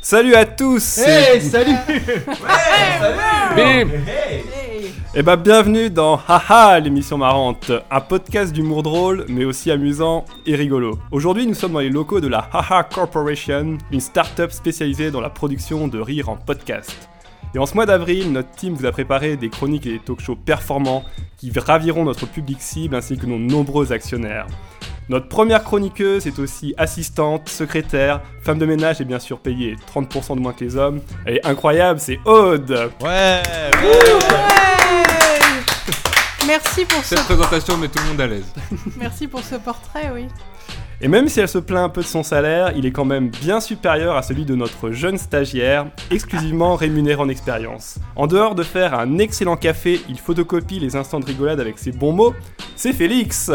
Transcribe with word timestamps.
Salut 0.00 0.34
à 0.34 0.44
tous 0.44 0.98
Hey, 0.98 1.40
salut. 1.40 1.76
Bim. 3.56 3.90
Et 5.12 5.22
bah 5.22 5.36
bienvenue 5.36 5.90
dans 5.90 6.20
Haha, 6.28 6.78
l'émission 6.78 7.18
marrante, 7.18 7.72
un 7.90 8.00
podcast 8.00 8.52
d'humour 8.52 8.84
drôle 8.84 9.26
mais 9.28 9.44
aussi 9.44 9.72
amusant 9.72 10.24
et 10.46 10.54
rigolo. 10.54 10.98
Aujourd'hui 11.10 11.46
nous 11.48 11.54
sommes 11.54 11.72
dans 11.72 11.80
les 11.80 11.90
locaux 11.90 12.20
de 12.20 12.28
la 12.28 12.48
Haha 12.52 12.84
Corporation, 12.84 13.76
une 13.90 14.00
start-up 14.00 14.52
spécialisée 14.52 15.10
dans 15.10 15.20
la 15.20 15.30
production 15.30 15.88
de 15.88 15.98
rire 15.98 16.28
en 16.28 16.36
podcast. 16.36 17.09
Et 17.54 17.58
en 17.58 17.66
ce 17.66 17.74
mois 17.74 17.86
d'avril, 17.86 18.30
notre 18.30 18.50
team 18.52 18.74
vous 18.74 18.86
a 18.86 18.92
préparé 18.92 19.36
des 19.36 19.48
chroniques 19.48 19.86
et 19.86 19.92
des 19.92 19.98
talk-shows 19.98 20.36
performants 20.36 21.04
qui 21.36 21.50
raviront 21.58 22.04
notre 22.04 22.26
public 22.26 22.60
cible 22.60 22.94
ainsi 22.94 23.16
que 23.18 23.26
nos 23.26 23.38
nombreux 23.38 23.92
actionnaires. 23.92 24.46
Notre 25.08 25.26
première 25.26 25.64
chroniqueuse 25.64 26.28
est 26.28 26.38
aussi 26.38 26.72
assistante, 26.78 27.48
secrétaire, 27.48 28.20
femme 28.42 28.58
de 28.58 28.66
ménage 28.66 29.00
et 29.00 29.04
bien 29.04 29.18
sûr 29.18 29.40
payée 29.40 29.74
30% 29.92 30.36
de 30.36 30.40
moins 30.40 30.52
que 30.52 30.64
les 30.64 30.76
hommes. 30.76 31.00
Elle 31.24 31.38
est 31.38 31.46
incroyable, 31.46 31.98
c'est 31.98 32.20
Aude 32.24 32.90
Ouais 33.02 33.42
Merci 36.46 36.84
pour 36.84 37.02
ce 37.02 37.16
Cette 37.16 37.24
présentation 37.24 37.76
met 37.76 37.88
tout 37.88 37.98
le 38.04 38.10
monde 38.10 38.20
à 38.20 38.28
l'aise. 38.28 38.52
merci 38.96 39.26
pour 39.26 39.40
ce 39.40 39.56
portrait, 39.56 40.10
oui. 40.14 40.28
Et 41.02 41.08
même 41.08 41.28
si 41.28 41.40
elle 41.40 41.48
se 41.48 41.56
plaint 41.56 41.82
un 41.82 41.88
peu 41.88 42.02
de 42.02 42.06
son 42.06 42.22
salaire, 42.22 42.72
il 42.76 42.84
est 42.84 42.90
quand 42.90 43.06
même 43.06 43.30
bien 43.30 43.60
supérieur 43.60 44.16
à 44.16 44.22
celui 44.22 44.44
de 44.44 44.54
notre 44.54 44.90
jeune 44.90 45.16
stagiaire, 45.16 45.86
exclusivement 46.10 46.76
rémunéré 46.76 47.18
en 47.18 47.30
expérience. 47.30 47.98
En 48.16 48.26
dehors 48.26 48.54
de 48.54 48.62
faire 48.62 48.92
un 48.92 49.16
excellent 49.16 49.56
café, 49.56 50.02
il 50.10 50.18
photocopie 50.18 50.78
les 50.78 50.96
instants 50.96 51.18
de 51.18 51.24
rigolade 51.24 51.58
avec 51.58 51.78
ses 51.78 51.92
bons 51.92 52.12
mots, 52.12 52.34
c'est 52.76 52.92
Félix 52.92 53.50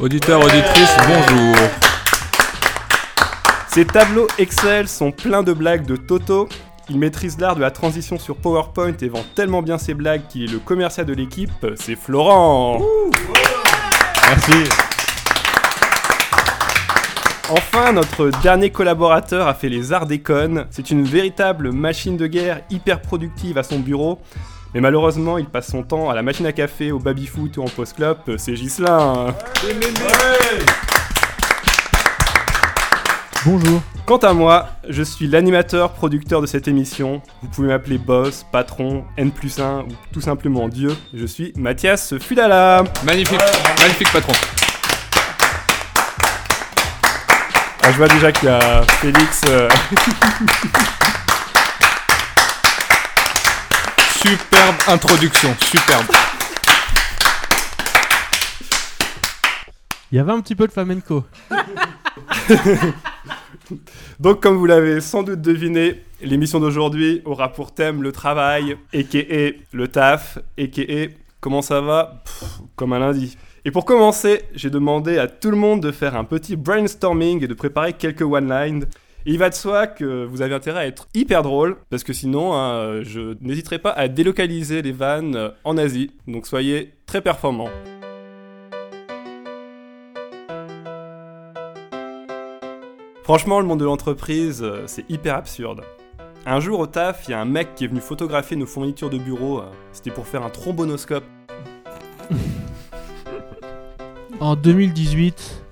Auditeurs, 0.00 0.40
auditrices, 0.40 0.96
bonjour. 1.06 1.56
Ses 3.68 3.84
tableaux 3.84 4.26
Excel 4.38 4.88
sont 4.88 5.12
pleins 5.12 5.44
de 5.44 5.52
blagues 5.52 5.86
de 5.86 5.94
Toto. 5.94 6.48
Il 6.90 6.98
maîtrise 6.98 7.38
l'art 7.38 7.54
de 7.54 7.60
la 7.60 7.70
transition 7.70 8.18
sur 8.18 8.34
PowerPoint 8.34 8.96
et 9.00 9.08
vend 9.08 9.24
tellement 9.36 9.62
bien 9.62 9.78
ses 9.78 9.94
blagues 9.94 10.22
qu'il 10.28 10.42
est 10.42 10.52
le 10.52 10.58
commercial 10.58 11.06
de 11.06 11.12
l'équipe, 11.12 11.64
c'est 11.76 11.94
Florent 11.94 12.80
Merci. 14.26 14.97
Enfin, 17.50 17.92
notre 17.92 18.28
dernier 18.42 18.68
collaborateur 18.68 19.48
a 19.48 19.54
fait 19.54 19.70
les 19.70 19.94
arts 19.94 20.04
des 20.04 20.18
connes. 20.18 20.66
C'est 20.70 20.90
une 20.90 21.04
véritable 21.04 21.72
machine 21.72 22.18
de 22.18 22.26
guerre 22.26 22.60
hyper 22.68 23.00
productive 23.00 23.56
à 23.56 23.62
son 23.62 23.78
bureau. 23.78 24.18
Mais 24.74 24.80
malheureusement, 24.82 25.38
il 25.38 25.46
passe 25.46 25.70
son 25.70 25.82
temps 25.82 26.10
à 26.10 26.14
la 26.14 26.22
machine 26.22 26.44
à 26.44 26.52
café, 26.52 26.92
au 26.92 26.98
baby-foot 26.98 27.56
ou 27.56 27.62
en 27.62 27.68
post-clop. 27.68 28.36
C'est 28.36 28.54
Gislin. 28.54 29.34
Bonjour. 33.46 33.80
Quant 34.04 34.18
à 34.18 34.34
moi, 34.34 34.68
je 34.86 35.02
suis 35.02 35.26
l'animateur 35.26 35.92
producteur 35.92 36.42
de 36.42 36.46
cette 36.46 36.68
émission. 36.68 37.22
Vous 37.40 37.48
pouvez 37.48 37.68
m'appeler 37.68 37.96
boss, 37.96 38.44
patron, 38.52 39.04
N 39.16 39.30
plus 39.30 39.58
1 39.58 39.80
ou 39.80 39.88
tout 40.12 40.20
simplement 40.20 40.68
Dieu. 40.68 40.94
Je 41.14 41.24
suis 41.24 41.54
Mathias 41.56 42.18
Fudala. 42.18 42.84
Magnifique, 43.04 43.40
magnifique 43.80 44.12
patron. 44.12 44.34
Ah, 47.82 47.92
je 47.92 47.96
vois 47.96 48.08
déjà 48.08 48.32
qu'il 48.32 48.48
y 48.48 48.52
a 48.52 48.82
Félix. 49.00 49.42
euh, 49.48 49.68
Superbe 54.20 54.76
introduction, 54.88 55.54
superbe. 55.60 56.06
Il 60.10 60.16
y 60.16 60.18
avait 60.18 60.32
un 60.32 60.40
petit 60.40 60.54
peu 60.56 60.66
de 60.66 60.72
flamenco. 60.72 61.24
Donc, 64.20 64.42
comme 64.42 64.56
vous 64.56 64.66
l'avez 64.66 65.00
sans 65.00 65.22
doute 65.22 65.40
deviné, 65.40 66.02
l'émission 66.22 66.58
d'aujourd'hui 66.60 67.22
aura 67.24 67.52
pour 67.52 67.72
thème 67.72 68.02
le 68.02 68.10
travail, 68.12 68.76
a.k.a. 68.94 69.50
le 69.72 69.88
taf, 69.88 70.38
a.k.a. 70.58 71.06
comment 71.40 71.62
ça 71.62 71.80
va? 71.80 72.22
Pff, 72.24 72.44
Comme 72.74 72.92
un 72.94 72.98
lundi. 72.98 73.36
Et 73.64 73.70
pour 73.70 73.84
commencer, 73.84 74.42
j'ai 74.54 74.70
demandé 74.70 75.18
à 75.18 75.26
tout 75.26 75.50
le 75.50 75.56
monde 75.56 75.82
de 75.82 75.90
faire 75.90 76.16
un 76.16 76.24
petit 76.24 76.56
brainstorming 76.56 77.42
et 77.42 77.48
de 77.48 77.54
préparer 77.54 77.92
quelques 77.92 78.22
one-lines. 78.22 78.86
Il 79.26 79.38
va 79.38 79.50
de 79.50 79.54
soi 79.54 79.86
que 79.88 80.24
vous 80.24 80.42
avez 80.42 80.54
intérêt 80.54 80.80
à 80.80 80.86
être 80.86 81.08
hyper 81.12 81.42
drôle, 81.42 81.76
parce 81.90 82.04
que 82.04 82.12
sinon, 82.12 82.54
hein, 82.54 83.02
je 83.02 83.36
n'hésiterai 83.40 83.78
pas 83.78 83.90
à 83.90 84.08
délocaliser 84.08 84.80
les 84.80 84.92
vannes 84.92 85.36
euh, 85.36 85.50
en 85.64 85.76
Asie. 85.76 86.12
Donc 86.26 86.46
soyez 86.46 86.94
très 87.04 87.20
performants. 87.20 87.68
Franchement, 93.24 93.60
le 93.60 93.66
monde 93.66 93.80
de 93.80 93.84
l'entreprise, 93.84 94.62
euh, 94.62 94.84
c'est 94.86 95.04
hyper 95.10 95.34
absurde. 95.34 95.82
Un 96.46 96.60
jour 96.60 96.78
au 96.78 96.86
taf, 96.86 97.24
il 97.28 97.32
y 97.32 97.34
a 97.34 97.40
un 97.40 97.44
mec 97.44 97.74
qui 97.74 97.84
est 97.84 97.88
venu 97.88 98.00
photographier 98.00 98.56
nos 98.56 98.64
fournitures 98.64 99.10
de 99.10 99.18
bureau. 99.18 99.58
euh, 99.58 99.64
C'était 99.92 100.12
pour 100.12 100.26
faire 100.26 100.44
un 100.44 100.50
trombonoscope. 100.50 101.24
En 104.48 104.56
2018, 104.56 105.62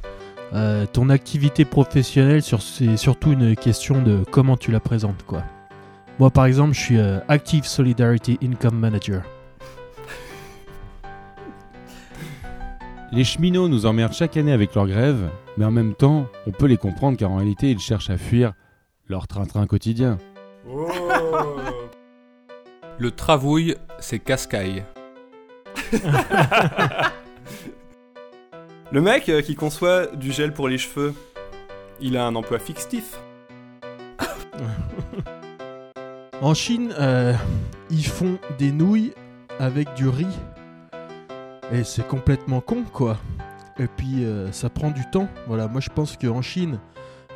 euh, 0.52 0.84
ton 0.92 1.08
activité 1.08 1.64
professionnelle, 1.64 2.42
sur- 2.42 2.60
c'est 2.60 2.98
surtout 2.98 3.32
une 3.32 3.56
question 3.56 4.02
de 4.02 4.22
comment 4.30 4.58
tu 4.58 4.70
la 4.70 4.80
présentes, 4.80 5.22
quoi. 5.26 5.42
Moi, 6.18 6.28
par 6.28 6.44
exemple, 6.44 6.74
je 6.74 6.80
suis 6.80 6.98
euh, 6.98 7.18
Active 7.26 7.64
Solidarity 7.64 8.38
Income 8.44 8.78
Manager. 8.78 9.22
Les 13.12 13.24
cheminots 13.24 13.66
nous 13.68 13.86
emmerdent 13.86 14.12
chaque 14.12 14.36
année 14.36 14.52
avec 14.52 14.74
leur 14.74 14.86
grève, 14.86 15.30
mais 15.56 15.64
en 15.64 15.70
même 15.70 15.94
temps, 15.94 16.26
on 16.46 16.50
peut 16.50 16.66
les 16.66 16.76
comprendre 16.76 17.16
car 17.16 17.30
en 17.30 17.36
réalité, 17.36 17.70
ils 17.70 17.78
cherchent 17.78 18.10
à 18.10 18.18
fuir 18.18 18.52
leur 19.08 19.26
train-train 19.26 19.66
quotidien. 19.66 20.18
Le 22.98 23.10
travouille, 23.10 23.74
c'est 24.00 24.18
cascaille. 24.18 24.84
Le 28.92 29.00
mec 29.00 29.28
euh, 29.28 29.42
qui 29.42 29.54
conçoit 29.54 30.06
du 30.06 30.32
gel 30.32 30.52
pour 30.52 30.68
les 30.68 30.78
cheveux, 30.78 31.14
il 32.00 32.16
a 32.16 32.26
un 32.26 32.34
emploi 32.34 32.58
fictif. 32.58 33.18
En 36.42 36.52
Chine, 36.52 36.94
euh, 36.98 37.32
ils 37.88 38.06
font 38.06 38.38
des 38.58 38.70
nouilles 38.70 39.14
avec 39.58 39.94
du 39.94 40.06
riz. 40.06 40.26
Et 41.72 41.82
c'est 41.82 42.06
complètement 42.06 42.60
con, 42.60 42.84
quoi. 42.92 43.16
Et 43.78 43.88
puis, 43.88 44.24
euh, 44.24 44.50
ça 44.52 44.70
prend 44.70 44.90
du 44.90 45.08
temps. 45.10 45.28
Voilà, 45.46 45.68
moi 45.68 45.80
je 45.80 45.90
pense 45.90 46.16
qu'en 46.16 46.42
Chine, 46.42 46.78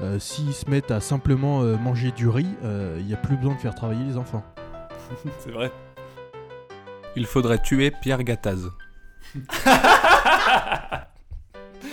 euh, 0.02 0.18
s'ils 0.18 0.54
se 0.54 0.68
mettent 0.70 0.90
à 0.90 1.00
simplement 1.00 1.62
euh, 1.62 1.76
manger 1.76 2.12
du 2.12 2.28
riz, 2.28 2.48
il 2.98 3.04
n'y 3.04 3.14
a 3.14 3.18
plus 3.18 3.36
besoin 3.36 3.54
de 3.54 3.60
faire 3.60 3.74
travailler 3.74 4.04
les 4.04 4.16
enfants. 4.16 4.44
C'est 5.40 5.50
vrai. 5.50 5.70
Il 7.16 7.26
faudrait 7.26 7.60
tuer 7.60 7.90
Pierre 7.90 8.22
Gattaz. 8.22 8.70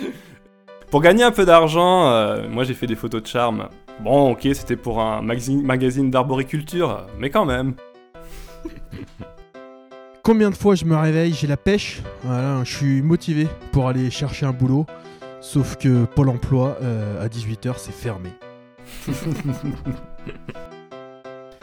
Pour 0.91 1.01
gagner 1.01 1.23
un 1.23 1.31
peu 1.31 1.45
d'argent, 1.45 2.09
euh, 2.09 2.47
moi 2.49 2.63
j'ai 2.63 2.73
fait 2.73 2.87
des 2.87 2.95
photos 2.95 3.21
de 3.21 3.27
charme. 3.27 3.67
Bon, 3.99 4.31
ok, 4.31 4.47
c'était 4.53 4.75
pour 4.75 5.01
un 5.01 5.21
magazine, 5.21 6.11
d'arboriculture, 6.11 7.07
mais 7.19 7.29
quand 7.29 7.45
même. 7.45 7.73
Combien 10.23 10.49
de 10.49 10.55
fois 10.55 10.75
je 10.75 10.85
me 10.85 10.95
réveille, 10.95 11.33
j'ai 11.33 11.47
la 11.47 11.57
pêche, 11.57 12.01
voilà, 12.23 12.63
je 12.63 12.75
suis 12.75 13.01
motivé 13.01 13.47
pour 13.71 13.87
aller 13.87 14.09
chercher 14.11 14.45
un 14.45 14.53
boulot. 14.53 14.85
Sauf 15.41 15.77
que 15.77 16.05
Pôle 16.05 16.29
emploi, 16.29 16.77
euh, 16.81 17.23
à 17.23 17.27
18h, 17.27 17.73
c'est 17.77 17.93
fermé. 17.93 18.29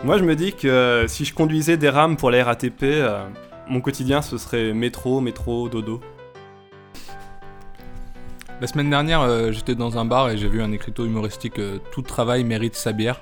Moi 0.04 0.18
je 0.18 0.24
me 0.24 0.36
dis 0.36 0.52
que 0.52 0.68
euh, 0.68 1.08
si 1.08 1.24
je 1.24 1.32
conduisais 1.32 1.78
des 1.78 1.88
rames 1.88 2.16
pour 2.16 2.30
la 2.30 2.44
RATP, 2.44 2.82
euh, 2.82 3.26
mon 3.68 3.80
quotidien 3.80 4.20
ce 4.20 4.36
serait 4.36 4.74
métro, 4.74 5.22
métro, 5.22 5.70
dodo. 5.70 6.00
La 8.60 8.66
semaine 8.68 8.88
dernière, 8.88 9.20
euh, 9.22 9.50
j'étais 9.52 9.74
dans 9.74 9.98
un 9.98 10.04
bar 10.04 10.30
et 10.30 10.38
j'ai 10.38 10.48
vu 10.48 10.62
un 10.62 10.70
écriteau 10.72 11.04
humoristique 11.04 11.58
euh, 11.58 11.78
Tout 11.92 12.02
travail 12.02 12.44
mérite 12.44 12.76
sa 12.76 12.92
bière. 12.92 13.20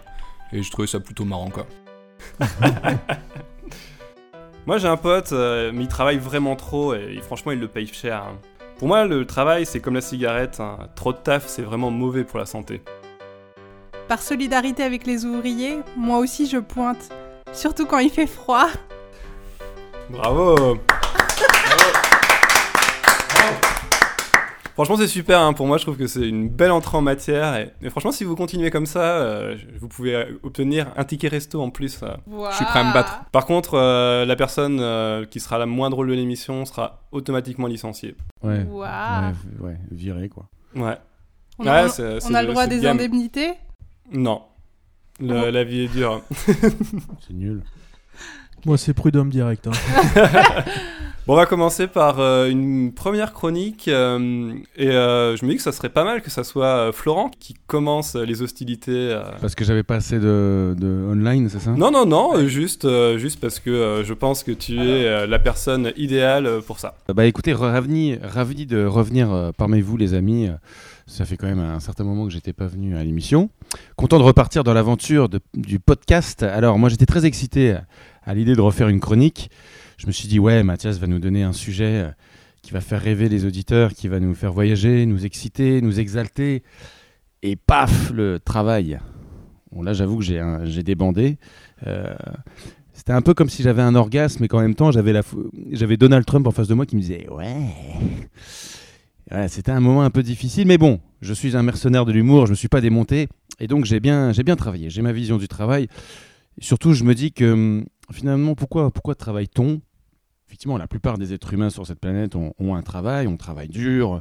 Et 0.52 0.62
je 0.62 0.70
trouvais 0.70 0.86
ça 0.86 1.00
plutôt 1.00 1.24
marrant, 1.24 1.50
quoi. 1.50 1.66
Moi 4.66 4.78
j'ai 4.78 4.86
un 4.86 4.96
pote, 4.96 5.32
euh, 5.32 5.72
mais 5.74 5.82
il 5.84 5.88
travaille 5.88 6.18
vraiment 6.18 6.54
trop 6.54 6.94
et, 6.94 7.18
franchement 7.22 7.50
il 7.50 7.58
le 7.58 7.66
paye 7.66 7.88
cher. 7.88 8.22
hein. 8.22 8.38
Pour 8.78 8.86
moi 8.86 9.06
le 9.06 9.26
travail 9.26 9.66
c'est 9.66 9.80
comme 9.80 9.94
la 9.94 10.00
cigarette, 10.00 10.60
hein. 10.60 10.78
trop 10.94 11.12
de 11.12 11.18
taf 11.18 11.48
c'est 11.48 11.62
vraiment 11.62 11.90
mauvais 11.90 12.22
pour 12.22 12.38
la 12.38 12.46
santé. 12.46 12.80
Par 14.06 14.22
solidarité 14.22 14.84
avec 14.84 15.04
les 15.04 15.24
ouvriers, 15.24 15.80
moi 15.96 16.18
aussi 16.18 16.46
je 16.46 16.58
pointe. 16.58 17.08
Surtout 17.52 17.86
quand 17.86 17.98
il 17.98 18.10
fait 18.10 18.28
froid. 18.28 18.68
Bravo 20.10 20.78
Franchement, 24.74 24.96
c'est 24.96 25.06
super. 25.06 25.40
hein. 25.40 25.52
Pour 25.52 25.66
moi, 25.66 25.76
je 25.76 25.82
trouve 25.82 25.96
que 25.98 26.06
c'est 26.06 26.26
une 26.26 26.48
belle 26.48 26.70
entrée 26.70 26.96
en 26.96 27.02
matière. 27.02 27.54
Et, 27.56 27.70
et 27.82 27.90
franchement, 27.90 28.12
si 28.12 28.24
vous 28.24 28.34
continuez 28.36 28.70
comme 28.70 28.86
ça, 28.86 29.00
euh, 29.18 29.56
vous 29.80 29.88
pouvez 29.88 30.24
obtenir 30.42 30.86
un 30.96 31.04
ticket 31.04 31.28
resto 31.28 31.60
en 31.60 31.70
plus. 31.70 32.00
euh. 32.02 32.14
Je 32.50 32.56
suis 32.56 32.64
prêt 32.64 32.80
à 32.80 32.84
me 32.84 32.92
battre. 32.94 33.20
Par 33.32 33.44
contre, 33.46 33.74
euh, 33.74 34.24
la 34.24 34.34
personne 34.36 34.78
euh, 34.80 35.26
qui 35.26 35.40
sera 35.40 35.58
la 35.58 35.66
moins 35.66 35.90
drôle 35.90 36.08
de 36.08 36.14
l'émission 36.14 36.64
sera 36.64 37.02
automatiquement 37.12 37.66
licenciée. 37.66 38.16
Ouais. 38.42 38.64
Waouh. 38.64 38.82
Ouais, 39.26 39.32
v- 39.32 39.64
ouais, 39.64 39.76
viré 39.90 40.28
quoi. 40.28 40.46
Ouais. 40.74 40.96
On, 41.58 41.64
Ouais, 41.64 41.70
a, 41.70 41.86
on- 42.28 42.34
a 42.34 42.42
le 42.42 42.48
droit 42.48 42.62
à 42.62 42.66
des 42.66 42.86
indemnités? 42.86 43.52
Non. 44.10 44.42
Le- 45.20 45.50
la 45.50 45.64
vie 45.64 45.82
est 45.82 45.88
dure. 45.88 46.22
C'est 46.46 47.34
nul. 47.34 47.62
Moi, 48.64 48.78
c'est 48.78 48.94
prud'homme 48.94 49.28
direct. 49.28 49.66
hein. 49.66 49.72
Bon, 51.24 51.34
on 51.34 51.36
va 51.36 51.46
commencer 51.46 51.86
par 51.86 52.18
euh, 52.18 52.48
une 52.48 52.92
première 52.92 53.32
chronique. 53.32 53.86
euh, 53.86 54.54
et 54.76 54.88
euh, 54.88 55.36
je 55.36 55.44
me 55.44 55.50
dis 55.50 55.56
que 55.56 55.62
ça 55.62 55.70
serait 55.70 55.88
pas 55.88 56.02
mal 56.02 56.20
que 56.20 56.30
ça 56.30 56.42
soit 56.42 56.90
Florent 56.92 57.30
qui 57.38 57.54
commence 57.68 58.16
les 58.16 58.42
hostilités. 58.42 59.16
Parce 59.40 59.54
que 59.54 59.64
j'avais 59.64 59.84
pas 59.84 59.94
assez 59.94 60.18
de, 60.18 60.74
de 60.76 61.06
online, 61.08 61.48
c'est 61.48 61.60
ça? 61.60 61.70
Non, 61.70 61.92
non, 61.92 62.06
non, 62.06 62.44
juste, 62.48 62.88
juste 63.18 63.38
parce 63.38 63.60
que 63.60 64.02
je 64.04 64.14
pense 64.14 64.42
que 64.42 64.50
tu 64.50 64.76
es 64.80 65.26
la 65.28 65.38
personne 65.38 65.92
idéale 65.96 66.60
pour 66.66 66.80
ça. 66.80 66.96
Bah 67.14 67.24
écoutez, 67.24 67.52
ravi, 67.52 68.18
ravi 68.20 68.66
de 68.66 68.84
revenir 68.84 69.52
parmi 69.56 69.80
vous 69.80 69.96
les 69.96 70.14
amis. 70.14 70.48
Ça 71.06 71.24
fait 71.24 71.36
quand 71.36 71.46
même 71.46 71.60
un 71.60 71.80
certain 71.80 72.02
moment 72.02 72.26
que 72.26 72.32
j'étais 72.32 72.52
pas 72.52 72.66
venu 72.66 72.96
à 72.96 73.04
l'émission. 73.04 73.48
Content 73.94 74.18
de 74.18 74.24
repartir 74.24 74.64
dans 74.64 74.74
l'aventure 74.74 75.28
du 75.54 75.78
podcast. 75.78 76.42
Alors 76.42 76.80
moi 76.80 76.88
j'étais 76.88 77.06
très 77.06 77.26
excité 77.26 77.76
à 78.24 78.34
l'idée 78.34 78.56
de 78.56 78.60
refaire 78.60 78.88
une 78.88 79.00
chronique. 79.00 79.50
Je 80.02 80.08
me 80.08 80.12
suis 80.12 80.26
dit 80.26 80.40
ouais 80.40 80.64
Mathias 80.64 80.98
va 80.98 81.06
nous 81.06 81.20
donner 81.20 81.44
un 81.44 81.52
sujet 81.52 82.02
euh, 82.02 82.10
qui 82.60 82.72
va 82.72 82.80
faire 82.80 83.00
rêver 83.00 83.28
les 83.28 83.44
auditeurs, 83.44 83.94
qui 83.94 84.08
va 84.08 84.18
nous 84.18 84.34
faire 84.34 84.52
voyager, 84.52 85.06
nous 85.06 85.24
exciter, 85.24 85.80
nous 85.80 86.00
exalter. 86.00 86.64
Et 87.44 87.54
paf, 87.54 88.10
le 88.10 88.40
travail. 88.40 88.98
Bon 89.70 89.80
là 89.80 89.92
j'avoue 89.92 90.18
que 90.18 90.24
j'ai 90.24 90.82
débandé. 90.82 91.38
Euh, 91.86 92.16
c'était 92.92 93.12
un 93.12 93.22
peu 93.22 93.32
comme 93.32 93.48
si 93.48 93.62
j'avais 93.62 93.82
un 93.82 93.94
orgasme, 93.94 94.38
mais 94.40 94.48
qu'en 94.48 94.60
même 94.60 94.74
temps, 94.74 94.90
j'avais, 94.90 95.96
Donald 95.96 96.26
Trump 96.26 96.48
en 96.48 96.50
face 96.50 96.66
de 96.66 96.74
moi 96.74 96.84
qui 96.84 96.96
me 96.96 97.00
disait 97.00 97.28
Ouais. 97.30 98.28
C'était 99.46 99.70
un 99.70 99.80
moment 99.80 100.02
un 100.02 100.10
peu 100.10 100.24
difficile, 100.24 100.66
mais 100.66 100.78
bon, 100.78 100.98
je 101.20 101.32
suis 101.32 101.56
un 101.56 101.62
mercenaire 101.62 102.06
de 102.06 102.12
l'humour, 102.12 102.46
je 102.46 102.50
me 102.50 102.56
suis 102.56 102.68
pas 102.68 102.80
démonté, 102.80 103.28
et 103.60 103.68
donc 103.68 103.84
j'ai 103.84 104.00
bien, 104.00 104.32
j'ai 104.32 104.42
bien 104.42 104.56
travaillé, 104.56 104.90
j'ai 104.90 105.00
ma 105.00 105.12
vision 105.12 105.38
du 105.38 105.46
travail. 105.46 105.86
Surtout, 106.58 106.92
je 106.92 107.04
me 107.04 107.14
dis 107.14 107.32
que 107.32 107.52
hum, 107.52 107.86
finalement, 108.10 108.56
pourquoi, 108.56 108.90
pourquoi 108.90 109.14
travaille-t-on? 109.14 109.80
Effectivement, 110.52 110.76
la 110.76 110.86
plupart 110.86 111.16
des 111.16 111.32
êtres 111.32 111.54
humains 111.54 111.70
sur 111.70 111.86
cette 111.86 111.98
planète 111.98 112.36
ont, 112.36 112.74
un 112.74 112.82
travail, 112.82 113.26
on 113.26 113.38
travaille 113.38 113.68
dur, 113.68 114.20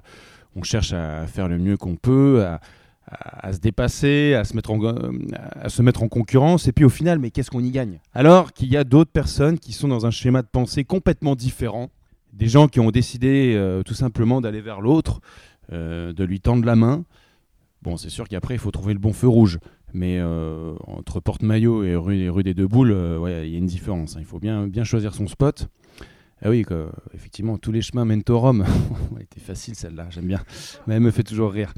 on 0.56 0.64
cherche 0.64 0.94
à 0.94 1.28
faire 1.28 1.50
le 1.50 1.58
mieux 1.58 1.76
qu'on 1.76 1.98
peut, 1.98 2.46
à, 3.06 3.52
se 3.52 3.60
dépasser, 3.60 4.34
à 4.36 4.46
se, 4.46 4.56
mettre 4.56 4.72
en, 4.72 4.80
à 5.60 5.68
se 5.68 5.82
mettre 5.82 6.04
en 6.04 6.08
concurrence, 6.08 6.70
et 6.70 6.72
puis 6.72 6.86
au 6.86 6.90
final, 6.90 7.20
mais 7.20 7.32
qu'est-ce 7.32 7.52
qu'on 7.52 7.62
y 7.62 7.70
gagne? 7.70 8.00
Alors 8.14 8.54
qu'il 8.54 8.70
y 8.70 8.78
a 8.78 8.86
d'autres 8.86 9.12
personnes 9.12 9.60
qui 9.60 9.74
sont 9.74 9.90
dans 9.90 10.06
un 10.06 10.10
schéma 10.10 10.42
de 10.42 10.48
pensée 10.48 10.86
complètement 10.86 11.36
différent, 11.36 11.90
des 12.32 12.48
gens 12.48 12.70
qui 12.70 12.80
ont 12.80 12.92
décidé 12.92 13.54
euh, 13.58 13.84
tout 13.84 13.94
simplement 13.94 14.40
d'aller 14.40 14.62
vers 14.62 14.80
l'autre, 14.80 15.20
euh, 15.74 16.14
de 16.14 16.24
lui 16.24 16.40
tendre 16.40 16.66
la 16.66 16.78
main. 16.78 17.04
Bon, 17.82 17.98
c'est 17.98 18.10
sûr 18.10 18.30
qu'après, 18.30 18.56
il 18.56 18.60
faut 18.60 18.72
trouver 18.72 18.94
le 18.94 19.00
bon 19.00 19.12
feu 19.12 19.28
rouge. 19.28 19.60
Mais 19.94 20.18
euh, 20.22 20.76
entre 20.88 21.20
Porte-Maillot 21.20 21.84
et 21.84 21.98
rue, 21.98 22.44
des 22.44 22.54
Deux 22.54 22.68
Boules, 22.68 22.96
il 23.28 23.50
y 23.50 23.56
a 23.56 23.58
une 23.58 23.66
différence. 23.66 24.16
hein. 24.16 24.20
Il 24.22 24.26
faut 24.26 24.40
bien, 24.40 24.66
bien 24.68 24.86
choisir 24.86 25.14
son 25.14 25.28
spot. 25.28 25.68
Ah 26.44 26.50
oui, 26.50 26.66
effectivement, 27.14 27.58
tous 27.58 27.72
les 27.72 27.82
chemins 27.82 28.04
mènent 28.04 28.24
au 28.30 28.40
Rome. 28.40 28.66
Elle 29.16 29.24
était 29.24 29.40
facile 29.40 29.76
celle-là, 29.76 30.08
j'aime 30.10 30.26
bien. 30.26 30.42
Mais 30.88 30.96
elle 30.96 31.02
me 31.02 31.12
fait 31.12 31.24
toujours 31.24 31.52
rire. 31.52 31.72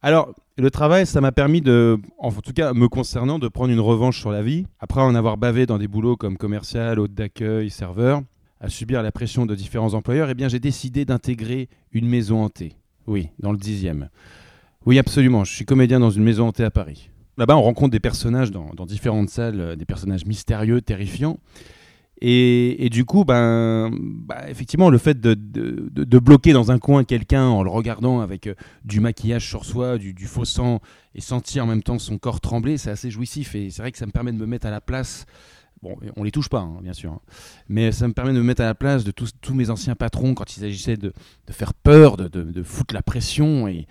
Alors, 0.00 0.34
le 0.56 0.70
travail, 0.70 1.06
ça 1.06 1.20
m'a 1.20 1.32
permis 1.32 1.60
de, 1.60 1.98
en 2.18 2.32
tout 2.32 2.54
cas 2.54 2.72
me 2.72 2.88
concernant, 2.88 3.38
de 3.38 3.48
prendre 3.48 3.70
une 3.70 3.80
revanche 3.80 4.18
sur 4.18 4.30
la 4.30 4.42
vie. 4.42 4.64
Après 4.78 5.02
en 5.02 5.14
avoir 5.14 5.36
bavé 5.36 5.66
dans 5.66 5.76
des 5.76 5.88
boulots 5.88 6.16
comme 6.16 6.38
commercial, 6.38 6.98
hôte 6.98 7.12
d'accueil, 7.12 7.68
serveur, 7.68 8.22
à 8.60 8.70
subir 8.70 9.02
la 9.02 9.12
pression 9.12 9.44
de 9.44 9.54
différents 9.54 9.92
employeurs, 9.92 10.30
eh 10.30 10.34
bien 10.34 10.48
j'ai 10.48 10.60
décidé 10.60 11.04
d'intégrer 11.04 11.68
une 11.92 12.08
maison 12.08 12.42
hantée. 12.42 12.76
Oui, 13.06 13.28
dans 13.38 13.52
le 13.52 13.58
dixième. 13.58 14.08
Oui, 14.86 14.98
absolument, 14.98 15.44
je 15.44 15.52
suis 15.52 15.66
comédien 15.66 16.00
dans 16.00 16.10
une 16.10 16.24
maison 16.24 16.48
hantée 16.48 16.64
à 16.64 16.70
Paris. 16.70 17.10
Là-bas, 17.36 17.56
on 17.56 17.62
rencontre 17.62 17.90
des 17.90 18.00
personnages 18.00 18.50
dans, 18.50 18.72
dans 18.74 18.86
différentes 18.86 19.28
salles, 19.28 19.60
euh, 19.60 19.76
des 19.76 19.84
personnages 19.84 20.24
mystérieux, 20.24 20.80
terrifiants. 20.80 21.38
Et, 22.22 22.88
du 22.90 23.04
coup, 23.06 23.24
ben, 23.24 23.90
bah, 23.92 24.50
effectivement, 24.50 24.90
le 24.90 24.98
fait 24.98 25.18
de, 25.20 25.32
de- 25.32 25.88
de- 25.90 26.18
bloquer 26.18 26.52
dans 26.52 26.70
un 26.70 26.78
coin 26.78 27.02
quelqu'un 27.04 27.44
en 27.46 27.62
le 27.62 27.70
regardant 27.70 28.20
avec 28.20 28.46
euh, 28.46 28.54
du 28.84 29.00
maquillage 29.00 29.48
sur 29.48 29.64
soi, 29.64 29.96
du, 29.96 30.14
faux 30.26 30.44
sang, 30.44 30.80
et 31.14 31.22
sentir 31.22 31.64
en 31.64 31.66
même 31.66 31.82
temps 31.82 31.98
son 31.98 32.18
corps 32.18 32.40
trembler, 32.40 32.76
c'est 32.76 32.90
assez 32.90 33.10
jouissif. 33.10 33.54
Et 33.54 33.70
c'est 33.70 33.80
vrai 33.80 33.90
que 33.90 33.96
ça 33.96 34.04
me 34.04 34.12
permet 34.12 34.32
de 34.32 34.36
me 34.36 34.46
mettre 34.46 34.66
à 34.66 34.70
la 34.70 34.82
place. 34.82 35.24
Bon, 35.82 35.96
on 36.16 36.22
les 36.24 36.30
touche 36.30 36.50
pas, 36.50 36.60
hein, 36.60 36.80
bien 36.82 36.92
sûr. 36.92 37.12
hein. 37.12 37.20
Mais 37.70 37.90
ça 37.90 38.06
me 38.06 38.12
permet 38.12 38.34
de 38.34 38.38
me 38.38 38.44
mettre 38.44 38.60
à 38.60 38.66
la 38.66 38.74
place 38.74 39.02
de 39.02 39.12
tous, 39.12 39.32
tous 39.40 39.54
mes 39.54 39.70
anciens 39.70 39.94
patrons 39.94 40.34
quand 40.34 40.54
il 40.54 40.60
s'agissait 40.60 40.98
de, 40.98 41.14
faire 41.50 41.72
peur, 41.72 42.18
de, 42.18 42.62
foutre 42.62 42.92
la 42.92 43.02
pression. 43.02 43.66
Et, 43.66 43.86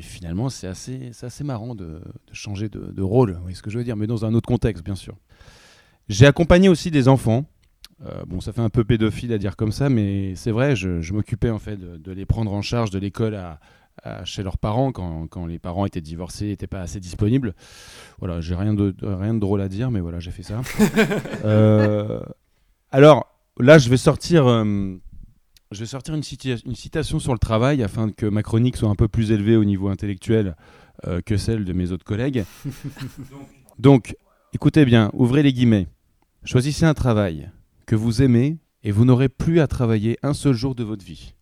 finalement, 0.00 0.48
c'est 0.48 0.66
assez, 0.66 1.10
assez 1.20 1.44
marrant 1.44 1.74
de, 1.74 2.00
changer 2.32 2.70
de 2.70 3.02
rôle, 3.02 3.32
vous 3.34 3.42
voyez 3.42 3.54
ce 3.54 3.62
que 3.62 3.68
je 3.68 3.76
veux 3.76 3.84
dire, 3.84 3.96
mais 3.96 4.06
dans 4.06 4.24
un 4.24 4.32
autre 4.32 4.46
contexte, 4.48 4.82
bien 4.82 4.94
sûr. 4.94 5.14
J'ai 6.10 6.26
accompagné 6.26 6.68
aussi 6.68 6.90
des 6.90 7.08
enfants. 7.08 7.44
Euh, 8.04 8.22
bon, 8.26 8.40
ça 8.40 8.52
fait 8.52 8.60
un 8.62 8.68
peu 8.70 8.82
pédophile 8.84 9.32
à 9.32 9.38
dire 9.38 9.56
comme 9.56 9.72
ça, 9.72 9.88
mais 9.88 10.34
c'est 10.34 10.50
vrai, 10.50 10.74
je, 10.74 11.00
je 11.00 11.12
m'occupais 11.12 11.50
en 11.50 11.58
fait 11.58 11.76
de, 11.76 11.96
de 11.98 12.12
les 12.12 12.26
prendre 12.26 12.52
en 12.52 12.62
charge 12.62 12.90
de 12.90 12.98
l'école 12.98 13.34
à, 13.34 13.60
à- 14.02 14.24
chez 14.24 14.42
leurs 14.42 14.56
parents 14.58 14.90
quand, 14.90 15.26
quand 15.28 15.44
les 15.46 15.58
parents 15.58 15.84
étaient 15.86 16.00
divorcés, 16.00 16.46
n'étaient 16.46 16.66
pas 16.66 16.80
assez 16.80 16.98
disponibles. 16.98 17.54
Voilà, 18.18 18.40
j'ai 18.40 18.54
rien 18.54 18.72
de, 18.74 18.94
rien 19.02 19.34
de 19.34 19.38
drôle 19.38 19.60
à 19.60 19.68
dire, 19.68 19.90
mais 19.90 20.00
voilà, 20.00 20.18
j'ai 20.18 20.30
fait 20.30 20.42
ça. 20.42 20.62
Euh, 21.44 22.20
alors 22.90 23.26
là, 23.58 23.78
je 23.78 23.88
vais 23.90 23.96
sortir, 23.96 24.46
euh, 24.46 24.96
je 25.70 25.78
vais 25.80 25.86
sortir 25.86 26.14
une, 26.14 26.22
cita- 26.22 26.60
une 26.66 26.74
citation 26.74 27.18
sur 27.18 27.32
le 27.34 27.38
travail 27.38 27.82
afin 27.82 28.10
que 28.10 28.26
ma 28.26 28.42
chronique 28.42 28.76
soit 28.76 28.88
un 28.88 28.96
peu 28.96 29.08
plus 29.08 29.30
élevée 29.30 29.56
au 29.56 29.64
niveau 29.64 29.88
intellectuel 29.88 30.56
que 31.24 31.36
celle 31.38 31.64
de 31.64 31.72
mes 31.72 31.92
autres 31.92 32.04
collègues. 32.04 32.44
Donc, 33.78 34.16
écoutez 34.52 34.84
bien, 34.84 35.10
ouvrez 35.14 35.42
les 35.42 35.52
guillemets. 35.52 35.86
Choisissez 36.44 36.86
un 36.86 36.94
travail 36.94 37.50
que 37.86 37.96
vous 37.96 38.22
aimez 38.22 38.58
et 38.82 38.92
vous 38.92 39.04
n'aurez 39.04 39.28
plus 39.28 39.60
à 39.60 39.66
travailler 39.66 40.18
un 40.22 40.32
seul 40.32 40.54
jour 40.54 40.74
de 40.74 40.84
votre 40.84 41.04
vie. 41.04 41.34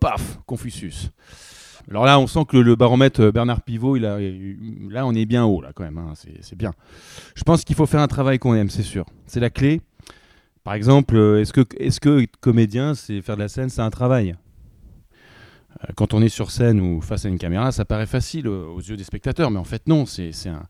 Paf, 0.00 0.38
Confucius. 0.46 1.10
Alors 1.90 2.04
là, 2.04 2.20
on 2.20 2.26
sent 2.26 2.44
que 2.46 2.56
le, 2.56 2.76
baromètre 2.76 3.20
euh, 3.22 3.32
Bernard 3.32 3.62
Pivot, 3.62 3.96
là, 3.96 4.18
on 5.06 5.14
est 5.14 5.26
bien 5.26 5.44
haut, 5.46 5.60
là, 5.62 5.72
quand 5.74 5.84
même. 5.84 5.98
hein, 5.98 6.12
c'est 6.14 6.54
bien. 6.56 6.72
Je 7.34 7.42
pense 7.42 7.64
qu'il 7.64 7.74
faut 7.74 7.86
faire 7.86 8.00
un 8.00 8.08
travail 8.08 8.38
qu'on 8.38 8.54
aime, 8.54 8.68
c'est 8.68 8.82
sûr. 8.82 9.06
C'est 9.26 9.40
la 9.40 9.50
clé. 9.50 9.80
Par 10.64 10.74
exemple, 10.74 11.16
euh, 11.16 11.40
est-ce 11.40 11.52
que, 11.52 11.64
est 11.78 11.98
que 11.98 12.20
être 12.22 12.36
comédien, 12.40 12.94
c'est 12.94 13.22
faire 13.22 13.36
de 13.36 13.40
la 13.40 13.48
scène, 13.48 13.70
c'est 13.70 13.80
un 13.80 13.90
travail? 13.90 14.36
Euh, 15.82 15.92
Quand 15.96 16.12
on 16.12 16.20
est 16.20 16.28
sur 16.28 16.50
scène 16.50 16.78
ou 16.80 17.00
face 17.00 17.24
à 17.24 17.30
une 17.30 17.38
caméra, 17.38 17.72
ça 17.72 17.86
paraît 17.86 18.06
facile 18.06 18.48
aux 18.48 18.80
yeux 18.80 18.96
des 18.96 19.04
spectateurs, 19.04 19.50
mais 19.50 19.58
en 19.58 19.64
fait, 19.64 19.88
non. 19.88 20.04
C'est 20.04 20.30
un, 20.46 20.62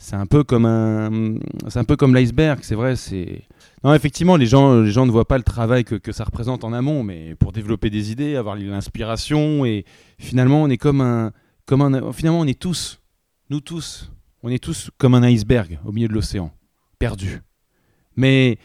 c'est 0.00 0.16
un 0.16 0.24
peu 0.24 0.44
comme 0.44 0.64
un, 0.64 1.34
c'est 1.68 1.78
un 1.78 1.84
peu 1.84 1.94
comme 1.94 2.14
l'iceberg. 2.14 2.60
C'est 2.62 2.74
vrai. 2.74 2.96
C'est 2.96 3.44
non, 3.84 3.92
effectivement, 3.92 4.36
les 4.36 4.46
gens, 4.46 4.80
les 4.80 4.90
gens 4.90 5.04
ne 5.04 5.10
voient 5.10 5.28
pas 5.28 5.36
le 5.36 5.44
travail 5.44 5.84
que, 5.84 5.94
que 5.94 6.10
ça 6.10 6.24
représente 6.24 6.64
en 6.64 6.72
amont, 6.72 7.04
mais 7.04 7.34
pour 7.34 7.52
développer 7.52 7.90
des 7.90 8.10
idées, 8.10 8.36
avoir 8.36 8.56
l'inspiration, 8.56 9.64
et 9.64 9.84
finalement, 10.18 10.62
on 10.62 10.68
est 10.68 10.78
comme 10.78 11.02
un, 11.02 11.32
comme 11.66 11.82
un, 11.82 12.12
finalement, 12.12 12.40
on 12.40 12.46
est 12.46 12.58
tous, 12.58 13.00
nous 13.50 13.60
tous, 13.60 14.10
on 14.42 14.48
est 14.48 14.62
tous 14.62 14.90
comme 14.96 15.14
un 15.14 15.22
iceberg 15.22 15.78
au 15.84 15.92
milieu 15.92 16.08
de 16.08 16.14
l'océan, 16.14 16.50
perdu. 16.98 17.42
Mais 18.16 18.58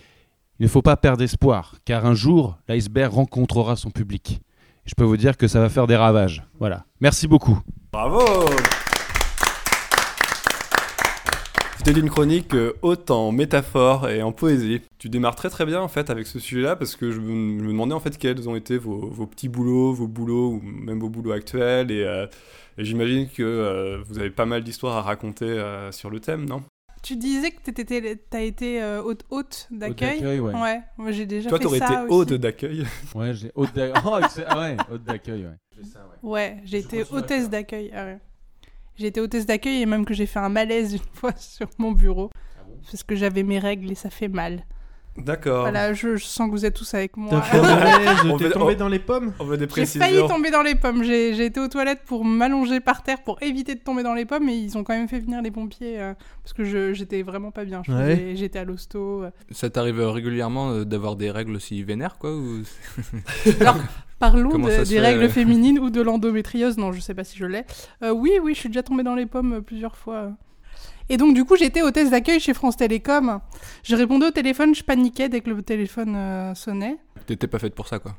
il 0.59 0.63
ne 0.63 0.67
faut 0.67 0.81
pas 0.81 0.95
perdre 0.95 1.21
espoir, 1.21 1.75
car 1.83 2.05
un 2.05 2.13
jour, 2.13 2.57
l'iceberg 2.67 3.13
rencontrera 3.13 3.75
son 3.75 3.91
public. 3.91 4.39
Je 4.85 4.95
peux 4.95 5.03
vous 5.03 5.17
dire 5.17 5.35
que 5.35 5.47
ça 5.47 5.59
va 5.59 5.69
faire 5.69 5.87
des 5.87 5.97
ravages. 5.97 6.43
Voilà. 6.59 6.85
Merci 7.01 7.27
beaucoup. 7.27 7.59
Bravo 7.91 8.19
C'était 11.85 11.99
une 11.99 12.09
chronique 12.09 12.55
euh, 12.55 12.73
haute 12.81 13.11
en 13.11 13.31
métaphore 13.31 14.09
et 14.09 14.23
en 14.23 14.31
poésie. 14.31 14.81
Tu 14.97 15.07
démarres 15.07 15.35
très 15.35 15.51
très 15.51 15.67
bien 15.67 15.81
en 15.81 15.87
fait 15.87 16.09
avec 16.09 16.25
ce 16.25 16.39
sujet-là 16.39 16.75
parce 16.75 16.95
que 16.95 17.11
je 17.11 17.19
me, 17.19 17.59
je 17.59 17.63
me 17.63 17.67
demandais 17.67 17.93
en 17.93 17.99
fait 17.99 18.17
quels 18.17 18.49
ont 18.49 18.55
été 18.55 18.79
vos, 18.79 19.07
vos 19.07 19.27
petits 19.27 19.49
boulots, 19.49 19.93
vos 19.93 20.07
boulots 20.07 20.53
ou 20.53 20.61
même 20.63 20.99
vos 20.99 21.09
boulots 21.09 21.31
actuels 21.31 21.91
et, 21.91 22.03
euh, 22.03 22.25
et 22.79 22.85
j'imagine 22.85 23.29
que 23.29 23.43
euh, 23.43 24.01
vous 24.03 24.17
avez 24.17 24.31
pas 24.31 24.47
mal 24.47 24.63
d'histoires 24.63 24.97
à 24.97 25.03
raconter 25.03 25.45
euh, 25.45 25.91
sur 25.91 26.09
le 26.09 26.19
thème, 26.19 26.45
non? 26.45 26.63
Tu 27.03 27.17
disais 27.17 27.51
que 27.51 27.61
t'étais- 27.69 28.15
t'as 28.31 28.41
été 28.41 28.83
hôte, 29.03 29.23
hôte 29.29 29.67
d'accueil. 29.69 30.15
d'accueil, 30.21 30.39
ouais. 30.39 30.53
Ouais, 30.55 30.81
moi 30.97 31.11
j'ai 31.11 31.27
déjà 31.27 31.49
Toi 31.49 31.59
fait 31.59 31.65
t'aurais 31.65 31.77
ça 31.77 31.85
été 31.85 31.97
aussi. 32.01 32.13
hôte 32.13 32.33
d'accueil. 32.33 32.83
Ouais, 33.13 33.33
j'ai 33.35 33.51
hôte 33.53 33.75
d'accueil. 33.75 34.01
Oh. 34.03 34.17
Ah 34.47 34.59
ouais, 34.59 34.77
hôte 34.91 35.03
d'accueil, 35.03 35.45
ouais. 35.45 35.83
Ouais, 36.23 36.57
j'ai 36.65 36.79
été 36.79 37.03
hôtesse 37.11 37.47
d'accueil. 37.47 37.91
Ah 37.93 38.05
ouais. 38.05 38.19
J'ai 38.97 39.07
été 39.07 39.19
hôtesse 39.21 39.45
d'accueil 39.45 39.81
et 39.81 39.85
même 39.85 40.05
que 40.05 40.13
j'ai 40.13 40.25
fait 40.25 40.39
un 40.39 40.49
malaise 40.49 40.93
une 40.93 40.99
fois 41.13 41.33
sur 41.37 41.67
mon 41.77 41.91
bureau. 41.91 42.29
Ah 42.33 42.61
Parce 42.91 43.03
que 43.03 43.15
j'avais 43.15 43.43
mes 43.43 43.59
règles 43.59 43.91
et 43.91 43.95
ça 43.95 44.09
fait 44.09 44.27
mal. 44.29 44.63
D'accord. 45.17 45.61
Voilà, 45.61 45.93
je, 45.93 46.17
je 46.17 46.25
sens 46.25 46.47
que 46.47 46.51
vous 46.51 46.65
êtes 46.65 46.73
tous 46.73 46.93
avec 46.93 47.15
moi. 47.15 47.29
T'as 47.31 47.41
fait 47.41 47.57
un 47.57 47.61
malaise, 47.61 48.17
On 48.25 48.35
t'es 48.37 48.49
tombé 48.49 48.73
on- 48.75 48.77
dans 48.79 48.89
les 48.89 48.99
pommes 48.99 49.31
On 49.39 49.45
veut 49.45 49.55
des 49.55 49.65
J'ai 49.73 49.85
failli 49.85 50.19
tomber 50.27 50.51
dans 50.51 50.61
les 50.61 50.75
pommes. 50.75 51.03
J'ai 51.03 51.33
j'ai 51.33 51.45
été 51.45 51.57
aux 51.61 51.69
toilettes 51.69 52.01
pour 52.05 52.25
m'allonger 52.25 52.81
par 52.81 53.01
terre 53.01 53.23
pour 53.23 53.41
éviter 53.41 53.75
de 53.75 53.79
tomber 53.79 54.03
dans 54.03 54.13
les 54.13 54.25
pommes, 54.25 54.43
mais 54.45 54.59
ils 54.59 54.77
ont 54.77 54.83
quand 54.83 54.93
même 54.93 55.07
fait 55.07 55.21
venir 55.21 55.41
les 55.41 55.51
pompiers 55.51 56.01
euh, 56.01 56.13
parce 56.43 56.51
que 56.51 56.65
je- 56.65 56.91
j'étais 56.93 57.21
vraiment 57.21 57.51
pas 57.51 57.63
bien. 57.63 57.81
Je 57.87 57.93
Ouais. 57.93 58.15
faisais- 58.15 58.35
J'étais 58.35 58.59
à 58.59 58.65
l'hosto. 58.65 59.23
euh. 59.23 59.29
Ça 59.51 59.69
t'arrive 59.69 60.01
régulièrement 60.01 60.71
euh, 60.71 60.83
d'avoir 60.83 61.15
des 61.15 61.31
règles 61.31 61.55
aussi 61.55 61.81
vénères, 61.81 62.17
quoi 62.17 62.35
ou... 62.35 62.63
Parlons 64.19 64.57
de- 64.57 64.69
des 64.79 64.85
fait, 64.85 64.99
règles 64.99 65.29
féminines 65.29 65.79
ou 65.79 65.89
de 65.89 66.01
l'endométriose. 66.01 66.77
Non, 66.77 66.91
je 66.91 66.99
sais 66.99 67.13
pas 67.13 67.23
si 67.23 67.37
je 67.37 67.45
l'ai. 67.45 67.63
Euh, 68.03 68.11
oui, 68.11 68.31
oui, 68.41 68.53
je 68.53 68.59
suis 68.61 68.69
déjà 68.69 68.83
tombée 68.83 69.03
dans 69.03 69.15
les 69.15 69.25
pommes 69.25 69.53
euh, 69.53 69.61
plusieurs 69.61 69.95
fois. 69.95 70.31
Et 71.09 71.17
donc, 71.17 71.35
du 71.35 71.45
coup, 71.45 71.55
j'étais 71.55 71.81
hôtesse 71.83 72.09
d'accueil 72.09 72.39
chez 72.39 72.53
France 72.53 72.77
Télécom. 72.77 73.39
Je 73.83 73.95
répondais 73.95 74.25
au 74.27 74.31
téléphone, 74.31 74.73
je 74.73 74.83
paniquais 74.83 75.29
dès 75.29 75.41
que 75.41 75.49
le 75.49 75.61
téléphone 75.61 76.15
euh, 76.15 76.55
sonnait. 76.55 76.97
T'étais 77.27 77.47
pas 77.47 77.59
faite 77.59 77.75
pour 77.75 77.87
ça, 77.87 77.99
quoi. 77.99 78.15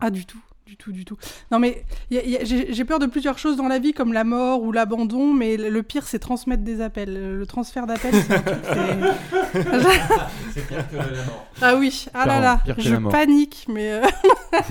Ah, 0.00 0.10
du 0.10 0.24
tout, 0.24 0.38
du 0.68 0.76
tout, 0.76 0.92
du 0.92 1.04
tout. 1.06 1.16
Non, 1.50 1.58
mais 1.58 1.82
y 2.10 2.18
a- 2.18 2.24
y 2.26 2.36
a- 2.36 2.44
j'ai 2.44 2.72
j'ai 2.74 2.84
peur 2.84 2.98
de 2.98 3.06
plusieurs 3.06 3.38
choses 3.38 3.56
dans 3.56 3.68
la 3.68 3.78
vie, 3.78 3.92
comme 3.94 4.12
la 4.12 4.22
mort 4.24 4.62
ou 4.62 4.70
l'abandon, 4.70 5.32
mais 5.32 5.56
le 5.56 5.70
le 5.70 5.82
pire, 5.82 6.06
c'est 6.06 6.18
transmettre 6.18 6.62
des 6.62 6.82
appels. 6.82 7.36
Le 7.38 7.46
transfert 7.46 7.86
d'appels, 7.86 8.14
c'est 8.14 8.34
un 8.34 8.40
truc, 8.42 8.58
c'est- 8.64 9.78
Ah 11.62 11.76
oui, 11.76 12.06
ah 12.14 12.26
là 12.26 12.40
là, 12.40 12.60
pire 12.64 12.76
que 12.76 12.82
je 12.82 12.90
la 12.92 13.00
mort. 13.00 13.10
panique, 13.12 13.66
mais... 13.68 13.92
euh, 13.92 14.02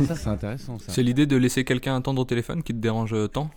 Ça, 0.07 0.15
c'est 0.15 0.27
intéressant, 0.29 0.77
ça. 0.79 0.85
C'est 0.93 1.03
l'idée 1.03 1.25
de 1.25 1.35
laisser 1.35 1.63
quelqu'un 1.63 1.95
attendre 1.97 2.21
au 2.21 2.25
téléphone 2.25 2.61
qui 2.63 2.73
te 2.73 2.79
dérange 2.79 3.13
euh, 3.13 3.27
tant? 3.27 3.49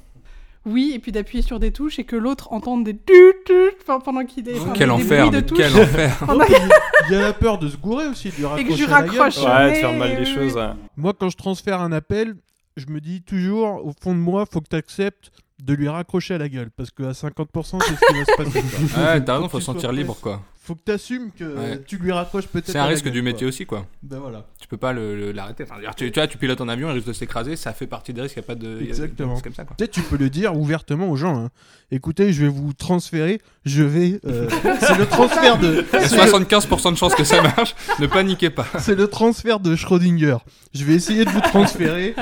Oui, 0.67 0.93
et 0.95 0.99
puis 0.99 1.11
d'appuyer 1.11 1.43
sur 1.43 1.59
des 1.59 1.73
touches 1.73 1.99
et 1.99 2.05
que 2.05 2.17
l'autre 2.17 2.52
entende 2.52 2.85
des 2.85 2.95
tut 2.95 3.35
tut 3.47 3.52
enfin, 3.81 3.99
pendant 3.99 4.25
qu'il 4.26 4.47
est. 4.49 4.59
enfin, 4.61 4.73
Quel 4.75 4.88
des 4.88 4.95
enfer, 4.95 5.31
de 5.31 5.40
quel 5.40 5.75
enfer 5.75 6.25
Il 7.09 7.14
y 7.14 7.17
a 7.17 7.23
la 7.23 7.33
peur 7.33 7.59
de 7.59 7.69
se 7.69 7.76
gourer 7.79 8.07
aussi, 8.09 8.29
de 8.31 8.37
lui 8.37 8.45
Et 8.59 8.64
que 8.64 8.76
je 8.76 8.85
raccrocher 8.85 9.19
raccroche. 9.19 9.38
Ouais, 9.38 9.64
de 9.67 9.71
Mais- 9.71 9.81
faire 9.81 9.93
mal 9.95 10.26
choses. 10.26 10.59
Moi, 10.97 11.14
quand 11.19 11.31
je 11.31 11.37
transfère 11.37 11.81
un 11.81 11.93
appel, 11.93 12.35
je 12.76 12.87
me 12.87 13.00
dis 13.00 13.23
toujours, 13.23 13.85
au 13.87 13.93
fond 14.02 14.12
de 14.12 14.19
moi, 14.21 14.45
faut 14.50 14.61
que 14.61 14.69
tu 14.69 14.76
acceptes 14.76 15.31
de 15.62 15.75
lui 15.75 15.88
raccrocher 15.88 16.35
à 16.35 16.38
la 16.38 16.49
gueule. 16.49 16.71
Parce 16.76 16.90
qu'à 16.90 17.11
50%, 17.12 17.81
c'est 17.83 17.95
ce 17.95 18.00
qui 18.12 18.19
va 18.19 18.25
se 18.25 18.37
passer. 18.37 18.62
quoi. 18.95 19.02
Ouais, 19.14 19.25
t'as 19.25 19.35
raison, 19.37 19.49
faut 19.49 19.61
se 19.61 19.67
sentir 19.67 19.93
libre, 19.93 20.17
quoi. 20.21 20.43
Faut 20.62 20.75
que 20.75 20.83
tu 20.85 20.93
assumes 20.93 21.31
que 21.33 21.43
Ouais. 21.45 21.81
tu 21.87 21.97
lui 21.97 22.12
raccroches 22.12 22.47
peut-être. 22.47 22.67
C'est 22.71 22.79
un 22.79 22.85
risque 22.85 23.05
gueule, 23.07 23.14
du 23.14 23.23
quoi. 23.23 23.33
métier 23.33 23.47
aussi, 23.47 23.64
quoi. 23.67 23.87
Ben 24.02 24.19
voilà. 24.19 24.45
Tu 24.61 24.69
peux 24.69 24.76
pas 24.76 24.93
le- 24.93 25.17
le- 25.17 25.33
l'arrêter. 25.33 25.64
Enfin, 25.64 25.81
dire, 25.81 25.95
tu, 25.97 26.12
tu 26.12 26.21
vois, 26.21 26.29
tu 26.29 26.37
pilotes 26.38 26.61
un 26.61 26.69
avion, 26.69 26.90
il 26.90 26.93
risque 26.95 27.07
de 27.09 27.12
s'écraser, 27.14 27.57
ça 27.57 27.73
fait 27.73 27.87
partie 27.88 28.12
des 28.12 28.21
risques, 28.21 28.37
y 28.37 28.40
a 28.40 28.43
pas 28.43 28.55
de. 28.55 28.79
Exactement. 28.81 29.40
Comme 29.40 29.55
ça, 29.55 29.64
quoi. 29.64 29.75
Peut-être 29.76 29.90
tu 29.90 30.02
peux 30.02 30.17
le 30.19 30.29
dire 30.31 30.55
ouvertement 30.57 31.11
aux 31.11 31.17
gens. 31.17 31.37
hein. 31.45 31.49
Écoutez, 31.90 32.33
je 32.33 32.43
vais 32.43 32.49
vous 32.50 32.73
transférer. 32.75 33.40
Je 33.64 33.83
vais. 33.83 34.21
euh, 34.26 34.49
c'est 34.81 34.99
le 34.99 35.07
transfert 35.07 35.59
de. 35.59 35.85
Il 35.95 36.00
y 36.00 36.05
a 36.21 36.26
75% 36.26 36.93
de 36.93 36.97
chances 36.99 37.14
que 37.14 37.25
ça 37.25 37.43
marche, 37.43 37.75
ne 37.99 38.07
paniquez 38.07 38.50
pas. 38.50 38.67
C'est 38.79 38.95
le 38.95 39.09
transfert 39.09 39.61
de 39.61 39.75
Schrödinger. 39.75 40.37
Je 40.75 40.85
vais 40.85 40.95
essayer 40.95 41.25
de 41.25 41.31
vous 41.31 41.40
transférer. 41.40 42.14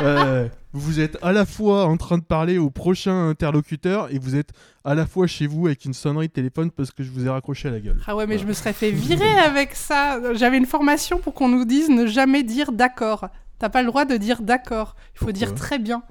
Euh, 0.00 0.48
vous 0.72 1.00
êtes 1.00 1.18
à 1.22 1.32
la 1.32 1.44
fois 1.46 1.86
en 1.86 1.96
train 1.96 2.18
de 2.18 2.22
parler 2.22 2.58
au 2.58 2.70
prochain 2.70 3.28
interlocuteur 3.28 4.12
et 4.14 4.18
vous 4.18 4.36
êtes 4.36 4.50
à 4.84 4.94
la 4.94 5.06
fois 5.06 5.26
chez 5.26 5.46
vous 5.46 5.66
avec 5.66 5.84
une 5.84 5.94
sonnerie 5.94 6.28
de 6.28 6.32
téléphone 6.32 6.70
parce 6.70 6.90
que 6.92 7.02
je 7.02 7.10
vous 7.10 7.26
ai 7.26 7.28
raccroché 7.28 7.68
à 7.68 7.72
la 7.72 7.80
gueule. 7.80 7.98
Ah 8.06 8.14
ouais, 8.14 8.26
mais 8.26 8.38
je 8.38 8.46
me 8.46 8.52
serais 8.52 8.72
fait 8.72 8.90
virer 8.92 9.38
avec 9.38 9.74
ça. 9.74 10.20
J'avais 10.34 10.58
une 10.58 10.66
formation 10.66 11.18
pour 11.18 11.34
qu'on 11.34 11.48
nous 11.48 11.64
dise 11.64 11.88
ne 11.88 12.06
jamais 12.06 12.42
dire 12.44 12.70
d'accord. 12.72 13.28
T'as 13.58 13.68
pas 13.68 13.82
le 13.82 13.88
droit 13.88 14.04
de 14.04 14.16
dire 14.16 14.42
d'accord. 14.42 14.94
Il 15.14 15.18
faut 15.18 15.24
Pourquoi 15.26 15.32
dire 15.32 15.54
très 15.54 15.78
bien. 15.78 16.02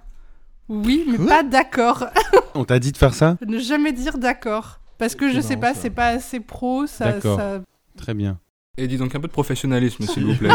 Oui, 0.68 1.06
mais 1.10 1.18
Quoi 1.18 1.28
pas 1.28 1.44
d'accord. 1.44 2.06
On 2.54 2.64
t'a 2.66 2.80
dit 2.80 2.92
de 2.92 2.98
faire 2.98 3.14
ça 3.14 3.38
ne 3.48 3.60
jamais 3.60 3.92
dire 3.94 4.18
d'accord. 4.18 4.80
Parce 4.98 5.16
que 5.16 5.32
je 5.32 5.40
sais 5.40 5.56
marrant, 5.56 5.74
pas, 5.74 5.80
c'est 5.80 5.90
pas 5.90 6.08
assez 6.08 6.42
pro. 6.42 6.86
Ça, 6.86 7.14
D'accord. 7.14 7.38
ça- 7.40 7.62
Très 7.98 8.14
bien. 8.14 8.38
Et 8.78 8.88
dis 8.88 8.98
donc 8.98 9.16
un 9.16 9.20
peu 9.22 9.28
de 9.28 9.32
professionnalisme, 9.34 10.04
s'il 10.06 10.26
vous 10.26 10.36
plaît. 10.38 10.50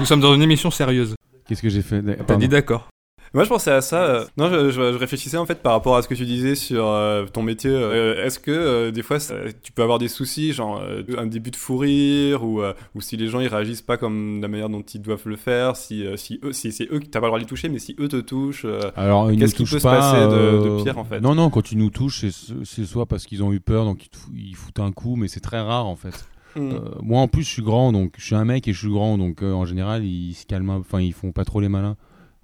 Nous 0.00 0.04
sommes 0.06 0.20
dans 0.20 0.34
une 0.34 0.42
émission 0.42 0.70
sérieuse. 0.72 1.14
Qu'est-ce 1.46 1.62
que 1.62 1.68
j'ai 1.68 1.82
fait 1.82 2.02
T'as 2.26 2.36
dit 2.36 2.48
d'accord. 2.48 2.88
Moi, 3.32 3.44
je 3.44 3.48
pensais 3.48 3.70
à 3.70 3.80
ça. 3.80 4.02
euh, 4.02 4.24
Non, 4.36 4.48
je, 4.50 4.70
je- 4.70 4.92
je 4.92 4.98
réfléchissais 4.98 5.36
en 5.36 5.46
fait 5.46 5.62
par 5.62 5.72
rapport 5.72 5.96
à 5.96 6.02
ce 6.02 6.08
que 6.08 6.14
tu 6.14 6.24
disais 6.24 6.56
sur 6.56 6.84
euh, 6.86 7.26
ton 7.26 7.42
métier. 7.42 7.70
Euh, 7.70 8.24
Est-ce 8.24 8.40
que 8.40 8.90
des 8.90 9.02
fois, 9.02 9.18
tu 9.62 9.70
peux 9.72 9.82
avoir 9.82 9.98
des 10.00 10.08
soucis, 10.08 10.52
genre 10.52 10.82
un 11.16 11.26
début 11.26 11.50
de 11.52 11.56
fou 11.56 11.76
rire, 11.78 12.42
ou, 12.44 12.60
ou 12.94 13.00
si 13.00 13.16
les 13.16 13.28
gens 13.28 13.38
ils 13.40 13.46
réagissent 13.48 13.82
pas 13.82 13.96
comme 13.96 14.40
la 14.42 14.48
manière 14.48 14.68
dont 14.68 14.82
ils 14.82 15.00
doivent 15.00 15.22
le 15.26 15.36
faire, 15.36 15.76
si, 15.76 16.04
si 16.16 16.40
eux, 16.42 16.52
si 16.52 16.72
c'est 16.72 16.88
eux 16.92 16.98
qui 16.98 17.08
t'as 17.08 17.20
pas 17.20 17.26
le 17.26 17.30
droit 17.30 17.38
de 17.38 17.44
les 17.44 17.48
toucher, 17.48 17.68
mais 17.68 17.78
si 17.78 17.94
eux 18.00 18.08
te 18.08 18.20
touchent. 18.20 18.66
Alors, 18.96 19.30
ils 19.30 19.38
Qu'est-ce 19.38 19.52
nous 19.52 19.56
qui 19.58 19.62
touchent 19.62 19.70
peut 19.74 19.78
se 19.78 19.82
pas, 19.84 20.00
passer 20.00 20.26
de- 20.26 20.78
de 20.78 20.82
pire, 20.82 20.98
en 20.98 21.04
fait? 21.04 21.20
Non, 21.20 21.34
non, 21.36 21.50
quand 21.50 21.70
ils 21.70 21.78
nous 21.78 21.90
touchent, 21.90 22.24
c'est- 22.64 22.84
soit 22.84 23.06
parce 23.06 23.26
qu'ils 23.26 23.44
ont 23.44 23.52
eu 23.52 23.60
peur, 23.60 23.84
donc 23.84 24.06
ils, 24.32 24.48
ils 24.50 24.56
foutent 24.56 24.80
un 24.80 24.90
coup, 24.90 25.14
mais 25.14 25.28
c'est 25.28 25.40
très 25.40 25.60
rare 25.60 25.86
en 25.86 25.94
fait. 25.96 26.26
hmm. 26.56 26.70
Euh, 26.72 26.78
moi 27.00 27.20
en 27.20 27.28
plus, 27.28 27.44
je 27.44 27.48
suis 27.48 27.62
grand, 27.62 27.92
donc 27.92 28.14
je 28.18 28.24
suis 28.24 28.34
un 28.34 28.44
mec 28.44 28.66
et 28.66 28.72
je 28.72 28.78
suis 28.80 28.88
grand, 28.90 29.18
donc 29.18 29.42
euh, 29.42 29.52
en 29.52 29.66
général, 29.66 30.04
ils 30.04 30.34
se 30.34 30.46
calment, 30.46 30.70
enfin, 30.80 31.00
ils 31.00 31.12
font 31.12 31.30
pas 31.30 31.44
trop 31.44 31.60
les 31.60 31.68
malins. 31.68 31.96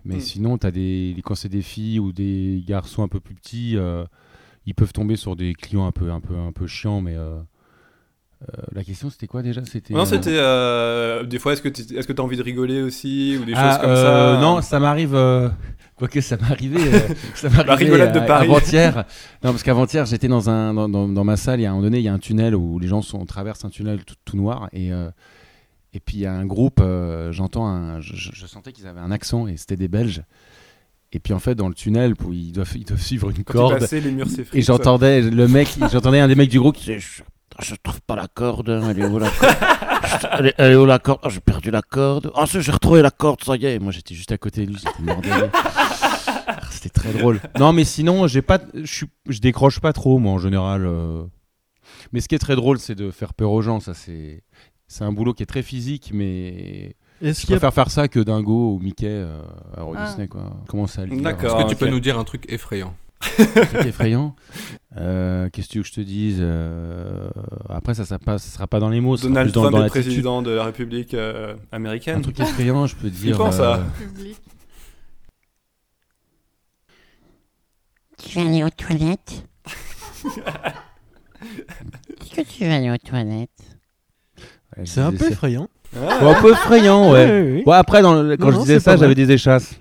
Mais 0.06 0.16
Mm. 0.16 0.20
sinon, 0.20 0.56
as 0.62 0.70
des, 0.70 1.16
quand 1.24 1.34
c'est 1.34 1.48
des 1.48 1.62
filles 1.62 1.98
ou 1.98 2.12
des 2.12 2.62
garçons 2.66 3.02
un 3.02 3.08
peu 3.08 3.20
plus 3.20 3.34
petits, 3.34 3.76
euh, 3.76 4.04
ils 4.66 4.74
peuvent 4.74 4.92
tomber 4.92 5.16
sur 5.16 5.36
des 5.36 5.52
clients 5.54 5.86
un 5.86 5.92
peu, 5.92 6.10
un 6.10 6.20
peu, 6.20 6.34
un 6.36 6.52
peu 6.52 6.66
chiants, 6.66 7.00
mais. 7.00 7.16
euh, 7.16 7.38
euh, 8.42 8.62
la 8.72 8.84
question 8.84 9.08
c'était 9.08 9.26
quoi 9.26 9.42
déjà? 9.42 9.64
C'était. 9.64 9.94
Non, 9.94 10.04
c'était 10.04 10.32
des 11.26 11.38
fois. 11.38 11.54
Est-ce 11.54 11.62
que 11.62 11.68
tu 11.70 11.84
t'as 12.14 12.22
envie 12.22 12.36
de 12.36 12.42
rigoler 12.42 12.82
aussi 12.82 13.38
ou 13.40 13.44
des 13.46 13.54
Ah, 13.56 13.70
choses 13.72 13.80
comme 13.80 13.90
euh, 13.90 14.34
ça 14.36 14.40
Non, 14.42 14.60
ça 14.60 14.78
m'arrive. 14.78 15.18
Quoique 15.96 16.20
ça 16.20 16.36
m'est 16.36 16.50
arrivé. 16.50 16.78
ça 17.34 17.48
m'est 17.48 17.64
La 17.64 17.74
rigolade 17.74 18.14
de 18.14 18.20
Paris. 18.20 18.46
Avant-hier. 18.46 19.04
Non, 19.42 19.52
parce 19.52 19.62
qu'avant-hier, 19.62 20.04
j'étais 20.04 20.28
dans, 20.28 20.50
un, 20.50 20.74
dans, 20.74 20.86
dans, 20.88 21.08
dans 21.08 21.24
ma 21.24 21.38
salle. 21.38 21.60
Il 21.60 21.62
y 21.62 21.66
a 21.66 21.70
un 21.70 21.72
moment 21.72 21.84
donné, 21.84 21.98
il 21.98 22.04
y 22.04 22.08
a 22.08 22.12
un 22.12 22.18
tunnel 22.18 22.54
où 22.54 22.78
les 22.78 22.88
gens 22.88 23.00
sont, 23.00 23.24
traversent 23.24 23.64
un 23.64 23.70
tunnel 23.70 24.04
tout, 24.04 24.14
tout 24.26 24.36
noir. 24.36 24.68
Et, 24.74 24.90
et 25.96 26.00
puis 26.00 26.18
il 26.18 26.20
y 26.20 26.26
a 26.26 26.32
un 26.32 26.44
groupe. 26.44 26.80
euh, 26.80 27.32
J'entends 27.32 27.66
un. 27.66 28.00
Je, 28.00 28.14
je- 28.14 28.46
sentais 28.46 28.72
qu'ils 28.72 28.86
avaient 28.86 29.00
un 29.00 29.10
accent 29.10 29.46
et 29.48 29.56
c'était 29.56 29.76
des 29.76 29.88
Belges. 29.88 30.22
Et 31.12 31.18
puis 31.20 31.32
en 31.32 31.38
fait, 31.38 31.54
dans 31.54 31.68
le 31.68 31.74
tunnel, 31.74 32.14
ils, 32.32 32.52
doivent, 32.52 32.72
ils 32.76 32.84
doivent 32.84 33.00
suivre 33.00 33.30
une 33.30 33.42
corde. 33.44 33.78
passais, 33.78 34.00
les 34.00 34.10
murs. 34.10 34.26
Et 34.52 34.60
j'entendais 34.60 35.22
le 35.22 35.48
mec, 35.48 35.68
j'entendais 35.90 36.20
un 36.20 36.28
des 36.28 36.34
mecs 36.34 36.50
du 36.50 36.58
groupe 36.60 36.76
qui 36.76 36.84
disait 36.86 36.98
je, 36.98 37.22
je 37.62 37.74
trouve 37.82 38.00
pas 38.02 38.14
la 38.16 38.28
corde, 38.28 38.68
elle 38.68 38.98
est 38.98 39.06
où 39.06 39.18
la 39.18 39.30
corde? 39.30 39.56
Elle, 40.38 40.46
est, 40.48 40.54
elle 40.58 40.72
est 40.72 40.76
où 40.76 40.84
la 40.84 40.98
corde? 40.98 41.20
Ah, 41.22 41.28
J'ai 41.30 41.40
perdu 41.40 41.70
la 41.70 41.80
corde. 41.82 42.30
Ah, 42.34 42.46
si, 42.46 42.60
j'ai 42.60 42.72
retrouvé 42.72 43.00
la 43.02 43.10
corde, 43.10 43.42
ça 43.42 43.56
y 43.56 43.64
est. 43.64 43.76
Et 43.76 43.78
moi 43.78 43.92
j'étais 43.92 44.14
juste 44.14 44.32
à 44.32 44.36
côté 44.38 44.66
de 44.66 44.72
lui, 44.72 44.76
j'étais 44.78 45.02
bordé. 45.02 45.30
C'était 46.70 46.90
très 46.90 47.12
drôle. 47.12 47.40
Non, 47.58 47.72
mais 47.72 47.84
sinon, 47.84 48.26
j'ai 48.26 48.42
pas, 48.42 48.58
je 48.74 49.40
décroche 49.40 49.80
pas 49.80 49.92
trop, 49.94 50.18
moi 50.18 50.32
en 50.32 50.38
général. 50.38 50.84
euh. 50.86 51.22
Mais 52.12 52.20
ce 52.20 52.28
qui 52.28 52.34
est 52.34 52.38
très 52.40 52.56
drôle, 52.56 52.78
c'est 52.78 52.94
de 52.94 53.10
faire 53.10 53.32
peur 53.32 53.50
aux 53.52 53.62
gens. 53.62 53.80
Ça, 53.80 53.94
c'est, 53.94 54.42
c'est 54.88 55.04
un 55.04 55.12
boulot 55.12 55.34
qui 55.34 55.42
est 55.42 55.46
très 55.46 55.62
physique, 55.62 56.10
mais 56.14 56.94
Est-ce 57.20 57.42
je 57.42 57.46
a 57.46 57.56
préfère 57.56 57.74
faire 57.74 57.90
ça 57.90 58.08
que 58.08 58.20
Dingo 58.20 58.74
ou 58.74 58.78
Mickey 58.78 59.06
euh, 59.08 59.40
à 59.76 59.84
Walt 59.84 59.96
Ah. 59.98 60.06
Disney, 60.06 60.28
quoi. 60.28 60.56
Comment 60.68 60.86
ça 60.86 61.06
D'accord. 61.06 61.58
Est-ce 61.60 61.64
que 61.64 61.70
tu 61.70 61.76
peux 61.76 61.88
nous 61.88 62.00
dire 62.00 62.18
un 62.18 62.24
truc 62.24 62.44
effrayant 62.48 62.94
un 63.38 63.44
truc 63.66 63.86
effrayant? 63.86 64.34
Euh, 64.96 65.48
Qu'est-ce 65.50 65.68
que 65.68 65.72
tu 65.72 65.78
veux 65.78 65.82
que 65.82 65.88
je 65.88 65.94
te 65.94 66.00
dise 66.00 66.38
Euh, 66.40 67.28
Après, 67.68 67.94
ça, 67.94 68.04
ça, 68.04 68.18
passe, 68.18 68.44
ça 68.44 68.54
sera 68.54 68.66
pas 68.66 68.80
dans 68.80 68.88
les 68.88 69.00
mots. 69.00 69.16
ça 69.16 69.22
sera 69.22 69.30
Donald 69.30 69.48
plus 69.48 69.54
dans, 69.54 69.62
Trump 69.62 69.76
dans 69.76 69.84
est 69.84 69.88
président 69.88 70.42
de 70.42 70.50
la 70.50 70.64
République 70.64 71.14
euh, 71.14 71.56
américaine. 71.72 72.18
Un 72.18 72.22
truc 72.22 72.38
effrayant, 72.40 72.86
je 72.86 72.96
peux 72.96 73.10
dire. 73.10 73.38
Public. 73.98 74.36
Tu 78.18 78.38
vas 78.38 78.46
aller 78.46 78.64
aux 78.64 78.70
toilettes? 78.70 79.44
Est-ce 82.20 82.34
que 82.34 82.40
tu 82.42 82.64
vas 82.64 82.76
aller 82.76 82.90
aux 82.90 82.96
toilettes? 82.98 83.75
C'est 84.84 85.00
un 85.00 85.12
peu 85.12 85.30
effrayant. 85.30 85.68
Ah, 85.96 86.22
Ouais, 86.24 86.30
un 86.34 86.42
peu 86.42 86.50
effrayant, 86.52 87.10
ouais. 87.12 87.26
ouais. 87.26 87.62
Ouais, 87.66 87.76
après, 87.76 88.02
dans 88.02 88.20
le- 88.22 88.36
quand 88.36 88.46
Non, 88.46 88.50
je 88.52 88.56
non, 88.56 88.62
disais 88.62 88.74
c'est 88.74 88.80
ça, 88.80 88.92
pas 88.92 88.96
j'avais 88.98 89.14
des 89.14 89.30
échasses. 89.30 89.80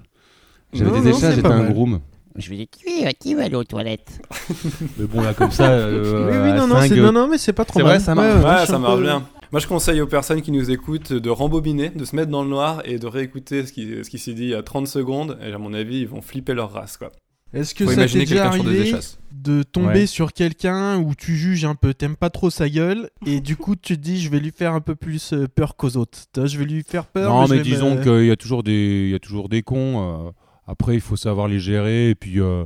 J'avais 0.74 0.92
Non, 0.92 0.98
des 0.98 1.10
non, 1.12 1.18
échasses, 1.18 1.22
c'est 1.32 1.36
j'étais 1.38 1.48
pas 1.50 1.56
un 1.56 1.64
mal. 1.64 1.74
groom. 1.74 2.00
Je 2.38 2.50
vais 2.50 2.58
dire, 2.58 2.66
qui, 2.70 3.06
qui 3.20 3.34
va 3.34 3.44
aller 3.46 3.56
aux 3.56 3.64
toilettes 3.64 4.20
Mais 4.98 5.06
bon, 5.06 5.22
là, 5.22 5.34
comme 5.34 5.52
ça. 5.52 5.70
euh, 5.72 6.28
oui, 6.30 6.38
oui, 6.44 6.50
à 6.52 6.54
non, 6.58 6.68
non, 6.68 6.76
cinq, 6.76 6.88
c'est, 6.90 7.00
euh, 7.00 7.04
non, 7.04 7.12
non, 7.14 7.28
mais 7.30 7.38
c'est 7.38 7.54
pas 7.54 7.64
trop 7.66 7.80
c'est 7.80 7.84
mal. 7.84 7.94
vrai, 7.94 8.00
ça 8.04 8.14
marche. 8.14 8.28
Ouais, 8.36 8.44
Ouais, 8.44 8.52
je 8.56 8.58
suis 8.60 8.68
ça 8.68 8.76
un 8.76 8.80
marche 8.80 8.96
peu- 8.98 9.02
bien. 9.04 9.24
Moi, 9.52 9.60
je 9.62 9.68
conseille 9.68 10.02
aux 10.02 10.08
personnes 10.08 10.42
qui 10.42 10.52
nous 10.52 10.70
écoutent 10.70 11.14
de 11.14 11.30
rembobiner, 11.30 11.90
de 11.90 12.04
se 12.04 12.14
mettre 12.16 12.30
dans 12.32 12.44
le 12.44 12.50
noir 12.50 12.82
et 12.84 12.98
de 13.00 13.08
réécouter 13.08 13.66
ce 13.66 13.72
qui, 13.72 14.04
ce 14.04 14.10
qui 14.10 14.18
s'est 14.20 14.34
dit 14.34 14.44
il 14.44 14.50
y 14.50 14.56
a 14.56 14.64
30 14.64 14.88
secondes. 14.88 15.38
Et 15.42 15.54
à 15.54 15.58
mon 15.58 15.74
avis, 15.74 16.00
ils 16.02 16.08
vont 16.08 16.22
flipper 16.22 16.54
leur 16.54 16.74
race, 16.74 16.98
quoi. 16.98 17.12
Est-ce 17.56 17.74
que 17.74 17.86
Faut 17.86 17.92
ça 17.92 18.06
t'est 18.08 18.20
déjà 18.20 18.48
arrivé 18.48 18.94
de 19.32 19.64
tomber 19.64 19.88
Ouais. 20.02 20.06
sur 20.08 20.34
quelqu'un 20.34 20.98
où 20.98 21.14
tu 21.16 21.36
juges 21.36 21.66
un 21.66 21.76
peu, 21.76 21.94
t'aimes 21.94 22.16
pas 22.16 22.30
trop 22.32 22.50
sa 22.50 22.68
gueule, 22.68 23.10
et 23.28 23.42
du 23.42 23.56
coup 23.56 23.76
tu 23.76 23.96
te 23.96 24.02
dis 24.02 24.20
je 24.20 24.30
vais 24.30 24.40
lui 24.40 24.52
faire 24.52 24.74
un 24.74 24.82
peu 24.82 24.96
plus 24.96 25.34
euh, 25.34 25.48
peur 25.48 25.76
qu'aux 25.76 25.98
autres. 25.98 26.20
Je 26.36 26.58
vais 26.58 26.66
lui 26.66 26.84
faire 26.84 27.06
peur. 27.06 27.32
Non, 27.32 27.48
mais 27.48 27.62
disons 27.62 27.96
me- 27.96 28.04
qu'il 28.04 28.26
y 28.28 28.32
a 28.32 28.36
toujours 28.36 28.64
des, 28.64 29.04
il 29.06 29.12
y 29.12 29.16
a 29.16 29.20
toujours 29.20 29.48
des 29.50 29.62
cons. 29.62 30.28
euh, 30.28 30.32
après, 30.68 30.96
il 30.96 31.02
faut 31.02 31.16
savoir 31.16 31.48
les 31.48 31.60
gérer 31.60 32.10
et 32.10 32.16
puis 32.16 32.40
euh, 32.42 32.66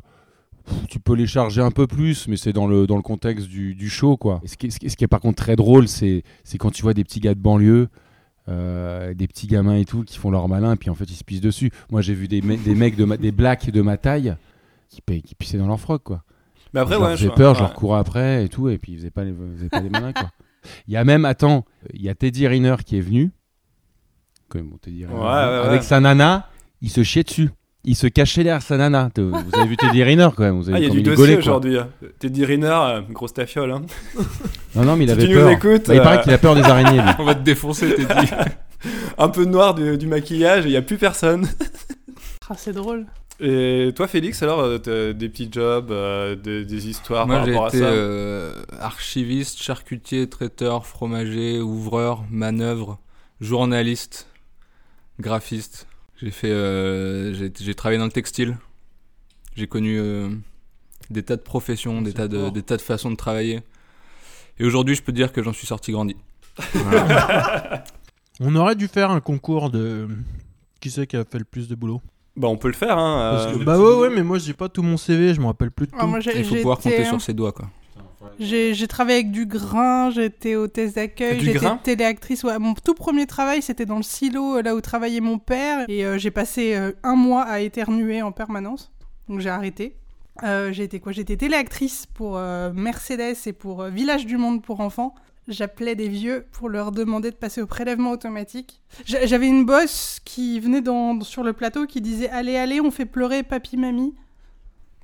tu 0.88 1.00
peux 1.02 1.16
les 1.16 1.28
charger 1.28 1.62
un 1.62 1.72
peu 1.72 1.86
plus, 1.86 2.28
mais 2.30 2.38
c'est 2.38 2.54
dans 2.54 2.66
le 2.68 2.88
dans 2.88 2.96
le 2.96 3.02
contexte 3.02 3.48
du, 3.48 3.76
du 3.76 3.90
show, 3.90 4.16
quoi. 4.16 4.40
Et 4.44 4.48
ce, 4.48 4.56
qui, 4.56 4.68
est- 4.68 4.70
ce 4.70 4.80
qui 4.80 4.86
est- 4.86 4.90
ce 4.90 4.96
qui 4.96 5.04
est 5.04 5.08
par 5.08 5.20
contre 5.20 5.44
très 5.44 5.56
drôle, 5.58 5.88
c'est 5.90 6.24
c'est 6.46 6.58
quand 6.58 6.72
tu 6.72 6.82
vois 6.82 6.94
des 6.94 7.04
petits 7.04 7.20
gars 7.20 7.34
de 7.36 7.40
banlieue. 7.42 7.90
euh, 8.48 9.14
des 9.14 9.28
petits 9.28 9.46
gamins 9.48 9.76
et 9.76 9.86
tout 9.86 10.04
qui 10.04 10.18
font 10.18 10.32
leur 10.32 10.48
malin 10.48 10.74
et 10.74 10.76
puis 10.76 10.90
en 10.90 10.96
fait 10.96 11.04
ils 11.12 11.16
se 11.16 11.24
pissent 11.24 11.42
dessus. 11.42 11.72
Moi 11.92 12.02
j'ai 12.02 12.16
vu 12.16 12.28
des, 12.28 12.42
me- 12.42 12.58
des 12.58 12.74
mecs 12.74 12.96
de 12.96 13.06
ma- 13.06 13.18
des 13.18 13.32
blacks 13.32 13.70
de 13.70 13.82
ma 13.82 13.98
taille 13.98 14.36
qui, 14.90 15.02
pa- 15.02 15.20
qui 15.20 15.36
pissaient 15.36 15.58
dans 15.58 15.68
leur 15.68 15.80
froc 15.80 16.04
quoi. 16.04 16.24
Mais 16.74 16.80
après, 16.82 16.96
je 16.96 17.00
ouais, 17.02 17.18
je- 17.18 17.28
peur, 17.30 17.56
je 17.56 17.62
ouais. 17.62 17.68
leur 17.68 17.74
courais 17.76 18.00
après 18.00 18.46
et 18.46 18.50
tout 18.50 18.70
et 18.70 18.78
puis 18.78 18.92
ils 18.94 18.98
faisaient 18.98 19.10
pas 19.12 19.24
les, 19.24 19.34
faisaient 19.56 19.70
pas 19.70 19.80
les 19.82 19.90
malins 19.90 20.14
quoi. 20.14 20.30
Il 20.88 20.94
y 20.94 20.98
a 20.98 21.04
même, 21.06 21.24
attends, 21.26 21.64
il 21.94 22.02
y 22.02 22.10
a 22.10 22.16
Teddy 22.16 22.46
Riner 22.48 22.76
qui 22.86 22.98
est 22.98 23.02
venu. 23.02 23.32
Quand 24.50 24.60
même, 24.60 24.68
bon, 24.70 24.78
Teddy 24.78 25.06
Riner, 25.06 25.18
Ouais, 25.18 25.26
ouais, 25.26 25.32
avec 25.32 25.82
ouais. 25.82 25.88
sa 25.88 26.00
nana, 26.00 26.50
il 26.82 26.90
se 26.90 27.02
chiait 27.04 27.24
dessus. 27.24 27.50
Il 27.86 27.96
se 27.96 28.08
cachait 28.08 28.44
derrière 28.44 28.62
sa 28.62 28.76
nana. 28.76 29.10
Vous 29.16 29.32
avez 29.54 29.68
vu 29.68 29.78
Teddy 29.78 30.04
Riner 30.04 30.28
quand 30.36 30.44
même. 30.44 30.58
Vous 30.58 30.68
avez 30.70 30.78
Ah, 30.78 30.80
il 30.82 30.88
y 30.88 30.92
a 30.92 30.94
vu 30.94 31.02
du 31.02 31.16
dossier 31.16 31.38
aujourd'hui. 31.38 31.78
Teddy 32.20 32.44
Riner, 32.44 32.68
euh, 32.68 33.02
grosse 33.10 33.34
tafiole. 33.34 33.72
Hein. 33.72 33.82
Non, 34.76 34.84
non, 34.84 34.96
mais 34.98 35.06
il 35.06 35.08
Si 35.08 35.14
avait 35.14 35.24
tu 35.28 35.30
nous 35.34 35.40
peur. 35.40 35.50
écoutes, 35.52 35.88
Bah, 35.88 35.96
il 35.96 36.02
paraît 36.02 36.18
euh, 36.18 36.22
qu'il 36.22 36.34
a 36.34 36.38
peur 36.38 36.56
des 36.56 36.62
araignées. 36.62 37.02
lui. 37.02 37.10
On 37.20 37.24
va 37.24 37.34
te 37.36 37.42
défoncer, 37.44 37.96
t'es 37.96 38.04
dit. 38.22 38.32
Un 39.18 39.30
peu 39.30 39.46
noir 39.46 39.74
du, 39.76 39.98
du 39.98 40.06
maquillage 40.08 40.66
il 40.66 40.72
n'y 40.72 40.78
a 40.78 40.82
plus 40.82 40.98
personne. 40.98 41.48
Ah, 42.50 42.56
c'est 42.58 42.74
drôle. 42.74 43.06
Et 43.42 43.94
toi, 43.96 44.08
Félix, 44.08 44.44
alors, 44.44 44.60
euh, 44.60 44.78
t'as 44.80 45.14
des 45.14 45.30
petits 45.30 45.48
jobs, 45.50 45.92
euh, 45.92 46.36
des, 46.36 46.66
des 46.66 46.90
histoires 46.90 47.26
Moi, 47.26 47.38
par 47.38 47.46
j'ai 47.46 47.52
rapport 47.54 47.68
été 47.70 47.78
à 47.78 47.82
ça 47.82 47.86
euh, 47.88 48.64
archiviste, 48.80 49.62
charcutier, 49.62 50.28
traiteur, 50.28 50.86
fromager, 50.86 51.62
ouvreur, 51.62 52.26
manœuvre, 52.30 53.00
journaliste, 53.40 54.28
graphiste. 55.20 55.88
J'ai 56.22 56.32
fait, 56.32 56.52
euh, 56.52 57.34
j'ai 57.34 57.52
j'ai 57.58 57.76
travaillé 57.76 57.98
dans 57.98 58.06
le 58.06 58.12
textile. 58.12 58.58
J'ai 59.56 59.68
connu 59.68 59.98
euh, 59.98 60.30
des 61.10 61.24
tas 61.24 61.38
de 61.38 61.42
professions, 61.42 62.02
des 62.02 62.12
C'est 62.12 62.18
tas 62.18 62.28
de, 62.28 62.50
des 62.50 62.62
tas 62.62 62.76
de 62.76 62.82
façons 62.82 63.10
de 63.10 63.16
travailler. 63.16 63.62
Et 64.58 64.66
aujourd'hui, 64.66 64.96
je 64.96 65.02
peux 65.02 65.14
dire 65.14 65.32
que 65.32 65.42
j'en 65.42 65.54
suis 65.54 65.68
sorti 65.68 65.94
grandi. 65.94 66.18
On 68.42 68.54
aurait 68.56 68.76
dû 68.76 68.90
faire 68.90 69.12
un 69.12 69.22
concours 69.22 69.70
de 69.70 70.10
qui 70.82 70.92
c'est 70.92 71.08
qui 71.08 71.16
a 71.16 71.24
fait 71.24 71.40
le 71.40 71.46
plus 71.46 71.70
de 71.70 71.76
boulot? 71.76 72.02
Bah, 72.40 72.48
on 72.48 72.56
peut 72.56 72.70
le 72.70 72.74
faire. 72.74 72.98
Hein, 72.98 73.52
que- 73.54 73.60
euh, 73.60 73.64
bah 73.66 73.78
ouais, 73.78 73.96
ouais, 73.96 74.10
mais 74.10 74.24
moi 74.24 74.38
j'ai 74.38 74.54
pas 74.54 74.70
tout 74.70 74.82
mon 74.82 74.96
CV, 74.96 75.34
je 75.34 75.42
me 75.42 75.48
rappelle 75.48 75.72
plus 75.72 75.88
de 75.88 75.92
tout. 75.92 75.98
Ah, 76.00 76.06
moi, 76.08 76.22
j'ai 76.22 76.38
Il 76.40 76.46
faut 76.46 76.56
j'ai 76.56 76.62
pouvoir 76.62 76.80
été, 76.80 76.90
compter 76.92 77.04
sur 77.06 77.22
ses 77.22 77.34
doigts, 77.34 77.52
quoi. 77.52 77.68
J'ai 78.40 78.74
j'ai 78.74 78.88
travaillé 78.88 79.20
avec 79.20 79.32
du 79.32 79.46
grain, 79.46 80.10
j'étais 80.12 80.56
hôtesse 80.56 80.94
d'accueil, 80.94 81.40
j'étais 81.42 81.60
téléactrice. 81.84 82.44
Ouais, 82.44 82.58
mon 82.58 82.74
tout 82.74 82.94
premier 82.94 83.26
travail, 83.28 83.62
c'était 83.62 83.86
dans 83.86 83.98
le 83.98 84.04
silo, 84.04 84.58
euh, 84.58 84.62
là 84.62 84.74
où 84.76 84.80
travaillait 84.82 85.20
mon 85.20 85.38
père. 85.38 85.86
Et 85.90 86.06
euh, 86.06 86.18
j'ai 86.18 86.32
passé 86.32 86.76
euh, 86.76 86.92
un 87.04 87.16
mois 87.16 87.44
à 87.44 87.60
éternuer 87.60 88.22
en 88.22 88.32
permanence. 88.32 88.92
Donc 89.28 89.42
j'ai 89.42 89.50
arrêté. 89.50 89.98
Euh, 90.44 90.72
j'ai 90.72 90.84
été 90.86 91.02
quoi? 91.02 91.12
J'étais 91.12 91.36
téléactrice 91.36 92.06
pour 92.06 92.38
euh, 92.38 92.72
Mercedes 92.74 93.36
et 93.46 93.52
pour 93.54 93.82
euh, 93.82 93.90
Village 93.90 94.26
du 94.26 94.38
Monde 94.38 94.62
pour 94.62 94.80
enfants. 94.80 95.14
J'appelais 95.50 95.96
des 95.96 96.08
vieux 96.08 96.46
pour 96.52 96.70
leur 96.70 96.92
demander 96.92 97.32
de 97.32 97.36
passer 97.36 97.62
au 97.62 97.66
prélèvement 97.66 98.12
automatique. 98.12 98.82
J'a- 99.06 99.26
J'avais 99.26 99.48
une 99.48 99.66
bosse 99.66 100.20
qui 100.24 100.60
venait 100.60 100.82
dans, 100.82 101.20
sur 101.22 101.44
le 101.44 101.54
plateau 101.54 101.86
qui 101.88 102.02
disait 102.02 102.30
Allez, 102.30 102.56
allez, 102.56 102.80
on 102.80 102.92
fait 102.92 103.06
pleurer 103.06 103.44
papy, 103.44 103.76
mamie. 103.78 104.14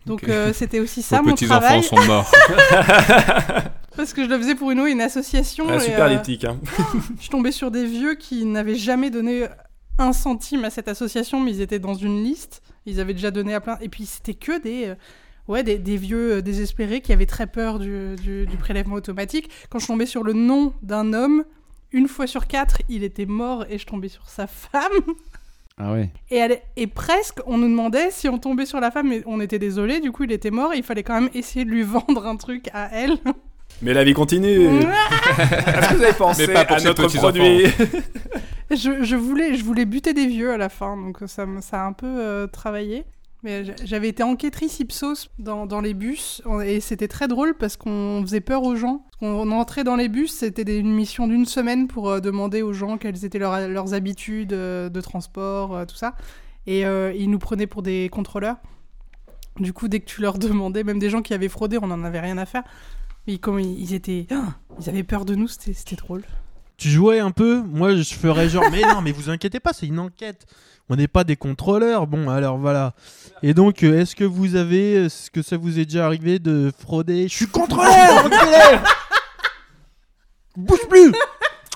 Donc 0.05 0.29
euh, 0.29 0.53
c'était 0.53 0.79
aussi 0.79 1.01
ça 1.01 1.21
Vos 1.21 1.29
mon 1.29 1.35
travail. 1.35 1.81
petits-enfants 1.81 2.01
sont 2.01 2.07
morts. 2.07 2.31
Parce 3.95 4.13
que 4.13 4.23
je 4.23 4.29
le 4.29 4.37
faisais 4.37 4.55
pour 4.55 4.71
une, 4.71 4.79
une 4.85 5.01
association. 5.01 5.65
ah, 5.69 5.77
et, 5.77 5.79
super 5.79 6.05
euh, 6.05 6.09
l'éthique. 6.09 6.43
Hein. 6.45 6.57
je 7.19 7.29
tombais 7.29 7.51
sur 7.51 7.71
des 7.71 7.85
vieux 7.85 8.15
qui 8.15 8.45
n'avaient 8.45 8.75
jamais 8.75 9.09
donné 9.09 9.47
un 9.97 10.11
centime 10.11 10.65
à 10.65 10.69
cette 10.69 10.89
association, 10.89 11.39
mais 11.39 11.51
ils 11.51 11.61
étaient 11.61 11.79
dans 11.79 11.93
une 11.93 12.23
liste. 12.23 12.61
Ils 12.85 12.99
avaient 12.99 13.13
déjà 13.13 13.31
donné 13.31 13.53
à 13.53 13.61
plein. 13.61 13.77
Et 13.81 13.87
puis 13.89 14.05
c'était 14.05 14.33
que 14.33 14.61
des, 14.61 14.87
euh, 14.87 14.95
ouais, 15.47 15.63
des, 15.63 15.77
des 15.77 15.97
vieux 15.97 16.33
euh, 16.37 16.41
désespérés 16.41 17.01
qui 17.01 17.13
avaient 17.13 17.25
très 17.25 17.47
peur 17.47 17.79
du, 17.79 18.15
du- 18.21 18.45
du 18.45 18.57
prélèvement 18.57 18.95
automatique. 18.95 19.49
Quand 19.69 19.79
je 19.79 19.87
tombais 19.87 20.05
sur 20.05 20.23
le 20.23 20.33
nom 20.33 20.73
d'un 20.81 21.13
homme, 21.13 21.43
une 21.91 22.07
fois 22.07 22.27
sur 22.27 22.47
quatre, 22.47 22.77
il 22.89 23.03
était 23.03 23.25
mort 23.25 23.65
et 23.69 23.77
je 23.77 23.85
tombais 23.85 24.09
sur 24.09 24.27
sa 24.29 24.47
femme. 24.47 24.91
Ah 25.77 25.91
ouais. 25.91 26.09
Et, 26.31 26.37
elle- 26.37 26.61
et 26.77 26.87
presque, 26.87 27.39
on 27.47 27.57
nous 27.57 27.67
demandait 27.67 28.09
si 28.09 28.29
on 28.29 28.37
tombait 28.37 28.65
sur 28.65 28.79
la 28.79 28.91
femme, 28.91 29.09
mais 29.09 29.23
on 29.25 29.41
était 29.41 29.59
désolé. 29.59 29.99
Du 29.99 30.13
coup, 30.13 30.23
il 30.23 30.31
était 30.31 30.49
mort 30.49 30.71
et 30.73 30.77
il 30.77 30.83
fallait 30.83 31.03
quand 31.03 31.19
même 31.19 31.29
essayer 31.33 31.65
de 31.65 31.69
lui 31.69 31.83
vendre 31.83 32.25
un 32.25 32.37
truc 32.37 32.69
à 32.73 32.87
elle. 32.93 33.17
Mais 33.81 33.93
la 33.93 34.05
vie 34.05 34.13
continue. 34.13 34.67
Est-ce 34.69 35.89
que 35.89 35.95
vous 35.97 36.03
avez 36.03 36.13
pensé 36.13 36.47
Mais 36.47 36.53
pas 36.53 36.63
pour 36.63 36.77
à 36.77 36.79
notre 36.79 37.07
produit 37.09 37.65
Je, 38.71 39.03
je 39.03 39.15
voulais, 39.17 39.55
je 39.55 39.65
voulais 39.65 39.83
buter 39.83 40.13
des 40.13 40.27
vieux 40.27 40.51
à 40.53 40.57
la 40.57 40.69
fin, 40.69 40.95
donc 40.95 41.17
ça 41.27 41.43
a 41.73 41.85
un 41.85 41.91
peu 41.91 42.07
euh, 42.07 42.47
travaillé. 42.47 43.03
Mais 43.45 43.63
j'avais 43.83 44.07
été 44.07 44.23
enquêtrice 44.23 44.79
Ipsos 44.79 45.29
dans, 45.37 45.79
les 45.79 45.93
bus, 45.93 46.41
on- 46.45 46.61
et 46.61 46.79
c'était 46.79 47.07
très 47.07 47.27
drôle 47.27 47.53
parce 47.55 47.77
qu'on 47.77 48.23
faisait 48.23 48.41
peur 48.41 48.63
aux 48.63 48.75
gens. 48.75 49.05
Qu'on 49.19 49.51
entrait 49.51 49.83
dans 49.83 49.95
les 49.95 50.09
bus, 50.09 50.31
c'était 50.33 50.79
une 50.79 50.91
mission 50.91 51.27
d'une 51.27 51.45
semaine 51.45 51.87
pour 51.87 52.09
euh, 52.09 52.19
demander 52.19 52.63
aux 52.63 52.73
gens 52.73 52.97
quelles 52.97 53.23
étaient 53.23 53.37
leurs- 53.37 53.93
habitudes 53.93 54.51
euh, 54.53 54.89
de 54.89 54.99
transport, 54.99 55.75
euh, 55.77 55.85
tout 55.85 55.95
ça. 55.95 56.15
Et 56.65 56.81
ils 56.81 57.29
nous 57.29 57.37
prenaient 57.37 57.67
pour 57.67 57.83
des 57.83 58.09
contrôleurs. 58.11 58.57
Du 59.59 59.73
coup, 59.73 59.87
dès 59.87 59.99
que 59.99 60.05
tu 60.05 60.21
leur 60.21 60.39
demandais, 60.39 60.83
même 60.83 60.97
des 60.97 61.11
gens 61.11 61.21
qui 61.21 61.35
avaient 61.35 61.47
fraudé, 61.47 61.77
on 61.79 61.85
n'en 61.85 62.03
avait 62.03 62.19
rien 62.19 62.39
à 62.39 62.47
faire. 62.47 62.63
Mais 63.27 63.37
comme 63.37 63.59
ils, 63.59 63.93
étaient... 63.93 64.25
Ah 64.31 64.55
ils 64.79 64.89
avaient 64.89 65.03
peur 65.03 65.25
de 65.25 65.35
nous, 65.35 65.47
c'était 65.47 65.95
drôle. 65.95 66.23
Tu 66.77 66.89
jouais 66.89 67.19
un 67.19 67.29
peu? 67.29 67.61
Moi, 67.61 67.95
je 67.95 68.15
ferais 68.15 68.49
genre, 68.49 68.65
mais 68.71 68.81
non, 68.81 69.01
mais 69.03 69.11
vous 69.11 69.29
inquiétez 69.29 69.59
pas, 69.59 69.73
c'est 69.73 69.85
une 69.85 69.99
enquête. 69.99 70.47
On 70.89 70.95
n'est 70.95 71.07
pas 71.07 71.23
des 71.23 71.35
contrôleurs. 71.35 72.05
Bon, 72.07 72.29
alors 72.29 72.57
voilà. 72.57 72.93
Et 73.43 73.53
donc, 73.53 73.83
euh, 73.83 73.99
est-ce 73.99 74.15
que 74.15 74.23
vous 74.23 74.55
avez, 74.55 74.93
est-ce 75.05 75.31
que 75.31 75.41
ça 75.41 75.57
vous 75.57 75.79
est 75.79 75.85
déjà 75.85 76.05
arrivé 76.05 76.37
de 76.39 76.71
frauder 76.79 77.27
Je 77.27 77.33
suis 77.35 77.47
contrôleur, 77.47 77.91
enculé 78.25 78.79
Bouge 80.55 80.87
plus 80.89 81.11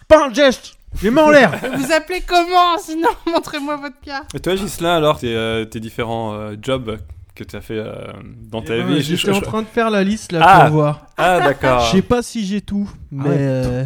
Pas 0.07 0.27
un 0.27 0.33
geste 0.33 0.75
Les 1.03 1.09
mains 1.11 1.23
en 1.23 1.29
l'air 1.31 1.51
Vous 1.77 1.91
appelez 1.91 2.21
comment 2.25 2.77
Sinon, 2.77 3.09
montrez-moi 3.27 3.75
votre 3.77 3.99
carte. 4.01 4.33
Et 4.35 4.39
toi, 4.39 4.55
Gislain, 4.55 4.95
alors, 4.97 5.19
tes, 5.19 5.35
euh, 5.35 5.65
tes 5.65 5.79
différents 5.79 6.33
euh, 6.33 6.55
jobs 6.61 6.97
que 7.35 7.43
tu 7.43 7.55
as 7.55 7.61
fait 7.61 7.77
euh, 7.77 7.93
dans 8.51 8.61
ta 8.61 8.75
Eh 8.77 8.81
ben, 8.83 8.93
vie? 8.95 9.01
je- 9.01 9.15
J'étais 9.15 9.31
en 9.33 9.41
train 9.41 9.61
de 9.61 9.67
faire 9.67 9.89
la 9.89 10.03
liste 10.03 10.31
là 10.31 10.39
Ah. 10.43 10.61
pour 10.65 10.73
voir. 10.75 11.07
Ah, 11.17 11.39
d'accord. 11.41 11.81
Je 11.85 11.91
sais 11.97 12.01
pas 12.01 12.21
si 12.21 12.45
j'ai 12.45 12.61
tout, 12.61 12.89
mais 13.11 13.29
ouais. 13.29 13.35
euh, 13.37 13.83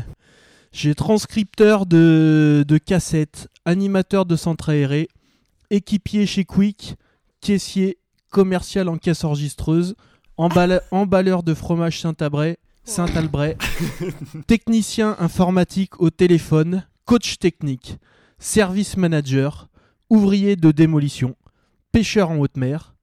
j'ai 0.72 0.94
transcripteur 0.96 1.86
de, 1.86 2.64
de 2.68 2.78
cassettes, 2.78 3.48
animateur 3.66 4.26
de 4.26 4.36
centre 4.36 4.70
aéré, 4.70 5.08
équipier 5.70 6.26
chez 6.26 6.46
Quick, 6.46 6.96
caissier, 7.42 7.98
commercial 8.32 8.90
en 8.90 8.98
caisse 8.98 9.24
enregistreuse, 9.24 9.96
emballa- 10.38 10.82
emballeur 10.92 11.44
de 11.44 11.54
fromage 11.54 12.00
Saint-Albray, 12.02 12.58
technicien 14.48 15.16
informatique 15.20 16.00
au 16.00 16.10
téléphone, 16.10 16.86
coach 17.06 17.38
technique, 17.40 17.98
service 18.40 18.98
manager, 18.98 19.70
ouvrier 20.10 20.56
de 20.56 20.72
démolition, 20.72 21.36
pêcheur 21.92 22.30
en 22.30 22.38
haute 22.38 22.58
mer, 22.58 22.94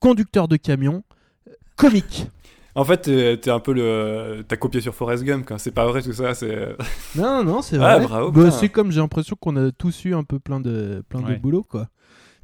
conducteur 0.00 0.48
de 0.48 0.56
camion, 0.56 1.02
comique. 1.76 2.26
En 2.76 2.84
fait, 2.84 3.38
t'es 3.40 3.50
un 3.50 3.58
peu 3.58 3.72
le. 3.72 4.44
T'as 4.46 4.56
copié 4.56 4.80
sur 4.80 4.94
Forrest 4.94 5.24
Gump, 5.24 5.44
quand 5.46 5.58
c'est 5.58 5.70
pas 5.72 5.86
vrai 5.86 6.02
tout 6.02 6.12
ça. 6.12 6.34
C'est. 6.34 6.76
Non, 7.16 7.42
non, 7.42 7.62
c'est 7.62 7.76
Ah, 7.80 7.96
vrai. 7.96 8.06
bravo, 8.06 8.30
Bah, 8.30 8.50
c'est 8.50 8.68
comme 8.68 8.92
j'ai 8.92 9.00
l'impression 9.00 9.34
qu'on 9.40 9.56
a 9.56 9.70
tous 9.72 10.04
eu 10.04 10.14
un 10.14 10.22
peu 10.24 10.38
plein 10.38 10.60
de, 10.60 11.02
plein 11.08 11.22
Ouais. 11.22 11.34
de 11.36 11.40
boulot, 11.40 11.62
quoi. 11.62 11.88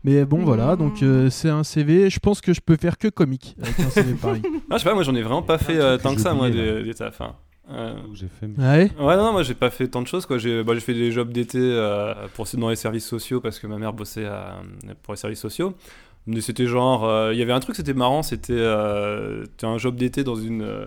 Mais 0.04 0.24
bon, 0.24 0.42
voilà, 0.44 0.74
donc 0.74 1.02
euh, 1.04 1.30
c'est 1.30 1.48
un 1.50 1.62
CV. 1.62 2.10
Je 2.10 2.18
pense 2.18 2.40
que 2.40 2.52
je 2.52 2.60
peux 2.60 2.76
faire 2.76 2.98
que 2.98 3.06
comique 3.08 3.54
avec 3.62 3.78
un 3.78 3.90
CV 3.90 4.14
pareil. 4.14 4.42
Ah, 4.70 4.78
je 4.78 4.78
sais 4.78 4.84
pas, 4.88 4.94
moi 4.94 5.02
j'en 5.04 5.14
ai 5.14 5.22
vraiment 5.22 5.42
pas 5.42 5.58
fait 5.58 5.74
Un 5.74 5.76
truc 5.76 5.82
euh, 5.84 5.98
tant 5.98 6.14
que 6.16 6.20
ça, 6.20 6.32
moi, 6.34 6.50
des, 6.50 6.82
des 6.82 6.94
tafs. 6.94 7.20
hein. 7.20 7.36
Euh, 7.70 7.94
Où 8.10 8.14
j'ai 8.16 8.26
fait. 8.26 8.46
Ouais? 8.46 8.90
Ouais, 8.98 9.16
non, 9.16 9.24
non, 9.26 9.32
moi 9.32 9.42
j'ai 9.44 9.54
pas 9.54 9.70
fait 9.70 9.86
tant 9.86 10.02
de 10.02 10.06
choses 10.08 10.26
quoi. 10.26 10.38
J'ai 10.38 10.64
bah, 10.64 10.72
j'ai 10.74 10.80
fait 10.80 10.94
des 10.94 11.12
jobs 11.12 11.30
d'été 11.32 11.58
euh, 11.60 12.14
pour 12.34 12.46
dans 12.54 12.70
les 12.70 12.74
services 12.76 13.06
sociaux 13.06 13.40
parce 13.40 13.60
que 13.60 13.66
ma 13.68 13.78
mère 13.78 13.92
bossait 13.92 14.24
à- 14.24 14.56
pour 15.02 15.12
les 15.12 15.18
services 15.18 15.38
sociaux. 15.40 15.74
Mais 16.26 16.40
c'était 16.40 16.66
genre, 16.66 17.04
euh, 17.04 17.32
il 17.32 17.38
y 17.38 17.42
avait 17.42 17.52
un 17.52 17.60
truc, 17.60 17.74
c'était 17.76 17.94
marrant, 17.94 18.22
c'était 18.22 18.52
euh, 18.56 19.44
un 19.62 19.78
job 19.78 19.96
d'été 19.96 20.22
dans 20.22 20.36
une 20.36 20.62
euh, 20.62 20.86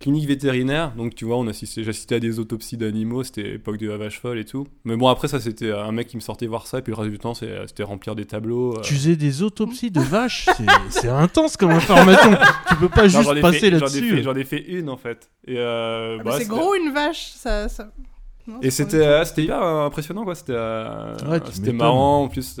clinique 0.00 0.26
vétérinaire. 0.26 0.92
Donc 0.96 1.14
tu 1.14 1.24
vois, 1.24 1.36
on 1.36 1.46
assistait, 1.46 1.84
j'assistais 1.84 2.16
à 2.16 2.20
des 2.20 2.40
autopsies 2.40 2.76
d'animaux, 2.76 3.22
c'était 3.22 3.42
l'époque 3.44 3.78
de 3.78 3.88
la 3.88 3.96
vache 3.96 4.18
folle 4.20 4.38
et 4.38 4.44
tout. 4.44 4.66
Mais 4.84 4.96
bon, 4.96 5.06
après 5.06 5.28
ça, 5.28 5.38
c'était 5.38 5.70
un 5.70 5.92
mec 5.92 6.08
qui 6.08 6.16
me 6.16 6.20
sortait 6.20 6.48
voir 6.48 6.66
ça, 6.66 6.78
et 6.78 6.82
puis 6.82 6.92
le 6.92 6.98
reste 6.98 7.10
du 7.12 7.18
temps, 7.18 7.34
c'était 7.34 7.82
remplir 7.84 8.16
des 8.16 8.24
tableaux. 8.24 8.76
euh. 8.76 8.80
Tu 8.82 8.94
faisais 8.94 9.14
des 9.16 9.42
autopsies 9.44 9.92
de 9.92 10.00
vaches, 10.00 10.48
c'est- 10.90 11.08
intense 11.08 11.56
comme 11.56 11.70
information. 11.70 12.36
tu 12.68 12.74
peux 12.76 12.88
pas 12.88 13.02
Non, 13.02 13.08
juste 13.08 13.40
passer 13.40 13.58
fait- 13.60 13.70
j'en 13.70 13.76
ai 13.76 13.80
là-dessus. 13.80 14.22
J'en 14.24 14.34
ai 14.34 14.44
fait 14.44 14.60
une 14.60 14.88
en 14.90 14.96
fait. 14.96 15.30
Et, 15.46 15.54
euh, 15.56 16.16
Ah, 16.18 16.22
bah, 16.24 16.34
c'est 16.38 16.48
gros 16.48 16.74
une 16.74 16.92
vache, 16.92 17.30
ça. 17.36 17.68
ça... 17.68 17.92
Non, 18.46 18.58
Et 18.60 18.70
c'était 18.70 18.98
euh, 18.98 19.24
c'était 19.24 19.44
hyper 19.44 19.62
euh, 19.62 19.86
impressionnant 19.86 20.24
quoi. 20.24 20.34
C'était 20.34 20.52
euh, 20.54 21.14
Ouais, 21.30 21.72
marrant 21.72 22.24
en 22.24 22.28
plus. 22.28 22.56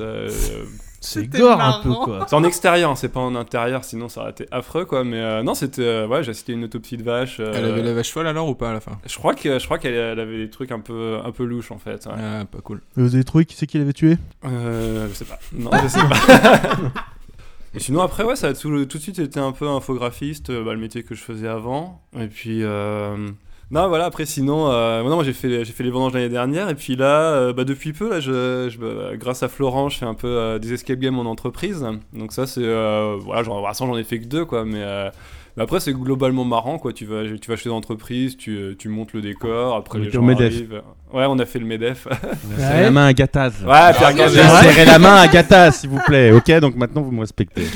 C'est 1.06 1.26
gore 1.28 1.60
un 1.60 1.80
peu, 1.82 1.92
quoi. 1.92 2.24
C'est 2.28 2.34
en 2.34 2.44
extérieur, 2.44 2.96
c'est 2.96 3.08
pas 3.08 3.20
en 3.20 3.34
intérieur, 3.34 3.84
sinon 3.84 4.08
ça 4.08 4.22
aurait 4.22 4.30
été 4.30 4.46
affreux 4.50 4.84
quoi. 4.86 5.04
Mais 5.04 5.20
euh, 5.20 5.42
non, 5.42 5.54
c'était 5.54 5.82
euh, 5.82 6.06
ouais, 6.06 6.22
j'ai 6.22 6.30
assisté 6.30 6.52
à 6.52 6.56
une 6.56 6.64
autopsie 6.64 6.96
de 6.96 7.02
vache. 7.02 7.38
euh, 7.40 7.52
Elle 7.54 7.66
avait 7.66 7.82
la 7.82 7.92
vache 7.92 8.10
folle 8.10 8.26
alors 8.26 8.48
ou 8.48 8.54
pas 8.54 8.70
à 8.70 8.72
la 8.72 8.80
fin? 8.80 8.98
Je 9.06 9.16
crois 9.16 9.34
que 9.34 9.58
je 9.58 9.64
crois 9.64 9.78
qu'elle 9.78 9.94
elle 9.94 10.18
avait 10.20 10.38
des 10.38 10.50
trucs 10.50 10.72
un 10.72 10.80
peu 10.80 11.18
un 11.24 11.30
peu 11.30 11.44
louches 11.44 11.70
en 11.72 11.78
fait. 11.78 12.06
ouais. 12.06 12.12
Ah, 12.18 12.44
pas 12.50 12.60
cool. 12.62 12.80
Vous 12.96 13.14
avez 13.14 13.24
trouvé 13.24 13.44
qui 13.44 13.54
c'est 13.56 13.66
qui 13.66 13.78
l'avait 13.78 13.92
tué? 13.92 14.16
Euh, 14.44 15.06
je 15.08 15.14
sais 15.14 15.24
pas. 15.26 15.38
Non, 15.52 15.70
je 15.82 15.88
sais 15.88 16.00
pas. 16.00 16.76
Et 17.74 17.80
sinon 17.80 18.02
après 18.02 18.22
ouais, 18.24 18.36
ça 18.36 18.48
a 18.48 18.54
tout, 18.54 18.68
tout 18.86 18.98
de 18.98 19.02
suite 19.02 19.18
été 19.18 19.40
un 19.40 19.50
peu 19.52 19.68
infographiste, 19.68 20.52
bah, 20.52 20.74
le 20.74 20.78
métier 20.78 21.02
que 21.02 21.14
je 21.14 21.20
faisais 21.22 21.48
avant. 21.48 22.00
Et 22.18 22.28
puis 22.28 22.60
euh, 22.62 23.28
Non, 23.74 23.88
voilà, 23.88 24.04
après, 24.04 24.24
sinon, 24.24 24.70
euh, 24.70 25.02
non, 25.02 25.16
moi 25.16 25.24
j'ai 25.24 25.32
fait, 25.32 25.64
j'ai 25.64 25.72
fait 25.72 25.82
les 25.82 25.90
vendanges 25.90 26.12
l'année 26.14 26.28
dernière, 26.28 26.68
et 26.68 26.74
puis 26.76 26.94
là, 26.94 27.32
euh, 27.32 27.52
bah, 27.52 27.64
depuis 27.64 27.92
peu, 27.92 28.08
là, 28.08 28.20
je, 28.20 28.68
je- 28.70 28.78
bah, 28.78 29.16
grâce 29.16 29.42
à 29.42 29.48
Florent, 29.48 29.88
je 29.88 29.98
fais 29.98 30.06
un 30.06 30.14
peu 30.14 30.28
euh, 30.28 30.58
des 30.60 30.72
escape 30.74 31.00
games 31.00 31.18
en 31.18 31.26
entreprise. 31.26 31.84
Donc, 32.12 32.32
ça, 32.32 32.46
c'est. 32.46 32.60
euh, 32.62 33.16
voilà, 33.20 33.42
genre, 33.42 33.56
pour 33.58 33.66
l'instant, 33.66 33.86
j'en 33.86 33.96
ai 33.98 34.04
fait 34.04 34.20
que 34.20 34.26
deux, 34.26 34.44
quoi, 34.44 34.64
mais. 34.64 34.78
euh, 34.82 35.10
mais 35.56 35.62
après, 35.62 35.78
c'est 35.78 35.92
globalement 35.92 36.44
marrant, 36.44 36.78
quoi. 36.78 36.92
Tu 36.92 37.04
vas, 37.04 37.22
tu 37.40 37.48
vas 37.50 37.56
chez 37.56 37.68
l'entreprise, 37.68 38.36
tu, 38.36 38.74
tu 38.76 38.88
montes 38.88 39.12
le 39.12 39.20
décor, 39.22 39.76
après 39.76 39.98
On 39.98 40.02
les 40.02 40.10
gens 40.10 40.22
Medef. 40.22 40.40
arrivent. 40.52 40.82
Ouais, 41.12 41.26
on 41.28 41.38
a 41.38 41.46
fait 41.46 41.60
le 41.60 41.66
Medef. 41.66 42.06
On 42.10 42.54
a 42.56 42.58
serré 42.58 42.82
la 42.82 42.90
main 42.90 43.06
à 43.06 43.12
Gattaz. 43.12 43.52
ouais, 43.64 43.92
Pierre 43.96 44.28
J'ai 44.30 44.42
serré 44.42 44.84
la 44.84 44.98
main 44.98 45.14
à 45.14 45.28
Gattaz, 45.28 45.72
s'il 45.76 45.90
vous 45.90 46.00
plaît. 46.06 46.32
Ok, 46.32 46.50
donc 46.60 46.74
maintenant 46.76 47.02
vous 47.02 47.12
me 47.12 47.20
respectez. 47.20 47.66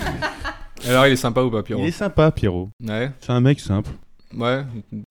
Alors, 0.88 1.06
il 1.06 1.12
est 1.12 1.16
sympa 1.16 1.42
ou 1.42 1.50
pas, 1.50 1.62
Pierrot? 1.62 1.82
Il 1.82 1.88
est 1.88 1.92
sympa, 1.92 2.30
Pierrot. 2.32 2.68
Ouais, 2.84 3.10
C'est 3.20 3.30
un 3.32 3.40
mec 3.40 3.58
simple. 3.60 3.90
Ouais. 4.36 4.64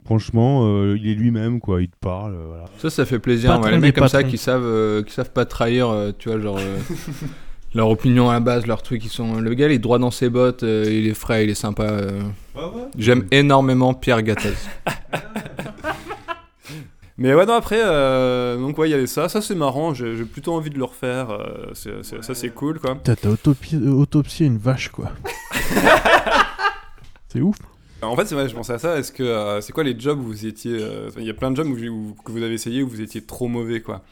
Franchement, 0.06 0.62
euh, 0.65 0.97
il 0.99 1.10
est 1.10 1.15
lui-même, 1.15 1.60
quoi. 1.60 1.82
Il 1.82 1.89
te 1.89 1.95
parle, 1.99 2.34
euh, 2.34 2.45
voilà. 2.47 2.65
Ça, 2.77 2.89
ça 2.89 3.06
fait 3.06 3.19
plaisir. 3.19 3.49
Patron 3.51 3.65
ouais, 3.65 3.71
les 3.71 3.77
des 3.77 3.82
mecs 3.82 3.95
comme 3.95 4.08
ça 4.08 4.17
patrons. 4.19 4.32
qui 4.32 4.38
savent, 4.38 4.63
euh, 4.65 5.03
qui 5.03 5.13
savent 5.13 5.32
pas 5.32 5.45
trahir, 5.45 5.89
euh, 5.89 6.12
tu 6.17 6.30
vois, 6.30 6.39
genre. 6.39 6.58
euh, 6.60 6.77
leur 7.75 7.89
opinion 7.89 8.30
à 8.30 8.34
la 8.34 8.39
base, 8.39 8.65
leurs 8.67 8.82
trucs, 8.82 9.03
ils 9.06 9.10
sont. 9.10 9.39
Le 9.39 9.53
gars, 9.53 9.67
il 9.67 9.71
est 9.73 9.80
droit 9.80 9.99
dans 9.99 10.12
ses 10.12 10.30
bottes, 10.30 10.63
euh, 10.63 10.86
il 10.88 11.08
est 11.08 11.13
frais, 11.13 11.43
il 11.43 11.49
est 11.49 11.56
sympa. 11.56 11.84
euh. 11.84 12.21
J'aime 12.97 13.25
énormément 13.32 13.93
Pierre 13.93 14.21
Gattaz. 14.23 14.56
Mais 17.19 17.34
ouais, 17.34 17.47
non, 17.47 17.53
après, 17.53 17.80
euh, 17.84 18.58
donc 18.60 18.77
ouais, 18.77 18.89
il 18.89 18.91
y 18.91 18.93
avait 18.93 19.08
ça. 19.08 19.27
Ça, 19.27 19.41
c'est 19.41 19.56
marrant. 19.56 19.91
J'ai 19.95 20.15
j'ai 20.15 20.23
plutôt 20.23 20.53
envie 20.53 20.69
de 20.69 20.77
le 20.77 20.84
refaire. 20.84 21.32
euh, 21.32 21.71
c'est- 21.73 22.03
c'est- 22.03 22.21
ça, 22.21 22.36
c'est 22.36 22.49
cool, 22.49 22.80
quoi. 22.80 22.93
Putain, 22.93 23.15
T'as 23.15 23.30
autopsié 23.30 24.45
une 24.45 24.60
vache, 24.60 24.89
quoi. 24.89 25.10
c'est 27.27 27.41
ouf. 27.41 27.56
En 28.02 28.16
fait, 28.16 28.26
c'est 28.26 28.36
vrai, 28.36 28.48
je 28.48 28.56
pensais 28.56 28.74
à 28.74 28.80
ça. 28.80 28.98
Est-ce 29.00 29.12
que 29.12 29.24
euh, 29.24 29.60
c'est 29.62 29.74
quoi 29.74 29.84
les 29.84 30.00
jobs 30.00 30.20
où 30.20 30.24
vous 30.24 30.46
étiez 30.46 30.78
euh, 30.80 31.10
Il 31.18 31.24
y 31.26 31.30
a 31.30 31.34
plein 31.34 31.50
de 31.52 31.56
jobs 31.56 31.68
où, 31.68 31.76
où- 31.76 32.16
que 32.24 32.32
vous 32.32 32.44
avez 32.44 32.54
essayé 32.54 32.84
où 32.84 32.88
vous 32.88 33.02
étiez 33.02 33.22
trop 33.22 33.48
mauvais, 33.48 33.82
quoi. 33.82 34.04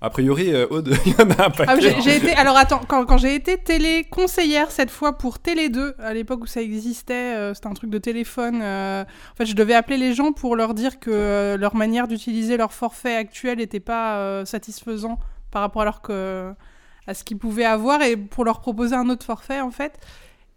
A 0.00 0.10
priori, 0.10 0.52
euh, 0.54 0.66
Aude, 0.70 0.94
il 1.06 1.12
y 1.12 1.14
en 1.16 1.30
a 1.30 1.46
un 1.46 1.50
paquet. 1.50 1.64
Ah, 1.66 1.80
j'ai 1.80 2.00
j'ai 2.02 2.16
été. 2.16 2.32
Alors 2.34 2.56
attends, 2.56 2.82
quand, 2.86 3.04
quand 3.06 3.16
j'ai 3.18 3.34
été 3.34 3.56
télé-conseillère 3.58 4.70
cette 4.70 4.90
fois 4.90 5.16
pour 5.18 5.38
Télé 5.40 5.70
2, 5.70 5.94
à 5.98 6.12
l'époque 6.14 6.42
où 6.42 6.46
ça 6.46 6.60
existait, 6.60 7.34
euh, 7.34 7.54
c'était 7.54 7.66
un 7.66 7.72
truc 7.74 7.90
de 7.90 7.98
téléphone. 7.98 8.60
euh, 8.62 9.02
en 9.02 9.34
fait, 9.36 9.46
je 9.46 9.54
devais 9.56 9.74
appeler 9.74 9.96
les 9.96 10.14
gens 10.14 10.32
pour 10.32 10.54
leur 10.54 10.74
dire 10.74 11.00
que 11.00 11.56
leur 11.58 11.74
manière 11.74 12.06
d'utiliser 12.08 12.56
leur 12.56 12.72
forfait 12.72 13.16
actuel 13.16 13.58
n'était 13.58 13.80
pas 13.80 14.44
satisfaisant 14.44 15.18
par 15.50 15.62
rapport 15.62 15.82
à, 15.82 15.86
leur 15.86 16.00
que, 16.02 16.52
à 17.06 17.14
ce 17.14 17.24
qu'ils 17.24 17.38
pouvaient 17.38 17.64
avoir 17.64 18.02
et 18.02 18.16
pour 18.16 18.44
leur 18.44 18.60
proposer 18.60 18.94
un 18.94 19.08
autre 19.08 19.24
forfait 19.24 19.60
en 19.62 19.70
fait. 19.70 19.98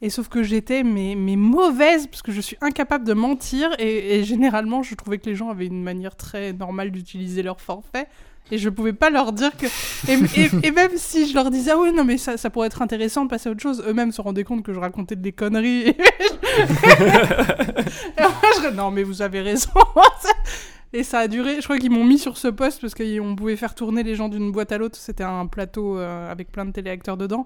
Et 0.01 0.09
sauf 0.09 0.29
que 0.29 0.43
j'étais 0.43 0.83
mais, 0.83 1.15
mais 1.17 1.35
mauvaise 1.35 2.07
parce 2.07 2.21
que 2.21 2.31
je 2.31 2.39
suis 2.39 2.57
incapable 2.61 3.05
de 3.05 3.13
mentir 3.13 3.69
et, 3.79 4.23
généralement 4.23 4.81
je 4.81 4.95
trouvais 4.95 5.17
que 5.17 5.29
les 5.29 5.35
gens 5.35 5.49
avaient 5.49 5.65
une 5.65 5.83
manière 5.83 6.15
très 6.15 6.53
normale 6.53 6.91
d'utiliser 6.91 7.43
leur 7.43 7.59
forfait 7.59 8.07
et 8.51 8.57
je 8.57 8.69
pouvais 8.69 8.93
pas 8.93 9.09
leur 9.09 9.33
dire 9.33 9.51
que 9.57 9.67
et, 10.09 10.71
même 10.71 10.91
si 10.95 11.27
je 11.27 11.35
leur 11.35 11.51
disais, 11.51 11.71
ah 11.71 11.77
oui, 11.77 11.91
non, 11.91 12.03
mais 12.03 12.17
ça, 12.17 12.37
ça 12.37 12.49
pourrait 12.49 12.67
être 12.67 12.81
intéressant 12.81 13.25
de 13.25 13.29
passer 13.29 13.49
à 13.49 13.51
autre 13.51 13.61
chose, 13.61 13.83
eux-mêmes 13.87 14.11
se 14.11 14.21
rendaient 14.21 14.43
compte 14.43 14.63
que 14.63 14.73
je 14.73 14.79
racontais 14.79 15.15
des 15.15 15.31
conneries. 15.33 15.95
non, 18.75 18.89
mais 18.89 19.03
vous 19.03 19.21
avez 19.21 19.41
raison. 19.41 19.69
et 20.93 21.03
ça 21.03 21.19
a 21.19 21.27
duré, 21.27 21.57
je 21.59 21.63
crois 21.63 21.77
qu'ils 21.77 21.91
m'ont 21.91 22.03
mis 22.03 22.17
sur 22.17 22.37
ce 22.37 22.47
poste 22.47 22.81
parce 22.81 22.95
qu'on 22.95 23.35
pouvait 23.35 23.55
faire 23.55 23.75
tourner 23.75 24.03
les 24.03 24.15
gens 24.15 24.29
d'une 24.29 24.51
boîte 24.51 24.71
à 24.71 24.77
l'autre. 24.77 24.97
C'était 24.97 25.23
un 25.23 25.45
plateau 25.47 25.97
euh, 25.97 26.31
avec 26.31 26.51
plein 26.51 26.65
de 26.65 26.71
téléacteurs 26.71 27.17
dedans. 27.17 27.45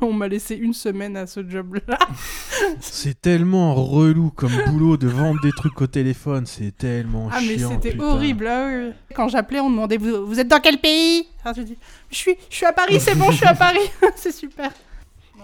Qu'on 0.00 0.12
m'a 0.12 0.28
laissé 0.28 0.54
une 0.54 0.74
semaine 0.74 1.16
à 1.16 1.26
ce 1.26 1.40
job-là. 1.48 1.98
C'est 2.80 3.20
tellement 3.20 3.74
relou 3.74 4.30
comme 4.30 4.52
boulot 4.68 4.96
de 4.96 5.08
vendre 5.08 5.40
des 5.40 5.50
trucs 5.50 5.80
au 5.80 5.86
téléphone. 5.88 6.46
C'est 6.46 6.76
tellement 6.76 7.28
Ah, 7.32 7.40
mais 7.40 7.58
chiant. 7.58 7.70
c'était 7.70 7.98
horrible. 8.00 8.46
ah 8.46 8.68
oui. 8.70 8.92
Quand 9.14 9.28
j'appelais, 9.28 9.58
on 9.60 9.70
demandait, 9.70 9.96
vous, 9.96 10.24
vous 10.26 10.38
êtes 10.38 10.46
dans 10.46 10.60
quel 10.60 10.78
pays? 10.78 11.26
Alors 11.44 11.56
je 11.56 11.62
dis, 11.62 11.78
je 12.10 12.16
suis, 12.16 12.36
je 12.48 12.54
suis 12.56 12.66
à 12.66 12.72
Paris, 12.72 13.00
c'est 13.00 13.16
bon, 13.16 13.30
je 13.32 13.38
suis 13.38 13.46
à 13.46 13.54
Paris. 13.54 13.90
c'est 14.16 14.32
super. 14.32 14.70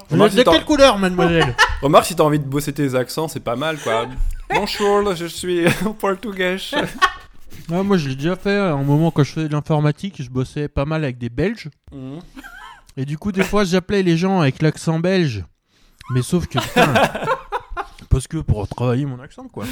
Vous 0.09 0.23
êtes 0.23 0.35
de 0.37 0.43
quelle 0.43 0.65
couleur, 0.65 0.99
mademoiselle? 0.99 1.57
Remarque, 1.83 2.07
si 2.07 2.15
t'as 2.15 2.23
envie 2.25 2.39
de 2.39 2.45
bosser 2.45 2.73
tes 2.73 2.95
accents, 2.95 3.27
c'est 3.29 3.41
pas 3.41 3.57
mal, 3.57 3.79
quoi. 3.79 4.07
Bonjour, 4.55 5.15
je 5.17 5.27
suis 5.27 5.65
portugais. 5.99 6.59
Ah, 7.71 7.83
Moi, 7.83 7.97
je 7.97 8.09
l'ai 8.09 8.17
déjà 8.17 8.37
fait. 8.37 8.57
À 8.57 8.73
un 8.73 8.83
moment, 8.83 9.11
quand 9.11 9.25
je 9.25 9.33
faisais 9.33 9.49
de 9.49 9.53
l'informatique, 9.53 10.23
je 10.23 10.31
bossais 10.31 10.69
pas 10.69 10.85
mal 10.85 11.05
avec 11.05 11.19
des 11.19 11.29
Belges. 11.31 11.69
Mhm. 11.93 12.21
Et 12.97 13.05
du 13.05 13.17
coup, 13.19 13.33
des 13.33 13.45
fois, 13.45 13.65
j'appelais 13.65 14.03
les 14.03 14.17
gens 14.17 14.41
avec 14.41 14.61
l'accent 14.61 14.99
belge. 14.99 15.45
Mais 16.11 16.23
sauf 16.23 16.47
que, 16.47 16.59
putain, 16.59 16.93
parce 18.11 18.27
que 18.27 18.39
pour 18.39 18.69
travailler 18.69 19.07
mon 19.07 19.21
accent, 19.21 19.49
quoi. 19.49 19.65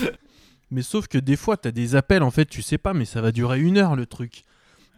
Mais 0.70 0.82
sauf 0.82 1.06
que 1.08 1.18
des 1.18 1.36
fois, 1.36 1.56
t'as 1.56 1.72
des 1.72 1.96
appels, 1.96 2.22
en 2.22 2.30
fait, 2.30 2.46
tu 2.46 2.62
sais 2.62 2.78
pas, 2.78 2.94
mais 2.94 3.04
ça 3.04 3.20
va 3.20 3.32
durer 3.32 3.60
une 3.60 3.76
heure, 3.76 3.96
le 3.96 4.06
truc. 4.06 4.44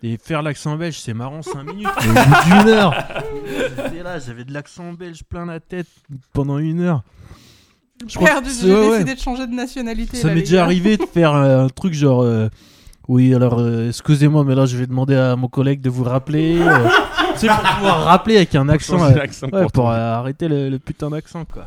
Et 0.05 0.19
faire 0.19 0.43
l'accent 0.43 0.77
belge, 0.77 0.99
c'est 1.01 1.15
marrant 1.15 1.43
5 1.43 1.63
minutes, 1.65 1.89
mais 2.03 2.11
au 2.11 2.25
bout 2.25 2.45
d'une 2.45 2.69
heure, 2.69 2.95
j'étais 3.77 4.03
là, 4.03 4.19
j'avais 4.19 4.45
de 4.45 4.53
l'accent 4.53 4.93
belge 4.93 5.23
plein 5.25 5.47
la 5.47 5.61
tête 5.61 5.87
pendant 6.33 6.59
une 6.59 6.81
heure. 6.81 7.03
Je 8.09 8.15
crois 8.17 8.29
Perdu, 8.29 8.51
j'ai 8.61 8.73
ouais, 8.73 8.81
ouais. 8.81 8.91
décidé 8.99 9.15
de 9.15 9.21
changer 9.21 9.47
de 9.47 9.55
nationalité. 9.55 10.17
Ça 10.17 10.29
m'est 10.29 10.41
déjà 10.41 10.63
arrivé 10.65 10.97
de 10.97 11.05
faire 11.07 11.35
euh, 11.35 11.65
un 11.65 11.69
truc 11.69 11.95
genre. 11.95 12.23
euh, 12.23 12.49
oui, 13.09 13.35
alors, 13.35 13.59
euh, 13.59 13.89
excusez-moi, 13.89 14.45
mais 14.45 14.55
là, 14.55 14.65
je 14.67 14.77
vais 14.77 14.87
demander 14.87 15.17
à 15.17 15.35
mon 15.37 15.49
collègue 15.49 15.81
de 15.81 15.91
vous 15.91 16.05
rappeler. 16.05 16.57
euh, 16.61 16.89
tu 17.35 17.41
sais, 17.41 17.49
pour 17.49 17.75
pouvoir 17.77 18.05
rappeler 18.05 18.37
avec 18.37 18.55
un 18.55 18.69
accent. 18.69 19.03
Euh, 19.03 19.15
ouais, 19.53 19.67
pour 19.73 19.91
euh, 19.91 19.95
arrêter 20.15 20.47
le, 20.49 20.69
le 20.71 20.79
putain 20.79 21.11
d'accent, 21.11 21.45
quoi. 21.53 21.67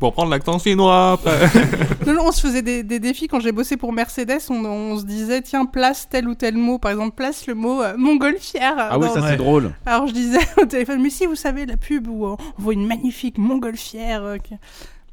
Pour 0.00 0.12
prendre 0.14 0.30
l'accent 0.30 0.58
chinois. 0.58 1.18
Non, 2.06 2.12
non, 2.14 2.22
on 2.26 2.32
se 2.32 2.40
faisait 2.40 2.62
des, 2.62 2.82
des 2.84 3.00
défis 3.00 3.26
quand 3.26 3.40
j'ai 3.40 3.50
bossé 3.52 3.76
pour 3.76 3.92
Mercedes. 3.92 4.38
On, 4.48 4.64
on 4.64 4.98
se 4.98 5.04
disait, 5.04 5.42
tiens, 5.42 5.66
place 5.66 6.08
tel 6.08 6.28
ou 6.28 6.34
tel 6.36 6.54
mot. 6.56 6.78
Par 6.78 6.92
exemple, 6.92 7.16
place 7.16 7.46
le 7.48 7.54
mot 7.54 7.82
euh, 7.82 7.94
montgolfière. 7.98 8.74
Ah 8.78 8.96
oui, 8.98 9.08
ça 9.12 9.20
Ouais. 9.20 9.30
c'est 9.30 9.36
drôle. 9.36 9.72
Alors 9.86 10.06
je 10.06 10.12
disais 10.12 10.38
au 10.62 10.66
téléphone, 10.66 11.02
mais 11.02 11.10
si 11.10 11.26
vous 11.26 11.34
savez 11.34 11.66
la 11.66 11.76
pub 11.76 12.06
où 12.06 12.26
on 12.26 12.36
voit 12.58 12.74
une 12.74 12.86
magnifique 12.86 13.38
montgolfière. 13.38 14.22
euh, 14.22 14.36
qui- 14.38 14.54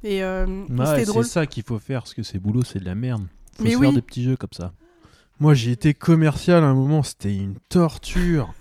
Et, 0.04 0.24
euh, 0.24 0.46
c'est 0.86 1.24
ça 1.24 1.46
qu'il 1.46 1.64
faut 1.64 1.80
faire, 1.80 2.02
parce 2.02 2.14
que 2.14 2.24
ces 2.24 2.40
boulots, 2.40 2.64
c'est 2.64 2.80
de 2.80 2.86
la 2.86 2.96
merde. 2.96 3.26
Faut 3.58 3.64
Mais 3.64 3.72
se 3.72 3.76
oui. 3.78 3.86
faire 3.88 3.94
des 3.94 4.02
petits 4.02 4.24
jeux 4.24 4.36
comme 4.36 4.50
ça. 4.52 4.74
Moi, 5.40 5.54
j'ai 5.54 5.72
été 5.72 5.94
commercial 5.94 6.64
à 6.64 6.68
un 6.68 6.74
moment, 6.74 7.04
c'était 7.04 7.36
une 7.36 7.56
torture. 7.70 8.54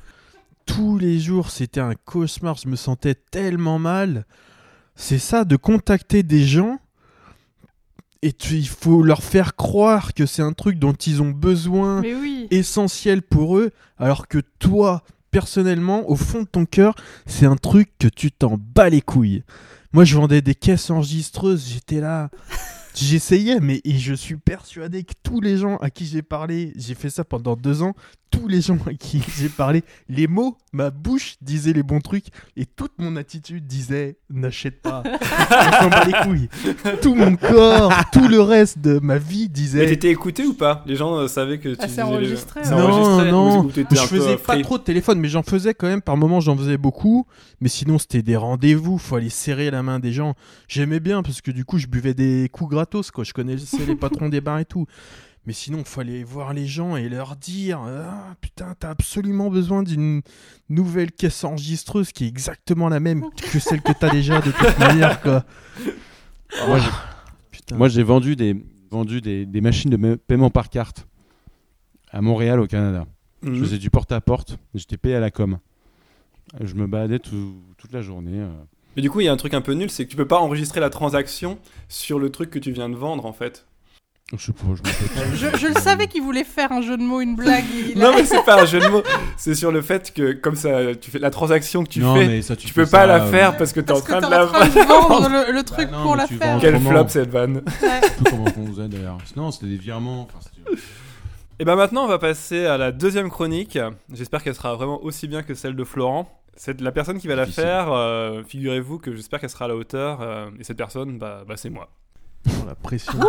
Tous 0.67 0.99
les 0.99 1.19
jours, 1.19 1.51
c'était 1.51 1.81
un 1.81 1.95
cauchemar. 1.95 2.57
Je 2.57 2.69
me 2.69 2.77
sentais 2.77 3.15
tellement 3.15 3.79
mal. 3.79 4.25
C'est 4.95 5.19
ça, 5.19 5.45
de 5.45 5.57
contacter 5.57 6.23
des 6.23 6.45
gens 6.45 6.79
et 8.23 8.33
tu- 8.33 8.55
il 8.55 8.69
faut 8.69 9.03
leur 9.03 9.23
faire 9.23 9.57
croire 9.57 10.15
que 10.15 10.27
c'est 10.27 10.43
un 10.43 10.53
truc 10.53 10.79
dont 10.79 10.93
ils 10.93 11.21
ont 11.23 11.31
besoin, 11.31 12.03
oui. 12.03 12.47
essentiel 12.51 13.23
pour 13.23 13.59
eux, 13.59 13.71
alors 13.99 14.29
que 14.29 14.39
toi, 14.61 15.03
personnellement, 15.33 16.09
au 16.09 16.15
fond 16.15 16.43
de 16.43 16.47
ton 16.47 16.65
cœur, 16.67 16.95
c'est 17.27 17.47
un 17.47 17.57
truc 17.57 17.91
que 17.99 18.07
tu 18.07 18.31
t'en 18.31 18.57
bats 18.59 18.89
les 18.91 19.01
couilles. 19.01 19.43
Moi, 19.95 20.05
je 20.05 20.17
vendais 20.17 20.41
des 20.41 20.55
caisses 20.55 20.89
enregistreuses, 20.89 21.69
j'étais 21.69 22.01
là. 22.01 22.31
J'essayais, 22.95 23.61
mais 23.61 23.81
je 23.85 24.15
suis 24.15 24.37
persuadé 24.37 25.05
que 25.05 25.13
tous 25.23 25.41
les 25.41 25.59
gens 25.59 25.77
à 25.79 25.91
qui 25.91 26.07
j'ai 26.07 26.23
parlé, 26.23 26.73
j'ai 26.77 26.95
fait 26.95 27.11
ça 27.11 27.25
pendant 27.25 27.57
deux 27.57 27.83
ans, 27.83 27.95
tous 28.33 28.49
les 28.49 28.61
gens 28.61 28.79
à 28.87 28.95
qui 28.95 29.23
j'ai 29.39 29.49
parlé, 29.49 29.85
les 30.09 30.27
mots, 30.27 30.57
ma 30.73 30.91
bouche 30.91 31.37
disait 31.43 31.73
les 31.73 31.83
bons 31.85 32.01
trucs, 32.01 32.27
et 32.57 32.67
toute 32.67 32.93
mon 32.99 33.15
attitude 33.17 33.67
disait 33.67 34.17
n'achète 34.31 34.83
pas, 34.83 35.03
on 35.07 35.83
s'en 35.83 35.89
bat 35.91 36.05
les 36.07 36.13
couilles. 36.25 36.49
Tout 37.03 37.15
mon 37.15 37.37
corps, 37.37 37.93
tout 38.13 38.27
le 38.27 38.41
reste 38.41 38.79
de 38.81 38.99
ma 38.99 39.19
vie 39.19 39.43
Mais 39.43 39.49
disait 39.49 39.87
t'étais 39.87 40.11
écouté 40.11 40.45
ou 40.47 40.55
pas? 40.55 40.83
Les 40.87 40.97
gens 40.97 41.15
euh, 41.17 41.29
savaient 41.29 41.59
que 41.59 41.69
tu 41.69 41.77
Ah, 41.79 41.83
c'est 41.83 41.89
disais 41.89 42.03
les- 42.03 42.09
enregistré, 42.09 42.61
enregistré 42.73 43.31
Non, 43.31 43.63
non. 43.65 43.69
Je 43.91 43.97
faisais 43.97 44.37
pas 44.37 44.55
free 44.55 44.63
trop 44.63 44.79
de 44.79 44.83
téléphone, 44.83 45.21
mais 45.21 45.29
j'en 45.29 45.43
faisais 45.43 45.75
quand 45.75 45.87
même. 45.87 46.01
Par 46.03 46.17
moments, 46.17 46.41
j'en 46.41 46.57
faisais 46.57 46.79
beaucoup. 46.79 47.27
Mais 47.61 47.69
sinon, 47.69 47.99
c'était 47.99 48.23
des 48.23 48.37
rendez-vous. 48.37 48.97
Faut 48.99 49.17
aller 49.17 49.29
serrer 49.29 49.71
la 49.71 49.83
main 49.83 49.99
des 50.01 50.13
gens. 50.13 50.35
J'aimais 50.69 51.01
bien 51.01 51.23
parce 51.23 51.41
que 51.43 51.51
du 51.51 51.65
coup, 51.65 51.79
je 51.79 51.87
buvais 51.87 52.15
des 52.15 52.49
coups 52.51 52.71
gratos. 52.71 53.11
Quoi. 53.11 53.25
Je 53.25 53.33
connaissais 53.33 53.85
les 53.87 53.97
patrons 53.97 54.29
des 54.29 54.41
bars 54.41 54.59
et 54.59 54.65
tout. 54.65 54.87
Mais 55.45 55.53
sinon, 55.53 55.83
faut 55.85 56.01
aller 56.01 56.23
voir 56.23 56.53
les 56.53 56.67
gens 56.67 56.97
et 56.97 57.09
leur 57.09 57.35
dire 57.37 57.81
ah, 57.81 58.37
Putain, 58.41 58.75
t'as 58.79 58.91
absolument 58.91 59.51
besoin 59.51 59.83
d'une 59.83 60.23
nouvelle 60.69 61.11
caisse 61.11 61.43
enregistreuse 61.43 62.13
qui 62.13 62.25
est 62.25 62.29
exactement 62.29 62.89
la 62.89 63.01
même 63.01 63.25
que 63.51 63.59
celle 63.59 63.83
que 63.83 63.93
t'as 63.93 64.11
déjà 64.11 64.41
de 64.41 64.53
toute 64.53 64.79
manière. 64.79 65.21
Quoi. 65.21 65.45
Moi, 66.69 66.79
j'ai- 66.79 66.91
Putain. 67.51 67.77
Moi, 67.77 67.89
j'ai 67.89 68.03
vendu 68.03 68.37
des 68.37 68.55
vendu 68.91 69.21
des, 69.21 69.47
des 69.47 69.61
machines 69.61 69.91
de 69.91 69.97
me- 69.97 70.17
paiement 70.17 70.51
par 70.51 70.69
carte 70.69 71.07
à 72.11 72.21
Montréal, 72.21 72.61
au 72.61 72.67
Canada. 72.67 73.07
Je 73.43 73.49
Mhm. 73.51 73.61
faisais 73.61 73.79
du 73.79 73.91
porte-à-porte. 73.91 74.59
J'étais 74.75 74.97
payé 74.99 75.17
à 75.17 75.21
la 75.21 75.31
com. 75.31 75.59
Je 76.61 76.75
me 76.75 76.87
baladais 76.87 77.19
tout- 77.19 77.63
toute 77.79 77.93
la 77.93 78.03
journée. 78.03 78.39
euh. 78.41 78.51
Mais 78.95 79.03
du 79.03 79.11
coup, 79.11 79.21
il 79.21 79.25
y 79.25 79.29
a 79.29 79.33
un 79.33 79.37
truc 79.39 79.55
un 79.55 79.63
peu 79.63 79.73
nul, 79.73 79.91
c'est 79.91 80.05
que 80.05 80.11
tu 80.11 80.17
peux 80.17 80.29
pas 80.29 80.39
enregistrer 80.39 80.79
la 80.81 80.91
transaction 80.91 81.59
sur 81.89 82.19
le 82.19 82.31
truc 82.31 82.51
que 82.51 82.59
tu 82.59 82.71
viens 82.73 82.89
de 82.91 82.95
vendre 82.97 83.25
en 83.27 83.33
fait. 83.33 83.67
Je 84.37 84.47
sais 84.47 84.53
pas, 84.53 84.65
je. 84.75 85.37
Je, 85.53 85.57
je 85.59 85.67
le 85.67 85.75
savais 85.75 86.07
qu'il 86.07 86.23
voulait 86.23 86.45
faire 86.45 86.73
un 86.73 86.81
jeu 86.81 86.97
de 86.97 87.03
mots, 87.03 87.21
une 87.21 87.37
blague. 87.37 87.65
il 87.75 88.01
a- 88.03 88.05
Non, 88.11 88.17
mais 88.17 88.25
c'est 88.25 88.43
pas 88.45 88.63
un 88.63 88.65
jeu 88.65 88.81
de 88.81 88.89
mots. 88.89 89.03
C'est 89.37 89.55
sur 89.55 89.71
le 89.73 89.83
fait 89.83 90.13
que, 90.15 90.33
comme 90.33 90.57
ça, 90.57 90.95
tu 90.95 91.11
fais 91.11 91.19
la 91.19 91.31
transaction 91.31 91.85
que 91.85 91.91
tu 91.91 92.01
non, 92.01 92.15
fais, 92.15 92.27
mais 92.27 92.43
ça, 92.43 92.57
tu, 92.57 92.67
tu 92.67 92.73
fais 92.73 92.83
peux 92.85 92.91
pas 92.91 93.01
ça, 93.03 93.07
la 93.07 93.25
euh, 93.25 93.31
faire 93.31 93.57
parce 93.57 93.73
que 93.73 93.81
t'es 93.81 93.93
en 93.93 94.01
train 94.01 94.21
de 94.21 94.31
la 94.31 94.45
en 94.45 94.49
train 94.49 94.67
de 94.69 94.87
vendre 94.89 95.29
le, 95.29 95.53
le 95.53 95.63
truc 95.65 95.91
Bah 95.91 95.97
non, 95.99 96.03
pour 96.03 96.17
la 96.17 96.27
faire. 96.27 96.59
Quel 96.61 96.81
flop 96.81 97.09
cette 97.09 97.31
vanne. 97.31 97.57
Ouais. 97.57 98.01
Je 98.03 98.07
sais 98.09 98.15
plus 98.15 98.25
comment 98.31 98.45
on 98.59 98.67
faisait 98.69 98.89
d'ailleurs. 98.89 99.19
Non, 99.37 99.51
c'était 99.51 99.67
des 99.67 99.77
virements. 99.77 100.23
Enfin, 100.23 100.39
Et 101.59 101.65
ben 101.65 101.77
maintenant, 101.77 102.05
on 102.05 102.09
va 102.09 102.19
passer 102.19 102.65
à 102.67 102.79
la 102.79 102.91
deuxième 102.93 103.29
chronique. 103.31 103.79
J'espère 104.13 104.43
qu'elle 104.43 104.55
sera 104.55 104.75
vraiment 104.75 105.03
aussi 105.05 105.29
bien 105.29 105.43
que 105.43 105.55
celle 105.55 105.77
de 105.77 105.85
Florent. 105.85 106.29
C'est 106.57 106.81
la 106.81 106.93
personne 106.93 107.19
qui 107.19 107.29
va 107.29 107.35
la 107.35 107.45
Difficile. 107.45 107.65
faire. 107.65 107.93
euh, 107.93 108.43
Figurez-vous 108.47 108.99
que 108.99 109.15
j'espère 109.15 109.41
qu'elle 109.41 109.51
sera 109.51 109.65
à 109.67 109.69
la 109.69 109.77
hauteur. 109.77 110.21
euh, 110.21 110.51
et 110.59 110.65
cette 110.65 110.77
personne, 110.77 111.19
bah, 111.19 111.43
bah, 111.47 111.55
c'est 111.57 111.71
moi. 111.71 111.89
La 112.67 112.75
pression. 112.75 113.13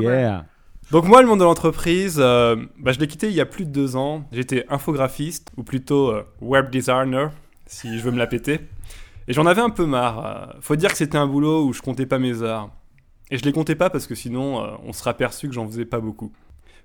Yeah. 0.00 0.46
Donc 0.90 1.04
moi, 1.06 1.22
le 1.22 1.28
monde 1.28 1.40
de 1.40 1.44
l'entreprise, 1.44 2.16
euh, 2.18 2.56
bah, 2.78 2.92
je 2.92 2.98
l'ai 2.98 3.06
quitté 3.06 3.28
il 3.28 3.34
y 3.34 3.40
a 3.40 3.46
plus 3.46 3.64
de 3.64 3.70
deux 3.70 3.96
ans. 3.96 4.24
J'étais 4.32 4.64
infographiste, 4.68 5.48
ou 5.56 5.62
plutôt 5.62 6.10
euh, 6.10 6.22
web 6.40 6.70
designer, 6.70 7.30
si 7.66 7.98
je 7.98 8.04
veux 8.04 8.10
me 8.10 8.18
la 8.18 8.26
péter. 8.26 8.60
Et 9.28 9.32
j'en 9.32 9.46
avais 9.46 9.60
un 9.60 9.70
peu 9.70 9.86
marre. 9.86 10.26
euh. 10.26 10.52
Faut 10.60 10.76
dire 10.76 10.90
que 10.90 10.96
c'était 10.96 11.18
un 11.18 11.26
boulot 11.26 11.64
où 11.66 11.72
je 11.72 11.82
comptais 11.82 12.06
pas 12.06 12.18
mes 12.18 12.42
heures. 12.42 12.70
Et 13.30 13.38
je 13.38 13.44
les 13.44 13.52
comptais 13.52 13.74
pas 13.74 13.90
parce 13.90 14.06
que 14.06 14.14
sinon, 14.14 14.62
euh, 14.62 14.70
on 14.84 14.92
serait 14.92 15.10
aperçu 15.10 15.48
que 15.48 15.54
j'en 15.54 15.66
faisais 15.66 15.84
pas 15.86 16.00
beaucoup. 16.00 16.32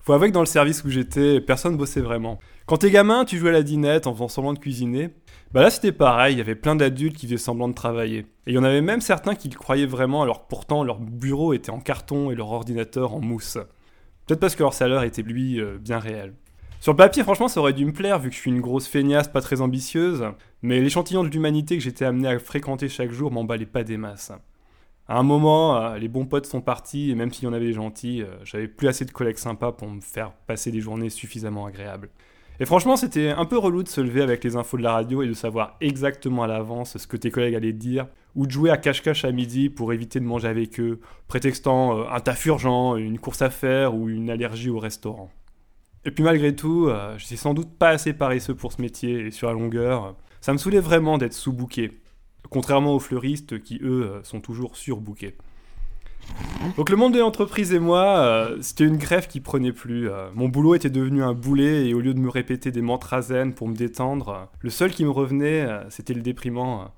Faut 0.02 0.14
avouer 0.14 0.30
que 0.30 0.34
dans 0.34 0.40
le 0.40 0.46
service 0.46 0.84
où 0.84 0.90
j'étais, 0.90 1.42
personne 1.42 1.76
bossait 1.76 2.02
vraiment. 2.02 2.40
Quand 2.66 2.78
t'es 2.78 2.92
gamin, 2.92 3.26
tu 3.26 3.38
jouais 3.38 3.50
à 3.50 3.54
la 3.54 3.64
dinette 3.64 4.08
en 4.08 4.14
faisant 4.14 4.28
semblant 4.28 4.54
de 4.54 4.60
cuisiner. 4.60 5.10
Bah 5.54 5.62
là, 5.62 5.70
c'était 5.70 5.92
pareil, 5.92 6.36
il 6.36 6.38
y 6.38 6.42
avait 6.42 6.56
plein 6.56 6.76
d'adultes 6.76 7.16
qui 7.16 7.26
faisaient 7.26 7.38
semblant 7.38 7.68
de 7.68 7.74
travailler. 7.74 8.20
Et 8.20 8.52
il 8.52 8.54
y 8.54 8.58
en 8.58 8.64
avait 8.64 8.82
même 8.82 9.02
certains 9.02 9.36
qui 9.36 9.50
le 9.50 9.56
croyaient 9.58 9.86
vraiment 9.86 10.22
alors 10.22 10.44
que 10.44 10.50
pourtant 10.50 10.84
leur 10.84 11.00
bureau 11.00 11.54
était 11.54 11.72
en 11.72 11.80
carton 11.80 12.32
et 12.32 12.36
leur 12.36 12.52
ordinateur 12.52 13.14
en 13.14 13.20
mousse. 13.20 13.58
Peut-être 14.26 14.40
parce 14.40 14.56
que 14.56 14.64
leur 14.64 14.74
salaire 14.74 15.04
était, 15.04 15.22
lui, 15.22 15.60
euh, 15.60 15.78
bien 15.80 16.00
réel. 16.00 16.34
Sur 16.80 16.92
le 16.92 16.98
papier, 16.98 17.24
franchement, 17.24 17.48
ça 17.48 17.60
aurait 17.60 17.74
dû 17.74 17.86
me 17.86 17.94
plaire 17.94 18.20
vu 18.20 18.30
que 18.30 18.36
je 18.36 18.40
suis 18.40 18.52
une 18.52 18.62
grosse 18.62 18.88
feignasse 18.88 19.28
pas 19.28 19.42
très 19.42 19.62
ambitieuse, 19.62 20.26
mais 20.62 20.80
l'échantillon 20.80 21.24
de 21.24 21.30
l'humanité 21.30 21.78
que 21.78 21.84
j'étais 21.84 22.06
amené 22.06 22.28
à 22.28 22.38
fréquenter 22.38 22.88
chaque 22.88 23.12
jour 23.12 23.32
m'emballait 23.32 23.66
pas 23.66 23.84
des 23.84 23.98
masses. 23.98 24.32
À 25.10 25.20
un 25.20 25.24
moment, 25.24 25.78
euh, 25.78 25.98
les 25.98 26.10
bons 26.10 26.26
potes 26.26 26.46
sont 26.46 26.60
partis 26.60 27.12
et 27.12 27.16
même 27.16 27.32
s'il 27.32 27.46
y 27.46 27.48
en 27.48 27.54
avait 27.54 27.68
des 27.68 27.74
gentils, 27.74 28.22
euh, 28.22 28.26
j'avais 28.44 28.68
plus 28.68 28.90
assez 28.90 29.06
de 29.06 29.12
collègues 29.12 29.38
sympas 29.38 29.72
pour 29.72 29.88
me 29.90 30.02
faire 30.02 30.34
passer 30.48 30.70
des 30.70 30.82
journées 30.82 31.10
suffisamment 31.10 31.66
agréables. 31.66 32.10
Et 32.60 32.66
franchement, 32.66 32.98
c'était 32.98 33.30
un 33.30 33.46
peu 33.46 33.58
relou 33.58 33.84
de 33.84 33.88
se 33.88 34.02
lever 34.02 34.22
avec 34.22 34.44
les 34.44 34.58
infos 34.58 34.78
de 34.78 34.84
la 34.84 34.92
radio 34.92 35.22
et 35.22 35.28
de 35.28 35.34
savoir 35.34 35.78
exactement 35.80 36.44
à 36.44 36.48
l'avance 36.48 36.98
ce 36.98 37.08
que 37.08 37.16
tes 37.16 37.32
collègues 37.32 37.56
allaient 37.56 37.72
te 37.72 37.78
dire, 37.78 38.08
ou 38.36 38.48
de 38.48 38.52
jouer 38.52 38.70
à 38.70 38.78
cache-cache 38.78 39.24
à 39.24 39.32
midi 39.32 39.70
pour 39.70 39.94
éviter 39.94 40.20
de 40.20 40.26
manger 40.26 40.50
avec 40.50 40.78
eux, 40.80 41.00
prétextant 41.28 42.00
euh, 42.00 42.04
un 42.12 42.20
taf 42.20 42.46
urgent, 42.46 42.98
une 42.98 43.20
course 43.20 43.42
à 43.42 43.50
faire 43.50 43.96
ou 43.96 44.10
une 44.10 44.30
allergie 44.30 44.70
au 44.70 44.80
restaurant. 44.80 45.30
Et 46.04 46.12
puis 46.12 46.24
malgré 46.24 46.56
tout, 46.56 46.90
je 47.18 47.26
suis 47.26 47.36
sans 47.36 47.54
doute 47.54 47.78
pas 47.78 47.90
assez 47.90 48.14
paresseux 48.14 48.56
pour 48.56 48.72
ce 48.72 48.82
métier 48.82 49.28
et 49.28 49.32
sur 49.32 49.48
la 49.48 49.54
longueur, 49.54 50.16
ça 50.40 50.54
me 50.54 50.58
saoulait 50.58 50.80
vraiment 50.80 51.18
d'être 51.18 51.34
sous-booké, 51.34 52.00
contrairement 52.50 52.94
aux 52.94 53.00
fleuristes 53.00 53.62
qui 53.62 53.80
eux 53.82 54.04
euh, 54.04 54.24
sont 54.24 54.42
toujours 54.42 54.78
surbookés. 54.78 55.36
Donc 56.76 56.90
le 56.90 56.98
monde 56.98 57.14
de 57.14 57.20
l'entreprise 57.20 57.72
et 57.72 57.80
moi, 57.80 58.18
euh, 58.18 58.58
c'était 58.62 58.84
une 58.84 58.98
grève 58.98 59.28
qui 59.28 59.40
prenait 59.40 59.72
plus. 59.72 60.10
euh, 60.10 60.30
mon 60.34 60.50
boulot 60.50 60.76
était 60.76 60.90
devenu 60.90 61.24
un 61.24 61.34
boulet 61.34 61.88
et 61.88 61.94
au 61.94 62.02
lieu 62.02 62.14
de 62.14 62.20
me 62.20 62.30
répéter 62.30 62.72
des 62.72 62.82
mantras 62.82 63.22
zen 63.22 63.54
pour 63.54 63.68
me 63.68 63.76
détendre, 63.76 64.50
le 64.60 64.70
seul 64.70 64.92
qui 64.92 65.06
me 65.06 65.10
revenait, 65.10 65.68
c'était 65.90 66.14
le 66.14 66.22
déprimant. 66.22 66.94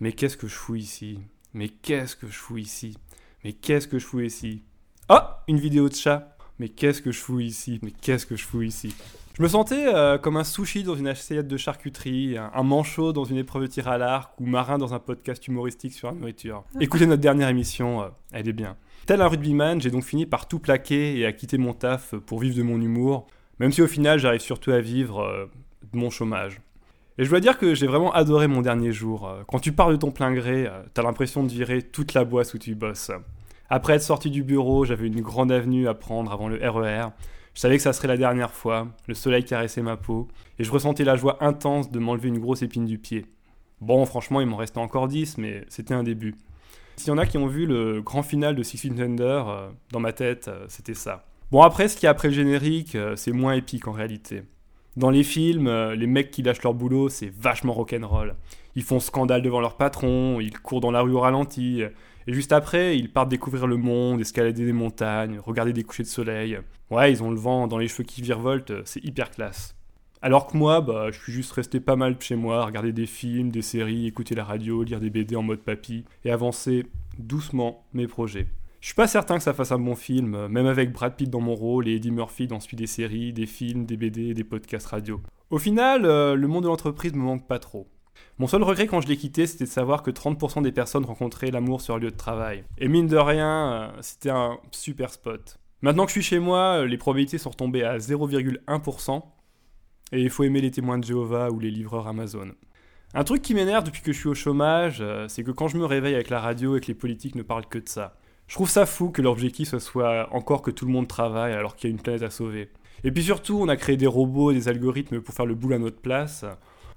mais 0.00 0.12
qu'est-ce 0.12 0.36
que 0.36 0.48
je 0.48 0.54
fous 0.54 0.76
ici? 0.76 1.18
Mais 1.52 1.68
qu'est-ce 1.68 2.16
que 2.16 2.26
je 2.26 2.36
fous 2.36 2.58
ici? 2.58 2.96
Mais 3.44 3.52
qu'est-ce 3.52 3.86
que 3.86 3.98
je 3.98 4.06
fous 4.06 4.20
ici? 4.20 4.62
Oh 5.10 5.18
Une 5.48 5.58
vidéo 5.58 5.88
de 5.88 5.94
chat. 5.94 6.34
Mais 6.58 6.68
qu'est-ce 6.68 7.02
que 7.02 7.12
je 7.12 7.18
fous 7.18 7.40
ici? 7.40 7.80
Mais 7.82 7.90
qu'est-ce 7.90 8.26
que 8.26 8.36
je 8.36 8.44
fous 8.44 8.62
ici? 8.62 8.94
Je 9.36 9.42
me 9.42 9.48
sentais 9.48 9.92
euh, 9.92 10.16
comme 10.16 10.36
un 10.36 10.44
sushi 10.44 10.84
dans 10.84 10.94
une 10.94 11.08
assiette 11.08 11.48
de 11.48 11.56
charcuterie, 11.56 12.38
un, 12.38 12.52
un 12.54 12.62
manchot 12.62 13.12
dans 13.12 13.24
une 13.24 13.36
épreuve 13.36 13.62
de 13.62 13.66
tir 13.66 13.88
à 13.88 13.98
l'arc 13.98 14.40
ou 14.40 14.46
marin 14.46 14.78
dans 14.78 14.94
un 14.94 15.00
podcast 15.00 15.48
humoristique 15.48 15.92
sur 15.92 16.06
la 16.06 16.14
nourriture. 16.14 16.62
Écoutez 16.80 17.04
notre 17.04 17.20
dernière 17.20 17.48
émission, 17.48 18.02
euh, 18.02 18.08
elle 18.30 18.48
est 18.48 18.52
bien. 18.52 18.76
Tel 19.06 19.20
un 19.20 19.26
rugbyman, 19.26 19.80
j'ai 19.80 19.90
donc 19.90 20.04
fini 20.04 20.24
par 20.24 20.46
tout 20.46 20.60
plaquer 20.60 21.18
et 21.18 21.26
à 21.26 21.32
quitter 21.32 21.58
mon 21.58 21.72
taf 21.72 22.14
pour 22.14 22.38
vivre 22.38 22.56
de 22.56 22.62
mon 22.62 22.80
humour, 22.80 23.26
même 23.58 23.72
si 23.72 23.82
au 23.82 23.88
final 23.88 24.20
j'arrive 24.20 24.40
surtout 24.40 24.70
à 24.70 24.78
vivre 24.78 25.22
euh, 25.22 25.46
de 25.92 25.98
mon 25.98 26.10
chômage. 26.10 26.60
Et 27.18 27.24
je 27.24 27.30
dois 27.30 27.40
dire 27.40 27.58
que 27.58 27.74
j'ai 27.74 27.88
vraiment 27.88 28.12
adoré 28.12 28.46
mon 28.46 28.62
dernier 28.62 28.92
jour. 28.92 29.28
Quand 29.48 29.58
tu 29.58 29.72
pars 29.72 29.90
de 29.90 29.96
ton 29.96 30.12
plein 30.12 30.32
gré, 30.32 30.68
t'as 30.94 31.02
l'impression 31.02 31.42
de 31.42 31.48
virer 31.48 31.82
toute 31.82 32.12
la 32.14 32.24
boisse 32.24 32.54
où 32.54 32.58
tu 32.58 32.76
bosses. 32.76 33.12
Après 33.68 33.94
être 33.94 34.02
sorti 34.02 34.30
du 34.30 34.42
bureau, 34.42 34.84
j'avais 34.84 35.06
une 35.06 35.20
grande 35.20 35.52
avenue 35.52 35.86
à 35.86 35.94
prendre 35.94 36.32
avant 36.32 36.48
le 36.48 36.58
RER. 36.68 37.10
Je 37.54 37.60
savais 37.60 37.76
que 37.76 37.82
ça 37.82 37.92
serait 37.92 38.08
la 38.08 38.16
dernière 38.16 38.50
fois, 38.50 38.88
le 39.06 39.14
soleil 39.14 39.44
caressait 39.44 39.80
ma 39.80 39.96
peau, 39.96 40.26
et 40.58 40.64
je 40.64 40.72
ressentais 40.72 41.04
la 41.04 41.14
joie 41.14 41.38
intense 41.40 41.90
de 41.90 42.00
m'enlever 42.00 42.28
une 42.28 42.40
grosse 42.40 42.62
épine 42.62 42.84
du 42.84 42.98
pied. 42.98 43.26
Bon, 43.80 44.04
franchement, 44.06 44.40
il 44.40 44.48
m'en 44.48 44.56
restait 44.56 44.78
encore 44.78 45.06
10, 45.06 45.38
mais 45.38 45.64
c'était 45.68 45.94
un 45.94 46.02
début. 46.02 46.34
S'il 46.96 47.08
y 47.08 47.10
en 47.12 47.18
a 47.18 47.26
qui 47.26 47.38
ont 47.38 47.46
vu 47.46 47.66
le 47.66 48.02
grand 48.02 48.22
final 48.24 48.56
de 48.56 48.62
Six 48.62 48.78
Feet 48.78 49.00
Under, 49.00 49.48
euh, 49.48 49.68
dans 49.92 50.00
ma 50.00 50.12
tête, 50.12 50.48
euh, 50.48 50.64
c'était 50.68 50.94
ça. 50.94 51.26
Bon, 51.52 51.62
après, 51.62 51.88
ce 51.88 51.96
qu'il 51.96 52.04
y 52.04 52.06
a 52.08 52.10
après 52.10 52.28
le 52.28 52.34
générique, 52.34 52.96
euh, 52.96 53.14
c'est 53.14 53.32
moins 53.32 53.54
épique 53.54 53.86
en 53.86 53.92
réalité. 53.92 54.42
Dans 54.96 55.10
les 55.10 55.24
films, 55.24 55.68
les 55.92 56.06
mecs 56.06 56.30
qui 56.30 56.42
lâchent 56.42 56.62
leur 56.62 56.74
boulot, 56.74 57.08
c'est 57.08 57.28
vachement 57.28 57.72
rock'n'roll. 57.72 58.36
Ils 58.76 58.84
font 58.84 59.00
scandale 59.00 59.42
devant 59.42 59.60
leur 59.60 59.76
patron, 59.76 60.40
ils 60.40 60.56
courent 60.56 60.80
dans 60.80 60.92
la 60.92 61.00
rue 61.00 61.12
au 61.12 61.20
ralenti, 61.20 61.82
et 62.26 62.32
juste 62.32 62.52
après, 62.52 62.98
ils 62.98 63.12
partent 63.12 63.28
découvrir 63.28 63.66
le 63.66 63.76
monde, 63.76 64.20
escalader 64.20 64.64
des 64.64 64.72
montagnes, 64.72 65.38
regarder 65.38 65.72
des 65.72 65.84
couchers 65.84 66.02
de 66.02 66.08
soleil. 66.08 66.58
Ouais, 66.90 67.12
ils 67.12 67.22
ont 67.22 67.30
le 67.30 67.36
vent 67.36 67.66
dans 67.66 67.78
les 67.78 67.88
cheveux 67.88 68.04
qui 68.04 68.22
virevoltent, 68.22 68.72
c'est 68.84 69.04
hyper 69.04 69.30
classe. 69.30 69.76
Alors 70.22 70.46
que 70.46 70.56
moi, 70.56 70.80
bah, 70.80 71.10
je 71.10 71.18
suis 71.20 71.32
juste 71.32 71.52
resté 71.52 71.80
pas 71.80 71.96
mal 71.96 72.16
chez 72.18 72.34
moi, 72.34 72.64
regarder 72.64 72.92
des 72.92 73.04
films, 73.04 73.50
des 73.50 73.60
séries, 73.60 74.06
écouter 74.06 74.34
la 74.34 74.44
radio, 74.44 74.82
lire 74.82 74.98
des 74.98 75.10
BD 75.10 75.36
en 75.36 75.42
mode 75.42 75.60
papy, 75.60 76.04
et 76.24 76.30
avancer 76.30 76.86
doucement 77.18 77.84
mes 77.92 78.06
projets. 78.06 78.46
Je 78.80 78.88
suis 78.88 78.94
pas 78.94 79.06
certain 79.06 79.36
que 79.36 79.42
ça 79.42 79.54
fasse 79.54 79.72
un 79.72 79.78
bon 79.78 79.94
film, 79.94 80.46
même 80.48 80.66
avec 80.66 80.92
Brad 80.92 81.14
Pitt 81.16 81.28
dans 81.30 81.40
mon 81.40 81.54
rôle 81.54 81.88
et 81.88 81.96
Eddie 81.96 82.10
Murphy 82.10 82.46
dans 82.46 82.60
celui 82.60 82.76
des 82.76 82.86
séries, 82.86 83.32
des 83.32 83.46
films, 83.46 83.86
des 83.86 83.96
BD 83.96 84.34
des 84.34 84.44
podcasts 84.44 84.86
radio. 84.86 85.20
Au 85.50 85.58
final, 85.58 86.04
euh, 86.04 86.34
le 86.34 86.48
monde 86.48 86.64
de 86.64 86.68
l'entreprise 86.68 87.14
me 87.14 87.22
manque 87.22 87.46
pas 87.46 87.58
trop. 87.58 87.86
Mon 88.38 88.48
seul 88.48 88.64
regret 88.64 88.88
quand 88.88 89.00
je 89.00 89.06
l'ai 89.06 89.16
quitté, 89.16 89.46
c'était 89.46 89.64
de 89.64 89.70
savoir 89.70 90.02
que 90.02 90.10
30% 90.10 90.62
des 90.62 90.72
personnes 90.72 91.04
rencontraient 91.04 91.52
l'amour 91.52 91.80
sur 91.80 91.94
leur 91.94 92.02
lieu 92.02 92.10
de 92.10 92.16
travail. 92.16 92.64
Et 92.78 92.88
mine 92.88 93.06
de 93.06 93.16
rien, 93.16 93.72
euh, 93.72 93.88
c'était 94.00 94.30
un 94.30 94.58
super 94.72 95.10
spot. 95.10 95.58
Maintenant 95.82 96.04
que 96.04 96.10
je 96.10 96.14
suis 96.14 96.22
chez 96.22 96.40
moi, 96.40 96.80
euh, 96.80 96.86
les 96.86 96.98
probabilités 96.98 97.38
sont 97.38 97.50
retombées 97.50 97.84
à 97.84 97.98
0,1%, 97.98 99.22
et 100.12 100.20
il 100.20 100.30
faut 100.30 100.42
aimer 100.42 100.60
les 100.60 100.72
témoins 100.72 100.98
de 100.98 101.04
Jéhovah 101.04 101.50
ou 101.50 101.60
les 101.60 101.70
livreurs 101.70 102.08
Amazon. 102.08 102.50
Un 103.14 103.22
truc 103.22 103.42
qui 103.42 103.54
m'énerve 103.54 103.84
depuis 103.84 104.02
que 104.02 104.12
je 104.12 104.18
suis 104.18 104.28
au 104.28 104.34
chômage, 104.34 104.98
euh, 105.00 105.28
c'est 105.28 105.44
que 105.44 105.52
quand 105.52 105.68
je 105.68 105.78
me 105.78 105.84
réveille 105.84 106.14
avec 106.14 106.28
la 106.28 106.40
radio 106.40 106.76
et 106.76 106.80
que 106.80 106.88
les 106.88 106.94
politiques 106.94 107.36
ne 107.36 107.42
parlent 107.42 107.66
que 107.66 107.78
de 107.78 107.88
ça. 107.88 108.16
Je 108.48 108.54
trouve 108.56 108.68
ça 108.68 108.84
fou 108.84 109.10
que 109.10 109.22
l'objectif 109.22 109.68
ce 109.68 109.78
soit 109.78 110.28
encore 110.34 110.60
que 110.60 110.72
tout 110.72 110.86
le 110.86 110.92
monde 110.92 111.06
travaille 111.06 111.52
alors 111.52 111.76
qu'il 111.76 111.88
y 111.88 111.92
a 111.92 111.94
une 111.94 112.02
planète 112.02 112.22
à 112.22 112.30
sauver. 112.30 112.70
Et 113.04 113.12
puis 113.12 113.22
surtout, 113.22 113.58
on 113.60 113.68
a 113.68 113.76
créé 113.76 113.96
des 113.96 114.08
robots 114.08 114.50
et 114.50 114.54
des 114.54 114.68
algorithmes 114.68 115.20
pour 115.20 115.34
faire 115.34 115.46
le 115.46 115.54
boulot 115.54 115.76
à 115.76 115.78
notre 115.78 116.00
place. 116.00 116.44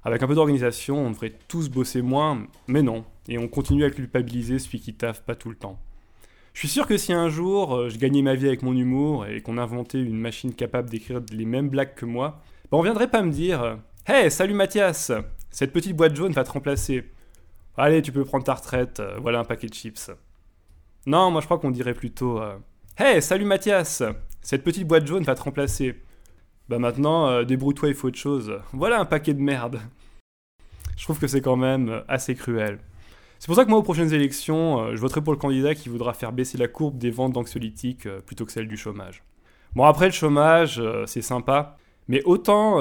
Avec 0.08 0.24
un 0.24 0.28
peu 0.28 0.36
d'organisation, 0.36 1.06
on 1.06 1.12
devrait 1.12 1.34
tous 1.50 1.68
bosser 1.68 2.02
moins, 2.02 2.48
mais 2.68 2.82
non. 2.82 3.04
Et 3.28 3.38
on 3.38 3.50
continue 3.50 3.84
à 3.84 3.90
culpabiliser 3.90 4.58
celui 4.58 4.80
qui 4.80 4.94
taffe 4.94 5.22
pas 5.22 5.36
tout 5.36 5.50
le 5.50 5.58
temps. 5.58 5.78
Je 6.54 6.60
suis 6.60 6.70
sûr 6.70 6.88
que 6.88 6.96
si 6.96 7.12
un 7.12 7.28
jour 7.28 7.76
euh, 7.76 7.90
je 7.90 7.98
gagnais 7.98 8.22
ma 8.22 8.34
vie 8.34 8.48
avec 8.48 8.62
mon 8.62 8.72
humour 8.72 9.26
et 9.26 9.42
qu'on 9.42 9.58
inventait 9.58 10.00
une 10.00 10.18
machine 10.18 10.54
capable 10.54 10.90
d'écrire 10.90 11.20
les 11.34 11.44
mêmes 11.44 11.68
blagues 11.68 11.94
que 11.94 12.06
moi, 12.06 12.40
bah 12.72 12.78
on 12.78 12.84
viendrait 12.84 13.10
pas 13.10 13.22
me 13.22 13.34
dire 13.34 13.62
euh, 13.62 13.76
Hey, 14.06 14.32
salut 14.32 14.54
Mathias 14.54 15.12
Cette 15.50 15.74
petite 15.74 15.98
boîte 15.98 16.16
jaune 16.16 16.32
va 16.32 16.46
te 16.46 16.52
remplacer. 16.52 17.12
Allez, 17.76 18.02
tu 18.02 18.14
peux 18.14 18.24
prendre 18.24 18.46
ta 18.46 18.54
retraite, 18.54 19.02
euh, 19.02 19.18
voilà 19.22 19.40
un 19.40 19.44
paquet 19.44 19.68
de 19.68 19.74
chips. 19.74 20.10
Non, 21.06 21.32
moi 21.32 21.42
je 21.42 21.48
crois 21.48 21.60
qu'on 21.60 21.72
dirait 21.72 21.94
plutôt 21.94 22.40
Hey, 22.98 23.22
salut 23.22 23.44
Mathias 23.44 24.04
Cette 24.42 24.64
petite 24.64 24.88
boîte 24.88 25.06
jaune 25.06 25.24
va 25.24 25.36
te 25.36 25.42
remplacer. 25.42 26.02
Bah 26.70 26.80
maintenant, 26.80 27.44
débrouille-toi, 27.44 27.90
il 27.90 27.96
faut 27.96 28.08
autre 28.08 28.18
chose. 28.18 28.54
Voilà 28.72 29.02
un 29.02 29.06
paquet 29.06 29.34
de 29.34 29.42
merde. 29.42 29.82
Je 30.98 31.04
trouve 31.04 31.20
que 31.20 31.28
c'est 31.28 31.42
quand 31.42 31.56
même 31.56 31.90
euh, 31.90 32.02
assez 32.08 32.36
cruel. 32.36 32.80
C'est 33.40 33.46
pour 33.46 33.56
ça 33.56 33.64
que 33.64 33.70
moi, 33.70 33.80
aux 33.80 33.84
prochaines 33.84 34.14
élections, 34.14 34.82
euh, 34.82 34.96
je 34.96 35.00
voterai 35.00 35.22
pour 35.22 35.32
le 35.32 35.40
candidat 35.40 35.76
qui 35.76 35.90
voudra 35.90 36.14
faire 36.14 36.34
baisser 36.34 36.58
la 36.58 36.68
courbe 36.68 36.98
des 36.98 37.12
ventes 37.12 37.34
d'anxiolytiques 37.34 38.08
euh, 38.08 38.20
plutôt 38.20 38.46
que 38.46 38.52
celle 38.52 38.68
du 38.68 38.78
chômage. 38.78 39.24
Bon, 39.76 39.86
après, 39.86 40.08
le 40.08 40.12
chômage, 40.12 40.82
c'est 41.06 41.22
sympa, 41.22 41.78
mais 42.08 42.24
autant 42.24 42.80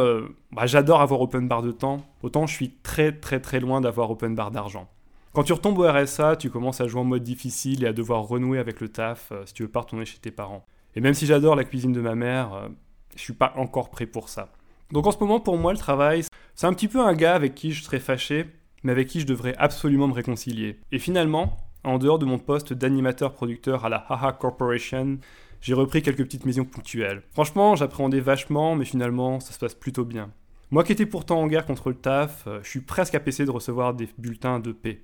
bah, 0.52 0.64
j'adore 0.64 1.02
avoir 1.02 1.20
open 1.20 1.46
bar 1.46 1.60
de 1.60 1.72
temps, 1.72 2.06
autant 2.22 2.46
je 2.46 2.54
suis 2.54 2.70
très 2.70 3.12
très 3.12 3.40
très 3.40 3.60
loin 3.60 3.82
d'avoir 3.82 4.10
open 4.10 4.34
bar 4.34 4.50
d'argent. 4.50 4.88
Quand 5.34 5.42
tu 5.42 5.52
retombes 5.52 5.78
au 5.78 5.86
RSA, 5.86 6.36
tu 6.36 6.48
commences 6.48 6.80
à 6.80 6.86
jouer 6.86 7.00
en 7.00 7.04
mode 7.04 7.24
difficile 7.24 7.84
et 7.84 7.88
à 7.88 7.92
devoir 7.92 8.22
renouer 8.22 8.58
avec 8.58 8.80
le 8.80 8.88
taf 8.88 9.32
si 9.44 9.52
tu 9.52 9.64
veux 9.64 9.68
pas 9.68 9.80
retourner 9.80 10.06
chez 10.06 10.18
tes 10.18 10.30
parents. 10.30 10.64
Et 10.94 11.02
même 11.02 11.12
si 11.12 11.26
j'adore 11.26 11.54
la 11.54 11.64
cuisine 11.64 11.92
de 11.92 12.00
ma 12.00 12.14
mère, 12.14 12.70
je 13.14 13.20
suis 13.20 13.34
pas 13.34 13.52
encore 13.56 13.90
prêt 13.90 14.06
pour 14.06 14.30
ça. 14.30 14.52
Donc 14.92 15.06
en 15.06 15.10
ce 15.10 15.18
moment, 15.18 15.40
pour 15.40 15.58
moi, 15.58 15.72
le 15.72 15.78
travail, 15.78 16.22
c'est 16.56 16.66
un 16.66 16.72
petit 16.72 16.88
peu 16.88 17.00
un 17.00 17.12
gars 17.12 17.34
avec 17.34 17.54
qui 17.54 17.72
je 17.72 17.84
serais 17.84 18.00
fâché, 18.00 18.46
mais 18.82 18.92
avec 18.92 19.08
qui 19.08 19.20
je 19.20 19.26
devrais 19.26 19.54
absolument 19.58 20.08
me 20.08 20.14
réconcilier. 20.14 20.80
Et 20.90 20.98
finalement, 20.98 21.58
en 21.84 21.98
dehors 21.98 22.18
de 22.18 22.24
mon 22.24 22.38
poste 22.38 22.72
d'animateur-producteur 22.72 23.84
à 23.84 23.90
la 23.90 23.98
Haha 24.08 24.32
Corporation, 24.32 25.18
j'ai 25.60 25.74
repris 25.74 26.00
quelques 26.00 26.24
petites 26.24 26.46
missions 26.46 26.64
ponctuelles. 26.64 27.22
Franchement, 27.32 27.76
j'appréhendais 27.76 28.20
vachement, 28.20 28.74
mais 28.74 28.86
finalement, 28.86 29.38
ça 29.38 29.52
se 29.52 29.58
passe 29.58 29.74
plutôt 29.74 30.06
bien. 30.06 30.30
Moi 30.70 30.82
qui 30.82 30.92
étais 30.92 31.04
pourtant 31.04 31.42
en 31.42 31.46
guerre 31.46 31.66
contre 31.66 31.90
le 31.90 31.96
taf, 31.96 32.46
euh, 32.46 32.60
je 32.62 32.70
suis 32.70 32.80
presque 32.80 33.14
apacé 33.14 33.44
de 33.44 33.50
recevoir 33.50 33.92
des 33.92 34.08
bulletins 34.16 34.58
de 34.58 34.72
paix. 34.72 35.02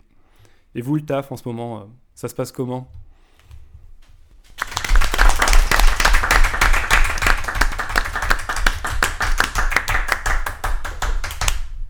Et 0.75 0.81
vous, 0.81 0.97
le 0.97 1.03
taf, 1.03 1.33
en 1.33 1.37
ce 1.37 1.47
moment, 1.47 1.81
euh, 1.81 1.85
ça 2.15 2.29
se 2.29 2.35
passe 2.35 2.51
comment? 2.51 2.91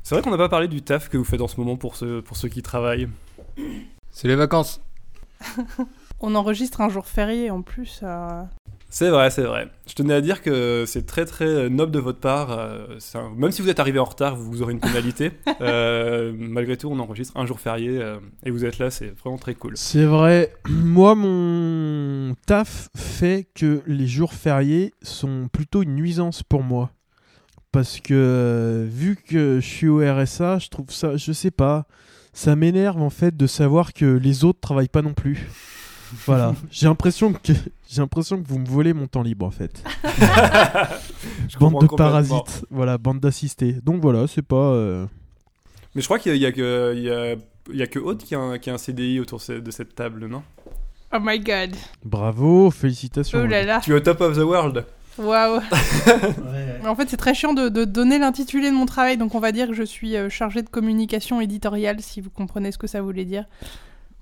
C'est 0.02 0.14
vrai 0.14 0.22
qu'on 0.22 0.30
n'a 0.30 0.36
pas 0.36 0.48
parlé 0.48 0.68
du 0.68 0.82
taf 0.82 1.08
que 1.08 1.16
vous 1.16 1.24
faites 1.24 1.40
en 1.40 1.48
ce 1.48 1.58
moment 1.58 1.76
pour 1.76 1.96
ceux, 1.96 2.22
pour 2.22 2.36
ceux 2.36 2.48
qui 2.48 2.62
travaillent. 2.62 3.08
C'est 4.10 4.28
les 4.28 4.36
vacances. 4.36 4.80
On 6.20 6.34
enregistre 6.34 6.80
un 6.80 6.88
jour 6.88 7.06
férié 7.06 7.50
en 7.50 7.62
plus. 7.62 8.00
euh, 8.02 8.42
C'est 8.90 9.10
vrai, 9.10 9.30
c'est 9.30 9.42
vrai. 9.42 9.68
Je 9.88 9.94
tenais 9.94 10.14
à 10.14 10.20
dire 10.20 10.40
que 10.42 10.84
c'est 10.86 11.04
très 11.06 11.24
très 11.24 11.68
noble 11.68 11.90
de 11.92 11.98
votre 11.98 12.20
part. 12.20 12.50
euh, 12.52 12.86
un- 13.14 13.30
Même 13.36 13.50
si 13.52 13.60
vous 13.62 13.68
êtes 13.68 13.80
arrivé 13.80 13.98
en 13.98 14.04
retard, 14.04 14.36
vous 14.36 14.62
aurez 14.62 14.72
une 14.72 14.80
pénalité. 14.80 15.30
Euh, 15.60 16.32
malgré 16.36 16.76
tout, 16.76 16.88
on 16.90 16.98
enregistre 16.98 17.36
un 17.36 17.46
jour 17.46 17.60
férié 17.60 17.90
euh, 18.00 18.18
et 18.44 18.50
vous 18.50 18.64
êtes 18.64 18.78
là, 18.78 18.90
c'est 18.90 19.16
vraiment 19.20 19.38
très 19.38 19.54
cool. 19.54 19.76
C'est 19.76 20.04
vrai. 20.04 20.52
Moi, 20.68 21.14
mon 21.14 22.34
taf 22.46 22.88
fait 22.96 23.46
que 23.54 23.82
les 23.86 24.08
jours 24.08 24.32
fériés 24.34 24.92
sont 25.02 25.48
plutôt 25.52 25.82
une 25.82 25.94
nuisance 25.94 26.42
pour 26.42 26.62
moi. 26.64 26.90
Parce 27.72 28.00
que 28.00 28.12
euh, 28.14 28.86
vu 28.88 29.16
que 29.16 29.58
je 29.60 29.66
suis 29.66 29.88
au 29.88 29.98
RSA, 29.98 30.58
je 30.58 30.68
trouve 30.68 30.90
ça, 30.90 31.16
je 31.16 31.32
sais 31.32 31.50
pas, 31.50 31.86
ça 32.34 32.54
m'énerve 32.54 33.00
en 33.00 33.08
fait 33.10 33.34
de 33.36 33.46
savoir 33.46 33.92
que 33.94 34.04
les 34.04 34.44
autres 34.44 34.60
travaillent 34.60 34.88
pas 34.88 35.02
non 35.02 35.14
plus. 35.14 35.48
Voilà, 36.26 36.54
j'ai 36.70 36.84
l'impression 36.86 37.32
que 37.32 37.54
j'ai 37.88 38.02
l'impression 38.02 38.42
que 38.42 38.46
vous 38.46 38.58
me 38.58 38.66
volez 38.66 38.92
mon 38.92 39.06
temps 39.06 39.22
libre 39.22 39.46
en 39.46 39.50
fait. 39.50 39.82
Je 41.48 41.56
bande 41.56 41.80
de 41.80 41.86
parasites, 41.86 42.66
voilà, 42.70 42.98
bande 42.98 43.18
d'assistés. 43.20 43.76
Donc 43.82 44.02
voilà, 44.02 44.26
c'est 44.26 44.42
pas. 44.42 44.56
euh, 44.74 45.06
Mais 45.94 46.02
je 46.02 46.06
crois 46.06 46.18
qu'il 46.18 46.32
y 46.32 46.34
a, 46.34 46.36
il 46.36 46.42
y 46.42 46.46
a 46.46 46.52
que, 46.52 46.92
il 46.94 47.02
y 47.02 47.10
a, 47.10 47.32
il 47.70 47.76
y 47.78 47.82
a 47.82 47.86
que 47.86 47.98
Aude 47.98 48.18
qui 48.18 48.34
a, 48.34 48.40
un, 48.40 48.58
qui 48.58 48.68
a 48.68 48.74
un 48.74 48.78
CDI 48.78 49.20
autour 49.20 49.40
de 49.48 49.70
cette 49.70 49.94
table, 49.94 50.26
non? 50.26 50.42
Oh 51.14 51.18
my 51.18 51.40
god. 51.40 51.74
Bravo, 52.04 52.70
félicitations. 52.70 53.40
Oh 53.42 53.46
là 53.46 53.62
là. 53.64 53.80
Tu 53.82 53.92
es 53.92 53.94
au 53.94 54.00
top 54.00 54.20
of 54.20 54.34
the 54.36 54.42
world. 54.44 54.84
Waouh. 55.18 55.60
En 56.86 56.96
fait, 56.96 57.08
c'est 57.08 57.16
très 57.16 57.34
chiant 57.34 57.52
de, 57.52 57.68
de 57.68 57.84
donner 57.84 58.18
l'intitulé 58.18 58.70
de 58.70 58.74
mon 58.74 58.86
travail, 58.86 59.16
donc 59.16 59.34
on 59.34 59.40
va 59.40 59.52
dire 59.52 59.68
que 59.68 59.74
je 59.74 59.82
suis 59.82 60.16
euh, 60.16 60.28
chargée 60.28 60.62
de 60.62 60.68
communication 60.68 61.40
éditoriale, 61.40 62.00
si 62.00 62.20
vous 62.20 62.30
comprenez 62.30 62.72
ce 62.72 62.78
que 62.78 62.86
ça 62.86 63.02
voulait 63.02 63.24
dire. 63.24 63.44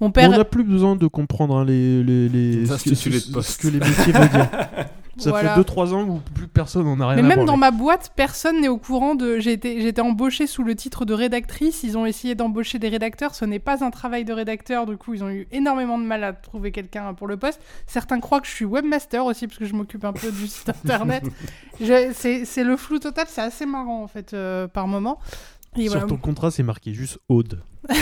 Mon 0.01 0.11
père. 0.11 0.29
on 0.31 0.37
n'a 0.37 0.45
plus 0.45 0.65
besoin 0.65 0.97
de 0.97 1.07
comprendre 1.07 1.57
hein, 1.57 1.65
les, 1.65 2.03
les, 2.03 2.29
les, 2.29 2.67
ce, 2.67 2.89
que, 2.89 2.95
ce 3.43 3.59
que 3.59 3.69
les 3.69 3.79
métiers 3.79 4.13
veulent 4.13 4.29
dire. 4.29 4.49
Ça 5.21 5.31
Voilà. 5.31 5.55
fait 5.55 5.61
2-3 5.61 5.95
ans 5.95 6.03
où 6.09 6.21
plus 6.35 6.49
personne 6.49 6.85
n'en 6.85 7.01
a 7.01 7.09
rien 7.09 7.23
Mais 7.23 7.33
à 7.33 7.37
même 7.37 7.47
dans 7.47 7.57
ma 7.57 7.71
boîte, 7.71 8.13
personne 8.17 8.61
n'est 8.61 8.69
au 8.69 8.79
courant 8.79 9.15
de. 9.15 9.39
J'ai 9.39 9.53
été, 9.53 10.01
embauchée 10.01 10.47
sous 10.47 10.63
le 10.63 10.75
titre 10.75 11.05
de 11.05 11.15
rédactrice. 11.15 11.83
Ils 11.83 11.97
ont 11.99 12.07
essayé 12.07 12.35
d'embaucher 12.35 12.79
des 12.79 12.89
rédacteurs. 12.89 13.35
Ce 13.35 13.45
n'est 13.45 13.59
pas 13.59 13.85
un 13.85 13.91
travail 13.91 14.25
de 14.25 14.33
rédacteur. 14.33 14.87
Du 14.87 14.97
coup, 14.97 15.15
ils 15.15 15.23
ont 15.23 15.31
eu 15.31 15.47
énormément 15.53 15.99
de 15.99 16.05
mal 16.05 16.25
à 16.25 16.33
trouver 16.33 16.73
quelqu'un 16.73 17.13
pour 17.15 17.27
le 17.27 17.37
poste. 17.37 17.61
Certains 17.87 18.21
croient 18.21 18.41
que 18.41 18.47
je 18.47 18.53
suis 18.53 18.65
webmaster 18.65 19.25
aussi, 19.25 19.47
parce 19.47 19.59
que 19.59 19.65
je 19.65 19.75
m'occupe 19.75 20.05
un 20.05 20.13
peu 20.13 20.31
du 20.31 20.47
site 20.47 20.69
internet. 20.85 21.25
C'est 21.81 22.65
le 22.65 22.77
flou 22.77 22.99
total. 22.99 23.27
C'est 23.29 23.43
assez 23.43 23.67
marrant, 23.67 24.03
en 24.03 24.09
fait, 24.09 24.35
euh, 24.35 24.67
par 24.69 24.87
moment. 24.87 25.19
Et 25.77 25.83
Sur 25.83 25.93
voilà. 25.93 26.07
ton 26.07 26.17
contrat, 26.17 26.51
c'est 26.51 26.63
marqué 26.65 26.93
juste 26.93 27.19
Aude. 27.29 27.63
c'est 27.91 27.97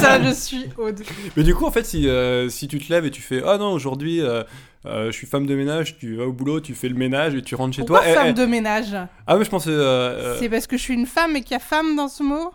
ça, 0.00 0.22
je 0.22 0.32
suis 0.32 0.66
Aude. 0.78 1.00
Mais 1.36 1.42
du 1.42 1.54
coup, 1.54 1.66
en 1.66 1.70
fait, 1.72 1.84
si, 1.84 2.08
euh, 2.08 2.48
si 2.48 2.68
tu 2.68 2.78
te 2.78 2.92
lèves 2.92 3.04
et 3.04 3.10
tu 3.10 3.20
fais 3.20 3.42
Ah 3.44 3.58
non, 3.58 3.72
aujourd'hui, 3.72 4.20
euh, 4.20 4.44
euh, 4.86 5.06
je 5.06 5.10
suis 5.12 5.26
femme 5.26 5.46
de 5.46 5.54
ménage, 5.56 5.98
tu 5.98 6.14
vas 6.16 6.24
au 6.24 6.32
boulot, 6.32 6.60
tu 6.60 6.74
fais 6.74 6.88
le 6.88 6.94
ménage 6.94 7.34
et 7.34 7.42
tu 7.42 7.54
rentres 7.56 7.74
chez 7.74 7.82
Pourquoi 7.82 8.00
toi. 8.02 8.08
Eh, 8.10 8.14
femme 8.14 8.26
eh. 8.28 8.32
de 8.32 8.46
ménage? 8.46 8.96
Ah, 9.26 9.36
mais 9.36 9.44
je 9.44 9.50
pensais. 9.50 9.70
euh, 9.70 9.80
euh, 9.82 10.36
C'est 10.38 10.48
parce 10.48 10.66
que 10.68 10.76
je 10.76 10.82
suis 10.82 10.94
une 10.94 11.06
femme 11.06 11.34
et 11.36 11.42
qu'il 11.42 11.52
y 11.52 11.56
a 11.56 11.58
femme 11.58 11.96
dans 11.96 12.08
ce 12.08 12.22
mot? 12.22 12.52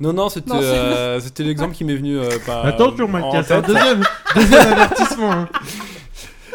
Non, 0.00 0.14
non, 0.14 0.30
c'était 0.30 0.48
c'est- 0.50 0.56
euh, 0.56 1.20
c'était 1.20 1.42
l'exemple 1.44 1.74
qui 1.74 1.84
m'est 1.84 1.94
venu 1.94 2.18
euh, 2.18 2.30
par. 2.46 2.64
Attention, 2.64 3.04
en 3.04 3.08
Mathias, 3.08 3.50
hein, 3.50 3.60
tête. 3.60 3.66
deuxième, 3.74 4.02
deuxième 4.34 4.72
avertissement. 4.72 5.30
hein. 5.32 5.48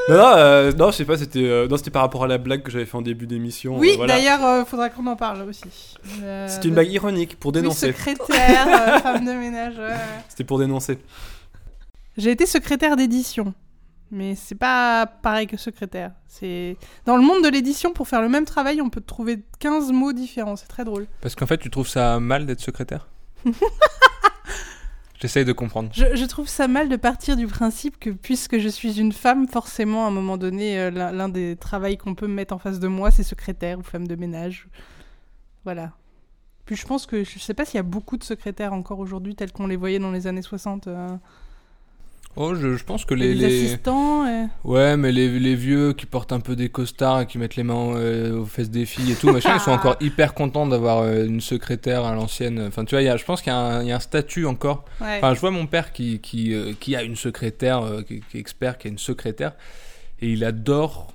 Non, 0.08 0.18
non, 0.18 0.34
euh, 0.38 0.72
non, 0.74 0.92
je 0.92 0.98
sais 0.98 1.06
pas, 1.06 1.18
c'était 1.18 1.44
euh, 1.44 1.68
non, 1.68 1.78
c'était 1.78 1.90
par 1.90 2.04
rapport 2.04 2.24
à 2.24 2.28
la 2.28 2.38
blague 2.38 2.62
que 2.62 2.70
j'avais 2.70 2.86
fait 2.86 2.96
en 2.96 3.02
début 3.02 3.26
d'émission. 3.26 3.78
Oui, 3.80 3.92
euh, 3.94 3.98
voilà. 3.98 4.14
d'ailleurs, 4.16 4.46
euh, 4.46 4.64
faudra 4.66 4.90
qu'on 4.90 5.08
en 5.08 5.16
parle 5.16 5.42
aussi. 5.50 5.64
Euh, 6.22 6.48
C'était 6.48 6.66
une 6.66 6.70
de- 6.72 6.76
blague 6.76 6.92
ironique 6.92 7.40
pour 7.40 7.50
Oui, 7.50 7.62
dénoncer. 7.62 7.88
secrétaire, 7.88 8.68
euh, 8.68 9.00
femme 9.04 9.26
de 9.26 9.32
ménage. 9.32 9.78
ouais. 9.78 9.96
C'était 10.30 10.44
pour 10.44 10.60
dénoncer. 10.60 11.00
J'ai 12.18 12.32
été 12.32 12.46
secrétaire 12.46 12.96
d'édition. 12.96 13.54
Mais 14.12 14.36
c'est 14.36 14.54
pas 14.56 15.08
pareil 15.08 15.48
que 15.48 15.58
secrétaire. 15.58 16.12
C'est 16.28 16.78
Dans 17.06 17.18
le 17.18 17.24
monde 17.24 17.44
de 17.44 17.50
l'édition, 17.50 17.92
pour 17.92 18.08
faire 18.08 18.22
le 18.22 18.30
même 18.30 18.46
travail, 18.46 18.80
on 18.82 18.90
peut 18.92 19.02
trouver 19.02 19.40
15 19.60 19.92
mots 19.92 20.14
différents. 20.14 20.56
C'est 20.56 20.68
très 20.68 20.86
drôle. 20.86 21.08
Parce 21.22 21.34
qu'en 21.34 21.48
fait, 21.48 21.58
tu 21.58 21.72
trouves 21.72 21.88
ça 21.88 22.20
mal 22.20 22.46
d'être 22.46 22.62
secrétaire? 22.62 23.08
J'essaye 25.20 25.46
de 25.46 25.54
comprendre. 25.54 25.90
Je, 25.94 26.26
trouve 26.26 26.48
ça 26.48 26.68
mal 26.68 26.90
de 26.90 26.96
partir 26.98 27.38
du 27.38 27.48
principe 27.48 27.98
que 28.00 28.10
puisque 28.10 28.60
je 28.60 28.68
suis 28.68 29.00
une 29.00 29.14
femme, 29.14 29.48
forcément, 29.48 30.06
à 30.06 30.10
un 30.10 30.12
moment 30.12 30.38
donné, 30.38 30.78
euh, 30.78 30.92
l'un 30.92 31.30
des 31.30 31.56
travails 31.56 31.98
qu'on 31.98 32.16
peut 32.16 32.28
me 32.28 32.34
mettre 32.34 32.54
en 32.54 32.58
face 32.58 32.80
de 32.80 32.88
moi, 32.88 33.12
c'est 33.12 33.24
secrétaire 33.24 33.80
ou 33.80 33.84
femme 33.84 34.08
de 34.08 34.16
ménage. 34.16 34.68
Voilà. 35.64 35.94
Puis 36.66 36.76
je 36.76 36.86
pense 36.86 37.06
que 37.06 37.24
je 37.24 37.40
sais 37.40 37.54
pas 37.54 37.64
s'il 37.64 37.76
y 37.76 37.80
a 37.80 37.84
beaucoup 37.84 38.18
de 38.18 38.24
secrétaires 38.24 38.74
encore 38.74 39.00
aujourd'hui 39.00 39.36
tels 39.36 39.52
qu'on 39.52 39.68
les 39.68 39.78
voyait 39.78 40.00
dans 40.00 40.12
les 40.12 40.28
années 40.28 40.42
60. 40.42 40.90
Oh, 42.38 42.54
je, 42.54 42.76
je 42.76 42.84
pense 42.84 43.06
que 43.06 43.14
les, 43.14 43.34
les, 43.34 43.48
les- 43.48 43.66
assistants. 43.68 44.26
euh, 44.28 44.46
Ouais, 44.66 44.98
mais 44.98 45.12
les, 45.12 45.40
les 45.40 45.56
vieux 45.56 45.94
qui 45.94 46.06
portent 46.06 46.34
un 46.34 46.40
peu 46.42 46.56
des 46.56 46.68
costards 46.70 47.22
et 47.22 47.26
qui 47.28 47.38
mettent 47.38 47.56
les 47.56 47.64
mains 47.64 47.96
euh, 47.96 48.40
aux 48.42 48.46
fesses 48.46 48.70
des 48.70 48.86
filles 48.86 49.14
et 49.14 49.16
tout, 49.16 49.32
machin, 49.32 49.54
ils 49.56 49.60
sont 49.62 49.72
encore 49.72 49.96
hyper 50.02 50.34
contents 50.34 50.66
d'avoir 50.68 51.00
euh, 51.04 51.26
une 51.26 51.40
secrétaire 51.40 52.04
à 52.04 52.14
l'ancienne. 52.14 52.60
Enfin, 52.68 52.84
tu 52.84 52.96
vois, 52.96 53.02
y 53.02 53.08
a- 53.08 53.16
je 53.18 53.24
pense 53.24 53.42
qu'il 53.42 53.54
y, 53.54 53.56
a 53.56 53.60
un- 53.60 53.82
il 53.84 53.88
y 53.88 53.92
a 53.92 53.96
un 53.96 54.00
statut 54.02 54.46
encore. 54.46 54.84
ouais. 55.00 55.18
Enfin, 55.18 55.34
je 55.34 55.40
vois 55.40 55.52
mon 55.52 55.66
père 55.66 55.94
qui, 55.94 56.20
qui, 56.20 56.54
euh, 56.54 56.74
qui 56.80 56.96
a 56.96 57.04
une 57.04 57.16
secrétaire, 57.16 57.82
qui, 58.08 58.20
qui 58.30 58.38
est 58.38 58.40
expert, 58.42 58.78
qui 58.78 58.88
a 58.88 58.92
une 58.92 58.98
secrétaire, 59.00 59.54
et 60.22 60.28
il 60.30 60.44
adore, 60.44 61.14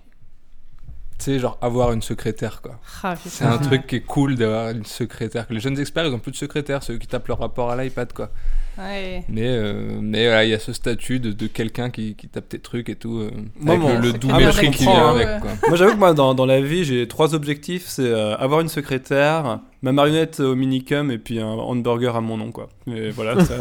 tu 1.18 1.24
sais, 1.26 1.38
genre 1.38 1.59
avoir 1.61 1.92
une 1.92 2.00
secrétaire, 2.02 2.62
quoi. 2.62 2.80
Ah. 3.02 3.14
C'est 3.26 3.44
un 3.44 3.59
truc 3.59 3.87
qui 3.87 3.96
est 3.96 4.00
cool 4.00 4.37
d'avoir 4.37 4.70
une 4.70 4.87
secrétaire. 4.87 5.46
Que 5.46 5.52
les 5.52 5.61
jeunes 5.61 5.78
experts, 5.78 6.06
ils 6.06 6.14
ont 6.14 6.18
plus 6.18 6.33
de 6.33 6.37
secrétaire, 6.38 6.83
ceux 6.83 6.96
qui 6.96 7.06
tapent 7.06 7.28
leur 7.28 7.40
rapport 7.40 7.70
à 7.70 7.76
l'iPad, 7.83 8.11
quoi. 8.14 8.30
Ouais. 8.78 9.24
Mais, 9.28 9.46
euh, 9.46 9.98
mais 10.00 10.24
voilà, 10.26 10.44
il 10.44 10.50
y 10.50 10.54
a 10.54 10.59
ce 10.59 10.72
statut 10.72 11.20
de, 11.20 11.33
de 11.33 11.46
quelqu'un 11.46 11.90
qui, 11.90 12.14
qui 12.14 12.28
tape 12.28 12.48
tes 12.48 12.59
trucs 12.59 12.88
et 12.88 12.94
tout, 12.94 13.18
euh, 13.18 13.30
Moi, 13.59 13.74
avec 13.74 13.87
mon- 13.87 13.94
le, 13.94 14.00
le 14.06 14.12
c'est 14.12 14.18
doux 14.18 14.28
mépris 14.35 14.70
qui 14.70 14.85
vient 14.85 15.06
hein. 15.09 15.11
avec, 15.14 15.40
quoi. 15.40 15.50
Moi, 15.68 15.76
j'avoue 15.76 15.92
que 15.94 15.98
moi, 15.98 16.14
dans, 16.14 16.35
dans 16.35 16.46
la 16.46 16.61
vie, 16.61 16.85
j'ai 16.85 17.06
trois 17.09 17.35
objectifs 17.35 17.85
c'est 17.87 18.02
euh, 18.02 18.37
avoir 18.37 18.61
une 18.61 18.68
secrétaire, 18.68 19.61
ma 19.83 19.92
marionnette 19.92 20.40
au 20.40 20.54
minicum 20.54 21.11
et 21.11 21.18
puis 21.18 21.40
un 21.40 21.46
hamburger 21.46 22.16
à 22.16 22.20
mon 22.20 22.37
nom, 22.38 22.52
quoi. 22.52 22.68
Et 22.87 23.11
voilà. 23.11 23.44
ça- 23.44 23.54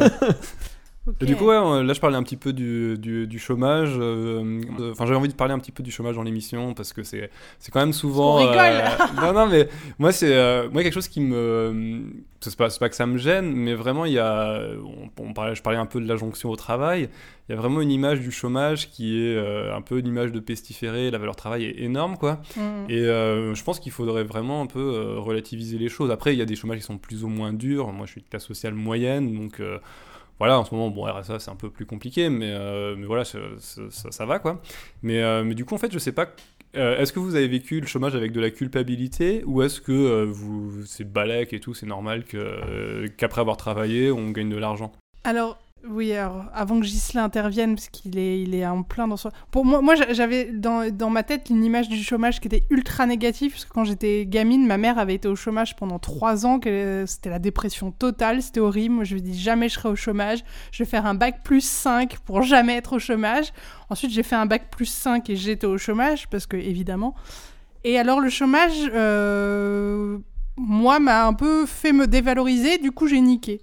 Et 1.21 1.25
du 1.25 1.35
coup, 1.35 1.45
ouais, 1.45 1.57
on- 1.57 1.81
là, 1.83 1.93
je 1.93 1.99
parlais 1.99 2.17
un 2.17 2.23
petit 2.23 2.37
peu 2.37 2.53
du, 2.53 2.97
du, 2.97 3.27
du 3.27 3.39
chômage. 3.39 3.91
euh, 3.97 4.61
euh, 4.79 4.91
Enfin, 4.91 5.05
j'avais 5.05 5.17
envie 5.17 5.29
de 5.29 5.33
parler 5.33 5.53
un 5.53 5.59
petit 5.59 5.71
peu 5.71 5.83
du 5.83 5.91
chômage 5.91 6.15
dans 6.15 6.23
l'émission 6.23 6.73
parce 6.73 6.93
que 6.93 7.03
c'est 7.03 7.29
c'est 7.59 7.71
quand 7.71 7.79
même 7.79 7.93
souvent. 7.93 8.37
Qu'on 8.37 8.47
rigole. 8.51 8.57
euh, 8.57 9.21
non, 9.21 9.33
non, 9.33 9.47
mais 9.47 9.67
moi, 9.97 10.11
c'est 10.11 10.33
euh, 10.35 10.69
moi 10.71 10.83
quelque 10.83 10.93
chose 10.93 11.07
qui 11.07 11.21
me. 11.21 12.01
C'est 12.41 12.55
pas, 12.55 12.69
pas 12.79 12.87
que 12.87 12.95
ça 12.95 13.05
me 13.05 13.17
gêne, 13.17 13.51
mais 13.51 13.73
vraiment, 13.73 14.05
il 14.05 14.13
y 14.13 14.19
a. 14.19 14.61
On, 15.17 15.23
on 15.23 15.33
parlait, 15.33 15.55
je 15.55 15.61
parlais 15.61 15.77
un 15.79 15.85
peu 15.85 15.99
de 15.99 16.07
la 16.07 16.15
jonction 16.15 16.49
au 16.49 16.55
travail. 16.55 17.09
Il 17.49 17.53
y 17.53 17.57
a 17.57 17.57
vraiment 17.59 17.81
une 17.81 17.91
image 17.91 18.21
du 18.21 18.31
chômage 18.31 18.89
qui 18.91 19.19
est 19.19 19.37
un 19.73 19.81
peu 19.81 19.97
une 19.99 20.07
image 20.07 20.31
de 20.31 20.39
pestiféré. 20.39 21.09
La 21.11 21.17
valeur 21.17 21.35
travail 21.35 21.65
est 21.65 21.81
énorme, 21.81 22.15
quoi. 22.17 22.39
Mm. 22.55 22.61
Et 22.89 22.99
je 23.03 23.63
pense 23.63 23.79
qu'il 23.79 23.91
faudrait 23.91 24.23
vraiment 24.23 24.61
un 24.61 24.67
peu 24.67 25.15
relativiser 25.17 25.77
les 25.77 25.89
choses. 25.89 26.11
Après, 26.11 26.33
il 26.33 26.37
y 26.39 26.41
a 26.41 26.45
des 26.45 26.55
chômages 26.55 26.77
qui 26.77 26.83
sont 26.85 26.97
plus 26.97 27.23
ou 27.23 27.27
moins 27.27 27.51
durs. 27.51 27.91
Moi, 27.91 28.05
je 28.05 28.11
suis 28.13 28.21
de 28.21 28.27
classe 28.29 28.45
sociale 28.45 28.73
moyenne, 28.75 29.35
donc 29.35 29.59
voilà, 30.39 30.57
en 30.57 30.63
ce 30.65 30.73
moment, 30.73 30.89
bon, 30.89 31.03
RSA, 31.03 31.39
c'est 31.39 31.51
un 31.51 31.55
peu 31.55 31.69
plus 31.69 31.85
compliqué, 31.85 32.29
mais, 32.29 32.51
euh, 32.51 32.95
voilà, 33.05 33.25
ça, 33.25 33.39
ça 33.89 34.25
va, 34.25 34.39
quoi. 34.39 34.61
Mais, 35.03 35.21
euh, 35.21 35.43
mais 35.43 35.53
du 35.53 35.65
coup, 35.65 35.75
en 35.75 35.77
fait, 35.77 35.91
je 35.91 35.99
sais 35.99 36.13
pas. 36.13 36.29
euh, 36.77 36.97
est-ce 36.97 37.11
que 37.11 37.19
vous 37.19 37.35
avez 37.35 37.47
vécu 37.47 37.81
le 37.81 37.87
chômage 37.87 38.15
avec 38.15 38.31
de 38.31 38.39
la 38.39 38.49
culpabilité 38.51 39.43
ou 39.45 39.61
est-ce 39.63 39.81
que 39.81 40.23
vous 40.23 40.85
c'est 40.85 41.03
balèque 41.03 41.51
et 41.53 41.59
tout, 41.59 41.73
c'est 41.73 41.85
normal 41.87 42.23
qu'après 43.17 43.41
avoir 43.41 43.57
travaillé, 43.57 44.11
on 44.11 44.29
gagne 44.31 44.49
de 44.49 44.57
l'argent? 44.57 44.91
Alors, 45.23 45.57
oui, 45.87 46.11
alors, 46.13 46.45
avant 46.53 46.79
que 46.79 46.85
Ghislain 46.85 47.23
intervienne, 47.23 47.75
parce 47.75 47.89
qu'il 47.89 48.17
est, 48.17 48.41
il 48.41 48.53
est 48.53 48.65
en 48.65 48.83
plein 48.83 49.07
dans 49.07 49.17
son... 49.17 49.31
Pour 49.49 49.65
moi, 49.65 49.81
moi 49.81 49.95
j'a- 49.95 50.11
j'avais 50.13 50.51
dans, 50.51 50.89
dans 50.93 51.09
ma 51.09 51.23
tête 51.23 51.49
une 51.49 51.63
image 51.63 51.87
du 51.87 52.03
chômage 52.03 52.39
qui 52.41 52.47
était 52.47 52.65
ultra 52.69 53.05
négative, 53.05 53.51
parce 53.51 53.65
que 53.65 53.71
quand 53.71 53.85
j'étais 53.85 54.25
gamine, 54.25 54.67
ma 54.67 54.77
mère 54.77 54.99
avait 54.99 55.15
été 55.15 55.27
au 55.27 55.35
chômage 55.35 55.75
pendant 55.75 55.97
trois 55.97 56.45
ans, 56.45 56.59
que 56.59 57.05
c'était 57.07 57.29
la 57.29 57.39
dépression 57.39 57.91
totale, 57.91 58.41
c'était 58.41 58.59
horrible. 58.59 58.95
Moi, 58.95 59.03
je 59.05 59.15
me 59.15 59.21
dis 59.21 59.39
jamais 59.39 59.69
je 59.69 59.75
serai 59.75 59.89
au 59.89 59.95
chômage, 59.95 60.43
je 60.71 60.83
vais 60.83 60.89
faire 60.89 61.05
un 61.05 61.15
bac 61.15 61.43
plus 61.43 61.61
5 61.61 62.17
pour 62.19 62.41
jamais 62.41 62.75
être 62.75 62.93
au 62.93 62.99
chômage. 62.99 63.53
Ensuite, 63.89 64.11
j'ai 64.11 64.23
fait 64.23 64.35
un 64.35 64.45
bac 64.45 64.69
plus 64.69 64.85
5 64.85 65.29
et 65.29 65.35
j'étais 65.35 65.67
au 65.67 65.77
chômage, 65.77 66.27
parce 66.29 66.45
que, 66.45 66.57
évidemment... 66.57 67.15
Et 67.85 67.97
alors, 67.97 68.19
le 68.19 68.29
chômage, 68.29 68.91
euh, 68.93 70.17
moi, 70.57 70.99
m'a 70.99 71.25
un 71.25 71.33
peu 71.33 71.65
fait 71.65 71.93
me 71.93 72.07
dévaloriser, 72.07 72.77
du 72.77 72.91
coup, 72.91 73.07
j'ai 73.07 73.21
niqué. 73.21 73.61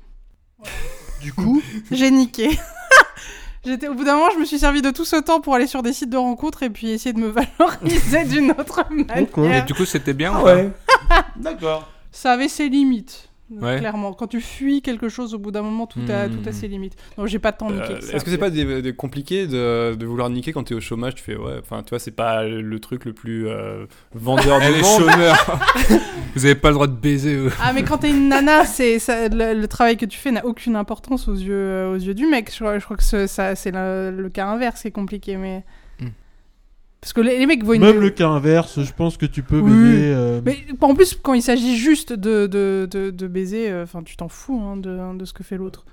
Du 1.20 1.32
coup, 1.32 1.62
J'ai 1.90 2.10
niqué. 2.10 2.58
J'étais, 3.64 3.88
au 3.88 3.94
bout 3.94 4.04
d'un 4.04 4.14
moment, 4.14 4.30
je 4.32 4.38
me 4.38 4.44
suis 4.44 4.60
servi 4.60 4.80
de 4.80 4.90
tout 4.90 5.04
ce 5.04 5.16
temps 5.16 5.40
pour 5.40 5.54
aller 5.56 5.66
sur 5.66 5.82
des 5.82 5.92
sites 5.92 6.10
de 6.10 6.16
rencontres 6.16 6.62
et 6.62 6.70
puis 6.70 6.90
essayer 6.90 7.12
de 7.12 7.18
me 7.18 7.28
valoriser 7.58 8.24
d'une 8.24 8.52
autre 8.52 8.84
Et 8.90 9.04
manière. 9.34 9.64
du 9.64 9.74
coup, 9.74 9.84
c'était 9.84 10.14
bien 10.14 10.38
ou 10.38 10.44
pas? 10.44 11.24
D'accord. 11.36 11.88
Ça 12.12 12.32
avait 12.32 12.48
ses 12.48 12.68
limites. 12.68 13.28
Ouais. 13.48 13.78
Clairement, 13.78 14.12
quand 14.12 14.26
tu 14.26 14.40
fuis 14.40 14.82
quelque 14.82 15.08
chose, 15.08 15.32
au 15.32 15.38
bout 15.38 15.52
d'un 15.52 15.62
moment, 15.62 15.86
tout, 15.86 16.00
a, 16.08 16.26
Hmm. 16.26 16.32
tout 16.42 16.48
a 16.48 16.52
ses 16.52 16.66
limites. 16.66 16.96
Donc 17.16 17.28
j'ai 17.28 17.38
pas 17.38 17.52
tant 17.52 17.70
niqué 17.70 17.92
Euh, 17.92 17.98
que 17.98 18.04
ça. 18.04 18.16
Est-ce 18.16 18.24
que 18.24 18.30
c'est 18.32 18.38
pas 18.38 18.50
des, 18.50 18.82
des 18.82 18.92
compliqué 18.92 19.46
de, 19.46 19.94
de 19.94 20.04
vouloir 20.06 20.28
niquer 20.30 20.52
quand 20.52 20.64
t'es 20.64 20.74
au 20.74 20.80
chômage 20.80 21.14
Tu 21.14 21.22
fais 21.22 21.36
ouais, 21.36 21.60
enfin 21.60 21.82
tu 21.84 21.90
vois, 21.90 22.00
c'est 22.00 22.10
pas 22.10 22.42
le 22.42 22.80
truc 22.80 23.04
le 23.04 23.12
plus 23.12 23.46
euh, 23.46 23.86
vendeur 24.14 24.58
du 24.60 24.66
monde. 24.82 24.84
chômeur. 25.10 25.60
Vous 26.34 26.44
avez 26.44 26.54
pas 26.56 26.68
le 26.70 26.74
droit 26.74 26.86
de 26.88 26.92
baiser. 26.96 27.34
eux. 27.36 27.52
Ah 27.62 27.72
mais 27.72 27.84
quand 27.84 27.98
t'es 27.98 28.10
une 28.10 28.28
nana, 28.28 28.64
c'est 28.64 28.98
ça- 28.98 29.28
le, 29.28 29.54
le 29.54 29.68
travail 29.68 29.96
que 29.96 30.06
tu 30.06 30.18
fais 30.18 30.32
n'a 30.32 30.44
aucune 30.44 30.74
importance 30.76 31.28
aux 31.28 31.34
yeux 31.36 31.86
aux 31.86 31.94
yeux 31.96 32.14
du 32.14 32.26
mec. 32.26 32.50
Je 32.52 32.56
crois, 32.58 32.78
je 32.80 32.84
crois 32.84 32.96
que 32.96 33.04
ce- 33.04 33.26
ça 33.28 33.54
c'est 33.54 33.70
le, 33.70 34.10
le 34.10 34.28
cas 34.28 34.46
inverse 34.46 34.82
qui 34.82 34.88
est 34.88 34.90
compliqué, 34.90 35.36
mais 35.36 35.58
Hmm. 35.58 35.62
Parce 37.06 37.12
que 37.12 37.20
les, 37.20 37.38
les 37.38 37.46
mecs 37.46 37.62
voient 37.62 37.76
une 37.76 37.82
Même 37.82 38.00
le 38.00 38.10
cas 38.10 38.26
inverse, 38.28 38.82
je 38.82 38.92
pense 38.92 39.16
que 39.16 39.26
tu 39.26 39.44
peux 39.44 39.60
Oui. 39.60 39.70
baiser. 39.70 40.12
euh, 40.12 40.40
Mais 40.44 40.58
en 40.80 40.92
plus, 40.92 41.14
quand 41.22 41.34
il 41.34 41.42
s'agit 41.42 41.76
juste 41.76 42.12
de, 42.12 42.48
de, 42.48 42.88
de, 42.90 43.10
de 43.10 43.26
baiser, 43.28 43.70
euh, 43.70 43.84
enfin, 43.84 44.02
tu 44.02 44.16
t'en 44.16 44.28
fous 44.28 44.60
hein, 44.60 44.76
de, 44.76 45.16
de 45.16 45.24
ce 45.24 45.32
que 45.32 45.44
fait 45.44 45.56
l'autre. 45.56 45.84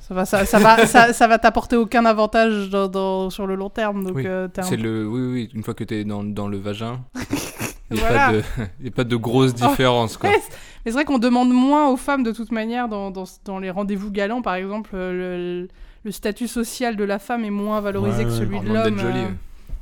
Ça 0.00 0.14
va, 0.14 0.24
ça, 0.24 0.44
ça 0.44 0.58
va, 0.58 0.84
ça, 0.86 1.12
ça 1.12 1.28
va 1.28 1.38
t'apporter 1.38 1.76
aucun 1.76 2.04
avantage 2.04 2.70
dans, 2.70 2.88
dans- 2.88 3.30
sur 3.30 3.46
le 3.46 3.54
long 3.54 3.70
terme. 3.70 4.02
Donc, 4.04 4.16
Oui, 4.16 4.24
euh, 4.26 4.48
t'es 4.48 4.62
un 4.62 4.64
C'est 4.64 4.76
le, 4.76 5.06
oui, 5.06 5.20
oui, 5.32 5.50
une 5.54 5.62
fois 5.62 5.74
que 5.74 5.84
t'es 5.84 6.02
dans, 6.04 6.24
dans 6.24 6.48
le 6.48 6.58
vagin, 6.58 7.00
il 7.92 7.96
n'y 7.96 8.00
a, 8.02 8.06
Voilà. 8.08 8.26
pas 8.26 8.32
de- 8.32 8.42
y 8.84 8.88
a 8.88 8.90
pas 8.90 9.04
de 9.04 9.16
grosses 9.16 9.54
différences. 9.54 10.16
Quoi. 10.16 10.30
Ouais, 10.30 10.40
c'est- 10.40 10.50
mais 10.84 10.90
c'est 10.90 10.96
vrai 10.96 11.04
qu'on 11.04 11.18
demande 11.18 11.50
moins 11.52 11.88
aux 11.88 11.96
femmes 11.96 12.24
de 12.24 12.32
toute 12.32 12.50
manière 12.50 12.88
dans, 12.88 13.12
dans, 13.12 13.24
dans 13.44 13.60
les 13.60 13.70
rendez-vous 13.70 14.10
galants, 14.10 14.42
par 14.42 14.54
exemple, 14.56 14.90
euh, 14.94 15.62
le, 15.62 15.68
le 16.04 16.10
statut 16.10 16.48
social 16.48 16.96
de 16.96 17.04
la 17.04 17.20
femme 17.20 17.44
est 17.44 17.50
moins 17.50 17.80
valorisé 17.80 18.18
Ouais, 18.18 18.24
que 18.24 18.30
ouais. 18.30 18.36
celui 18.38 18.56
On 18.56 18.62
de 18.62 18.68
demande 18.68 18.84
l'homme. 18.86 18.94
d'être 18.96 19.02
jolie. 19.06 19.18
euh, 19.20 19.28
ouais. 19.28 19.34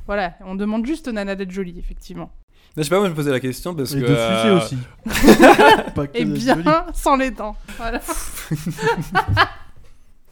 Voilà, 0.07 0.33
on 0.45 0.55
demande 0.55 0.85
juste 0.85 1.07
aux 1.07 1.11
nanas 1.11 1.35
d'être 1.35 1.51
jolies, 1.51 1.79
effectivement. 1.79 2.31
Je 2.77 2.83
sais 2.83 2.89
pas, 2.89 2.97
moi 2.97 3.05
je 3.05 3.11
me 3.11 3.15
posais 3.15 3.31
la 3.31 3.39
question 3.39 3.73
parce 3.73 3.93
Et 3.93 4.01
que. 4.01 4.05
de 4.05 4.07
fuser 4.07 4.17
euh, 4.19 4.57
aussi. 4.57 4.77
Pas 5.95 6.07
que 6.07 6.17
Et 6.17 6.25
bien 6.25 6.57
sans 6.93 7.15
les 7.15 7.31
dents. 7.31 7.55
Voilà. 7.77 8.01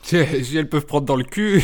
Si, 0.05 0.17
elles 0.57 0.67
peuvent 0.67 0.85
prendre 0.85 1.05
dans 1.05 1.15
le 1.15 1.23
cul. 1.23 1.63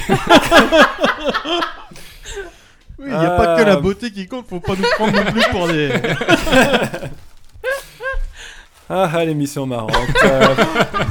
Oui, 2.98 3.06
il 3.08 3.08
n'y 3.08 3.26
a 3.26 3.30
pas 3.32 3.58
que 3.58 3.64
la 3.64 3.76
Euh, 3.76 3.82
beauté 3.82 4.12
qui 4.12 4.28
compte, 4.28 4.48
faut 4.48 4.62
pas 4.62 4.76
nous 4.78 4.86
prendre 4.96 5.14
non 5.14 5.32
plus 5.32 5.44
pour 5.52 5.68
des. 5.68 5.90
Ah, 8.90 9.10
ah, 9.14 9.26
l'émission 9.26 9.66
marrante. 9.66 9.94
Euh, 10.24 10.56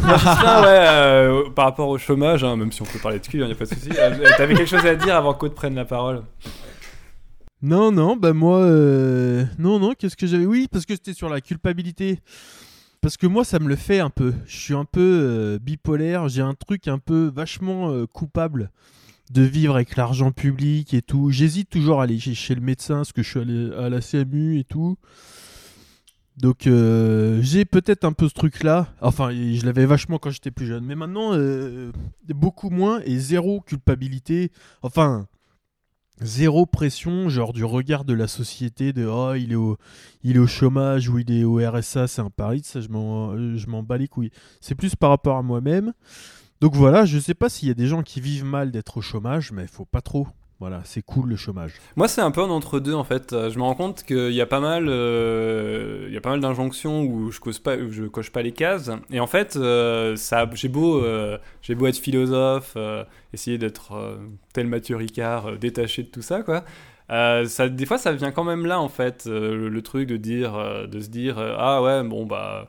Jocelyn, 0.09 0.63
ouais, 0.63 0.87
euh, 0.89 1.51
par 1.51 1.67
rapport 1.67 1.89
au 1.89 1.97
chômage, 1.99 2.43
hein, 2.45 2.57
même 2.57 2.73
si 2.73 2.83
on 2.83 2.87
peut 2.87 2.99
parler 2.99 3.21
de 3.21 3.27
cul, 3.27 3.39
il 3.39 3.45
n'y 3.47 3.53
a 3.53 3.55
pas 3.55 3.65
de 3.67 3.75
souci. 3.75 3.91
euh, 3.97 4.11
T'avais 4.37 4.55
quelque 4.55 4.69
chose 4.69 4.85
à 4.85 4.95
dire 4.97 5.15
avant 5.15 5.33
qu'Aude 5.35 5.55
prenne 5.55 5.75
la 5.77 5.85
parole? 5.85 6.23
Non, 7.61 7.91
non, 7.91 8.17
bah 8.17 8.33
moi, 8.33 8.61
euh, 8.61 9.45
non, 9.59 9.81
non, 9.81 9.95
qu'est-ce 9.95 10.17
que 10.17 10.29
j'avais 10.29 10.47
Oui, 10.47 10.69
parce 10.71 10.87
que 10.87 10.95
c'était 10.95 11.13
sur 11.13 11.29
la 11.29 11.41
culpabilité. 11.41 12.21
Parce 13.01 13.17
que 13.17 13.27
moi, 13.27 13.45
ça 13.45 13.59
me 13.59 13.69
le 13.69 13.75
fait 13.75 13.99
un 13.99 14.11
peu. 14.11 14.33
Je 14.47 14.57
suis 14.57 14.75
un 14.75 14.85
peu 14.85 15.01
euh, 15.01 15.59
bipolaire. 15.59 16.29
J'ai 16.29 16.43
un 16.43 16.55
truc 16.55 16.87
un 16.87 16.99
peu 16.99 17.33
vachement 17.35 17.91
euh, 17.91 18.07
coupable 18.07 18.71
de 19.33 19.43
vivre 19.43 19.75
avec 19.75 19.97
l'argent 19.97 20.31
public 20.31 20.95
et 20.95 21.03
tout. 21.03 21.31
J'hésite 21.31 21.69
toujours 21.69 22.01
à 22.01 22.05
aller 22.05 22.19
chez, 22.21 22.55
le 22.55 22.61
médecin 22.61 22.97
parce 22.97 23.13
que 23.13 23.23
je 23.23 23.29
suis 23.29 23.41
allé 23.41 23.73
à 23.77 23.89
la 23.89 24.01
CMU 24.01 24.59
et 24.59 24.65
tout. 24.65 24.97
Donc 26.39 26.61
j'ai 26.63 27.65
peut-être 27.65 28.05
un 28.05 28.13
peu 28.13 28.29
ce 28.29 28.35
truc-là. 28.35 28.95
Enfin, 29.03 29.31
je 29.31 29.67
l'avais 29.67 29.85
vachement 29.85 30.19
quand 30.19 30.31
j'étais 30.31 30.51
plus 30.51 30.67
jeune. 30.67 30.85
Mais 30.85 30.95
maintenant, 30.95 31.37
beaucoup 32.29 32.71
moins 32.71 33.03
et 33.05 33.19
zéro 33.19 33.61
culpabilité. 33.61 34.51
Enfin, 34.81 35.27
zéro 36.21 36.67
pression, 36.67 37.29
genre 37.29 37.53
du 37.53 37.65
regard 37.65 38.05
de 38.05 38.15
la 38.15 38.27
société, 38.27 38.93
de 38.93 39.07
oh, 39.07 39.35
il 39.35 39.53
est 39.53 39.57
au, 39.57 39.77
il 40.23 40.37
est 40.37 40.41
au 40.41 40.47
chômage 40.47 41.09
ou 41.09 41.19
il 41.19 41.31
est 41.31 41.45
au 41.45 41.57
RSA, 41.57 42.09
c'est 42.09 42.21
un 42.21 42.31
pari, 42.31 42.63
ça 42.65 42.81
je 42.81 42.89
m'en, 42.89 43.83
bats 43.83 43.99
les 43.99 44.09
couilles. 44.09 44.31
C'est 44.61 44.75
plus 44.75 44.97
par 44.97 45.11
rapport 45.11 45.37
à 45.37 45.43
moi-même. 45.43 45.93
Donc 46.61 46.75
voilà, 46.75 47.05
je 47.05 47.19
sais 47.19 47.35
pas 47.35 47.49
s'il 47.49 47.69
y 47.69 47.71
a 47.71 47.75
des 47.75 47.87
gens 47.87 48.03
qui 48.03 48.21
vivent 48.21 48.45
mal 48.45 48.73
d'être 48.73 48.97
au 48.97 49.01
chômage, 49.01 49.53
mais 49.53 49.67
faut 49.67 49.85
pas 49.85 50.01
trop. 50.01 50.27
Voilà, 50.61 50.81
c'est 50.85 51.03
cool 51.03 51.29
le 51.29 51.37
chômage. 51.37 51.75
Moi, 51.95 52.09
c'est 52.09 52.21
un 52.21 52.33
peu 52.33 52.43
un 52.43 52.51
entre-deux 52.51 52.93
en 52.95 53.05
fait. 53.05 53.33
Euh, 53.33 53.49
Je 53.49 53.59
me 53.59 53.63
rends 53.63 53.77
compte 53.77 54.03
qu'il 54.03 54.33
y 54.33 54.41
a 54.41 54.47
pas 54.47 54.59
mal, 54.59 54.87
euh, 54.89 56.07
il 56.09 56.13
y 56.13 56.17
a 56.17 56.21
pas 56.21 56.31
mal 56.31 56.41
d'injonctions 56.41 57.03
où 57.05 57.31
je 57.31 57.39
coche 57.39 57.61
pas, 57.61 57.77
je 57.79 58.05
coche 58.05 58.31
pas 58.33 58.43
les 58.43 58.51
cases. 58.51 58.91
Et 59.13 59.21
en 59.21 59.29
fait, 59.29 59.55
euh, 59.55 60.17
ça, 60.17 60.51
j'ai 60.55 60.67
beau, 60.69 61.01
j'ai 61.63 61.77
beau 61.77 61.87
être 61.87 61.99
philosophe, 61.99 62.77
essayer 63.33 63.57
d'être 63.57 64.19
tel 64.53 64.67
Mathieu 64.67 64.97
Ricard, 64.97 65.59
détaché 65.59 66.03
de 66.03 66.09
tout 66.09 66.23
ça, 66.23 66.43
quoi. 66.43 66.65
Des 67.09 67.87
fois, 67.87 67.99
ça 67.99 68.13
vient 68.13 68.33
quand 68.33 68.45
même 68.45 68.67
là 68.67 68.81
en 68.81 68.89
fait, 68.89 69.27
le, 69.27 69.69
le 69.69 69.83
truc 69.83 70.09
de 70.09 70.17
dire, 70.17 70.89
de 70.89 71.01
se 71.01 71.09
dire, 71.09 71.39
ah 71.39 71.83
ouais, 71.83 72.03
bon 72.03 72.27
bah. 72.27 72.69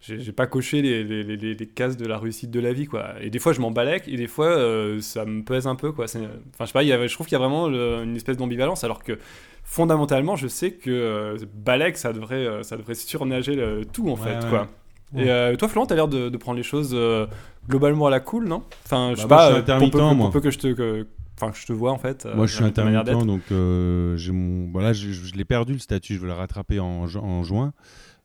J'ai 0.00 0.32
pas 0.32 0.46
coché 0.46 0.80
les, 0.80 1.02
les, 1.02 1.24
les, 1.24 1.54
les- 1.54 1.66
cases 1.66 1.96
de 1.96 2.06
la 2.06 2.18
réussite 2.18 2.50
de 2.52 2.60
la 2.60 2.72
vie, 2.72 2.86
quoi. 2.86 3.14
Et 3.20 3.30
des 3.30 3.40
fois, 3.40 3.52
je 3.52 3.60
m'en 3.60 3.72
balèque, 3.72 4.06
et 4.06 4.16
des 4.16 4.28
fois, 4.28 4.46
euh, 4.46 5.00
ça 5.00 5.24
me 5.24 5.42
pèse 5.42 5.66
un 5.66 5.74
peu, 5.74 5.90
quoi. 5.90 6.04
Enfin, 6.04 6.20
je 6.60 6.64
sais 6.66 6.72
pas, 6.72 6.84
y 6.84 6.92
avait- 6.92 7.08
je 7.08 7.14
trouve 7.14 7.26
qu'il 7.26 7.34
y 7.34 7.36
a 7.36 7.44
vraiment 7.44 7.68
le- 7.68 8.04
une 8.04 8.14
espèce 8.14 8.36
d'ambivalence, 8.36 8.84
alors 8.84 9.02
que 9.02 9.18
fondamentalement, 9.64 10.36
je 10.36 10.46
sais 10.46 10.70
que 10.72 10.90
euh, 10.90 11.36
balèque, 11.54 11.98
ça 11.98 12.12
devrait, 12.12 12.46
euh, 12.46 12.62
ça 12.62 12.76
devrait 12.76 12.94
surnager 12.94 13.54
le 13.56 13.84
tout, 13.84 14.08
en 14.08 14.12
Ouais, 14.14 14.18
fait, 14.22 14.44
ouais. 14.44 14.48
quoi. 14.50 14.68
Ouais. 15.14 15.24
Et 15.24 15.30
euh, 15.30 15.56
toi, 15.56 15.68
Florent, 15.68 15.86
t'as 15.86 15.94
l'air 15.96 16.08
de, 16.08 16.28
de 16.28 16.36
prendre 16.36 16.56
les 16.58 16.62
choses 16.62 16.90
euh, 16.94 17.26
globalement 17.68 18.06
à 18.06 18.10
la 18.10 18.20
cool, 18.20 18.46
non? 18.46 18.62
Enfin, 18.86 19.12
je 19.16 19.22
sais 19.22 19.26
Bah, 19.26 19.28
moi, 19.28 19.36
pas, 19.36 19.42
je 19.42 19.46
suis 19.46 19.58
euh, 19.58 19.62
pour 19.62 19.74
intermittent, 19.74 19.92
peu, 19.92 19.98
que- 19.98 20.14
moi. 20.14 20.26
pour 20.26 20.30
peu 20.30 20.40
que 20.40 20.50
je 20.50 20.58
te, 20.58 20.72
que- 20.74 21.06
enfin, 21.40 21.50
que 21.50 21.58
je 21.58 21.66
te 21.66 21.72
vois, 21.72 21.90
en 21.92 21.98
fait. 21.98 22.24
euh, 22.24 22.34
Moi, 22.36 22.46
je 22.46 22.54
suis 22.54 22.64
intermittent, 22.64 23.26
donc 23.26 23.42
euh, 23.50 24.16
j'ai 24.16 24.32
mon. 24.32 24.70
Voilà, 24.70 24.92
je, 24.92 25.10
je 25.10 25.34
l'ai 25.34 25.44
perdu 25.44 25.72
le 25.72 25.78
statut. 25.80 26.14
Je 26.14 26.20
veux 26.20 26.26
le 26.28 26.34
rattraper 26.34 26.78
en, 26.78 27.06
ju- 27.08 27.18
en 27.18 27.42
juin. 27.42 27.72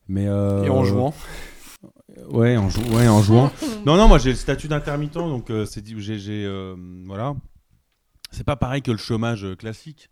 Mais 0.09 0.28
euh, 0.28 0.63
Et 0.65 0.69
en 0.69 0.84
jouant. 0.84 1.13
Ouais, 2.29 2.57
en, 2.57 2.69
jou- 2.69 2.81
ouais, 2.95 3.07
en 3.07 3.21
jouant. 3.21 3.51
non, 3.86 3.97
non, 3.97 4.07
moi 4.07 4.17
j'ai 4.19 4.29
le 4.31 4.36
statut 4.36 4.67
d'intermittent, 4.67 5.13
donc 5.13 5.49
euh, 5.49 5.65
c'est 5.65 5.81
dit, 5.81 5.95
j'ai, 5.97 6.17
j'ai, 6.19 6.45
euh, 6.45 6.75
voilà. 7.05 7.34
C'est 8.31 8.43
pas 8.45 8.55
pareil 8.55 8.81
que 8.81 8.91
le 8.91 8.97
chômage 8.97 9.43
euh, 9.45 9.55
classique. 9.55 10.09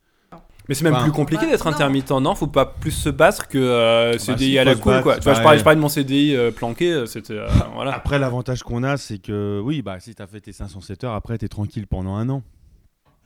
Mais 0.69 0.76
c'est 0.76 0.84
même 0.84 0.93
Enfin, 0.93 1.03
plus 1.03 1.11
compliqué 1.11 1.45
bah, 1.45 1.51
d'être 1.51 1.65
non. 1.65 1.72
intermittent, 1.74 2.11
non? 2.11 2.36
Faut 2.36 2.47
pas 2.47 2.65
plus 2.65 2.91
se 2.91 3.09
battre 3.09 3.47
que 3.47 3.57
euh, 3.57 4.11
Bah, 4.13 4.17
CDI 4.19 4.51
si, 4.51 4.57
à 4.59 4.63
la 4.63 4.76
cool, 4.76 5.01
quoi. 5.01 5.15
Tu 5.17 5.24
vois, 5.24 5.34
je 5.34 5.41
parlais, 5.41 5.57
je 5.59 5.63
parlais 5.63 5.76
de 5.76 5.82
mon 5.82 5.89
CDI 5.89 6.36
euh, 6.36 6.51
planqué, 6.51 7.05
c'était. 7.07 7.34
euh, 7.34 7.47
voilà. 7.74 7.93
Après, 7.95 8.19
l'avantage 8.19 8.61
qu'on 8.63 8.84
a, 8.84 8.97
c'est 8.97 9.17
que 9.17 9.59
oui, 9.63 9.82
bah 9.82 9.99
si 9.99 10.13
t'as 10.13 10.28
fait 10.28 10.39
tes 10.39 10.51
507 10.53 11.03
heures, 11.03 11.13
après 11.15 11.38
t'es 11.38 11.47
tranquille 11.47 11.88
pendant 11.88 12.15
un 12.15 12.30
an. 12.30 12.43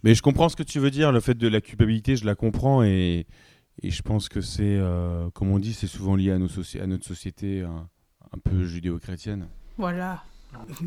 Mais 0.03 0.15
je 0.15 0.21
comprends 0.21 0.47
ce 0.49 0.55
que 0.55 0.63
tu 0.63 0.79
veux 0.79 0.91
dire. 0.91 1.11
Le 1.11 1.19
fait 1.19 1.33
de 1.35 1.47
la 1.47 1.61
culpabilité, 1.61 2.15
je 2.15 2.25
la 2.25 2.35
comprends 2.35 2.83
et, 2.83 3.25
et 3.83 3.91
je 3.91 4.01
pense 4.01 4.29
que 4.29 4.39
c'est, 4.39 4.63
euh, 4.63 5.29
comme 5.33 5.49
on 5.51 5.59
dit, 5.59 5.73
c'est 5.73 5.87
souvent 5.87 6.15
lié 6.15 6.31
à, 6.31 6.37
nos 6.37 6.47
soci- 6.47 6.81
à 6.81 6.87
notre 6.87 7.05
société 7.05 7.61
un, 7.61 7.87
un 8.35 8.39
peu 8.49 8.65
judéo-chrétienne. 8.65 9.47
Voilà. 9.77 10.23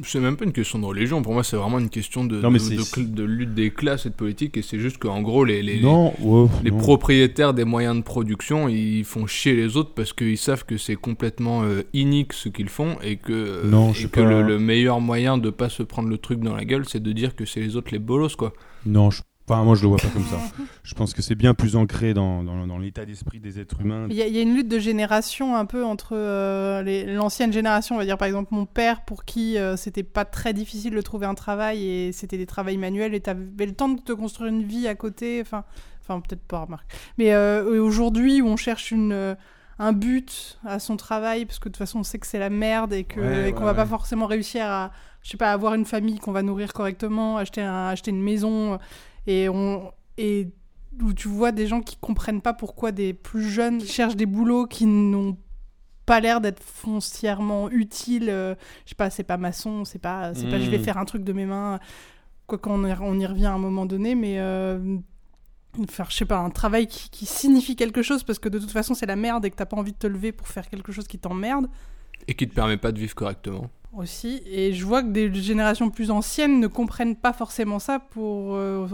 C'est 0.02 0.18
même 0.20 0.38
pas 0.38 0.46
une 0.46 0.52
question 0.54 0.78
de 0.78 0.86
religion. 0.86 1.20
Pour 1.20 1.34
moi, 1.34 1.44
c'est 1.44 1.56
vraiment 1.56 1.78
une 1.78 1.90
question 1.90 2.24
de, 2.24 2.40
Non, 2.40 2.50
mais 2.50 2.58
de, 2.58 2.64
c'est- 2.64 2.76
de 2.76 2.80
cl- 2.80 3.12
de 3.12 3.22
lutte 3.22 3.52
des 3.52 3.70
classes 3.70 4.06
et 4.06 4.08
de 4.08 4.14
politique. 4.14 4.56
Et 4.56 4.62
c'est 4.62 4.78
juste 4.78 4.96
qu'en 4.96 5.20
gros, 5.20 5.44
les, 5.44 5.62
les, 5.62 5.82
non, 5.82 6.14
ouais, 6.20 6.48
les 6.64 6.70
non. 6.70 6.78
propriétaires 6.78 7.52
des 7.52 7.64
moyens 7.64 7.96
de 7.96 8.02
production, 8.02 8.66
ils 8.68 9.04
font 9.04 9.26
chier 9.26 9.54
les 9.54 9.76
autres 9.76 9.92
parce 9.94 10.14
qu'ils 10.14 10.38
savent 10.38 10.64
que 10.64 10.78
c'est 10.78 10.96
complètement 10.96 11.64
euh, 11.64 11.82
inique 11.92 12.32
ce 12.32 12.48
qu'ils 12.48 12.70
font 12.70 12.96
et 13.02 13.16
que, 13.16 13.32
euh, 13.34 13.64
Non, 13.68 13.90
et 13.90 13.94
je 13.94 14.02
sais 14.02 14.08
que 14.08 14.20
pas. 14.20 14.26
le, 14.30 14.42
le 14.42 14.58
meilleur 14.58 15.00
moyen 15.02 15.36
de 15.36 15.50
pas 15.50 15.68
se 15.68 15.82
prendre 15.82 16.08
le 16.08 16.16
truc 16.16 16.40
dans 16.40 16.56
la 16.56 16.64
gueule, 16.64 16.84
c'est 16.88 17.02
de 17.02 17.12
dire 17.12 17.36
que 17.36 17.44
c'est 17.44 17.60
les 17.60 17.76
autres 17.76 17.92
les 17.92 17.98
bolos, 17.98 18.36
quoi. 18.36 18.54
Non, 18.86 19.10
je, 19.10 19.20
enfin, 19.48 19.62
moi 19.64 19.74
je 19.74 19.82
le 19.82 19.88
vois 19.88 19.96
pas 19.98 20.08
comme 20.08 20.24
ça. 20.26 20.38
Je 20.82 20.94
pense 20.94 21.14
que 21.14 21.22
c'est 21.22 21.34
bien 21.34 21.54
plus 21.54 21.76
ancré 21.76 22.14
dans, 22.14 22.42
dans, 22.42 22.66
dans 22.66 22.78
l'état 22.78 23.04
d'esprit 23.04 23.40
des 23.40 23.58
êtres 23.60 23.80
humains. 23.80 24.06
Il 24.10 24.16
y, 24.16 24.22
a- 24.22 24.26
il 24.26 24.34
y 24.34 24.38
a 24.38 24.42
une 24.42 24.54
lutte 24.54 24.68
de 24.68 24.78
génération 24.78 25.56
un 25.56 25.64
peu 25.66 25.84
entre 25.84 26.16
euh, 26.16 27.04
l'ancienne 27.14 27.52
génération, 27.52 27.94
on 27.94 27.98
va 27.98 28.04
dire 28.04 28.18
par 28.18 28.26
exemple 28.26 28.48
mon 28.54 28.66
père, 28.66 29.02
pour 29.04 29.24
qui 29.24 29.58
euh, 29.58 29.76
c'était 29.76 30.02
pas 30.02 30.24
très 30.24 30.52
difficile 30.52 30.94
de 30.94 31.00
trouver 31.00 31.26
un 31.26 31.34
travail 31.34 31.84
et 31.84 32.12
c'était 32.12 32.38
des 32.38 32.46
travails 32.46 32.76
manuels 32.76 33.14
et 33.14 33.20
t'avais 33.20 33.66
le 33.66 33.72
temps 33.72 33.88
de 33.88 34.00
te 34.00 34.12
construire 34.12 34.50
une 34.52 34.62
vie 34.64 34.86
à 34.88 34.94
côté. 34.94 35.40
Enfin, 35.40 35.64
enfin 36.02 36.20
peut-être 36.20 36.42
pas, 36.42 36.60
remarque. 36.60 36.90
Mais 37.18 37.32
euh, 37.34 37.82
aujourd'hui 37.82 38.40
où 38.42 38.46
on 38.46 38.56
cherche 38.56 38.90
une, 38.90 39.12
euh, 39.12 39.34
un 39.78 39.92
but 39.92 40.58
à 40.66 40.78
son 40.78 40.96
travail, 40.96 41.44
parce 41.44 41.58
que 41.58 41.68
de 41.68 41.72
toute 41.74 41.78
façon 41.78 42.00
on 42.00 42.02
sait 42.02 42.18
que 42.18 42.26
c'est 42.26 42.38
la 42.38 42.50
merde 42.50 42.92
et 42.92 43.04
que- 43.04 43.20
Ouais, 43.20 43.48
et 43.50 43.52
qu'on 43.52 43.60
ouais, 43.60 43.66
va 43.66 43.74
pas 43.74 43.86
forcément 43.86 44.26
réussir 44.26 44.64
à, 44.66 44.90
je 45.22 45.30
sais 45.30 45.36
pas, 45.36 45.52
avoir 45.52 45.74
une 45.74 45.84
famille 45.84 46.18
qu'on 46.18 46.32
va 46.32 46.42
nourrir 46.42 46.72
correctement, 46.72 47.36
acheter, 47.36 47.60
un- 47.62 47.88
acheter 47.88 48.10
une 48.10 48.22
maison 48.22 48.78
et 49.28 49.48
on. 49.48 49.92
Et 50.16 50.48
où 51.00 51.12
tu 51.12 51.28
vois 51.28 51.52
des 51.52 51.68
gens 51.68 51.80
qui 51.80 51.96
comprennent 51.96 52.40
pas 52.42 52.52
pourquoi 52.54 52.90
des 52.90 53.12
plus 53.12 53.48
jeunes 53.48 53.80
cherchent 53.80 54.16
des 54.16 54.26
boulots 54.26 54.66
qui 54.66 54.84
n'ont 54.84 55.36
pas 56.06 56.18
l'air 56.18 56.40
d'être 56.40 56.60
foncièrement 56.60 57.70
utiles. 57.70 58.28
euh, 58.30 58.56
je 58.84 58.88
sais 58.90 58.94
pas, 58.96 59.08
c'est 59.10 59.22
pas 59.22 59.36
maçon, 59.36 59.84
c'est 59.84 60.00
pas, 60.00 60.34
c'est 60.34 60.48
pas 60.50 60.58
je 60.58 60.68
vais 60.68 60.78
Mm. 60.78 60.82
faire 60.82 60.96
un 60.98 61.04
truc 61.04 61.22
de 61.22 61.32
mes 61.32 61.46
mains. 61.46 61.78
Quoi 62.48 62.58
qu'on 62.58 62.84
y, 62.84 62.92
on 63.00 63.18
y 63.20 63.26
revient 63.26 63.46
à 63.46 63.52
un 63.52 63.58
moment 63.58 63.86
donné, 63.86 64.16
mais 64.16 64.40
euh, 64.40 64.96
faire, 65.88 66.10
je 66.10 66.16
sais 66.16 66.24
pas, 66.24 66.38
un 66.38 66.50
travail 66.50 66.86
qui, 66.88 67.10
qui 67.10 67.26
signifie 67.26 67.76
quelque 67.76 68.02
chose 68.02 68.24
parce 68.24 68.38
que 68.40 68.48
de 68.48 68.58
toute 68.58 68.70
façon 68.72 68.94
c'est 68.94 69.06
la 69.06 69.16
merde 69.16 69.44
et 69.44 69.50
que 69.50 69.56
t'as 69.56 69.66
pas 69.66 69.76
envie 69.76 69.92
de 69.92 69.98
te 69.98 70.06
lever 70.08 70.32
pour 70.32 70.48
faire 70.48 70.68
quelque 70.68 70.90
chose 70.90 71.06
qui 71.06 71.18
t'emmerde 71.18 71.68
Et 72.26 72.34
qui 72.34 72.48
te 72.48 72.54
permet 72.54 72.78
pas 72.78 72.90
de 72.90 72.98
vivre 72.98 73.14
correctement. 73.14 73.70
Aussi. 73.92 74.42
Et 74.46 74.72
je 74.72 74.84
vois 74.84 75.02
que 75.02 75.08
des 75.08 75.32
générations 75.34 75.90
plus 75.90 76.10
anciennes 76.10 76.60
ne 76.60 76.66
comprennent 76.66 77.16
pas 77.16 77.32
forcément 77.32 77.78
ça 77.78 77.98
pour. 77.98 78.54
euh, 78.54 78.86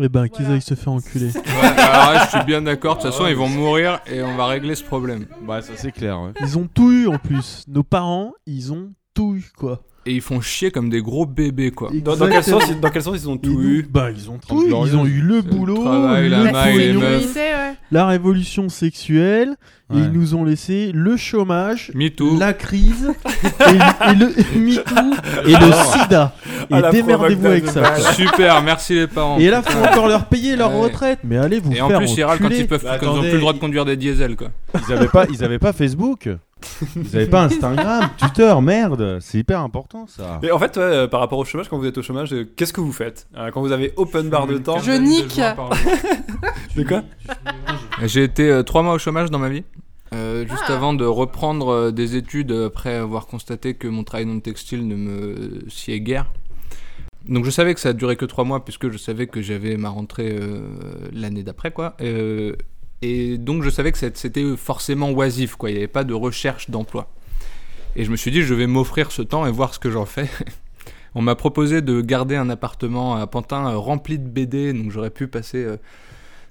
Eh 0.00 0.08
ben, 0.08 0.28
qu'ils 0.28 0.44
Voilà. 0.44 0.54
aillent 0.54 0.60
se 0.62 0.74
faire 0.74 0.92
enculer. 0.92 1.30
Ouais, 1.34 1.66
alors 1.66 2.12
là, 2.14 2.24
je 2.26 2.30
suis 2.36 2.44
bien 2.46 2.62
d'accord. 2.62 2.96
De 2.96 3.02
toute 3.02 3.10
façon, 3.10 3.26
ils 3.26 3.34
vont 3.36 3.48
mourir 3.48 4.00
et 4.06 4.22
on 4.22 4.36
va 4.36 4.46
régler 4.46 4.74
ce 4.74 4.84
problème. 4.84 5.26
Bah, 5.46 5.62
ça 5.62 5.72
c'est 5.76 5.92
clair. 5.92 6.20
ouais. 6.20 6.32
Ils 6.40 6.56
ont 6.58 6.68
tout 6.72 6.92
eu 6.92 7.06
en 7.08 7.18
plus. 7.18 7.64
Nos 7.68 7.82
parents, 7.82 8.32
ils 8.46 8.72
ont 8.72 8.92
tout 9.14 9.34
eu, 9.34 9.50
quoi. 9.56 9.82
Et 10.10 10.14
ils 10.14 10.20
font 10.20 10.40
chier 10.40 10.72
comme 10.72 10.90
des 10.90 11.00
gros 11.02 11.24
bébés, 11.24 11.70
quoi. 11.70 11.90
Dans, 11.94 12.16
dans 12.16 12.26
quel 12.28 12.42
sens, 12.42 12.64
ils- 12.68 12.80
dans 12.80 12.90
quel 12.90 13.00
sens 13.02 13.16
ils 13.22 13.28
ont 13.28 13.36
tout 13.36 13.60
eu 13.62 13.86
Bah, 13.88 14.08
ils 14.10 14.28
ont 14.28 14.38
tout 14.44 14.64
eu. 14.64 14.68
Ils 14.68 14.96
ont 14.96 15.06
eu 15.06 15.20
le 15.20 15.36
Le 15.36 15.42
boulot, 15.42 15.82
travail, 15.84 16.28
la 16.28 16.38
le 16.42 16.50
maille, 16.50 16.78
les 16.78 16.86
pognon, 16.94 17.00
meufs. 17.00 17.12
sécurité, 17.20 17.40
ouais. 17.40 17.74
la 17.92 18.06
révolution 18.06 18.68
sexuelle. 18.68 19.54
Et 19.92 19.96
Ouais. 19.96 20.02
ils 20.04 20.10
nous 20.12 20.34
ont 20.36 20.44
laissé 20.44 20.90
le 20.94 21.16
chômage, 21.16 21.90
Me 21.96 22.08
too. 22.10 22.38
la 22.38 22.52
crise, 22.52 23.10
et, 23.60 24.10
et 24.10 24.14
le 24.14 24.26
MeToo, 24.56 24.94
et 25.46 25.52
le 25.52 25.72
sida. 26.02 26.32
Et 26.46 26.64
Ah, 26.70 26.80
la 26.80 26.90
démerdez-vous 26.92 27.46
avec 27.46 27.66
ça. 27.66 27.96
Super, 28.12 28.62
merci 28.62 28.94
les 28.94 29.06
parents. 29.08 29.38
Et 29.38 29.48
là, 29.50 29.62
faut 29.62 29.78
encore 29.84 30.06
leur 30.08 30.26
payer 30.26 30.54
leur 30.56 30.72
Ouais. 30.74 30.82
retraite. 30.84 31.18
Mais 31.24 31.38
allez 31.38 31.58
vous 31.58 31.72
Et 31.72 31.76
faire 31.76 31.86
en 31.86 31.98
plus, 31.98 32.14
ils 32.16 32.22
râlent 32.22 32.38
quand 32.38 32.50
ils 32.50 32.68
peuvent, 32.68 32.82
Bah, 32.84 32.98
quand 33.00 33.06
ils 33.06 33.08
ont 33.08 33.12
attendez, 33.14 33.28
plus 33.28 33.34
le 33.36 33.40
droit 33.40 33.52
de 33.52 33.58
conduire 33.58 33.84
des 33.84 33.96
diesels, 33.96 34.36
quoi. 34.36 34.48
Ils 34.88 34.92
avaient 34.92 35.08
pas, 35.08 35.26
ils 35.28 35.42
avaient 35.44 35.58
pas 35.58 35.72
Facebook. 35.72 36.28
Ils 36.96 37.16
avaient 37.16 37.26
pas 37.26 37.44
Instagram, 37.44 38.10
Twitter, 38.18 38.54
merde. 38.62 39.18
C'est 39.20 39.38
hyper 39.38 39.60
important 39.60 40.06
ça. 40.06 40.38
Et 40.42 40.50
en 40.50 40.58
fait, 40.58 40.76
ouais, 40.76 40.82
euh, 40.82 41.06
par 41.08 41.20
rapport 41.20 41.38
au 41.38 41.44
chômage, 41.44 41.68
quand 41.68 41.78
vous 41.78 41.86
êtes 41.86 41.98
au 41.98 42.02
chômage, 42.02 42.32
euh, 42.32 42.44
qu'est-ce 42.56 42.72
que 42.72 42.80
vous 42.80 42.92
faites 42.92 43.26
Euh, 43.36 43.50
Quand 43.50 43.60
vous 43.60 43.72
avez 43.72 43.92
open 43.96 44.28
bar 44.28 44.46
de 44.46 44.58
temps 44.58 44.78
Je 44.78 44.92
nique. 44.92 45.40
De 46.76 46.82
quoi 46.84 47.02
J'ai 48.04 48.24
été 48.24 48.50
euh, 48.50 48.62
trois 48.62 48.82
mois 48.82 48.94
au 48.94 48.98
chômage 48.98 49.30
dans 49.30 49.38
ma 49.38 49.48
vie. 49.48 49.64
euh, 50.14 50.46
juste 50.48 50.64
Ah. 50.68 50.74
avant 50.74 50.92
de 50.94 51.04
reprendre 51.04 51.68
euh, 51.68 51.90
des 51.92 52.16
études 52.16 52.50
après 52.52 52.94
avoir 52.96 53.26
constaté 53.26 53.74
que 53.74 53.86
mon 53.88 54.02
travail 54.04 54.26
dans 54.26 54.34
le 54.34 54.40
textile 54.40 54.86
ne 54.86 54.96
me 54.96 55.60
sied 55.68 56.00
guère. 56.00 56.26
Donc 57.28 57.44
je 57.44 57.50
savais 57.50 57.74
que 57.74 57.80
ça 57.80 57.90
a 57.90 57.92
duré 57.92 58.16
que 58.16 58.24
trois 58.24 58.44
mois 58.44 58.64
puisque 58.64 58.90
je 58.90 58.96
savais 58.96 59.26
que 59.26 59.42
j'avais 59.42 59.76
ma 59.76 59.90
rentrée 59.90 60.30
euh, 60.40 60.62
l'année 61.12 61.42
d'après 61.42 61.70
quoi. 61.70 61.94
Euh, 62.00 62.54
et 63.02 63.38
donc 63.38 63.62
je 63.62 63.70
savais 63.70 63.92
que 63.92 63.98
c'était 63.98 64.56
forcément 64.56 65.10
oisif 65.10 65.56
quoi. 65.56 65.70
Il 65.70 65.74
n'y 65.74 65.78
avait 65.78 65.88
pas 65.88 66.04
de 66.04 66.14
recherche 66.14 66.70
d'emploi. 66.70 67.08
Et 67.96 68.04
je 68.04 68.10
me 68.10 68.16
suis 68.16 68.30
dit 68.30 68.42
je 68.42 68.54
vais 68.54 68.66
m'offrir 68.66 69.10
ce 69.10 69.22
temps 69.22 69.46
et 69.46 69.50
voir 69.50 69.74
ce 69.74 69.78
que 69.78 69.90
j'en 69.90 70.06
fais. 70.06 70.28
On 71.14 71.22
m'a 71.22 71.34
proposé 71.34 71.82
de 71.82 72.00
garder 72.00 72.36
un 72.36 72.50
appartement 72.50 73.16
à 73.16 73.26
Pantin 73.26 73.68
euh, 73.68 73.76
rempli 73.76 74.18
de 74.18 74.28
BD, 74.28 74.72
donc 74.72 74.92
j'aurais 74.92 75.10
pu 75.10 75.26
passer 75.26 75.64
euh, 75.64 75.76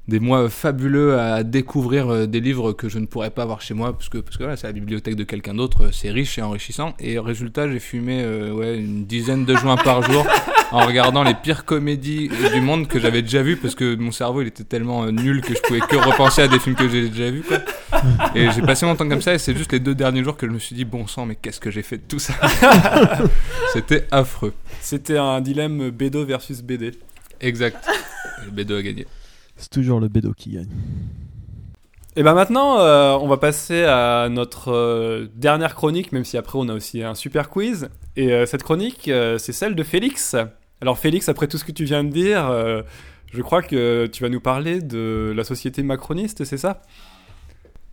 des 0.10 0.20
mois 0.20 0.50
fabuleux 0.50 1.18
à 1.18 1.44
découvrir 1.44 2.10
euh, 2.10 2.26
des 2.26 2.42
livres 2.42 2.74
que 2.74 2.90
je 2.90 3.00
ne 3.00 3.06
pourrais 3.06 3.30
pas 3.30 3.44
avoir 3.44 3.62
chez 3.62 3.74
moi 3.74 3.94
parce 3.94 4.10
que 4.10 4.18
parce 4.18 4.36
que 4.36 4.44
voilà, 4.44 4.58
c'est 4.58 4.68
la 4.68 4.74
bibliothèque 4.74 5.16
de 5.16 5.24
quelqu'un 5.24 5.54
d'autre, 5.54 5.92
c'est 5.94 6.10
riche 6.10 6.38
et 6.38 6.42
enrichissant. 6.42 6.94
Et 7.00 7.20
résultat, 7.20 7.70
j'ai 7.70 7.80
fumé 7.80 8.26
ouais, 8.52 8.78
une 8.78 9.06
dizaine 9.06 9.46
de 9.46 9.56
joints 9.56 9.78
par 9.78 10.02
jour 10.02 10.26
en 10.72 10.86
regardant 10.86 11.24
les 11.24 11.34
pires 11.34 11.66
comédies 11.66 12.30
du 12.54 12.62
monde 12.62 12.88
que 12.88 13.00
j'avais 13.00 13.22
déjà 13.22 13.42
vues 13.42 13.58
parce 13.58 13.76
que 13.76 13.96
mon 13.96 14.12
cerveau 14.12 14.42
il 14.42 14.48
était 14.48 14.64
tellement 14.64 15.04
euh, 15.04 15.12
nul 15.12 15.42
que 15.42 15.54
je 15.56 15.62
pouvais 15.62 15.80
que 15.80 15.96
repenser 15.96 16.42
à 16.42 16.48
des 16.48 16.60
films 16.60 16.76
que 16.76 16.88
j'ai 16.88 17.10
déjà 17.10 17.32
vus 17.32 17.44
quoi. 17.44 17.60
Et 18.36 18.52
j'ai 18.52 18.62
passé 18.62 18.86
mon 18.86 18.96
temps 18.96 19.08
comme 19.10 19.22
ça 19.22 19.34
et 19.34 19.40
c'est 19.40 19.56
juste 19.56 19.72
les 19.72 19.80
deux 19.80 19.96
derniers 19.96 20.24
jours 20.24 20.38
que 20.38 20.48
je 20.48 20.52
me 20.52 20.60
suis 20.60 20.76
dit 20.76 20.86
bon 20.86 21.08
sang 21.08 21.26
mais 21.26 21.36
qu'est-ce 21.36 21.60
que 21.60 21.72
j'ai 21.72 21.82
fait 21.82 21.98
de 21.98 22.04
tout 22.08 22.20
ça? 22.20 22.34
C'était 23.74 24.08
affreux. 24.12 24.54
C'était 24.82 25.18
un 25.18 25.42
dilemme 25.42 25.90
Bédo 25.90 26.26
versus 26.26 26.62
BD. 26.62 26.92
Exact. 27.42 27.88
Le 28.46 28.52
B2 28.52 28.80
a 28.80 28.82
gagné. 28.82 29.08
C'est 29.58 29.70
toujours 29.70 30.00
le 30.00 30.08
bédo 30.08 30.34
qui 30.34 30.52
gagne. 30.52 30.70
Et 32.16 32.24
ben 32.24 32.34
maintenant, 32.34 32.80
euh, 32.80 33.14
on 33.14 33.28
va 33.28 33.38
passer 33.38 33.84
à 33.84 34.30
notre 34.30 34.72
euh, 34.72 35.28
dernière 35.36 35.76
chronique, 35.76 36.12
même 36.12 36.26
si 36.26 36.38
après 36.38 36.58
on 36.58 36.68
a 36.68 36.74
aussi 36.74 37.04
un 37.04 37.14
super 37.14 37.50
quiz. 37.50 37.90
Et 38.16 38.34
euh, 38.34 38.46
cette 38.46 38.64
chronique, 38.64 39.12
c'est 39.38 39.54
celle 39.54 39.76
de 39.76 39.84
Félix. 39.84 40.36
Alors 40.82 40.98
Félix, 40.98 41.30
après 41.30 41.48
tout 41.48 41.58
ce 41.58 41.64
que 41.64 41.72
tu 41.72 41.84
viens 41.84 42.04
de 42.04 42.10
dire, 42.10 42.52
je 43.32 43.42
crois 43.42 43.62
que 43.62 44.08
tu 44.08 44.24
vas 44.24 44.30
nous 44.30 44.40
parler 44.40 44.82
de 44.82 45.34
la 45.36 45.44
société 45.44 45.84
macroniste, 45.84 46.46
c'est 46.46 46.58
ça? 46.58 46.82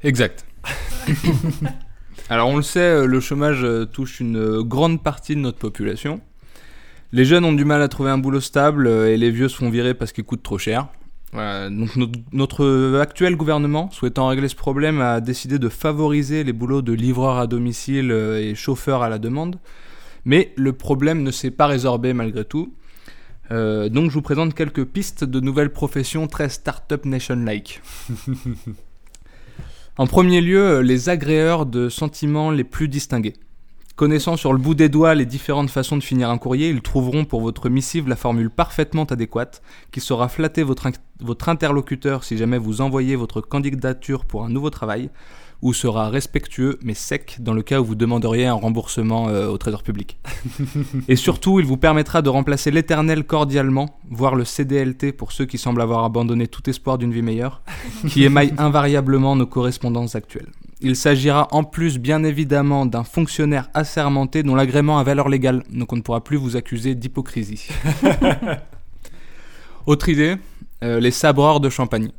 Exact. 0.03 0.47
Alors 2.29 2.49
on 2.49 2.57
le 2.57 2.62
sait, 2.62 3.07
le 3.07 3.21
chômage 3.21 3.67
touche 3.93 4.21
une 4.21 4.62
grande 4.62 5.03
partie 5.03 5.35
de 5.35 5.41
notre 5.41 5.59
population. 5.59 6.21
Les 7.12 7.25
jeunes 7.25 7.45
ont 7.45 7.53
du 7.53 7.64
mal 7.64 7.83
à 7.83 7.89
trouver 7.89 8.11
un 8.11 8.19
boulot 8.19 8.41
stable 8.41 8.89
et 8.89 9.17
les 9.17 9.31
vieux 9.31 9.49
se 9.49 9.57
font 9.57 9.69
virer 9.69 9.95
parce 9.95 10.12
qu'ils 10.12 10.25
coûtent 10.25 10.43
trop 10.43 10.59
cher. 10.59 10.89
Voilà, 11.37 11.68
donc 11.68 11.97
notre, 11.97 12.18
notre 12.32 12.99
actuel 12.99 13.37
gouvernement, 13.37 13.91
souhaitant 13.91 14.28
régler 14.28 14.49
ce 14.49 14.57
problème, 14.57 15.03
a 15.03 15.20
décidé 15.20 15.59
de 15.59 15.68
favoriser 15.68 16.45
les 16.45 16.55
boulots 16.55 16.80
de 16.80 16.95
livreur 16.95 17.37
à 17.37 17.47
domicile 17.47 18.11
euh, 18.11 18.41
et 18.41 18.55
chauffeur 18.55 19.03
à 19.03 19.11
la 19.11 19.18
demande. 19.18 19.59
Mais 20.24 20.55
le 20.57 20.72
problème 20.72 21.22
ne 21.22 21.30
s'est 21.30 21.51
pas 21.51 21.66
résorbé 21.66 22.14
malgré 22.14 22.47
tout. 22.47 22.72
Euh, 23.51 23.91
donc 23.91 24.09
je 24.09 24.14
vous 24.14 24.22
présente 24.22 24.55
quelques 24.55 24.87
pistes 24.87 25.24
de 25.24 25.41
nouvelles 25.41 25.74
professions 25.74 26.26
très 26.26 26.49
Startup 26.49 27.05
Nation-like. 27.05 27.82
En 29.99 30.07
premier 30.07 30.43
lieu, 30.43 30.80
les 30.80 31.09
agréeurs 31.09 31.64
de 31.64 31.89
sentiments 31.89 32.51
les 32.51 32.64
plus 32.64 32.87
distingués. 32.87 33.32
Connaissant 33.97 34.37
sur 34.37 34.53
le 34.53 34.59
bout 34.59 34.75
des 34.75 34.91
doigts 34.91 35.15
les 35.15 35.25
différentes 35.25 35.71
façons 35.71 35.97
de 35.97 36.03
finir 36.03 36.29
un 36.29 36.37
courrier, 36.37 36.69
ils 36.69 36.83
trouveront 36.83 37.25
pour 37.25 37.41
votre 37.41 37.71
missive 37.71 38.11
la 38.11 38.17
formule 38.17 38.51
parfaitement 38.51 39.05
adéquate 39.05 39.63
qui 39.91 40.01
saura 40.01 40.29
flatter 40.29 40.63
votre, 40.63 40.91
votre 41.21 41.49
interlocuteur 41.49 42.23
si 42.23 42.37
jamais 42.37 42.59
vous 42.59 42.83
envoyez 42.83 43.17
votre 43.17 43.41
candidature 43.41 44.27
pour 44.27 44.45
un 44.45 44.51
nouveau 44.51 44.69
travail, 44.69 45.09
ou 45.63 45.73
sera 45.73 46.11
respectueux 46.11 46.79
mais 46.83 46.93
sec 46.93 47.39
dans 47.41 47.55
le 47.55 47.63
cas 47.63 47.81
où 47.81 47.87
vous 47.87 47.95
demanderiez 47.95 48.45
un 48.45 48.53
remboursement 48.53 49.31
euh, 49.31 49.49
au 49.49 49.57
trésor 49.57 49.83
public. 49.83 50.19
Et 51.09 51.17
surtout, 51.17 51.59
il 51.59 51.65
vous 51.65 51.79
permettra 51.79 52.21
de 52.21 52.29
remplacer 52.29 52.71
l'éternel 52.71 53.25
cordialement, 53.25 53.99
voire 54.11 54.35
le 54.35 54.45
CDLT 54.45 55.13
pour 55.13 55.33
ceux 55.33 55.47
qui 55.47 55.57
semblent 55.57 55.81
avoir 55.81 56.05
abandonné 56.05 56.49
tout 56.49 56.69
espoir 56.69 56.99
d'une 56.99 57.13
vie 57.13 57.23
meilleure, 57.23 57.63
qui 58.11 58.25
émaille 58.25 58.53
invariablement 58.59 59.37
nos 59.37 59.47
correspondances 59.47 60.17
actuelles. 60.17 60.53
Il 60.83 60.95
s'agira 60.95 61.49
en 61.53 61.64
plus 61.64 61.99
bien 61.99 62.22
évidemment 62.22 62.85
d'un 62.85 63.05
fonctionnaire 63.05 63.70
assermenté 63.72 64.43
dont 64.43 64.55
l'agrément 64.55 64.99
a 64.99 65.05
valeur 65.05 65.31
légale, 65.31 65.62
donc 65.70 65.93
on 65.95 65.97
ne 65.97 66.03
pourra 66.03 66.22
plus 66.22 66.37
vous 66.37 66.57
accuser 66.57 66.95
d'hypocrisie. 66.95 67.68
Autre 69.87 70.11
idée, 70.11 70.37
euh, 70.85 71.01
les 71.01 71.11
sabreurs 71.11 71.61
de 71.61 71.70
champagne. 71.70 72.11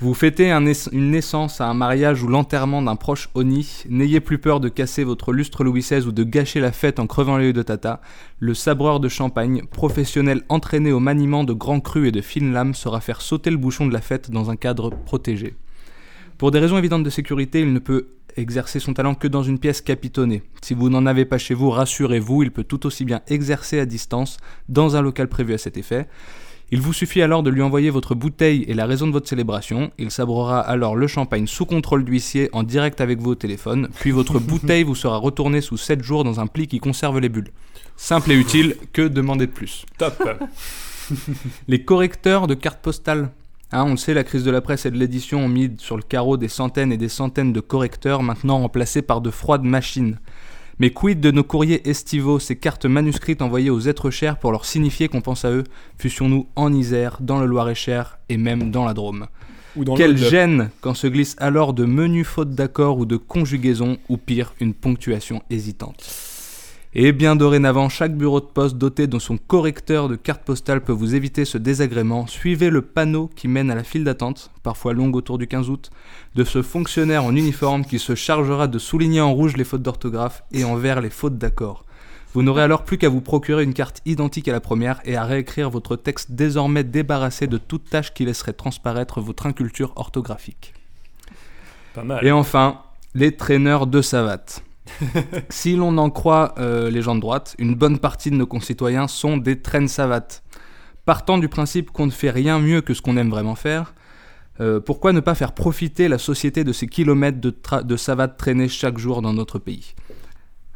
Vous 0.00 0.14
fêtez 0.14 0.50
un 0.50 0.64
une 0.92 1.10
naissance 1.10 1.60
à 1.60 1.68
un 1.68 1.74
mariage 1.74 2.22
ou 2.22 2.28
l'enterrement 2.28 2.82
d'un 2.82 2.96
proche 2.96 3.28
honni, 3.34 3.84
n'ayez 3.88 4.20
plus 4.20 4.38
peur 4.38 4.58
de 4.58 4.68
casser 4.68 5.04
votre 5.04 5.32
lustre 5.32 5.62
Louis 5.62 5.80
XVI 5.80 6.06
ou 6.06 6.12
de 6.12 6.24
gâcher 6.24 6.58
la 6.58 6.72
fête 6.72 6.98
en 6.98 7.06
crevant 7.06 7.36
l'œil 7.36 7.52
de 7.52 7.62
tata. 7.62 8.00
Le 8.40 8.54
sabreur 8.54 8.98
de 8.98 9.08
champagne, 9.08 9.62
professionnel 9.70 10.42
entraîné 10.48 10.90
au 10.90 11.00
maniement 11.00 11.44
de 11.44 11.52
grands 11.52 11.80
crus 11.80 12.08
et 12.08 12.12
de 12.12 12.20
fines 12.20 12.52
lames, 12.52 12.74
saura 12.74 13.00
faire 13.00 13.20
sauter 13.20 13.50
le 13.50 13.58
bouchon 13.58 13.86
de 13.86 13.92
la 13.92 14.00
fête 14.00 14.30
dans 14.30 14.50
un 14.50 14.56
cadre 14.56 14.90
protégé. 14.90 15.54
Pour 16.40 16.50
des 16.50 16.58
raisons 16.58 16.78
évidentes 16.78 17.02
de 17.02 17.10
sécurité, 17.10 17.60
il 17.60 17.74
ne 17.74 17.78
peut 17.78 18.06
exercer 18.38 18.80
son 18.80 18.94
talent 18.94 19.14
que 19.14 19.28
dans 19.28 19.42
une 19.42 19.58
pièce 19.58 19.82
capitonnée. 19.82 20.42
Si 20.62 20.72
vous 20.72 20.88
n'en 20.88 21.04
avez 21.04 21.26
pas 21.26 21.36
chez 21.36 21.52
vous, 21.52 21.68
rassurez-vous, 21.68 22.44
il 22.44 22.50
peut 22.50 22.64
tout 22.64 22.86
aussi 22.86 23.04
bien 23.04 23.20
exercer 23.28 23.78
à 23.78 23.84
distance 23.84 24.38
dans 24.70 24.96
un 24.96 25.02
local 25.02 25.28
prévu 25.28 25.52
à 25.52 25.58
cet 25.58 25.76
effet. 25.76 26.08
Il 26.70 26.80
vous 26.80 26.94
suffit 26.94 27.20
alors 27.20 27.42
de 27.42 27.50
lui 27.50 27.60
envoyer 27.60 27.90
votre 27.90 28.14
bouteille 28.14 28.64
et 28.68 28.72
la 28.72 28.86
raison 28.86 29.06
de 29.06 29.12
votre 29.12 29.28
célébration. 29.28 29.90
Il 29.98 30.10
sabrera 30.10 30.62
alors 30.62 30.96
le 30.96 31.06
champagne 31.08 31.46
sous 31.46 31.66
contrôle 31.66 32.06
d'huissier 32.06 32.48
en 32.54 32.62
direct 32.62 33.02
avec 33.02 33.20
vous 33.20 33.32
au 33.32 33.34
téléphone, 33.34 33.90
puis 34.00 34.10
votre 34.10 34.38
bouteille 34.40 34.84
vous 34.84 34.94
sera 34.94 35.18
retournée 35.18 35.60
sous 35.60 35.76
7 35.76 36.02
jours 36.02 36.24
dans 36.24 36.40
un 36.40 36.46
pli 36.46 36.68
qui 36.68 36.78
conserve 36.78 37.18
les 37.18 37.28
bulles. 37.28 37.52
Simple 37.98 38.32
et 38.32 38.36
utile, 38.36 38.76
que 38.94 39.02
demander 39.02 39.46
de 39.46 39.52
plus? 39.52 39.84
Top 39.98 40.26
les 41.68 41.84
correcteurs 41.84 42.46
de 42.46 42.54
cartes 42.54 42.80
postales. 42.80 43.30
Hein, 43.72 43.84
on 43.86 43.90
le 43.92 43.96
sait, 43.96 44.14
la 44.14 44.24
crise 44.24 44.42
de 44.44 44.50
la 44.50 44.60
presse 44.60 44.84
et 44.86 44.90
de 44.90 44.98
l'édition 44.98 45.44
ont 45.44 45.48
mis 45.48 45.70
sur 45.78 45.96
le 45.96 46.02
carreau 46.02 46.36
des 46.36 46.48
centaines 46.48 46.92
et 46.92 46.96
des 46.96 47.08
centaines 47.08 47.52
de 47.52 47.60
correcteurs, 47.60 48.22
maintenant 48.22 48.58
remplacés 48.58 49.02
par 49.02 49.20
de 49.20 49.30
froides 49.30 49.62
machines. 49.62 50.18
Mais 50.80 50.90
quid 50.90 51.20
de 51.20 51.30
nos 51.30 51.44
courriers 51.44 51.88
estivaux, 51.88 52.38
ces 52.38 52.56
cartes 52.56 52.86
manuscrites 52.86 53.42
envoyées 53.42 53.70
aux 53.70 53.80
êtres 53.80 54.10
chers 54.10 54.38
pour 54.38 54.50
leur 54.50 54.64
signifier 54.64 55.08
qu'on 55.08 55.20
pense 55.20 55.44
à 55.44 55.50
eux, 55.52 55.64
fussions-nous 55.98 56.48
en 56.56 56.72
Isère, 56.72 57.18
dans 57.20 57.38
le 57.38 57.46
Loir-et-Cher 57.46 58.18
et 58.28 58.38
même 58.38 58.70
dans 58.70 58.84
la 58.86 58.94
Drôme. 58.94 59.26
Ou 59.76 59.84
dans 59.84 59.94
Quelle 59.94 60.12
le- 60.12 60.16
gêne 60.16 60.70
quand 60.80 60.94
se 60.94 61.06
glissent 61.06 61.36
alors 61.38 61.72
de 61.74 61.84
menus 61.84 62.26
fautes 62.26 62.54
d'accord 62.56 62.98
ou 62.98 63.04
de 63.06 63.16
conjugaison, 63.16 63.98
ou 64.08 64.16
pire, 64.16 64.52
une 64.58 64.74
ponctuation 64.74 65.42
hésitante. 65.48 66.02
Et 66.92 67.12
bien 67.12 67.36
dorénavant, 67.36 67.88
chaque 67.88 68.16
bureau 68.16 68.40
de 68.40 68.46
poste 68.46 68.76
doté 68.76 69.06
de 69.06 69.20
son 69.20 69.38
correcteur 69.38 70.08
de 70.08 70.16
carte 70.16 70.42
postale 70.42 70.80
peut 70.80 70.92
vous 70.92 71.14
éviter 71.14 71.44
ce 71.44 71.56
désagrément. 71.56 72.26
Suivez 72.26 72.68
le 72.68 72.82
panneau 72.82 73.30
qui 73.36 73.46
mène 73.46 73.70
à 73.70 73.76
la 73.76 73.84
file 73.84 74.02
d'attente, 74.02 74.50
parfois 74.64 74.92
longue 74.92 75.14
autour 75.14 75.38
du 75.38 75.46
15 75.46 75.70
août, 75.70 75.90
de 76.34 76.42
ce 76.42 76.62
fonctionnaire 76.62 77.22
en 77.22 77.36
uniforme 77.36 77.84
qui 77.84 78.00
se 78.00 78.16
chargera 78.16 78.66
de 78.66 78.80
souligner 78.80 79.20
en 79.20 79.32
rouge 79.32 79.56
les 79.56 79.62
fautes 79.62 79.82
d'orthographe 79.82 80.42
et 80.50 80.64
en 80.64 80.74
vert 80.74 81.00
les 81.00 81.10
fautes 81.10 81.38
d'accord. 81.38 81.84
Vous 82.34 82.42
n'aurez 82.42 82.62
alors 82.62 82.82
plus 82.82 82.98
qu'à 82.98 83.08
vous 83.08 83.20
procurer 83.20 83.62
une 83.62 83.74
carte 83.74 84.02
identique 84.04 84.48
à 84.48 84.52
la 84.52 84.60
première 84.60 85.00
et 85.04 85.14
à 85.14 85.22
réécrire 85.22 85.70
votre 85.70 85.94
texte 85.94 86.32
désormais 86.32 86.82
débarrassé 86.82 87.46
de 87.46 87.58
toute 87.58 87.88
tâche 87.88 88.12
qui 88.14 88.24
laisserait 88.24 88.52
transparaître 88.52 89.20
votre 89.20 89.46
inculture 89.46 89.92
orthographique. 89.94 90.74
Pas 91.94 92.02
mal. 92.02 92.26
Et 92.26 92.32
enfin, 92.32 92.80
les 93.14 93.36
traîneurs 93.36 93.86
de 93.86 94.02
savate. 94.02 94.64
si 95.50 95.76
l'on 95.76 95.96
en 95.98 96.10
croit 96.10 96.54
euh, 96.58 96.90
les 96.90 97.02
gens 97.02 97.14
de 97.14 97.20
droite, 97.20 97.54
une 97.58 97.74
bonne 97.74 97.98
partie 97.98 98.30
de 98.30 98.36
nos 98.36 98.46
concitoyens 98.46 99.08
sont 99.08 99.36
des 99.36 99.60
traînes 99.60 99.88
savates. 99.88 100.42
Partant 101.04 101.38
du 101.38 101.48
principe 101.48 101.90
qu'on 101.90 102.06
ne 102.06 102.10
fait 102.10 102.30
rien 102.30 102.58
mieux 102.58 102.80
que 102.80 102.94
ce 102.94 103.02
qu'on 103.02 103.16
aime 103.16 103.30
vraiment 103.30 103.54
faire, 103.54 103.94
euh, 104.60 104.80
pourquoi 104.80 105.12
ne 105.12 105.20
pas 105.20 105.34
faire 105.34 105.52
profiter 105.52 106.08
la 106.08 106.18
société 106.18 106.64
de 106.64 106.72
ces 106.72 106.86
kilomètres 106.86 107.40
de, 107.40 107.54
de 107.82 107.96
savate 107.96 108.36
traînés 108.36 108.68
chaque 108.68 108.98
jour 108.98 109.22
dans 109.22 109.32
notre 109.32 109.58
pays? 109.58 109.94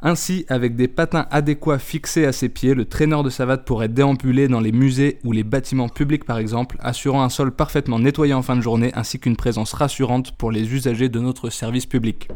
Ainsi, 0.06 0.44
avec 0.48 0.76
des 0.76 0.86
patins 0.86 1.26
adéquats 1.30 1.78
fixés 1.78 2.26
à 2.26 2.32
ses 2.32 2.50
pieds, 2.50 2.74
le 2.74 2.84
traîneur 2.84 3.22
de 3.22 3.30
savate 3.30 3.64
pourrait 3.64 3.88
déambuler 3.88 4.48
dans 4.48 4.60
les 4.60 4.70
musées 4.70 5.18
ou 5.24 5.32
les 5.32 5.44
bâtiments 5.44 5.88
publics 5.88 6.24
par 6.24 6.38
exemple, 6.38 6.76
assurant 6.80 7.22
un 7.22 7.30
sol 7.30 7.52
parfaitement 7.52 7.98
nettoyé 7.98 8.34
en 8.34 8.42
fin 8.42 8.54
de 8.54 8.60
journée 8.60 8.90
ainsi 8.94 9.18
qu'une 9.18 9.36
présence 9.36 9.72
rassurante 9.72 10.32
pour 10.32 10.52
les 10.52 10.74
usagers 10.74 11.08
de 11.08 11.20
notre 11.20 11.48
service 11.48 11.86
public. 11.86 12.28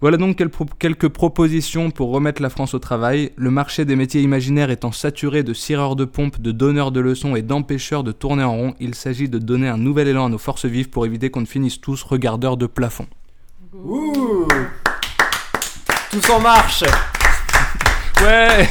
Voilà 0.00 0.16
donc 0.18 0.36
quel- 0.36 0.50
quelques 0.78 1.08
propositions 1.08 1.90
pour 1.90 2.10
remettre 2.10 2.42
la 2.42 2.50
France 2.50 2.74
au 2.74 2.78
travail, 2.78 3.30
le 3.36 3.50
marché 3.50 3.84
des 3.84 3.96
métiers 3.96 4.20
imaginaires 4.20 4.70
étant 4.70 4.92
saturé 4.92 5.42
de 5.42 5.54
cireurs 5.54 5.96
de 5.96 6.04
pompe, 6.04 6.40
de 6.42 6.52
donneurs 6.52 6.92
de 6.92 7.00
leçons 7.00 7.36
et 7.36 7.42
d'empêcheurs 7.42 8.04
de 8.04 8.12
tourner 8.12 8.42
en 8.44 8.52
rond, 8.54 8.74
il 8.80 8.94
s'agit 8.94 9.28
de 9.30 9.38
donner 9.38 9.68
un 9.68 9.78
nouvel 9.78 10.08
élan 10.08 10.26
à 10.26 10.28
nos 10.28 10.36
forces 10.38 10.66
vives 10.66 10.90
pour 10.90 11.06
éviter 11.06 11.30
qu'on 11.30 11.40
ne 11.40 11.46
finisse 11.46 11.80
tous 11.80 12.02
regardeurs 12.02 12.56
de 12.58 12.66
plafond. 12.66 13.06
Ouh. 13.82 14.46
Tous 16.10 16.30
en 16.30 16.40
marche. 16.40 16.84
Ouais. 18.22 18.68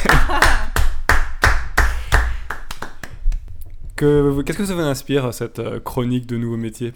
Que- 3.95 4.41
Qu'est-ce 4.41 4.57
que 4.57 4.65
ça 4.65 4.73
vous 4.73 4.81
inspire, 4.81 5.33
cette 5.33 5.59
euh, 5.59 5.79
chronique 5.79 6.25
de 6.25 6.37
nouveaux 6.37 6.57
métiers? 6.57 6.93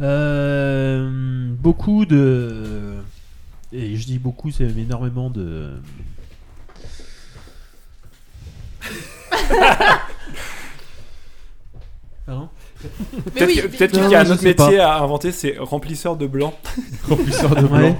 Euh, 0.00 1.48
beaucoup 1.58 2.04
de. 2.06 2.96
Et 3.72 3.96
je 3.96 4.06
dis 4.06 4.18
beaucoup, 4.18 4.50
c'est 4.50 4.64
énormément 4.78 5.28
de. 5.30 5.72
Pardon 12.26 12.48
Peut-être 13.34 13.46
oui, 13.48 13.56
que- 13.56 13.62
mais- 13.62 13.68
peut-être 13.76 13.94
Non, 13.94 14.02
qu'il 14.02 14.10
y 14.10 14.14
a 14.14 14.20
un 14.20 14.24
je 14.24 14.32
autre 14.32 14.40
sais 14.42 14.48
métier 14.48 14.78
à 14.78 14.98
inventer, 15.02 15.32
c'est 15.32 15.56
remplisseur 15.58 16.16
de 16.16 16.26
blanc. 16.26 16.54
Remplisseur 17.08 17.54
de 17.56 17.66
blanc. 17.66 17.98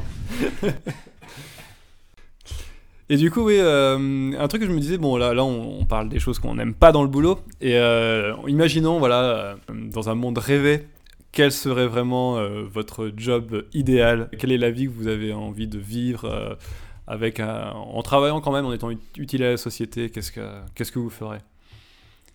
Et 3.11 3.17
du 3.17 3.31
coup, 3.31 3.41
oui, 3.47 3.57
euh, 3.59 4.33
un 4.39 4.49
truc 4.49 4.61
que 4.61 4.69
je 4.69 4.73
me 4.73 4.79
disais, 4.81 4.99
bon, 4.99 5.17
là, 5.17 5.33
là 5.35 5.43
on, 5.43 5.81
on 5.81 5.85
parle 5.87 6.11
des 6.11 6.21
choses 6.21 6.39
qu'on 6.39 6.55
n'aime 6.55 6.75
pas 6.75 6.93
dans 6.93 7.03
le 7.03 7.09
boulot. 7.09 7.41
Et 7.63 7.77
euh, 7.77 8.35
imaginons, 8.47 8.99
voilà, 8.99 9.23
euh, 9.23 9.55
dans 9.71 10.11
un 10.11 10.15
monde 10.15 10.37
rêvé, 10.39 10.87
quel 11.39 11.53
serait 11.53 11.87
vraiment 11.87 12.37
euh, 12.39 12.65
votre 12.65 13.13
job 13.17 13.65
idéal? 13.73 14.29
Quelle 14.41 14.51
est 14.51 14.59
la 14.59 14.73
vie 14.73 14.87
que 14.87 14.91
vous 14.91 15.07
avez 15.07 15.33
envie 15.33 15.69
de 15.69 15.79
vivre 15.79 16.25
euh, 16.25 16.55
avec 17.07 17.39
un- 17.39 17.71
en 17.75 18.03
travaillant 18.03 18.41
quand 18.41 18.51
même, 18.51 18.67
en 18.67 18.73
étant 18.73 18.91
ut- 18.91 18.99
utile 19.17 19.45
à 19.45 19.51
la 19.53 19.57
société 19.57 20.11
Qu'est-ce 20.11 20.33
que, 20.33 20.41
qu'est-ce 20.75 20.91
que 20.91 20.99
vous 20.99 21.11
ferez? 21.11 21.39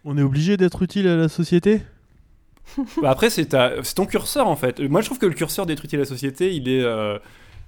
On 0.06 0.18
est 0.18 0.22
obligé 0.22 0.56
d'être 0.56 0.82
utile 0.84 1.10
à 1.10 1.18
la 1.18 1.28
société? 1.28 1.82
Bah 3.02 3.10
Après, 3.12 3.30
c'est, 3.30 3.48
ta- 3.48 3.84
c'est 3.84 3.96
ton 3.96 4.06
curseur 4.06 4.48
en 4.48 4.56
fait. 4.56 4.80
Moi, 4.80 5.02
je 5.02 5.08
trouve 5.08 5.20
que 5.20 5.26
le 5.26 5.34
curseur 5.34 5.66
d'être 5.66 5.84
utile 5.84 6.00
à 6.00 6.04
la 6.04 6.08
société, 6.08 6.56
il 6.56 6.70
est. 6.70 6.82
euh, 6.84 7.18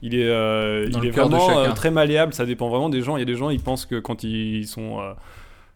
il 0.02 0.16
est, 0.16 0.26
euh, 0.30 0.86
il 0.90 1.06
est 1.08 1.12
vraiment 1.12 1.50
euh, 1.60 1.74
très 1.74 1.92
malléable, 1.92 2.34
ça 2.34 2.46
dépend 2.46 2.70
vraiment 2.70 2.90
des 2.90 3.02
gens. 3.02 3.18
Il 3.18 3.20
y 3.20 3.24
a 3.24 3.26
des 3.26 3.36
gens, 3.36 3.50
ils 3.50 3.60
pensent 3.62 3.86
que 3.86 4.00
quand 4.00 4.24
ils 4.24 4.68
sont, 4.68 5.00
euh, 5.02 5.14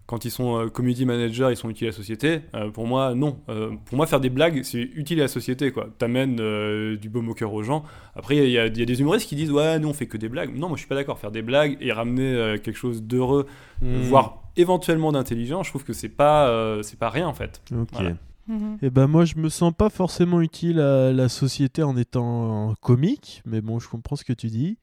quand 0.09 0.25
ils 0.25 0.31
sont 0.31 0.57
euh, 0.57 0.69
community 0.69 1.05
managers, 1.05 1.49
ils 1.51 1.55
sont 1.55 1.69
utiles 1.69 1.87
à 1.87 1.91
la 1.91 1.95
société. 1.95 2.41
Euh, 2.55 2.71
pour 2.71 2.87
moi, 2.87 3.13
non. 3.13 3.37
Euh, 3.47 3.69
pour 3.85 3.95
moi, 3.95 4.07
faire 4.07 4.19
des 4.19 4.31
blagues, 4.31 4.63
c'est 4.63 4.81
utile 4.81 5.19
à 5.19 5.23
la 5.25 5.27
société. 5.27 5.71
quoi. 5.71 5.87
T'amènes 5.99 6.39
euh, 6.39 6.97
du 6.97 7.09
baume 7.09 7.29
au 7.29 7.35
cœur 7.35 7.53
aux 7.53 7.61
gens. 7.61 7.83
Après, 8.15 8.37
il 8.37 8.49
y, 8.49 8.57
a- 8.57 8.65
il 8.65 8.77
y 8.77 8.81
a 8.81 8.85
des 8.85 8.99
humoristes 9.01 9.29
qui 9.29 9.35
disent 9.35 9.51
Ouais, 9.51 9.77
nous, 9.77 9.87
on 9.87 9.93
fait 9.93 10.07
que 10.07 10.17
des 10.17 10.27
blagues. 10.29 10.55
Non, 10.57 10.67
moi, 10.67 10.77
je 10.77 10.81
suis 10.81 10.89
pas 10.89 10.95
d'accord. 10.95 11.19
Faire 11.19 11.31
des 11.31 11.43
blagues 11.43 11.77
et 11.79 11.91
ramener 11.91 12.33
euh, 12.33 12.57
quelque 12.57 12.77
chose 12.77 13.03
d'heureux, 13.03 13.45
Hmm. 13.81 14.01
voire 14.01 14.43
éventuellement 14.57 15.11
d'intelligent, 15.13 15.63
je 15.63 15.69
trouve 15.69 15.83
que 15.85 15.93
c'est 15.93 16.09
pas, 16.09 16.49
euh, 16.49 16.81
c'est 16.81 16.99
pas 16.99 17.09
rien 17.09 17.27
en 17.27 17.33
fait. 17.33 17.61
Ok. 17.71 17.87
Voilà. 17.93 18.13
Mhm. 18.47 18.77
Et 18.81 18.89
ben 18.89 19.05
moi 19.07 19.23
je 19.25 19.35
me 19.37 19.47
sens 19.47 19.71
pas 19.71 19.89
forcément 19.89 20.41
utile 20.41 20.79
à 20.81 21.13
la 21.13 21.29
société 21.29 21.83
en 21.83 21.95
étant 21.95 22.73
comique, 22.81 23.41
mais 23.45 23.61
bon 23.61 23.77
je 23.79 23.87
comprends 23.87 24.15
ce 24.17 24.25
que 24.25 24.33
tu 24.33 24.47
dis. 24.47 24.77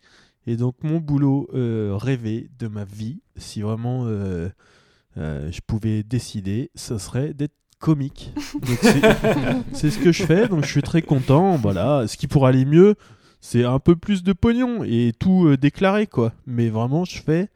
Et 0.47 0.57
donc 0.57 0.77
mon 0.83 0.99
boulot 0.99 1.49
euh, 1.53 1.95
rêvé 2.01 2.49
de 2.61 2.69
ma 2.69 2.85
vie, 2.85 3.21
si 3.37 3.61
vraiment 3.61 4.05
euh, 5.19 5.51
je 5.51 5.61
pouvais 5.67 6.03
décider, 6.03 6.71
ça 6.75 6.99
serait 6.99 7.35
d'être 7.35 7.55
comique. 7.79 8.33
C'est- 9.73 9.91
ce 9.91 9.99
que 9.99 10.13
je 10.13 10.25
fais, 10.25 10.49
donc 10.49 10.65
je 10.65 10.71
suis 10.71 10.83
très 10.83 11.03
content. 11.03 11.57
Voilà, 11.57 12.07
ce 12.07 12.17
qui 12.17 12.27
pourrait 12.27 12.51
aller 12.51 12.65
mieux, 12.65 12.95
c'est 13.41 13.65
un 13.65 13.79
peu 13.79 13.97
plus 13.97 14.23
de 14.23 14.33
pognon 14.33 14.83
et 14.85 15.13
tout 15.19 15.47
euh, 15.47 15.57
déclaré 15.57 16.07
quoi. 16.07 16.33
Mais 16.47 16.69
vraiment 16.69 17.05
je 17.05 17.21
fais 17.23 17.49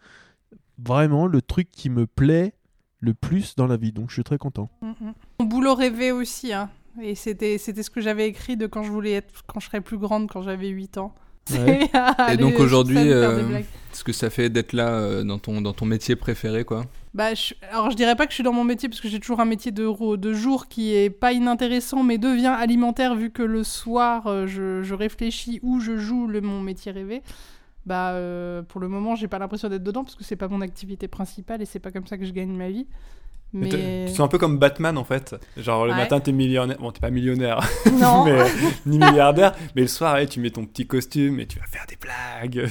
vraiment 0.79 1.27
le 1.27 1.43
truc 1.43 1.69
qui 1.71 1.91
me 1.91 2.07
plaît 2.07 2.53
le 3.01 3.15
plus 3.15 3.57
dans 3.57 3.67
la 3.67 3.77
vie, 3.77 3.93
donc 3.93 4.11
je 4.11 4.15
suis 4.15 4.25
très 4.25 4.39
content. 4.39 4.69
Mhm. 4.83 5.15
Mon 5.41 5.47
boulot 5.47 5.75
rêvé 5.75 6.13
aussi, 6.13 6.53
hein. 6.53 6.69
Et 7.01 7.15
c'était, 7.15 7.57
c'était 7.59 7.83
ce 7.83 7.91
que 7.91 8.01
j'avais 8.01 8.27
écrit 8.29 8.57
de 8.57 8.67
quand 8.67 8.83
je 8.83 8.91
voulais 8.91 9.13
être, 9.13 9.43
quand 9.47 9.61
je 9.61 9.67
serais 9.67 9.81
plus 9.81 9.97
grande, 9.97 10.29
quand 10.29 10.43
j'avais 10.43 10.69
8 10.69 10.99
ans. 10.99 11.15
Ouais. 11.53 11.89
Aller 11.95 12.37
donc 12.37 12.59
aujourd'hui, 12.59 12.99
euh. 13.13 13.61
Ce 13.93 14.05
que 14.05 14.13
ça 14.13 14.29
fait 14.29 14.51
d'être 14.51 14.73
là 14.73 14.89
euh, 14.91 15.23
dans, 15.23 15.39
ton, 15.39 15.61
dans 15.61 15.73
ton 15.73 15.87
métier 15.87 16.17
préféré, 16.17 16.65
quoi. 16.65 16.85
Bah, 17.13 17.35
je- 17.35 17.55
alors 17.73 17.91
je 17.91 17.97
dirais 17.97 18.15
pas 18.15 18.25
que 18.27 18.31
je 18.31 18.37
suis 18.37 18.45
dans 18.45 18.53
mon 18.53 18.63
métier 18.63 18.89
parce 18.89 19.01
que 19.01 19.09
j'ai 19.09 19.19
toujours 19.19 19.41
un 19.41 19.45
métier 19.45 19.73
de, 19.73 20.17
de 20.17 20.33
jour 20.33 20.69
qui 20.69 20.95
est 20.95 21.11
pas 21.11 21.33
inintéressant 21.33 22.05
mais 22.05 22.19
devient 22.19 22.47
alimentaire 22.57 23.17
vu 23.17 23.31
que 23.31 23.43
le 23.43 23.65
soir 23.65 24.29
euh, 24.29 24.47
je, 24.47 24.83
je 24.83 24.95
réfléchis 24.95 25.59
ou 25.63 25.81
je 25.81 25.97
joue 25.97 26.29
le, 26.29 26.41
mon 26.41 26.61
métier 26.61 26.93
rêvé. 26.93 27.23
Bah 27.87 28.11
euh, 28.13 28.63
pour 28.63 28.81
le 28.81 28.89
moment 28.89 29.17
j'ai 29.17 29.29
pas 29.29 29.39
l'impression 29.41 29.69
d'être 29.69 29.83
dedans 29.85 30.05
parce 30.05 30.17
que 30.17 30.25
c'est 30.25 30.37
pas 30.37 30.49
mon 30.49 30.61
activité 30.63 31.09
principale 31.09 31.63
et 31.63 31.67
c'est 31.67 31.81
pas 31.81 31.93
comme 31.93 32.07
ça 32.07 32.19
que 32.19 32.25
je 32.27 32.33
gagne 32.33 32.53
ma 32.57 32.71
vie. 32.71 32.87
Mais 33.53 33.69
Mais 33.73 34.07
C'est 34.15 34.21
un 34.23 34.29
peu 34.29 34.39
comme 34.39 34.59
Batman 34.59 34.97
en 34.97 35.05
fait. 35.05 35.35
Genre 35.57 35.85
le 35.87 35.91
Ouais. 35.93 35.97
matin 35.99 36.21
t'es 36.21 36.31
millionnaire, 36.33 36.77
bon 36.79 36.93
t'es 36.93 37.01
pas 37.01 37.11
millionnaire, 37.11 37.59
non, 38.01 38.25
mais, 38.25 38.39
ni 38.87 38.99
milliardaire, 38.99 39.55
mais 39.75 39.83
le 39.83 39.89
soir 39.89 40.19
tu 40.29 40.39
mets 40.41 40.51
ton 40.51 40.65
petit 40.65 40.87
costume 40.87 41.41
et 41.41 41.47
tu 41.47 41.59
vas 41.59 41.65
faire 41.67 41.85
des 41.89 41.97
blagues. 41.97 42.69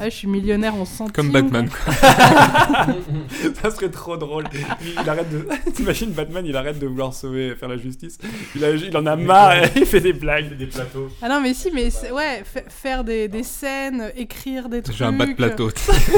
Ah, 0.00 0.04
je 0.08 0.14
suis 0.14 0.26
millionnaire 0.28 0.74
en 0.74 0.84
centimes. 0.84 1.12
Comme 1.12 1.30
Batman, 1.30 1.68
quoi. 1.68 1.94
Ça 3.62 3.70
serait 3.70 3.88
trop 3.90 4.16
drôle. 4.16 4.44
Il, 4.82 5.08
arrête 5.08 5.28
de. 5.30 5.46
T'imagines 5.72 6.10
Batman, 6.10 6.44
il 6.46 6.56
arrête 6.56 6.78
de 6.78 6.86
vouloir 6.86 7.12
sauver, 7.14 7.54
faire 7.54 7.68
la 7.68 7.76
justice. 7.76 8.18
Il, 8.54 8.64
a- 8.64 8.70
il 8.72 8.96
en 8.96 9.06
a 9.06 9.16
marre, 9.16 9.56
et 9.64 9.70
il 9.76 9.86
fait 9.86 10.00
des 10.00 10.12
blagues, 10.12 10.56
des 10.56 10.66
plateaux. 10.66 11.08
Ah 11.22 11.28
non 11.28 11.40
mais 11.40 11.54
si 11.54 11.70
mais 11.72 11.88
ouais 12.12 12.42
fa- 12.44 12.68
faire 12.68 13.04
des, 13.04 13.28
des 13.28 13.42
scènes, 13.42 14.10
écrire 14.16 14.68
des 14.68 14.82
trucs. 14.82 14.96
J'ai 14.96 15.04
un 15.04 15.12
bas 15.12 15.26
de 15.26 15.34
plateau. 15.34 15.70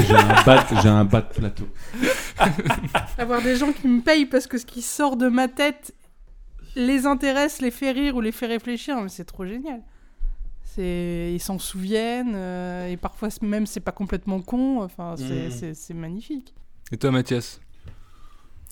J'ai 0.07 0.15
un 0.15 0.43
bat, 0.45 0.67
j'ai 0.83 0.89
un 0.89 1.05
bat 1.05 1.21
de 1.21 1.39
plateau. 1.41 1.69
Avoir 3.19 3.43
des 3.43 3.57
gens 3.57 3.73
qui 3.73 3.89
me 3.89 3.98
payent 3.99 4.27
parce 4.27 4.47
que 4.47 4.59
ce 4.59 4.67
qui 4.67 4.83
sort 4.83 5.17
de 5.17 5.29
ma 5.29 5.49
tête 5.49 5.95
les 6.77 7.07
intéresse, 7.07 7.61
les 7.61 7.71
fait 7.71 7.91
rire 7.93 8.17
ou 8.17 8.21
les 8.21 8.33
fait 8.33 8.47
réfléchir, 8.47 9.01
mais 9.01 9.09
c'est 9.09 9.25
trop 9.25 9.45
génial. 9.47 9.83
C'est, 10.65 11.33
ils 11.35 11.41
s'en 11.41 11.59
souviennent 11.59 12.35
euh, 12.37 12.89
et 12.89 12.97
parfois 12.97 13.29
même 13.43 13.67
c'est 13.67 13.81
pas 13.81 13.91
complètement 13.93 14.41
con. 14.41 14.83
Enfin, 14.83 15.15
c'est, 15.17 15.45
Mhm. 15.47 15.51
c'est- 15.51 15.75
c'est 15.75 15.95
magnifique. 15.95 16.55
Et 16.93 16.97
toi, 16.97 17.11
Mathias? 17.11 17.61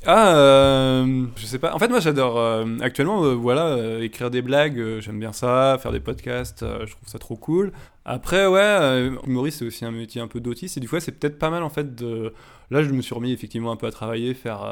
Ah, 0.04 0.36
euh, 0.36 1.24
je 1.36 1.46
sais 1.46 1.58
pas. 1.58 1.74
En 1.74 1.78
fait, 1.78 1.88
moi 1.88 2.00
j'adore. 2.00 2.38
euh, 2.38 2.64
actuellement, 2.80 3.24
euh, 3.24 3.34
voilà, 3.34 3.98
écrire 4.00 4.30
des 4.30 4.42
blagues, 4.42 5.00
j'aime 5.00 5.18
bien 5.18 5.32
ça. 5.32 5.78
Faire 5.82 5.92
des 5.92 6.00
podcasts, 6.00 6.64
je 6.64 6.90
trouve 6.92 7.08
ça 7.08 7.18
trop 7.18 7.36
cool. 7.36 7.72
Après, 8.04 8.46
ouais, 8.46 9.10
humoriste, 9.26 9.60
c'est 9.60 9.64
aussi 9.66 9.84
un 9.84 9.90
métier 9.90 10.20
un 10.20 10.28
peu 10.28 10.38
d'autiste. 10.40 10.76
Et 10.76 10.80
du 10.80 10.88
coup, 10.88 11.00
c'est 11.00 11.12
peut-être 11.12 11.38
pas 11.38 11.50
mal 11.50 11.62
en 11.62 11.70
fait 11.70 11.94
de. 11.96 12.32
Là, 12.70 12.82
je 12.82 12.90
me 12.90 13.02
suis 13.02 13.14
remis 13.14 13.32
effectivement 13.32 13.72
un 13.72 13.76
peu 13.76 13.86
à 13.86 13.90
travailler, 13.90 14.34
faire. 14.34 14.62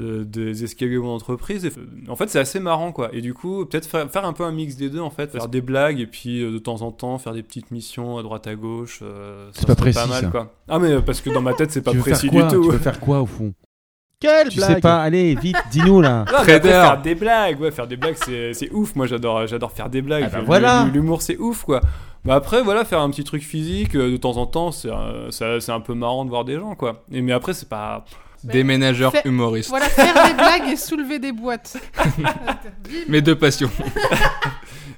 euh, 0.00 0.24
des 0.24 0.64
escaliers 0.64 0.98
entreprise 0.98 1.70
en 2.08 2.16
fait 2.16 2.28
c'est 2.28 2.40
assez 2.40 2.58
marrant 2.58 2.90
quoi 2.90 3.10
et 3.14 3.20
du 3.20 3.32
coup 3.32 3.64
peut-être 3.64 3.86
faire, 3.86 4.10
faire 4.10 4.24
un 4.24 4.32
peu 4.32 4.42
un 4.42 4.50
mix 4.50 4.74
des 4.74 4.90
deux 4.90 4.98
en 4.98 5.10
fait 5.10 5.30
faire 5.30 5.46
des 5.46 5.60
blagues 5.60 6.00
et 6.00 6.08
puis 6.08 6.42
euh, 6.42 6.50
de 6.50 6.58
temps 6.58 6.82
en 6.82 6.90
temps 6.90 7.16
faire 7.18 7.32
des 7.32 7.44
petites 7.44 7.70
missions 7.70 8.18
à 8.18 8.24
droite 8.24 8.48
à 8.48 8.56
gauche 8.56 8.98
euh, 9.04 9.48
C'est 9.52 9.68
pas 9.68 9.76
précis, 9.76 10.08
mal 10.08 10.24
ça. 10.24 10.30
quoi 10.30 10.52
ah 10.66 10.80
mais 10.80 11.00
parce 11.00 11.20
que 11.20 11.30
dans 11.30 11.42
ma 11.42 11.54
tête 11.54 11.70
c'est 11.70 11.80
pas 11.84 11.94
précis 11.94 12.28
du 12.28 12.40
tout 12.40 12.64
Tu 12.64 12.70
veux 12.72 12.78
faire 12.78 12.98
quoi 12.98 13.20
au 13.22 13.26
fond? 13.26 13.54
Quelle 14.20 14.48
Tu 14.48 14.60
sais 14.60 14.80
pas, 14.80 15.02
allez, 15.02 15.34
vite, 15.34 15.56
dis-nous 15.70 16.00
là. 16.00 16.18
Non, 16.20 16.24
mais 16.26 16.30
après, 16.38 16.60
Trader. 16.60 16.68
faire 16.70 17.02
des 17.02 17.14
blagues, 17.14 17.60
ouais, 17.60 17.70
faire 17.70 17.86
des 17.86 17.96
blagues, 17.96 18.16
c'est 18.24 18.54
c'est 18.54 18.70
ouf. 18.72 18.94
Moi, 18.96 19.06
j'adore, 19.06 19.46
j'adore 19.46 19.72
faire 19.72 19.90
des 19.90 20.00
blagues. 20.02 20.24
Ah 20.26 20.30
bah 20.32 20.38
Le- 20.40 20.44
voilà. 20.46 20.86
L'humour, 20.92 21.20
c'est 21.22 21.36
ouf, 21.36 21.64
quoi. 21.64 21.80
Bah 22.24 22.36
après, 22.36 22.62
voilà, 22.62 22.86
faire 22.86 23.00
un 23.00 23.10
petit 23.10 23.24
truc 23.24 23.42
physique 23.42 23.94
euh, 23.96 24.10
de 24.12 24.16
temps 24.16 24.38
en 24.38 24.46
temps, 24.46 24.72
c'est 24.72 24.88
euh, 24.88 25.30
ça- 25.30 25.60
c'est 25.60 25.72
un 25.72 25.80
peu 25.80 25.92
marrant 25.92 26.24
de 26.24 26.30
voir 26.30 26.44
des 26.46 26.54
gens, 26.58 26.74
quoi. 26.74 27.02
Et 27.12 27.20
mais 27.20 27.32
après, 27.32 27.52
c'est 27.52 27.68
pas. 27.68 28.04
Déménageur 28.44 29.10
Fait- 29.12 29.22
humoriste. 29.26 29.70
Voilà, 29.70 29.86
faire 29.86 30.12
des 30.26 30.34
blagues 30.34 30.68
et 30.72 30.76
soulever 30.76 31.18
des 31.18 31.32
boîtes. 31.32 31.76
Mes 33.08 33.20
deux 33.22 33.36
passions. 33.36 33.70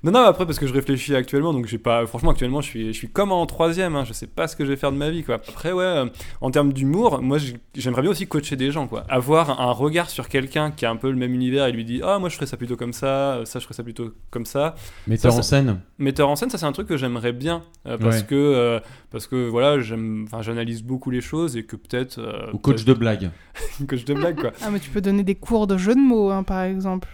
Non, 0.02 0.12
non, 0.12 0.20
après 0.20 0.46
parce 0.46 0.58
que 0.58 0.66
je 0.66 0.72
réfléchis 0.72 1.14
actuellement, 1.14 1.52
donc 1.52 1.66
j'ai 1.66 1.78
pas. 1.78 2.06
Franchement, 2.06 2.30
actuellement, 2.30 2.60
je 2.60 2.66
suis, 2.68 2.86
je 2.88 2.98
suis 2.98 3.08
comme 3.08 3.32
en 3.32 3.44
troisième. 3.46 3.96
Hein, 3.96 4.04
je 4.04 4.12
sais 4.12 4.26
pas 4.26 4.46
ce 4.48 4.54
que 4.56 4.64
je 4.64 4.70
vais 4.70 4.76
faire 4.76 4.92
de 4.92 4.96
ma 4.96 5.10
vie, 5.10 5.22
quoi. 5.24 5.36
Après, 5.36 5.72
ouais, 5.72 5.84
euh, 5.84 6.06
en 6.40 6.50
termes 6.50 6.72
d'humour, 6.72 7.20
moi, 7.22 7.38
j'ai- 7.38 7.56
j'aimerais 7.74 8.02
bien 8.02 8.10
aussi 8.10 8.26
coacher 8.26 8.56
des 8.56 8.70
gens, 8.70 8.86
quoi. 8.86 9.04
Avoir 9.08 9.60
un 9.60 9.72
regard 9.72 10.10
sur 10.10 10.28
quelqu'un 10.28 10.70
qui 10.70 10.84
a 10.86 10.90
un 10.90 10.96
peu 10.96 11.10
le 11.10 11.16
même 11.16 11.34
univers 11.34 11.66
et 11.66 11.72
lui 11.72 11.84
dit, 11.84 12.00
ah, 12.04 12.18
moi, 12.18 12.28
je 12.28 12.34
ferais 12.36 12.46
ça 12.46 12.56
plutôt 12.56 12.76
comme 12.76 12.92
ça, 12.92 13.06
euh, 13.36 13.44
ça, 13.44 13.58
je 13.58 13.64
ferais 13.64 13.74
ça 13.74 13.82
plutôt 13.82 14.12
comme 14.30 14.46
ça. 14.46 14.74
Metteur 15.06 15.32
Ça, 15.32 15.38
en 15.38 15.42
scène. 15.42 15.80
Metteur 15.98 16.28
en 16.28 16.36
scène, 16.36 16.50
ça 16.50 16.58
c'est 16.58 16.66
un 16.66 16.72
truc 16.72 16.86
que 16.88 16.96
j'aimerais 16.96 17.32
bien 17.32 17.62
euh, 17.86 17.96
parce 17.98 18.18
Ouais. 18.20 18.26
que 18.26 18.34
euh, 18.34 18.80
parce 19.10 19.26
que 19.26 19.48
voilà, 19.48 19.80
j'aime, 19.80 20.24
enfin 20.26 20.42
j'analyse 20.42 20.82
beaucoup 20.82 21.10
les 21.10 21.20
choses 21.20 21.56
et 21.56 21.64
que 21.64 21.76
peut-être. 21.76 22.18
euh, 22.18 22.50
Ou 22.52 22.58
coach 22.58 22.76
peut-être- 22.76 22.86
de 22.88 22.92
blague. 22.94 23.30
coach 23.88 24.04
de 24.04 24.14
blague, 24.14 24.40
quoi. 24.40 24.52
Ah, 24.62 24.70
mais 24.70 24.78
tu 24.78 24.90
peux 24.90 25.00
donner 25.00 25.22
des 25.22 25.34
cours 25.34 25.66
de 25.66 25.76
jeu 25.78 25.94
de 25.94 26.00
mots, 26.00 26.30
hein, 26.30 26.42
par 26.42 26.62
exemple. 26.62 27.08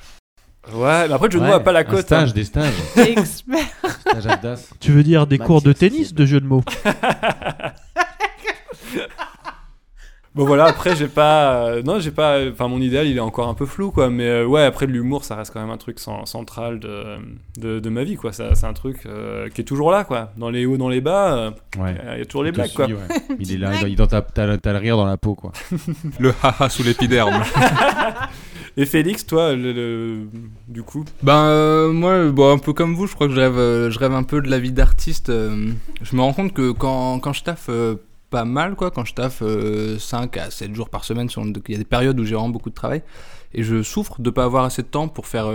Ouais, 0.72 1.08
mais 1.08 1.14
après, 1.14 1.26
le 1.26 1.32
jeu 1.32 1.38
de 1.40 1.44
mots 1.44 1.50
Ouais, 1.50 1.56
a 1.56 1.60
pas 1.60 1.72
la 1.72 1.80
un 1.80 1.84
cote. 1.84 2.02
Stage, 2.06 2.30
hein. 2.30 2.32
des 2.34 2.44
stages. 2.44 2.72
Expert. 2.96 3.58
Stage 4.00 4.26
à 4.26 4.36
Das. 4.36 4.70
Tu 4.80 4.92
veux 4.92 5.02
dire 5.02 5.26
des 5.26 5.38
Max 5.38 5.46
cours 5.46 5.62
de 5.62 5.72
tennis, 5.72 6.14
de 6.14 6.24
jeu 6.26 6.40
de 6.40 6.46
mots 6.46 6.62
Bon 10.34 10.46
voilà, 10.46 10.64
après 10.64 10.96
j'ai 10.96 11.08
pas, 11.08 11.56
euh, 11.66 11.82
non 11.82 11.98
j'ai 12.00 12.10
pas, 12.10 12.38
enfin 12.50 12.66
mon 12.66 12.80
idéal 12.80 13.06
il 13.06 13.18
est 13.18 13.20
encore 13.20 13.48
un 13.50 13.54
peu 13.54 13.66
flou 13.66 13.90
quoi, 13.90 14.08
mais 14.08 14.26
euh, 14.26 14.46
ouais 14.46 14.62
après 14.62 14.86
de 14.86 14.92
l'humour 14.92 15.26
ça 15.26 15.36
reste 15.36 15.52
quand 15.52 15.60
même 15.60 15.68
un 15.68 15.76
truc 15.76 15.98
cen- 15.98 16.24
central 16.24 16.78
de, 16.80 17.18
de, 17.58 17.80
de 17.80 17.90
ma 17.90 18.02
vie 18.02 18.16
quoi, 18.16 18.32
Ça- 18.32 18.54
c'est 18.54 18.64
un 18.64 18.72
truc 18.72 19.04
euh, 19.04 19.50
qui 19.50 19.60
est 19.60 19.64
toujours 19.64 19.90
là 19.90 20.04
quoi, 20.04 20.32
dans 20.38 20.48
les 20.48 20.64
hauts, 20.64 20.78
dans 20.78 20.88
les 20.88 21.02
bas, 21.02 21.34
euh, 21.36 21.50
Ouais. 21.78 21.94
il 22.14 22.18
y 22.20 22.22
a 22.22 22.24
toujours 22.24 22.44
les 22.44 22.48
Il 22.48 22.54
blagues 22.54 22.72
quoi. 22.72 22.86
ouais. 22.86 22.94
Il 23.40 23.52
est 23.52 23.58
là, 23.58 23.72
il 23.86 23.94
t'as 23.94 24.72
le 24.72 24.78
rire 24.78 24.96
dans 24.96 25.04
la 25.04 25.18
peau, 25.18 25.34
quoi. 25.34 25.52
Le 26.18 26.32
haha 26.42 26.70
sous 26.70 26.82
l'épiderme. 26.82 27.42
Et 28.76 28.86
Félix, 28.86 29.26
toi, 29.26 29.54
du 29.54 30.82
coup, 30.82 31.04
Ben 31.22 31.44
euh, 31.44 31.92
moi, 31.92 32.14
un 32.52 32.58
peu 32.58 32.72
comme 32.72 32.94
vous, 32.94 33.06
je 33.06 33.14
crois 33.14 33.28
que 33.28 33.34
je 33.34 33.40
rêve, 33.40 33.58
euh, 33.58 33.90
je 33.90 33.98
rêve 33.98 34.12
un 34.12 34.22
peu 34.22 34.40
de 34.40 34.48
la 34.48 34.58
vie 34.58 34.72
d'artiste. 34.72 35.28
euh, 35.28 35.72
je 36.00 36.16
me 36.16 36.22
rends 36.22 36.32
compte 36.32 36.54
que 36.54 36.70
quand, 36.70 37.18
quand 37.18 37.32
je 37.32 37.44
taffe 37.44 37.70
pas 38.30 38.44
mal, 38.44 38.74
quoi, 38.74 38.90
quand 38.90 39.04
je 39.04 39.12
taffe 39.12 39.42
5 39.98 40.36
à 40.38 40.50
7 40.50 40.74
jours 40.74 40.88
par 40.88 41.04
semaine, 41.04 41.28
il 41.36 41.72
y 41.72 41.74
a 41.74 41.78
des 41.78 41.84
périodes 41.84 42.18
où 42.18 42.24
j'ai 42.24 42.34
vraiment 42.34 42.48
beaucoup 42.48 42.70
de 42.70 42.74
travail, 42.74 43.02
et 43.52 43.62
je 43.62 43.82
souffre 43.82 44.20
de 44.22 44.30
pas 44.30 44.44
avoir 44.44 44.64
assez 44.64 44.82
de 44.82 44.86
temps 44.88 45.08
pour 45.08 45.26
faire 45.26 45.52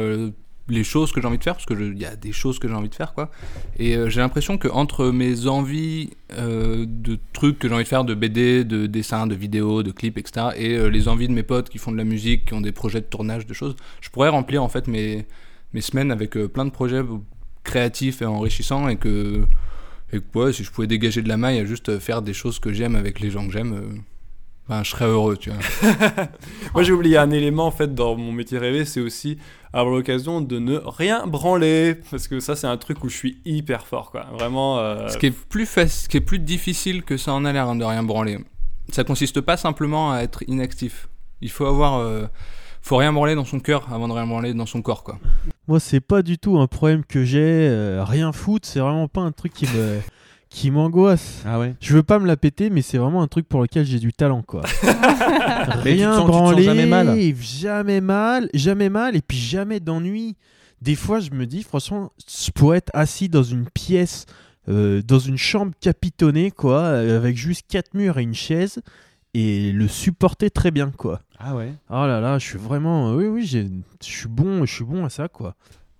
les 0.69 0.83
choses 0.83 1.11
que 1.11 1.21
j'ai 1.21 1.27
envie 1.27 1.37
de 1.37 1.43
faire, 1.43 1.53
parce 1.53 1.65
que 1.65 1.75
je- 1.75 1.83
il 1.93 1.97
y 1.97 2.05
a 2.05 2.15
des 2.15 2.31
choses 2.33 2.59
que 2.59 2.67
j'ai 2.67 2.73
envie 2.73 2.89
de 2.89 2.95
faire, 2.95 3.13
quoi. 3.13 3.31
Et 3.79 3.95
euh, 3.95 4.09
j'ai 4.09 4.19
l'impression 4.19 4.57
que 4.57 4.67
entre 4.67 5.11
mes 5.11 5.47
envies 5.47 6.09
euh, 6.37 6.85
de 6.87 7.17
trucs 7.33 7.57
que 7.59 7.67
j'ai 7.69 7.73
envie 7.73 7.83
de 7.83 7.87
faire, 7.89 8.03
de 8.03 8.13
BD, 8.13 8.63
de 8.65 8.85
dessins, 8.85 9.27
de 9.27 9.35
vidéos, 9.35 9.81
de 9.83 9.91
clips, 9.91 10.17
etc., 10.17 10.47
et 10.57 10.75
euh, 10.77 10.87
les 10.89 11.07
envies 11.07 11.27
de 11.29 11.33
mes 11.33 11.43
potes 11.43 11.69
qui 11.69 11.77
font 11.77 11.91
de 11.91 11.97
la 11.97 12.03
musique, 12.03 12.45
qui 12.45 12.53
ont 12.53 12.61
des 12.61 12.71
projets 12.73 12.99
de 12.99 13.05
tournage, 13.05 13.45
de 13.47 13.53
choses, 13.53 13.75
je 14.01 14.09
pourrais 14.09 14.29
remplir 14.29 14.61
en 14.63 14.69
fait 14.69 14.87
mes 14.87 15.25
mes 15.73 15.81
semaines 15.81 16.11
avec 16.11 16.31
plein 16.31 16.63
de 16.65 16.69
projets 16.71 17.01
créatifs 17.63 18.21
et 18.21 18.25
enrichissants 18.25 18.87
et 18.87 18.95
que, 18.95 19.43
et 20.13 20.19
que 20.19 20.39
ouais, 20.39 20.53
si 20.53 20.63
je 20.63 20.71
pouvais 20.71 20.87
dégager 20.87 21.21
de 21.21 21.27
la 21.27 21.35
maille 21.37 21.59
à 21.59 21.65
juste 21.65 21.99
faire 21.99 22.21
des 22.21 22.33
choses 22.33 22.59
que 22.59 22.71
j'aime 22.71 22.95
avec 22.95 23.19
les 23.19 23.29
gens 23.29 23.45
que 23.45 23.51
j'aime, 23.51 24.01
ben, 24.69 24.83
je 24.83 24.89
serais 24.91 25.05
heureux, 25.05 25.37
tu 25.37 25.49
vois. 25.51 25.59
moi 26.73 26.83
j'ai 26.83 26.91
oublié 26.93 27.17
un 27.17 27.31
élément 27.31 27.65
en 27.67 27.71
fait 27.71 27.93
dans 27.95 28.15
mon 28.15 28.31
métier 28.31 28.57
rêvé, 28.57 28.85
c'est 28.85 28.99
aussi 29.01 29.37
avoir 29.73 29.93
l'occasion 29.95 30.41
de 30.41 30.59
ne 30.59 30.77
rien 30.77 31.25
branler, 31.27 31.95
parce 32.09 32.27
que 32.27 32.39
ça 32.39 32.55
c'est 32.55 32.67
un 32.67 32.77
truc 32.77 33.03
où 33.03 33.09
je 33.09 33.15
suis 33.15 33.37
hyper 33.45 33.85
fort 33.87 34.11
quoi, 34.11 34.27
vraiment. 34.33 34.79
euh, 34.79 35.07
Ce 35.09 35.17
qui 35.17 35.27
est 35.27 35.31
plus 35.31 35.65
ce 35.65 36.07
qui 36.09 36.17
est 36.17 36.21
plus 36.21 36.39
difficile 36.39 37.03
que 37.03 37.17
ça 37.17 37.33
en 37.33 37.45
a 37.45 37.53
l'air 37.53 37.67
hein, 37.67 37.75
de 37.75 37.83
rien 37.83 38.03
branler. 38.03 38.39
Ça 38.91 39.03
consiste 39.03 39.41
pas 39.41 39.57
simplement 39.57 40.11
à 40.13 40.21
être 40.21 40.43
inactif. 40.47 41.09
Il 41.41 41.51
faut 41.51 41.65
avoir, 41.65 41.99
euh, 41.99 42.25
faut 42.81 42.95
rien 42.97 43.11
branler 43.11 43.35
dans 43.35 43.43
son 43.45 43.59
cœur 43.59 43.85
avant 43.91 44.07
de 44.07 44.13
rien 44.13 44.25
branler 44.25 44.53
dans 44.53 44.65
son 44.65 44.81
corps, 44.81 45.03
quoi. 45.03 45.19
Moi, 45.67 45.81
c'est 45.81 45.99
pas 45.99 46.21
du 46.21 46.37
tout 46.37 46.57
un 46.57 46.67
problème 46.67 47.03
que 47.03 47.25
j'ai. 47.25 47.39
euh, 47.69 48.03
rien 48.05 48.31
foutre, 48.31 48.65
c'est 48.67 48.79
vraiment 48.79 49.09
pas 49.09 49.19
un 49.21 49.33
truc 49.33 49.53
qui 49.53 49.65
me 49.65 49.99
qui 50.49 50.71
m'angoisse. 50.71 51.41
Ah 51.45 51.59
ouais 51.59 51.75
Je 51.79 51.93
veux 51.93 52.03
pas 52.03 52.19
me 52.19 52.25
la 52.27 52.37
péter, 52.37 52.69
mais 52.69 52.81
c'est 52.81 52.97
vraiment 52.97 53.21
un 53.21 53.27
truc 53.27 53.47
pour 53.47 53.61
lequel 53.61 53.85
j'ai 53.85 53.99
du 53.99 54.13
talent, 54.13 54.41
quoi. 54.43 54.61
Rien 55.83 56.13
sens- 56.15 56.27
branler, 56.27 56.63
jamais 56.63 56.85
mal 56.85 57.17
jamais 57.33 58.01
mal, 58.01 58.49
jamais 58.53 58.89
mal, 58.89 59.15
et 59.15 59.21
puis 59.21 59.37
jamais 59.37 59.79
d'ennui. 59.79 60.35
Des 60.81 60.95
fois, 60.95 61.19
je 61.19 61.31
me 61.31 61.45
dis, 61.45 61.63
franchement, 61.63 62.11
je 62.27 62.51
pourrais 62.51 62.77
être 62.77 62.91
assis 62.93 63.29
dans 63.29 63.43
une 63.43 63.65
pièce, 63.69 64.25
euh, 64.69 65.01
dans 65.01 65.19
une 65.19 65.37
chambre 65.37 65.71
capitonnée, 65.79 66.51
quoi, 66.51 66.81
euh, 66.81 67.17
avec 67.17 67.35
juste 67.35 67.65
quatre 67.67 67.93
murs 67.93 68.17
et 68.19 68.23
une 68.23 68.35
chaise, 68.35 68.79
et 69.33 69.71
le 69.71 69.87
supporter 69.87 70.51
très 70.51 70.71
bien, 70.71 70.91
quoi. 70.91 71.21
Ah 71.39 71.55
ouais 71.55 71.73
Oh 71.89 72.05
là 72.05 72.19
là, 72.21 72.37
je 72.39 72.45
suis 72.45 72.57
vraiment, 72.59 73.13
oui, 73.15 73.25
oui, 73.25 73.45
j'ai- 73.45 73.67
je 74.03 74.07
suis 74.07 74.27
bon, 74.27 74.65
je 74.65 74.73
suis 74.73 74.83
bon 74.85 75.03
à 75.05 75.09
ça, 75.09 75.27
quoi. 75.27 75.55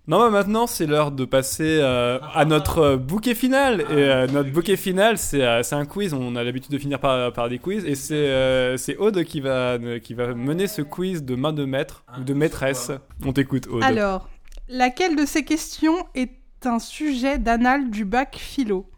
Non, 0.08 0.24
mais 0.24 0.30
maintenant, 0.30 0.66
c'est 0.66 0.86
l'heure 0.86 1.12
de 1.12 1.26
passer 1.26 1.80
euh, 1.82 2.18
à 2.34 2.46
notre 2.46 2.78
euh, 2.78 2.96
bouquet 2.96 3.34
final. 3.34 3.82
Et 3.82 3.84
euh, 3.90 4.26
notre 4.26 4.50
bouquet 4.50 4.78
final, 4.78 5.18
c'est 5.18 5.42
euh, 5.42 5.62
c'est 5.62 5.74
un 5.74 5.84
quiz. 5.84 6.14
On 6.14 6.34
a 6.34 6.42
l'habitude 6.42 6.72
de 6.72 6.78
finir 6.78 6.98
par, 6.98 7.30
par 7.34 7.50
des 7.50 7.58
quiz. 7.58 7.84
Et 7.84 7.94
c'est 7.94 8.14
euh, 8.14 8.78
c'est 8.78 8.96
Aude 8.96 9.22
qui 9.24 9.42
va, 9.42 9.76
qui 10.02 10.14
va 10.14 10.34
mener 10.34 10.66
ce 10.66 10.80
quiz 10.80 11.22
de 11.22 11.34
main 11.34 11.52
de 11.52 11.66
maître 11.66 12.04
ou 12.18 12.24
de 12.24 12.32
maîtresse. 12.32 12.90
On 13.26 13.34
t'écoute, 13.34 13.66
Aude. 13.66 13.82
Alors, 13.82 14.30
laquelle 14.70 15.14
de 15.14 15.26
ces 15.26 15.44
questions 15.44 15.98
est 16.14 16.32
un 16.64 16.78
sujet 16.78 17.38
d'anal 17.38 17.90
du 17.90 18.06
bac 18.06 18.36
philo? 18.40 18.90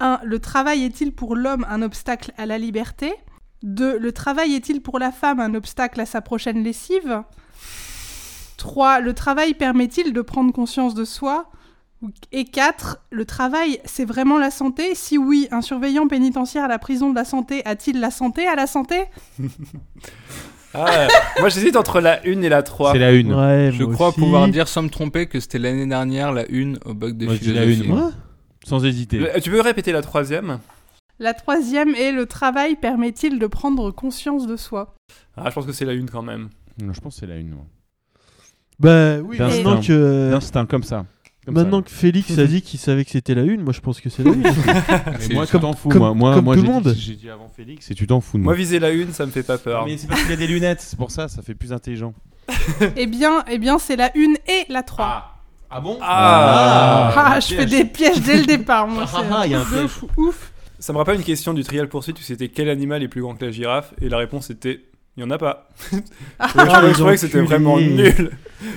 1. 0.00 0.20
Le 0.22 0.38
travail 0.38 0.84
est-il 0.84 1.12
pour 1.12 1.34
l'homme 1.34 1.64
un 1.70 1.80
obstacle 1.80 2.32
à 2.36 2.44
la 2.44 2.58
liberté? 2.58 3.14
2. 3.62 3.98
Le 3.98 4.12
travail 4.12 4.54
est-il 4.54 4.82
pour 4.82 4.98
la 4.98 5.12
femme 5.12 5.40
un 5.40 5.54
obstacle 5.54 5.98
à 5.98 6.06
sa 6.06 6.20
prochaine 6.20 6.62
lessive? 6.62 7.22
3. 8.58 9.00
Le 9.00 9.14
travail 9.14 9.54
permet-il 9.54 10.12
de 10.12 10.20
prendre 10.20 10.52
conscience 10.52 10.94
de 10.94 11.04
soi? 11.06 11.50
Et 12.30 12.44
4. 12.44 12.98
Le 13.10 13.24
travail, 13.24 13.80
c'est 13.84 14.04
vraiment 14.04 14.38
la 14.38 14.50
santé? 14.52 14.94
Si 14.94 15.18
oui, 15.18 15.48
un 15.50 15.62
surveillant 15.62 16.06
pénitentiaire 16.06 16.64
à 16.64 16.68
la 16.68 16.78
prison 16.78 17.10
de 17.10 17.14
la 17.16 17.24
santé 17.24 17.62
a-t-il 17.64 17.98
la 17.98 18.10
santé 18.12 18.46
à 18.46 18.54
la 18.54 18.66
santé? 18.66 19.04
Ah, 20.74 21.08
moi, 21.40 21.48
j'hésite 21.48 21.76
entre 21.76 21.98
la 22.00 22.20
1 22.26 22.42
et 22.42 22.48
la 22.50 22.62
3. 22.62 22.92
C'est 22.92 22.98
la 22.98 23.12
une. 23.12 23.32
Ouais, 23.32 23.70
Je 23.72 23.84
moi 23.84 23.94
crois 23.94 24.08
aussi. 24.08 24.20
pouvoir 24.20 24.48
dire 24.48 24.68
sans 24.68 24.82
me 24.82 24.90
tromper 24.90 25.26
que 25.26 25.40
c'était 25.40 25.58
l'année 25.58 25.86
dernière 25.86 26.30
la 26.30 26.46
une 26.50 26.78
au 26.84 26.92
bac 26.92 27.16
de 27.16 27.24
Moi, 27.24 27.34
la 27.54 27.64
une, 27.64 27.84
moi? 27.86 28.12
Sans 28.64 28.84
hésiter. 28.84 29.18
Le- 29.18 29.40
Tu 29.40 29.50
peux 29.50 29.62
répéter 29.62 29.92
la 29.92 30.02
troisième? 30.02 30.58
La 31.18 31.32
troisième 31.32 31.94
est 31.94 32.12
le 32.12 32.26
travail 32.26 32.76
permet-il 32.76 33.38
de 33.38 33.46
prendre 33.46 33.90
conscience 33.90 34.46
de 34.46 34.56
soi? 34.56 34.94
Ah, 35.38 35.48
je 35.48 35.54
pense 35.54 35.64
que 35.64 35.72
c'est 35.72 35.86
la 35.86 35.94
1 35.94 36.04
quand 36.06 36.22
même. 36.22 36.50
Non, 36.82 36.92
je 36.92 37.00
pense 37.00 37.14
que 37.14 37.20
c'est 37.20 37.26
la 37.26 37.36
une. 37.38 37.48
moi. 37.50 37.64
Bah 38.80 39.18
oui, 39.18 39.38
maintenant 39.38 39.80
que, 39.80 40.30
D'instinct, 40.30 40.66
comme 40.66 40.82
ça. 40.84 41.04
Comme 41.44 41.54
maintenant 41.54 41.78
ça. 41.78 41.84
que 41.84 41.90
Félix 41.90 42.38
a 42.38 42.44
dit 42.46 42.60
qu'il 42.62 42.78
savait 42.78 43.04
que 43.04 43.10
c'était 43.10 43.34
la 43.34 43.42
une, 43.42 43.62
moi 43.62 43.72
je 43.72 43.80
pense 43.80 44.00
que 44.00 44.10
c'est 44.10 44.22
la 44.22 44.30
une. 44.32 44.42
Mais 45.28 45.34
moi, 45.34 45.46
tu 45.46 45.58
t'en 45.58 45.72
fous. 45.72 45.88
comme- 45.88 45.98
moi, 46.00 46.14
moi, 46.14 46.34
comme 46.34 46.44
moi, 46.44 46.54
tout 46.56 46.60
le 46.62 46.66
dit- 46.66 46.72
monde. 46.72 46.94
J'ai 46.96 47.14
dit 47.14 47.30
avant 47.30 47.48
Félix 47.56 47.90
et 47.90 47.94
tu 47.94 48.06
t'en 48.06 48.20
fous 48.20 48.36
de 48.38 48.42
Moi, 48.42 48.52
moi. 48.52 48.56
viser 48.58 48.78
la 48.78 48.88
1, 48.88 49.12
ça 49.12 49.24
me 49.26 49.30
fait 49.30 49.42
pas 49.42 49.56
peur. 49.58 49.84
Mais 49.86 49.96
c'est 49.96 50.06
parce 50.06 50.22
qu'il 50.22 50.32
a 50.32 50.36
des 50.36 50.46
lunettes, 50.46 50.80
c'est 50.82 50.98
pour 50.98 51.10
ça, 51.10 51.26
ça 51.28 51.40
fait 51.42 51.54
plus 51.54 51.72
intelligent. 51.72 52.12
Eh 52.96 53.06
bien, 53.06 53.42
eh 53.50 53.58
bien 53.58 53.78
c'est 53.78 53.96
la 53.96 54.10
une 54.16 54.36
et 54.46 54.64
la 54.68 54.82
3. 54.82 55.34
Ah 55.70 55.80
bon? 55.80 55.98
Ah. 56.02 57.12
Ah, 57.16 57.40
je 57.40 57.54
fais 57.54 57.66
des 57.66 57.84
pièges 57.84 58.20
dès 58.20 58.38
le 58.38 58.46
départ, 58.46 58.86
moi. 58.86 59.04
Ah, 59.12 59.22
ah, 59.30 59.42
il 59.46 59.52
y 59.52 59.54
a 59.54 59.60
un 59.60 59.64
truc 59.64 59.74
de 59.74 59.78
piège. 59.80 59.90
fou- 59.90 60.08
Ouf. 60.16 60.52
Ça 60.78 60.92
me 60.92 60.98
rappelle 60.98 61.16
une 61.16 61.24
question 61.24 61.52
du 61.54 61.64
Trial 61.64 61.88
Pursuit 61.88 62.12
où 62.12 62.22
c'était 62.22 62.48
quel 62.48 62.68
animal 62.68 63.02
est 63.02 63.08
plus 63.08 63.20
grand 63.22 63.34
que 63.34 63.44
la 63.44 63.50
girafe 63.50 63.92
Et 64.00 64.08
la 64.08 64.16
réponse 64.18 64.48
était 64.50 64.80
il 65.16 65.20
y 65.22 65.24
en 65.26 65.30
a 65.30 65.36
pas. 65.38 65.68
je 65.90 65.96
trouvais- 66.48 66.82
les 66.82 66.88
je 66.88 66.92
trouvais 66.94 67.12
que 67.14 67.20
c'était 67.20 67.40
vraiment 67.40 67.78
nul. 67.78 68.30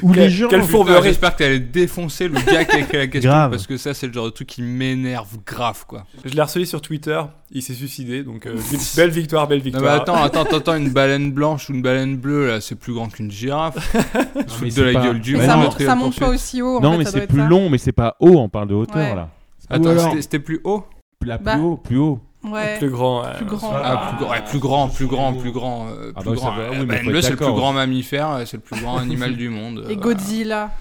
Ou 0.04 0.12
Quel- 0.12 0.24
les 0.24 0.30
gens. 0.30 0.48
quel 0.48 0.60
Putain, 0.62 0.72
fourberie. 0.72 1.04
J'espère 1.04 1.34
que 1.34 1.40
t'allais 1.44 1.60
défoncer 1.60 2.28
le 2.28 2.36
gars 2.40 2.66
qui 2.66 2.76
a 2.76 2.80
écrit 2.80 2.98
la 2.98 3.08
question 3.08 3.32
Grave. 3.32 3.50
parce 3.52 3.66
que 3.66 3.78
ça 3.78 3.94
c'est 3.94 4.08
le 4.08 4.14
genre 4.14 4.26
de 4.26 4.30
truc 4.30 4.48
qui 4.48 4.62
m'énerve 4.62 5.38
grave 5.46 5.86
quoi. 5.88 6.06
Je 6.24 6.34
l'ai 6.34 6.40
harcelé 6.40 6.66
sur 6.66 6.82
Twitter, 6.82 7.20
il 7.52 7.62
s'est 7.64 7.74
suicidé, 7.74 8.24
donc 8.24 8.46
euh, 8.46 8.56
belle 8.96 9.10
victoire, 9.10 9.48
belle 9.48 9.60
Non 9.60 9.64
victoire. 9.66 9.84
mais 9.84 9.90
attends, 10.02 10.22
attends, 10.24 10.42
attends, 10.44 10.58
attends, 10.58 10.76
une 10.76 10.90
baleine 10.92 11.32
blanche 11.32 11.70
ou 11.70 11.74
une 11.74 11.82
baleine 11.82 12.18
bleue 12.18 12.48
là, 12.48 12.62
c'est 12.62 12.76
plus 12.76 12.94
grand 12.94 13.08
qu'une 13.10 13.32
girafe. 13.32 13.96
Mais 14.62 14.70
de 14.70 14.82
la 14.84 14.94
pas- 14.94 15.02
gueule 15.08 15.20
du 15.20 15.34
Mais 15.34 15.40
Mais 15.40 15.46
ça, 15.48 15.56
monde. 15.56 15.66
non, 15.66 15.70
le 15.72 15.78
monte, 15.80 15.88
ça 15.88 15.96
monte 15.96 16.20
pas 16.20 16.30
aussi 16.30 16.62
haut. 16.62 16.78
en 16.78 16.82
Non, 16.82 16.92
fait, 16.94 16.98
mais 17.00 17.06
c'est 17.06 17.28
plus 17.28 17.40
ça. 17.42 17.48
long, 17.48 17.70
mais 17.70 17.78
c'est 17.78 17.92
pas 17.92 18.16
haut, 18.20 18.38
on 18.38 18.50
parle 18.50 18.68
de 18.68 18.74
hauteur 18.76 18.96
Ouais. 18.98 19.16
là. 19.16 19.30
Attends, 19.70 19.90
alors- 19.90 20.16
c'était 20.20 20.40
plus 20.40 20.60
haut? 20.64 20.84
La 21.26 21.38
plus 21.38 21.46
Bah. 21.46 21.58
haut, 21.60 21.78
plus 21.78 21.98
haut. 21.98 22.20
Ouais. 22.44 22.78
Plus 22.80 22.90
grand. 22.90 23.24
euh, 23.24 23.38
Plus 23.38 23.46
grand. 23.46 23.72
Ah, 23.74 24.14
plus, 24.18 24.26
grand, 24.26 24.32
ouais, 24.34 24.42
plus 24.50 24.60
grand, 24.60 24.88
plus 24.90 25.06
grand, 25.08 25.34
plus 25.34 25.52
grand, 25.52 25.88
euh, 25.90 26.12
Ah 26.16 26.22
plus 26.22 26.30
bah, 26.32 26.36
grand. 26.36 26.52
va, 26.52 26.62
Euh, 26.64 26.86
oui, 27.06 27.20
c'est 27.22 27.30
le 27.32 27.36
plus 27.36 27.46
grand 27.54 27.72
mammifère, 27.74 28.32
euh, 28.32 28.44
c'est 28.46 28.58
le 28.58 28.64
plus 28.64 28.82
grand 28.82 28.98
animal 28.98 29.36
du 29.36 29.50
monde. 29.50 29.86
euh, 29.88 29.96
Godzilla. 29.96 30.72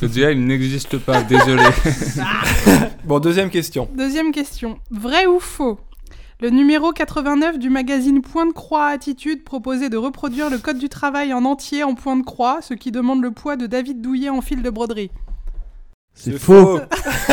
Godzilla, 0.00 0.32
il 0.32 0.44
n'existe 0.44 0.98
pas, 0.98 1.22
désolé. 1.22 1.62
Bon, 3.04 3.20
deuxième 3.20 3.50
question. 3.50 3.88
Deuxième 3.94 4.32
question. 4.32 4.78
Vrai 4.90 5.26
ou 5.26 5.38
faux? 5.40 5.78
Le 6.40 6.50
numéro 6.50 6.90
89 6.92 7.58
du 7.58 7.70
magazine 7.70 8.20
Point 8.20 8.46
de 8.46 8.52
Croix 8.52 8.86
Attitude 8.86 9.44
proposait 9.44 9.88
de 9.88 9.96
reproduire 9.96 10.50
le 10.50 10.58
code 10.58 10.78
du 10.78 10.88
travail 10.88 11.32
en 11.32 11.44
entier 11.44 11.84
en 11.84 11.94
point 11.94 12.16
de 12.16 12.24
croix, 12.24 12.58
ce 12.60 12.74
qui 12.74 12.90
demande 12.90 13.22
le 13.22 13.30
poids 13.30 13.56
de 13.56 13.66
David 13.66 14.00
Douillet 14.02 14.30
en 14.30 14.40
fil 14.40 14.62
de 14.62 14.70
broderie. 14.70 15.10
C'est 16.16 16.38
faux. 16.38 16.78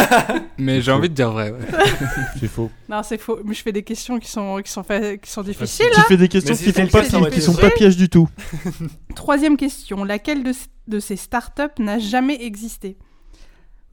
Mais 0.57 0.82
j'ai 0.82 0.91
envie 0.91 1.09
de 1.09 1.13
dire 1.13 1.32
vrai. 1.32 1.51
ouais. 1.51 1.59
C'est 2.39 2.47
faux. 2.47 2.71
Non, 2.89 3.03
c'est 3.03 3.19
faux. 3.19 3.39
Mais 3.45 3.53
je 3.53 3.61
fais 3.61 3.71
des 3.71 3.84
questions 3.84 4.19
qui 4.19 4.29
sont, 4.29 4.59
qui 4.63 4.71
sont, 4.71 4.84
fa- 4.84 5.17
qui 5.17 5.29
sont 5.29 5.43
difficiles. 5.43 5.86
Tu 5.93 6.01
fais 6.01 6.17
des 6.17 6.27
questions 6.27 6.55
qui 6.55 6.71
font 6.73 6.88
pas, 6.88 7.03
qui 7.29 7.41
sont 7.41 7.53
pas 7.55 7.69
pièges 7.69 7.95
du 7.97 8.09
tout. 8.09 8.27
Troisième 9.15 9.55
question. 9.55 10.03
Laquelle 10.03 10.43
de, 10.43 10.51
de 10.88 10.99
ces 10.99 11.15
startups 11.15 11.79
n'a 11.79 11.99
jamais 11.99 12.43
existé? 12.43 12.97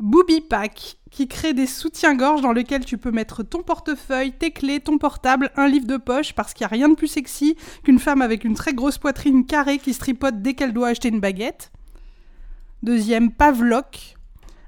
Booby 0.01 0.41
Pack, 0.41 0.97
qui 1.11 1.26
crée 1.28 1.53
des 1.53 1.66
soutiens-gorge 1.66 2.41
dans 2.41 2.53
lesquels 2.53 2.84
tu 2.84 2.99
peux 2.99 3.11
mettre 3.11 3.43
ton 3.43 3.62
portefeuille, 3.62 4.32
tes 4.32 4.53
clés, 4.53 4.78
ton 4.80 4.97
portable, 4.97 5.51
un 5.57 5.66
livre 5.68 5.86
de 5.89 5.97
poche, 5.97 6.32
parce 6.34 6.55
qu'il 6.55 6.64
n'y 6.64 6.72
a 6.72 6.76
rien 6.76 6.89
de 6.89 6.95
plus 6.95 7.09
sexy 7.09 7.57
qu'une 7.82 7.99
femme 7.99 8.22
avec 8.22 8.45
une 8.45 8.55
très 8.55 8.72
grosse 8.74 8.97
poitrine 8.97 9.45
carrée 9.45 9.78
qui 9.78 9.93
se 9.93 9.99
tripote 9.99 10.41
dès 10.41 10.55
qu'elle 10.55 10.72
doit 10.72 10.89
acheter 10.89 11.09
une 11.09 11.18
baguette. 11.20 11.72
Deuxième, 12.84 13.32
Pavlok, 13.32 14.14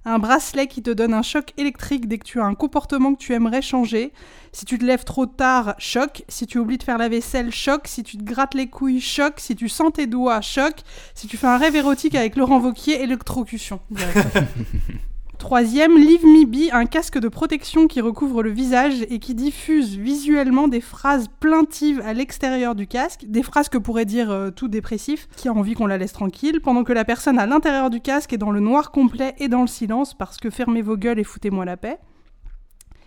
Un 0.05 0.19
bracelet 0.19 0.67
qui 0.67 0.83
te 0.83 0.91
donne 0.91 1.13
un 1.13 1.23
choc 1.23 1.53
électrique 1.59 2.09
dès 2.09 2.19
que 2.19 2.25
tu 2.25 2.41
as 2.41 2.45
un 2.45 2.55
comportement 2.55 3.15
que 3.15 3.19
tu 3.19 3.35
aimerais 3.35 3.61
changer. 3.61 4.13
Si 4.53 4.65
tu 4.65 4.79
te 4.79 4.85
lèves 4.85 5.05
trop 5.05 5.27
tard, 5.27 5.75
choc. 5.79 6.25
Si 6.29 6.47
tu 6.47 6.59
oublies 6.59 6.79
de 6.79 6.83
faire 6.83 6.97
la 6.97 7.09
vaisselle, 7.09 7.53
choc. 7.53 7.83
Si 7.87 8.03
tu 8.03 8.17
te 8.17 8.23
grattes 8.23 8.55
les 8.55 8.69
couilles, 8.69 9.01
choc. 9.01 9.35
Si 9.39 9.55
tu 9.55 9.69
sens 9.69 9.93
tes 9.93 10.07
doigts, 10.07 10.41
choc. 10.41 10.75
Si 11.15 11.27
tu 11.27 11.37
fais 11.37 11.47
un 11.47 11.59
rêve 11.59 11.77
érotique 11.77 12.15
avec 12.15 12.37
Laurent 12.37 12.61
Vauquier, 12.61 13.03
électrocution. 13.03 13.81
Troisième, 15.41 15.97
Leave 15.97 16.27
Me 16.27 16.45
Be, 16.45 16.71
un 16.71 16.85
casque 16.85 17.19
de 17.19 17.27
protection 17.27 17.87
qui 17.87 18.03
recouvre 18.03 18.43
le 18.43 18.51
visage 18.51 19.07
et 19.09 19.19
qui 19.19 19.35
diffuse 19.35 19.97
visuellement 19.97 20.69
des 20.69 20.83
phrases 20.83 21.29
plaintives 21.41 22.03
à 22.05 22.13
l'extérieur 22.13 22.75
du 22.75 22.87
casque, 22.87 23.25
des 23.27 23.43
phrases 23.43 23.71
que 23.71 23.79
pourrait 23.79 24.05
dire 24.05 24.31
euh, 24.31 24.51
tout 24.51 24.69
dépressif, 24.69 25.29
qui 25.37 25.49
a 25.49 25.53
envie 25.55 25.73
qu'on 25.73 25.87
la 25.87 25.97
laisse 25.97 26.13
tranquille, 26.13 26.61
pendant 26.61 26.85
que 26.85 26.93
la 26.93 27.07
personne 27.07 27.39
à 27.39 27.47
l'intérieur 27.47 27.89
du 27.89 28.03
casque 28.03 28.35
est 28.35 28.39
dans 28.39 28.51
le 28.51 28.61
noir 28.61 28.91
complet 28.91 29.35
et 29.39 29.49
dans 29.49 29.63
le 29.63 29.67
silence 29.67 30.13
parce 30.13 30.37
que 30.37 30.51
fermez 30.51 30.83
vos 30.83 30.99
gueules 30.99 31.19
et 31.19 31.25
foutez-moi 31.25 31.65
la 31.65 31.79
paix. 31.79 31.99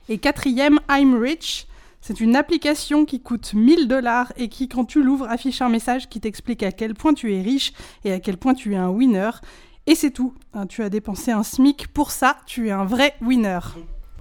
Et 0.10 0.18
quatrième, 0.18 0.80
I'm 0.90 1.14
Rich. 1.14 1.68
C'est 2.02 2.20
une 2.20 2.36
application 2.36 3.06
qui 3.06 3.22
coûte 3.22 3.54
1000 3.54 3.88
dollars 3.88 4.34
et 4.38 4.50
qui, 4.50 4.68
quand 4.68 4.86
tu 4.86 5.04
l'ouvres, 5.04 5.30
affiche 5.30 5.62
un 5.62 5.70
message 5.70 6.10
qui 6.10 6.20
t'explique 6.20 6.64
à 6.64 6.72
quel 6.72 6.96
point 6.96 7.14
tu 7.14 7.34
es 7.34 7.42
riche 7.44 7.74
et 8.04 8.12
à 8.12 8.20
quel 8.20 8.38
point 8.38 8.56
tu 8.56 8.74
es 8.74 8.76
un 8.76 8.90
winner. 8.90 9.30
Et 9.88 9.96
c'est 9.96 10.12
tout. 10.12 10.34
Hein, 10.54 10.66
Tu 10.68 10.82
as 10.84 10.90
dépensé 10.90 11.32
un 11.32 11.44
SMIC 11.44 11.88
pour 11.90 12.12
ça, 12.12 12.38
tu 12.46 12.68
es 12.68 12.72
un 12.72 12.86
vrai 12.86 13.16
winner. 13.22 13.60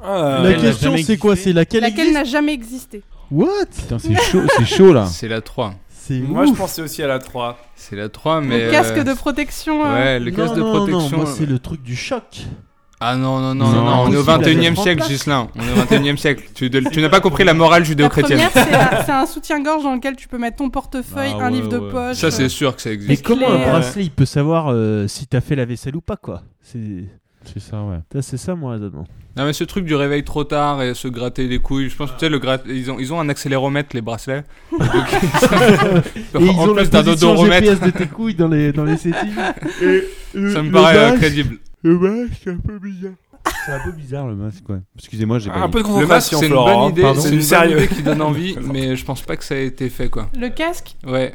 Ah, 0.03 0.41
La 0.43 0.55
question 0.55 0.97
c'est 0.97 1.17
quoi. 1.17 1.37
C'est 1.37 1.53
laquelle 1.53 1.83
Laquelle 1.83 2.13
n'a 2.13 2.25
jamais 2.25 2.53
existé. 2.53 3.03
What 3.31 3.67
Putain, 3.77 3.99
c'est 3.99 4.15
chaud, 4.21 4.43
c'est 4.59 4.65
chaud 4.67 4.93
là. 4.93 5.07
C'est 5.07 5.29
la 5.29 5.41
3. 5.41 5.75
C'est 5.89 6.19
Moi, 6.19 6.47
je 6.47 6.53
pensais 6.53 6.83
aussi 6.83 7.03
à 7.03 7.07
la 7.07 7.21
3. 7.21 7.57
C'est 7.77 7.95
la 7.95 8.09
3, 8.09 8.41
mais. 8.41 8.65
Le 8.67 8.71
casque 8.73 8.97
euh, 8.99 9.05
de 9.05 9.15
protection. 9.15 9.87
euh, 9.87 9.95
Ouais, 9.95 10.19
le 10.19 10.31
Non, 10.33 10.37
casque 10.37 10.55
de 10.57 10.61
non, 10.61 10.73
non, 10.73 10.87
protection. 10.87 11.17
moi 11.19 11.27
c'est 11.27 11.45
euh, 11.45 11.47
le 11.47 11.59
truc 11.61 11.83
du 11.83 11.95
choc. 11.95 12.43
Ah 13.05 13.17
non, 13.17 13.41
non, 13.41 13.55
non, 13.55 13.67
Non, 13.67 13.73
non, 13.73 13.85
non, 13.85 14.03
on 14.05 14.13
est 14.13 14.17
au 14.17 14.21
impossible, 14.31 14.45
21 14.61 14.73
e 14.73 14.77
siècle. 14.77 15.05
Gislin. 15.09 15.49
On 15.57 15.61
est 15.61 15.73
au 15.73 15.75
21 15.75 16.15
e 16.15 16.17
siècle. 16.17 16.45
Tu, 16.55 16.71
de- 16.71 16.81
tu 16.89 17.01
n'as 17.01 17.09
pas 17.09 17.19
compris 17.21 17.43
la 17.43 17.53
morale 17.53 17.83
La 17.83 17.89
judéo-chrétienne. 17.89 18.41
c'est 18.53 18.61
un, 18.75 19.03
c'est 19.05 19.11
un 19.13 19.27
soutien-gorge 19.27 19.83
dans 19.83 19.95
lequel 19.95 20.15
tu 20.15 20.29
peux 20.29 20.39
mettre 20.39 20.59
ton 20.59 20.71
portefeuille, 20.71 21.33
Ah 21.35 21.45
un 21.47 21.51
ouais, 21.51 21.57
livre 21.57 21.69
de 21.69 21.79
poche. 21.79 22.17
Ça, 22.17 22.31
c'est 22.31 22.49
sûr 22.49 22.77
que 22.77 22.83
ça 22.83 22.91
Mais 22.91 22.95
existe. 22.95 23.25
comment 23.27 23.49
un 23.51 23.55
euh, 23.61 23.71
bracelet 23.71 24.05
il 24.05 24.11
peut 24.11 24.25
savoir 24.25 24.67
euh, 24.71 25.09
si 25.09 25.27
t'as 25.27 25.41
fait 25.41 25.57
la 25.57 25.65
vaisselle 25.65 25.97
ou 25.97 26.01
pas 26.01 26.17
quoi? 26.17 26.43
C'est 26.63 26.79
C'est 27.45 27.61
ça, 27.61 27.83
ouais. 27.83 27.99
ça, 28.13 28.23
c'est 28.23 28.37
ça 28.37 28.55
mon 28.55 28.69
raisonnement. 28.69 29.05
Non, 29.37 29.47
mais 29.47 29.55
ce 29.55 29.65
truc 29.65 29.87
du 29.87 29.95
réveil 29.95 30.25
trop 30.25 30.45
tard 30.45 30.83
et 30.83 30.93
se 30.93 31.09
gratter 31.09 31.49
les 31.49 31.59
couilles, 31.59 31.89
je 31.89 31.97
pense 31.97 32.11
que 32.11 32.17
tu 32.17 32.21
sais, 32.27 32.29
le 32.29 32.39
grat... 32.39 32.59
ils, 32.69 32.91
ont, 32.91 32.99
ils 32.99 33.15
ont 33.15 33.19
un 33.19 33.31
accéléromètre, 33.31 33.89
les 33.95 34.03
bracelets. 34.03 34.45
Donc, 34.71 34.83
Et 36.39 36.39
ils 36.39 36.51
en 36.51 36.69
ont 36.69 36.75
la 36.75 36.85
plus 36.85 36.91
position 37.03 37.37
GPS 37.47 37.81
de 37.81 37.91
tes 37.91 38.07
couilles 38.09 38.35
dans 38.35 38.49
les, 38.49 38.73
dans 38.73 38.85
les 38.85 38.99
settings. 38.99 39.33
Et 39.83 40.03
ça 40.53 40.63
me 40.63 40.67
le 40.67 40.71
paraît 40.73 40.97
euh, 40.99 41.17
crédible. 41.17 41.57
Le 41.83 41.99
masque, 41.99 42.41
c'est 42.45 42.51
un 42.51 42.59
peu 42.59 42.79
bizarre. 42.79 43.13
C'est 43.67 43.73
un 43.73 43.81
peu 43.85 43.93
bizarre 43.93 44.27
le 44.29 44.37
masque, 44.37 44.69
ouais. 44.69 44.79
Excusez-moi, 44.97 45.39
j'ai 45.41 45.51
pas 45.51 45.57
Un 45.57 45.67
dit. 45.67 45.73
peu 45.73 45.83
de 45.83 45.89
Le 45.89 46.07
masque, 46.07 46.31
concentration, 46.33 46.39
c'est 46.39 46.47
une 46.47 46.53
Florent. 46.53 46.83
bonne 46.85 46.93
idée, 46.93 47.03
Pardon. 47.03 47.21
c'est 47.21 47.29
Du 47.31 47.35
une 47.35 47.41
bonne 47.41 47.49
sérieux. 47.49 47.77
idée 47.79 47.89
qui 47.89 48.03
donne 48.03 48.23
envie, 48.23 48.57
mais 48.73 48.97
je 48.97 49.05
pense 49.05 49.23
pas 49.23 49.37
que 49.37 49.45
ça 49.45 49.55
a 49.55 49.59
été 49.59 49.89
fait, 49.89 50.09
quoi. 50.09 50.29
Le 50.39 50.49
casque? 50.49 50.97
Ouais. 51.07 51.35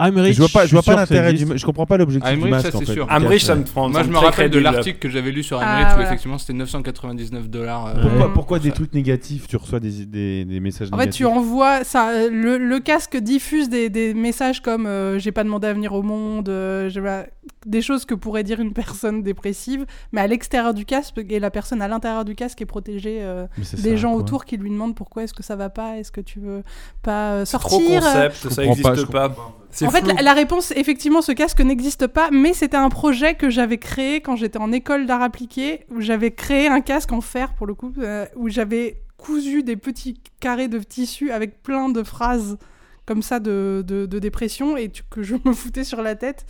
Amrich, 0.00 0.34
Je 0.34 0.40
vois 0.40 0.48
pas, 0.48 0.66
je 0.66 0.72
vois 0.72 0.82
pas 0.82 0.96
l'intérêt 0.96 1.32
du. 1.32 1.46
Je 1.56 1.64
comprends 1.64 1.86
pas 1.86 1.96
l'objectif 1.96 2.32
du 2.36 2.48
masque 2.50 2.72
ça, 2.72 2.76
en 2.76 2.80
c'est 2.80 2.86
fait. 2.86 2.92
sûr. 2.94 3.06
Amrich, 3.08 3.44
ça 3.44 3.54
me 3.54 3.62
prend. 3.62 3.88
Moi, 3.88 4.02
je 4.02 4.08
me 4.10 4.18
rappelle 4.18 4.50
de 4.50 4.58
l'article 4.58 4.98
que 4.98 5.08
j'avais 5.08 5.30
lu 5.30 5.44
sur 5.44 5.60
Ah, 5.62 5.66
Amrich 5.76 5.86
où 5.86 5.90
voilà. 5.94 6.06
effectivement 6.08 6.36
c'était 6.38 6.52
999 6.54 7.48
dollars. 7.48 7.86
euh, 7.96 8.28
Pourquoi, 8.34 8.58
des 8.58 8.72
trucs 8.72 8.92
négatifs? 8.92 9.46
Tu 9.46 9.56
reçois 9.56 9.78
des, 9.78 10.04
des, 10.04 10.44
des 10.44 10.58
messages 10.58 10.88
En 10.90 10.96
fait, 10.96 11.02
négatifs 11.04 11.18
tu 11.18 11.24
envoies 11.26 11.84
ça. 11.84 12.28
Le, 12.28 12.58
le 12.58 12.80
casque 12.80 13.16
diffuse 13.18 13.68
des, 13.68 13.88
des 13.88 14.14
messages 14.14 14.60
comme 14.60 14.86
euh, 14.86 15.20
j'ai 15.20 15.30
pas 15.30 15.44
demandé 15.44 15.68
à 15.68 15.72
venir 15.72 15.92
au 15.92 16.02
monde, 16.02 16.48
euh, 16.48 16.90
des 17.64 17.80
choses 17.80 18.04
que 18.04 18.14
pourrait 18.14 18.42
dire 18.42 18.58
une 18.58 18.72
personne 18.72 19.22
dépressive, 19.22 19.86
mais 20.12 20.20
à 20.20 20.26
l'extérieur 20.26 20.74
du 20.74 20.84
casque 20.84 21.14
et 21.28 21.38
la 21.38 21.50
personne 21.52 21.80
à 21.80 21.86
l'intérieur 21.86 22.24
du 22.24 22.34
casque 22.34 22.60
est 22.60 22.66
protégée 22.66 23.18
euh, 23.22 23.46
des 23.80 23.96
gens 23.96 24.14
autour 24.14 24.44
qui 24.44 24.56
lui 24.56 24.70
demandent 24.70 24.96
pourquoi 24.96 25.22
est-ce 25.22 25.34
que 25.34 25.44
ça 25.44 25.54
va 25.54 25.68
pas, 25.70 25.98
est-ce 25.98 26.10
que 26.10 26.20
tu 26.20 26.40
veux 26.40 26.62
pas 27.02 27.30
euh, 27.34 27.44
Trop 27.44 27.60
sortir. 27.68 28.02
euh, 28.04 28.28
concept, 28.28 28.48
ça 28.50 28.64
comprends 28.64 28.82
pas, 28.82 28.90
existe 28.90 29.06
je 29.06 29.12
pas. 29.12 29.36
En 29.82 29.90
fait, 29.90 30.00
flou. 30.04 30.14
la, 30.14 30.22
la 30.22 30.32
réponse, 30.34 30.72
effectivement, 30.76 31.22
ce 31.22 31.32
casque 31.32 31.60
n'existe 31.60 32.06
pas, 32.06 32.30
mais 32.30 32.52
c'était 32.52 32.76
un 32.76 32.88
projet 32.90 33.34
que 33.34 33.50
j'avais 33.50 33.78
créé 33.78 34.20
quand 34.20 34.36
j'étais 34.36 34.58
en 34.58 34.70
école 34.72 35.06
d'art 35.06 35.22
appliqué, 35.22 35.84
où 35.90 36.00
j'avais 36.00 36.30
créé 36.30 36.68
un 36.68 36.80
casque 36.80 37.12
en 37.12 37.20
fer, 37.20 37.54
pour 37.54 37.66
le 37.66 37.74
coup, 37.74 37.92
euh, 37.98 38.26
où 38.36 38.48
j'avais 38.48 39.00
cousu 39.16 39.62
des 39.62 39.76
petits 39.76 40.20
carrés 40.40 40.68
de 40.68 40.78
tissu 40.78 41.30
avec 41.30 41.62
plein 41.62 41.88
de 41.88 42.02
phrases 42.02 42.58
comme 43.06 43.22
ça 43.22 43.38
de, 43.40 43.82
de, 43.86 44.06
de 44.06 44.18
dépression, 44.18 44.76
et 44.76 44.88
tu- 44.90 45.02
que 45.10 45.22
je 45.22 45.34
me 45.44 45.52
foutais 45.52 45.84
sur 45.84 46.02
la 46.02 46.14
tête. 46.14 46.46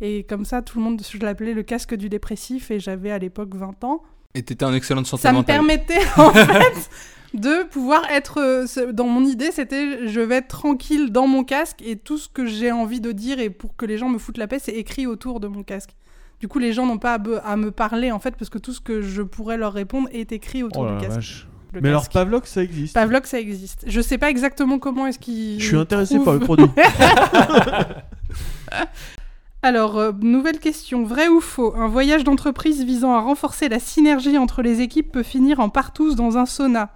Et 0.00 0.24
comme 0.24 0.44
ça, 0.44 0.62
tout 0.62 0.78
le 0.78 0.84
monde, 0.84 1.00
je 1.08 1.18
l'appelais 1.18 1.54
le 1.54 1.62
casque 1.62 1.94
du 1.94 2.08
dépressif, 2.08 2.70
et 2.70 2.80
j'avais 2.80 3.10
à 3.12 3.18
l'époque 3.18 3.54
20 3.54 3.84
ans. 3.84 4.02
Et 4.34 4.42
t'étais 4.42 4.64
en 4.64 4.72
excellente 4.74 5.06
santé 5.06 5.22
Ça 5.22 5.30
me 5.32 5.38
mentale. 5.38 5.56
permettait, 5.56 6.00
en 6.16 6.30
fait, 6.32 6.90
de 7.34 7.64
pouvoir 7.68 8.02
être. 8.10 8.38
euh, 8.40 8.92
Dans 8.92 9.06
mon 9.06 9.24
idée, 9.24 9.50
c'était 9.52 10.06
je 10.08 10.20
vais 10.20 10.36
être 10.36 10.48
tranquille 10.48 11.10
dans 11.12 11.26
mon 11.26 11.44
casque 11.44 11.80
et 11.84 11.96
tout 11.96 12.18
ce 12.18 12.28
que 12.28 12.46
j'ai 12.46 12.72
envie 12.72 13.00
de 13.00 13.12
dire 13.12 13.38
et 13.40 13.50
pour 13.50 13.74
que 13.76 13.86
les 13.86 13.98
gens 13.98 14.08
me 14.08 14.18
foutent 14.18 14.38
la 14.38 14.46
paix, 14.46 14.58
c'est 14.58 14.72
écrit 14.72 15.06
autour 15.06 15.40
de 15.40 15.48
mon 15.48 15.62
casque. 15.62 15.90
Du 16.40 16.48
coup, 16.48 16.58
les 16.58 16.72
gens 16.72 16.86
n'ont 16.86 16.98
pas 16.98 17.18
à, 17.44 17.56
me 17.56 17.70
parler, 17.70 18.10
en 18.10 18.18
fait, 18.18 18.34
parce 18.36 18.48
que 18.50 18.58
tout 18.58 18.72
ce 18.72 18.80
que 18.80 19.00
je 19.00 19.22
pourrais 19.22 19.56
leur 19.56 19.72
répondre 19.72 20.08
est 20.12 20.32
écrit 20.32 20.62
autour 20.64 20.82
Oh 20.88 20.92
du 20.92 20.98
casque. 21.00 21.14
vache. 21.14 21.48
le 21.72 21.80
Mais 21.80 21.88
alors. 21.90 22.08
Pavlok 22.08 22.46
ça 22.48 22.62
existe. 22.64 22.94
Pavlok, 22.94 23.26
ça 23.26 23.38
existe. 23.38 23.84
Je 23.86 24.00
sais 24.00 24.18
pas 24.18 24.28
exactement 24.28 24.78
comment 24.80 25.06
est-ce 25.06 25.20
qu'il. 25.20 25.60
Je 25.60 25.66
suis 25.66 25.76
intéressé 25.76 26.14
trouve- 26.16 26.24
par 26.24 26.34
le 26.34 26.40
produit. 26.40 26.66
Alors, 29.64 29.96
euh, 29.98 30.10
nouvelle 30.20 30.58
question. 30.58 31.04
Vrai 31.04 31.28
ou 31.28 31.40
faux? 31.40 31.72
Un 31.76 31.86
voyage 31.86 32.24
d'entreprise 32.24 32.82
visant 32.84 33.14
à 33.14 33.20
renforcer 33.20 33.68
la 33.68 33.78
synergie 33.78 34.36
entre 34.36 34.60
les 34.62 34.80
équipes 34.80 35.12
peut 35.12 35.22
finir 35.22 35.60
en 35.60 35.68
partous 35.68 36.16
dans 36.16 36.36
un 36.36 36.46
sauna. 36.46 36.92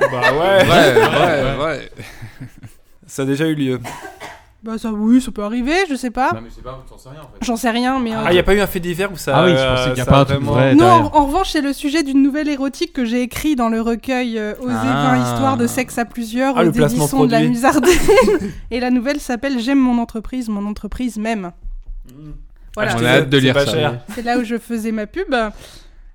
Bah 0.00 0.20
ouais, 0.32 0.64
Ouais, 0.68 1.56
ouais, 1.58 1.64
ouais. 1.64 1.90
ça 3.06 3.22
a 3.22 3.24
déjà 3.24 3.46
eu 3.46 3.54
lieu. 3.54 3.80
Bah 4.62 4.78
ça, 4.78 4.92
oui, 4.92 5.20
ça 5.20 5.32
peut 5.32 5.42
arriver, 5.42 5.74
je 5.90 5.96
sais 5.96 6.10
pas. 6.12 6.32
mais 6.34 6.48
c'est 6.54 6.62
pas, 6.62 6.80
t'en 6.88 6.96
sais 6.96 7.08
rien 7.08 7.18
en 7.20 7.24
fait. 7.24 7.44
J'en 7.44 7.56
sais 7.56 7.70
rien, 7.70 7.98
mais... 7.98 8.14
euh, 8.14 8.18
Ah, 8.26 8.32
il 8.32 8.36
y 8.36 8.38
a 8.38 8.44
pas 8.44 8.54
eu 8.54 8.60
un 8.60 8.66
fait 8.68 8.78
divers 8.78 9.10
où 9.10 9.16
ça. 9.16 9.32
Ah 9.38 9.44
oui, 9.44 9.50
je 9.50 9.56
euh, 9.56 9.74
pensais 9.74 9.88
qu'il 9.90 9.98
y 9.98 10.00
a 10.02 10.06
pas 10.06 10.20
un 10.20 10.24
truc 10.24 10.36
vraiment- 10.38 10.52
vrai. 10.52 10.74
Non, 10.76 10.86
en, 10.86 11.16
en 11.16 11.26
revanche, 11.26 11.50
c'est 11.50 11.62
le 11.62 11.72
sujet 11.72 12.04
d'une 12.04 12.22
nouvelle 12.22 12.48
érotique 12.48 12.92
que 12.92 13.04
j'ai 13.04 13.22
écrit 13.22 13.56
dans 13.56 13.68
le 13.68 13.80
recueil 13.80 14.38
euh, 14.38 14.54
Oser 14.60 14.72
Ah. 14.76 15.16
20 15.16 15.32
histoires 15.34 15.56
de 15.56 15.66
sexe 15.66 15.98
à 15.98 16.04
plusieurs 16.04 16.56
Ah, 16.56 16.62
aux 16.62 16.66
le 16.66 16.70
placement 16.72 17.00
éditions 17.06 17.26
de 17.26 17.32
la. 17.32 17.40
Musardine. 17.40 17.92
Et 18.70 18.78
la 18.78 18.90
nouvelle 18.90 19.18
s'appelle 19.18 19.58
J'aime 19.58 19.80
mon 19.80 20.00
entreprise, 20.00 20.48
mon 20.48 20.64
entreprise 20.66 21.16
même. 21.18 21.50
Voilà, 22.76 22.92
On 22.92 22.94
Achetez-le, 22.98 23.06
a 23.08 23.14
hâte 23.14 23.30
de 23.30 23.38
lire 23.38 23.54
ça. 23.60 23.66
cher. 23.66 23.98
c'est 24.14 24.22
là 24.22 24.38
où 24.38 24.44
je 24.44 24.58
faisais 24.58 24.92
ma 24.92 25.06
pub. 25.08 25.34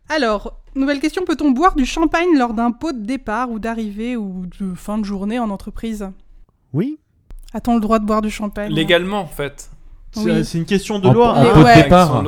Alors, 0.10 0.58
nouvelle 0.80 0.99
question, 0.99 1.23
peut-on 1.25 1.51
boire 1.51 1.75
du 1.75 1.86
champagne 1.86 2.38
lors 2.38 2.53
d'un 2.53 2.71
pot 2.71 2.91
de 2.93 3.05
départ 3.05 3.49
ou 3.51 3.59
d'arrivée 3.59 4.15
ou 4.17 4.45
de 4.59 4.73
fin 4.75 4.97
de 4.97 5.03
journée 5.03 5.39
en 5.39 5.49
entreprise? 5.49 6.09
Oui. 6.73 6.97
A-t-on 7.53 7.75
le 7.75 7.82
droit 7.82 7.99
de 7.99 8.05
boire 8.05 8.21
du 8.21 8.30
champagne? 8.30 8.71
Légalement, 8.73 9.21
en 9.21 9.28
fait. 9.28 9.69
C'est 10.11 10.21
Oui. 10.21 10.45
c'est 10.45 10.57
une 10.57 10.65
question 10.65 10.99
de 10.99 11.07
En- 11.07 11.13
loi. 11.13 11.34
en 11.34 11.43
pot 11.45 11.59
de 11.59 11.63
ouais. 11.63 11.71
Avec 11.71 11.84
départ. 11.86 12.23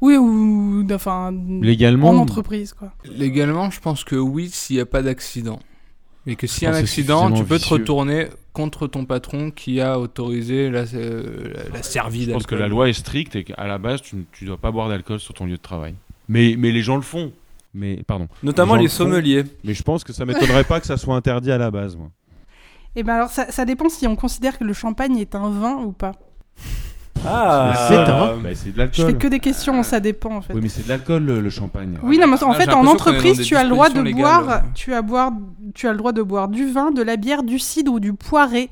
Oui, 0.00 0.16
ou... 0.16 0.84
Enfin... 0.92 1.32
Légalement. 1.60 2.10
En 2.10 2.16
entreprise, 2.16 2.72
quoi. 2.72 2.92
Légalement, 3.04 3.70
je 3.70 3.80
pense 3.80 4.02
que 4.04 4.16
oui, 4.16 4.48
s'il 4.50 4.76
n'y 4.76 4.82
a 4.82 4.86
pas 4.86 5.02
d'accident. 5.02 5.60
Mais 6.26 6.36
que 6.36 6.46
s'il 6.46 6.64
y 6.64 6.66
a 6.66 6.70
un 6.70 6.74
accident, 6.74 7.30
tu 7.32 7.44
peux 7.44 7.58
te 7.58 7.68
retourner 7.68 8.28
contre 8.52 8.86
ton 8.86 9.04
patron 9.06 9.50
qui 9.50 9.80
a 9.80 9.98
autorisé 9.98 10.70
la, 10.70 10.84
euh, 10.94 11.52
la, 11.70 11.76
la 11.78 11.82
servie 11.82 12.24
Je 12.26 12.32
pense 12.32 12.44
que 12.44 12.50
d'alcool. 12.50 12.58
la 12.60 12.68
loi 12.68 12.88
est 12.88 12.92
stricte 12.92 13.34
et 13.36 13.44
qu'à 13.44 13.66
la 13.66 13.78
base, 13.78 14.02
tu 14.02 14.16
ne 14.16 14.22
tu 14.32 14.44
dois 14.44 14.56
pas 14.58 14.70
boire 14.70 14.88
d'alcool 14.88 15.18
sur 15.18 15.34
ton 15.34 15.46
lieu 15.46 15.56
de 15.56 15.62
travail. 15.62 15.94
Mais, 16.28 16.54
mais 16.58 16.70
les 16.70 16.82
gens 16.82 16.96
le 16.96 17.02
font. 17.02 17.32
Mais 17.74 18.02
pardon. 18.06 18.28
Notamment 18.42 18.74
Les 18.76 18.88
font. 18.88 18.96
sommeliers. 19.04 19.44
Mais 19.64 19.74
je 19.74 19.82
pense 19.82 20.04
que 20.04 20.12
ça 20.12 20.24
m'étonnerait 20.26 20.64
pas 20.64 20.80
que 20.80 20.86
ça 20.86 20.96
soit 20.96 21.16
interdit 21.16 21.50
à 21.52 21.58
la 21.58 21.70
base. 21.70 21.96
Moi. 21.96 22.10
Et 22.94 23.02
ben 23.02 23.14
alors, 23.14 23.30
ça, 23.30 23.50
ça 23.50 23.64
dépend 23.64 23.88
si 23.88 24.06
on 24.06 24.16
considère 24.16 24.58
que 24.58 24.64
le 24.64 24.72
champagne 24.74 25.16
est 25.16 25.34
un 25.34 25.48
vin 25.48 25.76
ou 25.76 25.92
pas. 25.92 26.12
Ah, 27.24 27.72
C'est 27.88 27.96
un- 27.96 28.36
Bah, 28.38 28.48
c'est 28.54 28.72
de 28.72 28.82
Je 28.90 28.90
fais 28.96 29.02
l'alcool. 29.04 29.18
que 29.18 29.26
des 29.28 29.38
questions, 29.38 29.82
ça 29.84 30.00
dépend 30.00 30.36
en 30.36 30.42
fait. 30.42 30.54
Oui, 30.54 30.60
mais 30.62 30.68
c'est 30.68 30.82
de 30.82 30.88
l'alcool 30.88 31.22
le, 31.24 31.40
le 31.40 31.50
champagne. 31.50 31.96
Oui, 32.02 32.18
non, 32.18 32.26
mais 32.26 32.42
en 32.42 32.50
Là, 32.52 32.58
fait, 32.58 32.72
en 32.72 32.84
entreprise, 32.86 33.40
tu 33.42 33.54
as 33.56 33.62
le 33.62 33.70
droit 33.70 33.88
de 33.90 34.02
boire, 34.12 34.40
légales. 34.42 34.64
tu 34.74 34.92
as 34.92 35.02
boire, 35.02 35.30
tu 35.74 35.86
as 35.86 35.92
le 35.92 35.98
droit 35.98 36.12
de 36.12 36.22
boire 36.22 36.48
du 36.48 36.70
vin, 36.70 36.90
de 36.90 37.00
la 37.02 37.16
bière, 37.16 37.44
du 37.44 37.58
cidre 37.60 37.92
ou 37.92 38.00
du 38.00 38.12
poiré, 38.12 38.70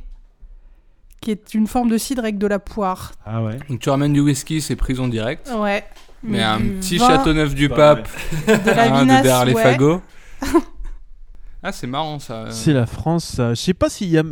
qui 1.21 1.31
est 1.31 1.55
une 1.55 1.67
forme 1.69 1.89
de 1.91 1.97
cidre 1.99 2.23
avec 2.23 2.39
de 2.39 2.47
la 2.49 2.59
poire. 2.59 3.13
Ah 3.25 3.43
ouais. 3.43 3.59
Donc 3.69 3.79
tu 3.79 3.89
ramènes 3.89 4.13
du 4.15 4.21
whisky, 4.21 4.61
c'est 4.61 4.75
prison 4.77 5.07
directe. 5.07 5.51
Ouais. 5.57 5.85
Mais, 6.23 6.43
un 6.43 6.61
du 6.61 6.69
petit 6.81 6.99
vin, 6.99 7.09
château 7.09 7.33
neuf 7.33 7.55
du 7.55 7.69
Pas 7.69 7.97
pape, 7.97 8.09
de 8.47 8.71
la 8.71 8.83
un 8.95 8.97
de 8.97 9.01
vinasse, 9.03 9.23
derrière 9.23 9.45
les 9.47 9.55
ouais. 9.55 9.63
fagots. 9.63 10.03
ah, 11.63 11.73
c'est 11.73 11.87
marrant 11.87 12.19
ça. 12.19 12.47
C'est 12.51 12.73
la 12.73 12.87
France, 12.87 13.25
ça. 13.25 13.51
Je 13.55 13.61
sais 13.61 13.75
pas 13.75 13.89
s'il 13.91 14.09
y 14.09 14.19
a, 14.19 14.23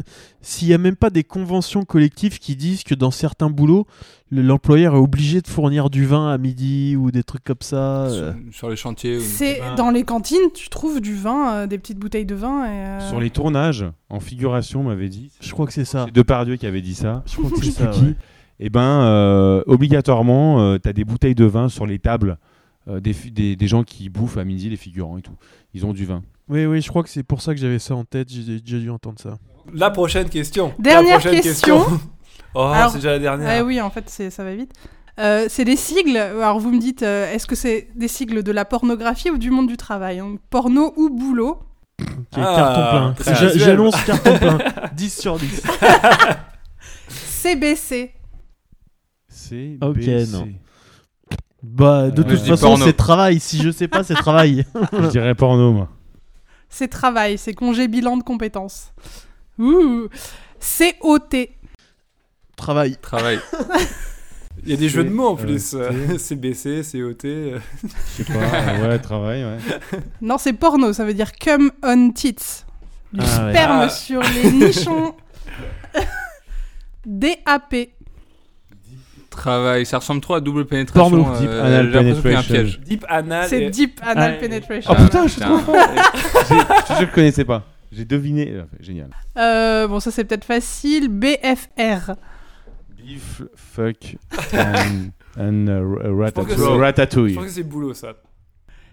s'il 0.41 0.69
y 0.69 0.75
a 0.75 0.79
même 0.79 0.97
pas 0.97 1.11
des 1.11 1.25
conventions 1.25 1.85
collectives 1.85 2.39
qui 2.39 2.57
disent 2.57 2.85
que 2.85 2.95
dans 2.95 3.11
certains 3.11 3.51
boulots, 3.51 3.87
le- 4.31 4.41
l'employeur 4.43 4.95
est 4.95 4.99
obligé 4.99 5.41
de 5.43 5.47
fournir 5.49 5.91
du 5.91 6.05
vin 6.07 6.31
à 6.31 6.39
midi 6.39 6.97
ou 6.97 7.11
des 7.11 7.23
trucs 7.23 7.45
comme 7.45 7.57
ça. 7.61 8.09
Sur, 8.11 8.23
euh. 8.23 8.33
sur 8.53 8.71
les 8.71 8.77
chantiers. 8.77 9.21
C'est 9.21 9.61
dans 9.77 9.91
les 9.91 10.05
cantines, 10.05 10.51
tu 10.55 10.69
trouves 10.71 11.01
du 11.01 11.15
vin, 11.15 11.53
euh, 11.55 11.67
des 11.67 11.79
petites 11.79 11.99
bouteilles 11.99 12.27
de 12.27 12.35
vin. 12.35 12.65
Et, 12.67 12.69
euh, 12.87 13.09
Sur 13.09 13.21
les 13.21 13.31
tournages, 13.31 13.85
en 14.11 14.21
figuration, 14.21 14.81
on 14.81 14.85
m'avait 14.85 15.09
dit. 15.09 15.31
Je 15.41 15.53
crois 15.53 15.67
que 15.67 15.73
c'est 15.73 15.85
ça. 15.87 16.05
C'est 16.07 16.15
Depardieu 16.15 16.57
qui 16.57 16.67
avait 16.67 16.83
dit 16.83 16.95
ça. 16.95 17.23
Je 17.27 17.37
crois 17.37 17.51
que 17.51 17.65
c'est 17.65 17.71
ça. 17.73 17.87
qui. 17.89 18.01
ouais. 18.05 18.15
Et 18.61 18.71
ben, 18.71 18.81
euh, 19.03 19.63
obligatoirement, 19.67 20.79
tu 20.79 20.89
as 20.89 20.93
des 20.93 21.05
bouteilles 21.05 21.35
de 21.35 21.45
vin 21.45 21.69
sur 21.69 21.87
les 21.87 21.99
tables 21.99 22.39
euh, 22.89 23.01
des, 23.01 23.13
des, 23.31 23.55
des 23.57 23.69
gens 23.69 23.85
qui 23.85 24.09
bouffent 24.09 24.39
à 24.39 24.45
midi, 24.45 24.71
les 24.71 24.77
figurants 24.77 25.19
et 25.19 25.23
tout. 25.23 25.35
Ils 25.75 25.85
ont 25.85 25.93
du 25.93 26.07
vin. 26.07 26.23
Oui, 26.49 26.65
oui, 26.65 26.81
je 26.81 26.89
crois 26.89 27.03
que 27.03 27.11
c'est 27.11 27.23
pour 27.23 27.43
ça 27.43 27.55
que 27.55 27.61
j'avais 27.61 27.79
ça 27.79 27.95
en 27.95 28.05
tête. 28.05 28.29
J'ai 28.31 28.61
déjà 28.61 28.79
dû 28.79 28.91
entendre 28.91 29.19
ça. 29.21 29.37
La 29.75 29.91
prochaine 29.91 30.29
question. 30.31 30.73
Dernière 30.79 31.17
La 31.17 31.21
prochaine 31.21 31.41
question. 31.43 31.85
oh, 32.55 32.61
Alors- 32.61 32.91
c'est 32.91 32.99
déjà 32.99 33.11
la 33.13 33.19
dernière. 33.19 33.49
Ah 33.51 33.65
oui, 33.65 33.81
en 33.81 33.91
fait, 33.91 34.09
ça 34.09 34.43
va 34.45 34.55
vite. 34.55 34.73
Euh, 35.19 35.47
c'est 35.49 35.65
des 35.65 35.77
sigles. 35.77 36.17
Alors, 36.17 36.61
vous 36.61 36.71
me 36.71 36.79
dites, 36.81 37.03
euh, 37.03 37.31
est-ce 37.33 37.47
que 37.47 37.57
c'est 37.57 37.89
des 37.97 38.09
sigles 38.09 38.43
de 38.43 38.53
la 38.53 38.65
pornographie 38.65 39.31
ou 39.31 39.37
du 39.37 39.51
monde 39.51 39.67
du 39.67 39.77
travail 39.77 40.21
hein? 40.21 40.37
Porno 40.49 40.95
ou 40.97 41.11
boulot? 41.11 41.59
Ok, 42.01 42.07
Ah, 42.37 43.15
carton 43.15 43.23
plein. 43.25 43.51
J'annonce 43.57 44.03
carton 44.05 44.39
plein. 44.39 44.59
10 44.97 45.21
sur 45.21 45.37
10. 45.39 45.63
CBC. 47.09 48.13
Ok, 49.81 50.07
non. 50.33 50.49
Bah, 51.63 52.11
de 52.11 52.23
toute 52.23 52.41
dis 52.43 52.49
façon, 52.49 52.69
porno. 52.69 52.85
c'est 52.87 52.93
travail. 52.93 53.41
Si 53.41 53.61
je 53.63 53.71
sais 53.71 53.89
pas, 53.89 54.05
c'est 54.05 54.15
travail. 54.15 54.65
Je 54.93 55.07
dirais 55.09 55.35
porno, 55.35 55.73
moi. 55.73 55.89
C'est 56.69 56.89
travail, 56.89 57.39
c'est 57.39 57.55
congé 57.55 57.89
bilan 57.89 58.17
de 58.17 58.23
compétences. 58.23 58.93
Ouh. 59.59 60.09
COT. 61.01 61.49
travail. 62.57 62.97
Travail. 63.01 63.39
Il 64.65 64.71
y 64.71 64.73
a 64.73 64.77
des 64.77 64.89
jeux 64.89 65.05
de 65.05 65.09
mots 65.11 65.29
en 65.29 65.35
Euh, 65.39 65.45
plus. 65.47 65.71
T. 66.11 66.19
CBC, 66.19 66.83
COT. 66.93 67.25
euh. 67.25 67.59
Je 68.19 68.23
sais 68.23 68.25
pas. 68.25 68.39
euh, 68.41 68.89
ouais, 68.89 68.99
travail, 68.99 69.45
ouais. 69.45 69.59
Non, 70.21 70.37
c'est 70.39 70.53
porno, 70.53 70.93
ça 70.93 71.05
veut 71.05 71.15
dire 71.15 71.31
come 71.43 71.71
on 71.83 72.11
tits. 72.13 72.35
Du 73.13 73.21
Ah 73.23 73.47
ouais. 73.47 73.53
sperme 73.53 73.81
Ah. 73.83 73.89
sur 73.89 74.21
les 74.23 74.51
nichons. 74.53 75.15
DAP. 77.07 77.75
Travail. 79.39 79.87
Ça 79.87 79.99
ressemble 79.99 80.21
trop 80.21 80.35
à 80.35 80.41
double 80.41 80.67
pénétration. 80.67 81.11
Porno. 81.25 81.35
euh, 81.35 81.41
Deep 81.41 81.51
anal 81.51 82.37
un 82.37 82.43
piège. 82.43 82.81
Deep 82.81 83.05
anal. 83.09 83.49
C'est 83.49 83.63
et- 83.65 83.71
deep 83.71 84.01
anal 84.03 84.33
Ouais. 84.33 84.39
penetration. 84.39 84.93
Oh 84.93 85.03
putain, 85.03 85.23
je 85.25 85.29
suis 85.33 85.41
trop 85.41 85.59
fort 85.59 85.77
Je 85.77 86.49
te 86.49 86.55
jure, 86.55 86.67
je 87.09 87.15
connaissais 87.15 87.45
pas. 87.45 87.63
J'ai 87.93 88.05
deviné. 88.05 88.51
Euh, 88.53 88.63
Génial. 88.81 89.11
Euh, 89.37 89.87
bon, 89.89 90.01
ça 90.01 90.11
c'est 90.11 90.25
peut-être 90.25 90.45
facile. 90.45 91.09
BFR. 91.09 92.13
Beef, 92.97 93.43
fuck, 93.55 94.17
and, 94.53 95.11
and 95.41 95.67
uh, 95.67 96.33
que 96.35 96.79
ratatouille. 96.79 97.31
c'est- 97.31 97.35
Je 97.35 97.39
pense 97.39 97.45
que 97.47 97.51
c'est 97.53 97.63
boulot 97.63 97.95
ça. 97.95 98.09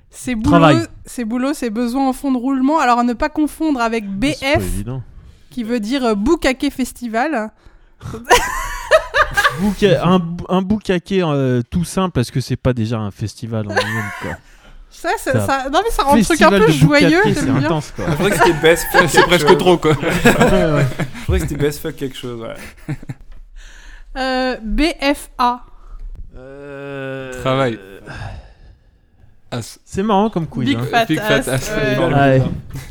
C'est 0.10 0.36
boulot, 0.36 0.78
c'est 1.06 1.26
boulot, 1.26 1.54
c'est 1.54 1.70
besoin 1.70 2.08
en 2.08 2.14
fond 2.14 2.32
de 2.32 2.38
roulement. 2.38 2.80
Alors 2.80 3.00
à 3.00 3.04
ne 3.04 3.14
pas 3.14 3.28
confondre 3.30 3.82
avec 3.82 4.08
BF, 4.08 4.84
qui 5.50 5.64
veut 5.64 5.80
dire 5.82 6.16
Bukake 6.16 6.72
Festival. 6.72 7.50
Bouca- 9.62 10.00
un, 10.04 10.22
un 10.50 10.62
boucaquet 10.62 11.22
euh, 11.24 11.62
tout 11.70 11.84
simple 11.84 12.12
parce 12.12 12.32
que 12.32 12.40
c'est 12.42 12.56
pas 12.56 12.74
déjà 12.74 13.00
un 13.00 13.12
festival 13.12 13.66
en 13.68 13.74
lui-même 13.76 14.12
quoi. 14.22 14.32
Ça, 14.90 15.10
ça, 15.18 15.32
Ça. 15.34 15.46
ça- 15.46 15.70
non 15.70 15.82
mais 15.84 15.92
ça 15.92 16.04
rend 16.04 16.16
le 16.16 16.24
truc 16.24 16.42
un 16.42 16.50
peu 16.50 16.60
de 16.68 16.72
joyeux, 16.72 17.22
c'est 17.34 17.50
intense 17.50 17.92
quoi. 17.96 18.06
Je 18.12 18.30
que 18.30 18.36
c'était 18.38 18.54
best 18.62 18.86
fuck. 18.92 19.10
C'est 19.10 19.22
presque 19.24 19.48
chose. 19.48 19.58
trop, 19.58 19.78
quoi. 19.78 19.92
Ouais, 19.92 20.04
ouais. 20.04 20.86
Je 21.20 21.24
croyais 21.24 21.42
que 21.44 21.50
c'était 21.50 21.62
best 21.62 21.82
fuck 21.82 21.96
quelque 21.96 22.18
chose. 22.18 22.40
Ouais. 22.42 22.96
Euh, 24.18 24.56
BFA. 24.64 25.64
Travail. 27.42 27.80
As. 29.52 29.80
C'est 29.86 30.04
marrant 30.04 30.30
comme 30.30 30.48
quiz. 30.48 30.68
Big 30.68 30.78
hein. 30.78 30.86
Fat 30.90 31.06
Big 31.06 31.20
Fat 31.20 31.34
Ass. 31.36 31.48
Ass. 31.48 31.72
ouais. 31.76 31.98
Ouais. 32.14 32.42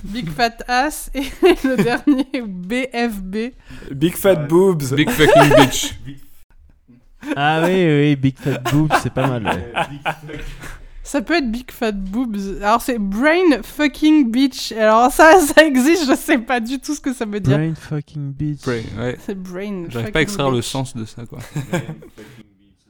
Big 0.04 0.30
Fat 0.30 0.56
Ass. 0.68 1.10
Et 1.14 1.22
le 1.64 1.76
dernier, 1.82 2.26
BFB. 2.46 3.54
Big 3.92 4.14
fat 4.16 4.36
boobs. 4.36 4.92
Big 4.94 5.10
fucking 5.10 5.54
bitch. 5.56 5.94
Ah 7.36 7.62
oui, 7.64 7.72
oui, 7.74 8.16
Big 8.16 8.36
Fat 8.38 8.58
Boobs, 8.72 8.92
c'est 9.02 9.12
pas 9.12 9.26
mal. 9.26 9.44
ouais. 9.44 9.72
Ça 11.02 11.20
peut 11.20 11.34
être 11.34 11.50
Big 11.50 11.70
Fat 11.70 11.92
Boobs. 11.92 12.62
Alors 12.62 12.80
c'est 12.80 12.98
Brain 12.98 13.62
Fucking 13.62 14.30
Bitch. 14.30 14.72
Alors 14.72 15.10
ça, 15.12 15.38
ça 15.40 15.64
existe, 15.64 16.08
je 16.08 16.14
sais 16.16 16.38
pas 16.38 16.60
du 16.60 16.78
tout 16.80 16.94
ce 16.94 17.00
que 17.00 17.12
ça 17.12 17.26
veut 17.26 17.40
dire. 17.40 17.58
Brain 17.58 17.74
fucking 17.74 18.32
bitch. 18.32 18.62
Brain, 18.64 18.82
ouais. 18.98 19.16
C'est 19.24 19.34
Brain 19.34 19.84
J'arrive 19.90 20.10
pas 20.12 20.20
à 20.20 20.22
fucking 20.22 20.22
extraire 20.22 20.50
le 20.50 20.62
sens 20.62 20.96
de 20.96 21.04
ça, 21.04 21.26
quoi. 21.26 21.40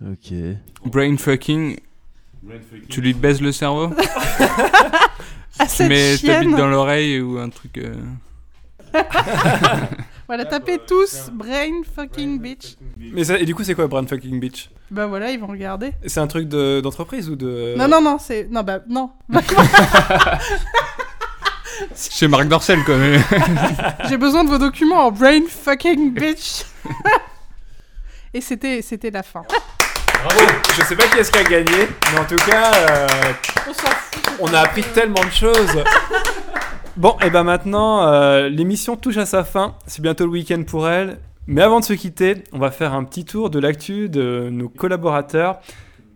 Ok. 0.05 0.33
Brain 0.85 1.17
fucking. 1.17 1.77
Tu 2.89 3.01
lui 3.01 3.15
baises 3.15 3.41
le 3.41 3.53
cerveau 3.53 3.91
Ah, 5.59 5.67
Tu 5.67 5.85
mets 5.85 6.17
ta 6.19 6.41
bite 6.41 6.57
dans 6.57 6.67
l'oreille 6.69 7.21
ou 7.21 7.39
un 7.39 7.49
truc. 7.49 7.79
euh, 7.79 7.95
Voilà, 10.27 10.45
tapez 10.47 10.79
tous 10.79 11.29
Brain 11.33 11.83
Fucking 11.95 12.41
Bitch. 12.41 12.77
Mais 13.13 13.25
ça, 13.25 13.39
et 13.39 13.45
du 13.45 13.55
coup, 13.55 13.63
c'est 13.63 13.75
quoi 13.75 13.87
Brand 13.87 14.09
fucking 14.09 14.41
bitch 14.41 14.71
Bah 14.91 15.07
voilà, 15.07 15.31
ils 15.31 15.39
vont 15.39 15.47
regarder. 15.49 15.93
C'est 16.07 16.21
un 16.21 16.27
truc 16.27 16.49
de- 16.49 16.81
d'entreprise 16.81 17.29
ou 17.29 17.37
de. 17.37 17.75
Non, 17.77 17.89
non, 17.89 18.01
non, 18.01 18.17
c'est. 18.19 18.49
Non, 18.51 18.63
bah 18.63 18.79
non. 18.89 19.11
Chez 21.97 22.29
Marc 22.29 22.47
Dorcel, 22.49 22.83
quoi. 22.85 22.97
mais- 22.97 23.19
J'ai 24.09 24.17
besoin 24.17 24.45
de 24.45 24.49
vos 24.49 24.59
documents 24.59 25.07
en 25.07 25.11
Brain 25.11 25.43
Fucking 25.49 26.15
Bitch. 26.15 26.63
Et 28.35 28.41
c'était, 28.41 28.81
c'était 28.83 29.11
la 29.11 29.23
fin. 29.23 29.43
Bravo 30.25 30.41
Je 30.79 30.83
sais 30.85 30.97
pas 30.97 31.07
qui 31.09 31.19
est-ce 31.19 31.31
qui 31.31 31.39
a 31.39 31.45
gagné, 31.45 31.89
mais 32.13 32.19
en 32.21 32.25
tout 32.25 32.37
cas, 32.37 32.73
euh, 32.75 33.07
On 33.69 33.75
s'en 33.75 33.87
fout. 33.89 34.33
on 34.41 34.55
a 34.55 34.61
appris 34.61 34.83
tellement 34.83 35.23
de 35.25 35.31
choses. 35.31 35.85
Bon, 36.97 37.17
et 37.27 37.31
ben 37.31 37.43
maintenant, 37.43 38.07
euh, 38.07 38.49
l'émission 38.49 38.95
touche 38.95 39.17
à 39.17 39.27
sa 39.27 39.43
fin. 39.43 39.75
C'est 39.89 40.01
bientôt 40.01 40.27
le 40.27 40.31
week-end 40.31 40.63
pour 40.65 40.89
elle. 40.89 41.19
Mais 41.49 41.61
avant 41.61 41.81
de 41.81 41.85
se 41.85 41.93
quitter, 41.93 42.45
on 42.53 42.59
va 42.59 42.71
faire 42.71 42.95
un 42.95 43.03
petit 43.03 43.25
tour 43.25 43.51
de 43.51 43.59
l'actu 43.59 44.09
de 44.09 44.49
nos 44.53 44.69
collaborateurs 44.69 45.59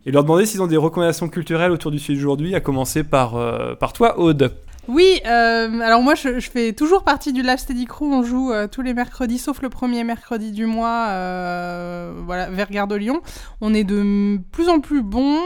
et 0.06 0.12
leur 0.12 0.22
demander 0.22 0.46
s'ils 0.46 0.62
ont 0.62 0.68
des 0.68 0.76
recommandations 0.76 1.28
culturelles 1.28 1.72
autour 1.72 1.90
du 1.90 1.98
sujet 1.98 2.20
d'aujourd'hui, 2.20 2.54
à 2.54 2.60
commencer 2.60 3.02
par, 3.02 3.34
euh, 3.34 3.74
toi, 3.92 4.20
Aude. 4.20 4.54
Oui, 4.86 5.20
euh, 5.26 5.80
alors 5.80 6.00
moi 6.00 6.14
je, 6.14 6.40
fais 6.40 6.72
toujours 6.72 7.02
partie 7.02 7.32
du 7.32 7.42
Live 7.42 7.58
Steady 7.58 7.84
Crew. 7.84 8.04
On 8.04 8.22
joue 8.22 8.52
tous 8.70 8.80
les 8.80 8.94
mercredis, 8.94 9.38
sauf 9.38 9.60
le 9.60 9.68
premier 9.68 10.04
mercredi 10.04 10.52
du 10.52 10.64
mois, 10.64 11.06
voilà, 12.24 12.48
vers 12.50 12.70
Gare 12.70 12.86
de 12.86 12.94
Lyon. 12.94 13.20
On 13.60 13.74
est 13.74 13.84
de 13.84 14.38
plus 14.52 14.68
en 14.68 14.78
plus 14.78 15.02
bons. 15.02 15.42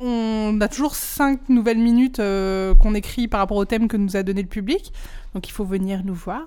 On 0.00 0.60
a 0.60 0.68
toujours 0.68 0.94
cinq 0.94 1.48
nouvelles 1.48 1.78
minutes 1.78 2.20
euh, 2.20 2.74
qu'on 2.74 2.94
écrit 2.94 3.26
par 3.26 3.40
rapport 3.40 3.56
au 3.56 3.64
thème 3.64 3.88
que 3.88 3.96
nous 3.96 4.16
a 4.16 4.22
donné 4.22 4.42
le 4.42 4.48
public. 4.48 4.92
Donc 5.34 5.48
il 5.48 5.52
faut 5.52 5.64
venir 5.64 6.02
nous 6.04 6.14
voir. 6.14 6.46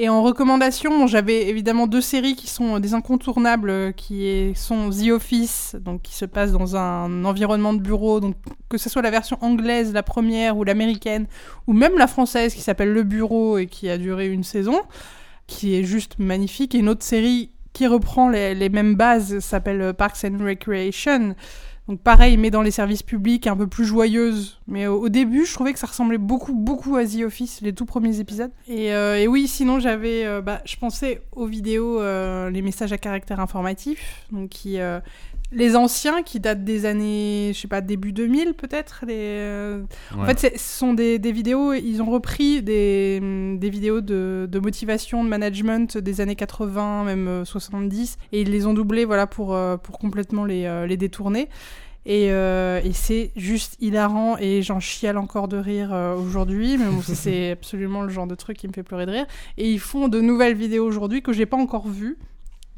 Et 0.00 0.08
en 0.08 0.22
recommandation, 0.22 1.08
j'avais 1.08 1.48
évidemment 1.48 1.88
deux 1.88 2.00
séries 2.00 2.36
qui 2.36 2.46
sont 2.46 2.78
des 2.78 2.94
incontournables, 2.94 3.92
qui 3.94 4.52
sont 4.54 4.90
The 4.90 5.10
Office, 5.10 5.74
donc 5.80 6.02
qui 6.02 6.14
se 6.14 6.24
passe 6.24 6.52
dans 6.52 6.76
un 6.76 7.24
environnement 7.24 7.74
de 7.74 7.80
bureau, 7.80 8.20
donc 8.20 8.36
que 8.68 8.78
ce 8.78 8.88
soit 8.88 9.02
la 9.02 9.10
version 9.10 9.38
anglaise, 9.40 9.92
la 9.92 10.04
première 10.04 10.56
ou 10.56 10.62
l'américaine, 10.62 11.26
ou 11.66 11.72
même 11.72 11.98
la 11.98 12.06
française 12.06 12.54
qui 12.54 12.60
s'appelle 12.60 12.92
Le 12.92 13.02
Bureau 13.02 13.58
et 13.58 13.66
qui 13.66 13.90
a 13.90 13.98
duré 13.98 14.28
une 14.28 14.44
saison, 14.44 14.82
qui 15.48 15.74
est 15.74 15.82
juste 15.82 16.20
magnifique. 16.20 16.76
Et 16.76 16.78
une 16.78 16.88
autre 16.88 17.04
série 17.04 17.50
qui 17.72 17.88
reprend 17.88 18.28
les 18.28 18.68
mêmes 18.68 18.94
bases 18.94 19.40
s'appelle 19.40 19.94
Parks 19.94 20.24
and 20.24 20.38
Recreation. 20.44 21.34
Donc 21.88 22.00
pareil, 22.00 22.36
mais 22.36 22.50
dans 22.50 22.60
les 22.60 22.70
services 22.70 23.02
publics, 23.02 23.46
un 23.46 23.56
peu 23.56 23.66
plus 23.66 23.86
joyeuse. 23.86 24.60
Mais 24.66 24.86
au, 24.86 25.08
début, 25.08 25.46
je 25.46 25.54
trouvais 25.54 25.72
que 25.72 25.78
ça 25.78 25.86
ressemblait 25.86 26.18
beaucoup, 26.18 26.52
beaucoup 26.52 26.96
à 26.96 27.06
The 27.06 27.22
Office, 27.24 27.62
les 27.62 27.72
tout 27.72 27.86
premiers 27.86 28.20
épisodes. 28.20 28.50
Et, 28.68 28.92
euh, 28.92 29.24
oui, 29.24 29.48
sinon 29.48 29.80
j'avais, 29.80 30.26
euh, 30.26 30.42
bah, 30.42 30.60
je 30.66 30.76
pensais 30.76 31.22
aux 31.32 31.46
vidéos, 31.46 31.98
euh, 32.00 32.50
les 32.50 32.60
messages 32.60 32.92
à 32.92 32.98
caractère 32.98 33.40
informatif, 33.40 34.26
donc 34.30 34.50
qui, 34.50 34.78
les 35.50 35.76
anciens 35.76 36.22
qui 36.22 36.40
datent 36.40 36.64
des 36.64 36.84
années, 36.84 37.52
je 37.54 37.60
sais 37.60 37.68
pas, 37.68 37.80
début 37.80 38.12
2000 38.12 38.54
peut-être. 38.54 39.04
Les, 39.06 39.14
euh, 39.16 39.82
En 40.16 40.24
fait, 40.24 40.38
ce 40.56 40.78
sont 40.78 40.94
des, 40.94 41.18
des 41.18 41.32
vidéos, 41.32 41.72
ils 41.72 42.02
ont 42.02 42.10
repris 42.10 42.62
des, 42.62 43.20
des 43.56 43.70
vidéos 43.70 44.00
de, 44.00 44.46
de 44.50 44.58
motivation, 44.58 45.24
de 45.24 45.28
management 45.28 45.96
des 45.96 46.20
années 46.20 46.36
80, 46.36 47.04
même 47.04 47.28
euh, 47.28 47.44
70, 47.44 48.18
et 48.32 48.42
ils 48.42 48.50
les 48.50 48.66
ont 48.66 48.74
doublées 48.74 49.04
voilà, 49.04 49.26
pour, 49.26 49.54
euh, 49.54 49.76
pour 49.76 49.98
complètement 49.98 50.44
les, 50.44 50.64
euh, 50.66 50.86
les 50.86 50.96
détourner. 50.96 51.48
Et, 52.06 52.30
euh, 52.30 52.80
et 52.84 52.92
c'est 52.94 53.32
juste 53.36 53.76
hilarant 53.80 54.38
et 54.38 54.62
j'en 54.62 54.80
chiale 54.80 55.18
encore 55.18 55.46
de 55.46 55.58
rire 55.58 55.90
euh, 55.92 56.16
aujourd'hui, 56.16 56.78
mais 56.78 56.86
bon, 56.86 57.02
c'est 57.02 57.50
absolument 57.52 58.02
le 58.02 58.08
genre 58.08 58.26
de 58.26 58.34
truc 58.34 58.56
qui 58.56 58.66
me 58.66 58.72
fait 58.72 58.82
pleurer 58.82 59.04
de 59.04 59.10
rire. 59.10 59.26
Et 59.58 59.70
ils 59.70 59.80
font 59.80 60.08
de 60.08 60.20
nouvelles 60.20 60.54
vidéos 60.54 60.86
aujourd'hui 60.86 61.20
que 61.20 61.34
j'ai 61.34 61.44
pas 61.44 61.58
encore 61.58 61.86
vues, 61.86 62.16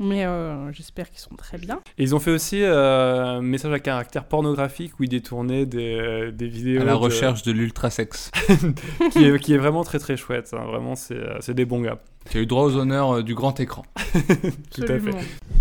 mais 0.00 0.24
euh, 0.24 0.72
j'espère 0.72 1.08
qu'ils 1.10 1.20
sont 1.20 1.34
très 1.36 1.58
bien. 1.58 1.80
Et 1.98 2.02
ils 2.02 2.14
ont 2.14 2.18
fait 2.18 2.30
aussi 2.32 2.62
euh, 2.62 3.36
un 3.38 3.42
message 3.42 3.72
à 3.72 3.78
caractère 3.78 4.24
pornographique 4.24 4.98
où 4.98 5.04
ils 5.04 5.08
détournaient 5.08 5.66
des, 5.66 5.94
euh, 5.94 6.30
des 6.32 6.48
vidéos. 6.48 6.80
À 6.80 6.84
la 6.84 6.92
de- 6.92 6.96
recherche 6.96 7.42
de 7.42 7.52
l'ultrasex. 7.52 8.30
qui, 9.12 9.24
est, 9.24 9.38
qui 9.38 9.54
est 9.54 9.58
vraiment 9.58 9.84
très 9.84 9.98
très 9.98 10.16
chouette. 10.16 10.50
hein. 10.52 10.64
Vraiment, 10.66 10.96
c'est 10.96 11.14
euh, 11.14 11.36
c'est 11.40 11.54
des 11.54 11.64
bons 11.64 11.80
gars. 11.82 11.98
Qui 12.28 12.36
a 12.38 12.40
eu 12.40 12.46
droit 12.46 12.64
aux 12.64 12.76
honneurs 12.76 13.16
euh, 13.18 13.22
du 13.22 13.34
grand 13.34 13.58
écran. 13.60 13.84
Tout 14.74 14.82
à 14.82 14.98
fait. 14.98 15.10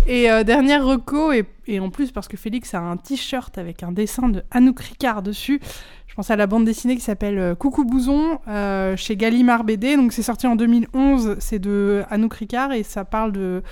Et 0.06 0.30
euh, 0.30 0.42
dernière 0.44 0.84
reco, 0.84 1.32
et, 1.32 1.44
et 1.66 1.80
en 1.80 1.90
plus 1.90 2.10
parce 2.12 2.28
que 2.28 2.36
Félix 2.36 2.74
a 2.74 2.80
un 2.80 2.96
t-shirt 2.96 3.56
avec 3.58 3.82
un 3.82 3.92
dessin 3.92 4.28
de 4.28 4.42
Anouk 4.50 4.80
Ricard 4.80 5.22
dessus, 5.22 5.60
je 6.06 6.14
pense 6.14 6.30
à 6.30 6.36
la 6.36 6.46
bande 6.46 6.64
dessinée 6.64 6.96
qui 6.96 7.02
s'appelle 7.02 7.38
euh, 7.38 7.54
Coucou 7.54 7.84
Bouson 7.84 8.38
euh, 8.48 8.96
chez 8.96 9.16
Gallimard 9.16 9.64
BD. 9.64 9.96
Donc 9.96 10.12
c'est 10.12 10.22
sorti 10.22 10.46
en 10.46 10.56
2011, 10.56 11.36
c'est 11.38 11.58
de 11.58 12.02
Anouk 12.10 12.34
Ricard 12.34 12.72
et 12.72 12.82
ça 12.82 13.04
parle 13.04 13.32
de, 13.32 13.62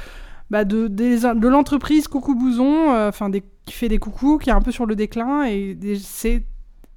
bah, 0.51 0.65
de, 0.65 0.89
des- 0.89 1.21
de 1.21 1.49
l'entreprise 1.49 2.09
Coucou 2.09 2.35
Bouson, 2.35 2.93
euh, 2.95 3.09
enfin 3.09 3.31
qui 3.31 3.75
fait 3.75 3.89
des 3.89 3.99
coucous, 3.99 4.39
qui 4.39 4.51
est 4.51 4.53
un 4.55 4.63
peu 4.63 4.73
sur 4.73 4.87
le 4.87 4.97
déclin, 4.97 5.45
et 5.47 5.77
c'est 6.01 6.45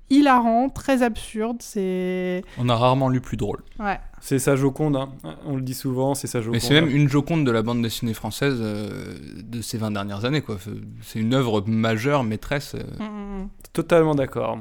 hilarant, 0.09 0.67
très 0.69 1.03
absurde, 1.03 1.57
c'est... 1.61 2.43
On 2.57 2.67
a 2.67 2.75
rarement 2.75 3.07
lu 3.07 3.21
plus 3.21 3.37
drôle. 3.37 3.59
Ouais. 3.79 3.97
C'est 4.19 4.39
sa 4.39 4.55
Joconde, 4.57 4.97
hein. 4.97 5.09
on 5.45 5.55
le 5.55 5.61
dit 5.61 5.73
souvent, 5.73 6.15
c'est 6.15 6.27
sa 6.27 6.39
Joconde. 6.41 6.53
Mais 6.55 6.59
c'est 6.59 6.73
même 6.73 6.89
une 6.89 7.07
Joconde 7.07 7.45
de 7.45 7.51
la 7.51 7.61
bande 7.61 7.81
dessinée 7.81 8.13
française 8.13 8.57
euh, 8.59 9.15
de 9.41 9.61
ces 9.61 9.77
20 9.77 9.91
dernières 9.91 10.25
années. 10.25 10.41
quoi. 10.41 10.57
C'est 11.01 11.19
une 11.19 11.33
œuvre 11.33 11.63
majeure, 11.65 12.23
maîtresse. 12.25 12.75
euh. 12.75 12.83
Mm, 13.03 13.43
mm. 13.43 13.49
Totalement 13.73 14.13
d'accord. 14.15 14.59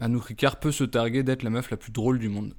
Anouk 0.00 0.24
Ricard 0.24 0.56
peut 0.56 0.72
se 0.72 0.82
targuer 0.84 1.22
d'être 1.22 1.44
la 1.44 1.50
meuf 1.50 1.70
la 1.70 1.76
plus 1.76 1.92
drôle 1.92 2.18
du 2.18 2.28
monde. 2.28 2.52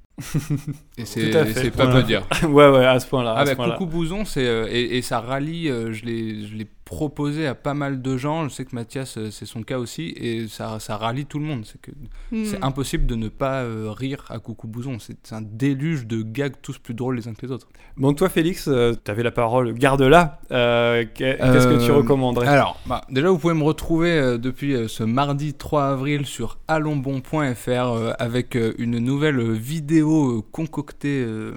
Et 0.98 1.04
c'est 1.04 1.30
pas 1.30 1.84
Voilà. 1.84 1.92
peu 2.00 2.02
dire. 2.02 2.26
ouais, 2.44 2.68
ouais, 2.70 2.86
à 2.86 2.98
ce 3.00 3.06
point-là. 3.06 3.32
à 3.32 3.40
Ah 3.40 3.44
ce 3.46 3.50
bah 3.50 3.56
point-là. 3.56 3.74
Coucou 3.76 3.90
Bouzon, 3.90 4.24
c'est 4.24 4.46
euh, 4.46 4.66
et, 4.70 4.96
et 4.98 5.02
ça 5.02 5.20
rallie. 5.20 5.68
euh, 5.68 5.92
je 5.92 6.04
l'ai 6.04 6.46
je 6.46 6.54
l'ai 6.54 6.66
proposé 6.86 7.46
à 7.48 7.54
pas 7.56 7.74
mal 7.74 8.00
de 8.00 8.16
gens. 8.16 8.44
Je 8.48 8.54
sais 8.54 8.64
que 8.64 8.74
Mathias, 8.74 9.18
euh, 9.18 9.30
c'est 9.32 9.44
son 9.44 9.62
cas 9.64 9.78
aussi, 9.78 10.14
et 10.16 10.46
ça, 10.46 10.78
ça 10.78 10.96
rallie 10.96 11.26
tout 11.26 11.38
le 11.40 11.44
monde. 11.44 11.64
C'est 11.64 11.80
que 11.80 11.90
Mm. 12.32 12.44
c'est 12.44 12.64
impossible 12.64 13.06
de 13.06 13.14
ne 13.14 13.28
pas 13.28 13.62
euh, 13.62 13.90
rire 13.90 14.24
à 14.30 14.38
Coucou 14.38 14.66
Bouzon. 14.68 14.98
C'est 14.98 15.32
un 15.32 15.42
déluge 15.42 16.06
de 16.06 16.22
gags 16.22 16.54
tous 16.62 16.78
plus 16.78 16.94
drôles 16.94 17.16
les 17.16 17.28
uns 17.28 17.34
que 17.34 17.44
les 17.46 17.52
autres. 17.52 17.68
Donc 17.98 18.16
toi, 18.16 18.28
Félix, 18.28 18.64
tu 19.04 19.10
avais 19.10 19.22
la 19.22 19.30
parole, 19.32 19.72
garde-la. 19.74 20.40
Euh, 20.52 21.04
qu'est- 21.14 21.36
Qu'est-ce 21.38 21.66
que 21.68 21.84
tu 21.84 21.90
recommanderais? 21.92 22.46
Alors, 22.48 22.78
bah, 22.86 23.02
déjà, 23.10 23.28
vous 23.30 23.38
pouvez 23.38 23.54
me 23.54 23.62
retrouver 23.64 24.10
euh, 24.12 24.38
depuis 24.38 24.74
euh, 24.74 24.86
ce 24.88 25.02
mardi 25.02 25.54
3 25.54 25.84
avril 25.86 26.24
sur 26.26 26.58
allonsbon.fr 26.68 27.68
euh, 27.68 28.12
avec 28.18 28.56
euh, 28.56 28.72
une 28.78 28.98
nouvelle 28.98 29.52
vidéo 29.52 30.05
euh, 30.08 30.42
concoctée 30.52 31.22
euh, 31.24 31.52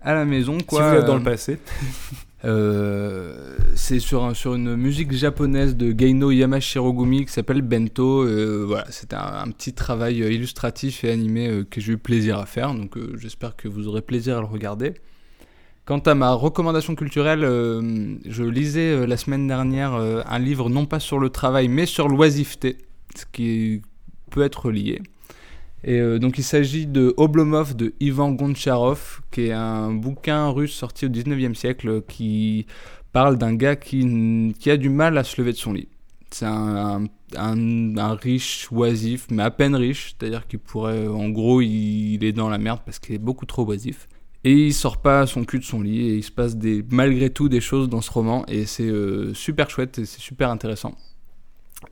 à 0.00 0.14
la 0.14 0.24
maison. 0.24 0.58
Si 0.58 0.64
Quoi. 0.66 0.90
vous 0.90 0.96
êtes 1.00 1.06
dans 1.06 1.16
le 1.16 1.22
passé. 1.22 1.58
Euh, 2.44 3.56
c'est 3.74 3.98
sur, 3.98 4.22
un- 4.24 4.34
sur 4.34 4.54
une 4.54 4.76
musique 4.76 5.10
japonaise 5.10 5.74
de 5.74 5.92
Geino 5.98 6.30
Yamashirogumi 6.30 7.24
qui 7.26 7.32
s'appelle 7.32 7.62
Bento. 7.62 8.22
Euh, 8.22 8.62
voilà, 8.66 8.86
c'était 8.90 9.16
un, 9.16 9.40
un 9.44 9.50
petit 9.50 9.72
travail 9.72 10.18
illustratif 10.18 11.02
et 11.02 11.10
animé 11.10 11.48
euh, 11.48 11.64
que 11.68 11.80
j'ai 11.80 11.94
eu 11.94 11.98
plaisir 11.98 12.38
à 12.38 12.46
faire. 12.46 12.72
Donc 12.74 12.96
j'espère 13.16 13.56
que 13.56 13.66
vous 13.66 13.88
aurez 13.88 14.02
plaisir 14.02 14.36
à 14.36 14.40
le 14.40 14.46
regarder. 14.46 14.94
Quant 15.86 15.98
à 15.98 16.14
ma 16.14 16.32
recommandation 16.34 16.94
culturelle, 16.94 17.40
je 17.42 18.44
lisais 18.44 19.06
la 19.06 19.16
semaine 19.16 19.46
dernière 19.48 19.94
un 19.94 20.38
livre 20.38 20.68
non 20.68 20.84
pas 20.84 20.98
sur 21.00 21.18
le 21.18 21.30
travail 21.30 21.68
mais 21.68 21.86
sur 21.86 22.08
l'oisiveté, 22.08 22.78
ce 23.16 23.24
qui 23.32 23.82
peut 24.30 24.42
être 24.42 24.70
lié. 24.70 25.00
Et 25.84 26.00
euh, 26.00 26.18
donc 26.18 26.38
il 26.38 26.44
s'agit 26.44 26.86
de 26.86 27.14
Oblomov 27.16 27.76
de 27.76 27.94
Ivan 28.00 28.32
Goncharov, 28.32 29.20
qui 29.30 29.42
est 29.42 29.52
un 29.52 29.92
bouquin 29.92 30.48
russe 30.48 30.74
sorti 30.74 31.06
au 31.06 31.08
19e 31.08 31.54
siècle 31.54 32.02
qui 32.08 32.66
parle 33.12 33.38
d'un 33.38 33.54
gars 33.54 33.76
qui, 33.76 34.54
a 34.66 34.76
du 34.76 34.88
mal 34.88 35.16
à 35.18 35.24
se 35.24 35.40
lever 35.40 35.52
de 35.52 35.56
son 35.56 35.72
lit. 35.72 35.88
C'est 36.30 36.46
un, 36.46 37.06
riche 38.14 38.68
oisif, 38.72 39.26
mais 39.30 39.42
à 39.42 39.50
peine 39.50 39.74
riche, 39.74 40.14
c'est-à-dire 40.18 40.46
qu'il 40.46 40.58
pourrait, 40.58 41.06
en 41.06 41.28
gros, 41.28 41.60
il, 41.60 42.14
il 42.14 42.24
est 42.24 42.32
dans 42.32 42.48
la 42.48 42.58
merde 42.58 42.80
parce 42.84 42.98
qu'il 42.98 43.14
est 43.14 43.18
beaucoup 43.18 43.46
trop 43.46 43.64
oisif. 43.64 44.08
Et 44.46 44.66
il 44.66 44.74
sort 44.74 44.98
pas 44.98 45.26
son 45.26 45.44
cul 45.44 45.58
de 45.58 45.64
son 45.64 45.82
lit 45.82 46.08
et 46.08 46.16
il 46.18 46.22
se 46.22 46.30
passe 46.30 46.56
des, 46.56 46.84
malgré 46.90 47.30
tout 47.30 47.48
des 47.48 47.60
choses 47.60 47.88
dans 47.88 48.00
ce 48.00 48.12
roman 48.12 48.44
et 48.46 48.64
c'est 48.64 48.84
euh, 48.84 49.34
super 49.34 49.68
chouette 49.68 49.98
et 49.98 50.04
c'est 50.04 50.20
super 50.20 50.50
intéressant. 50.50 50.94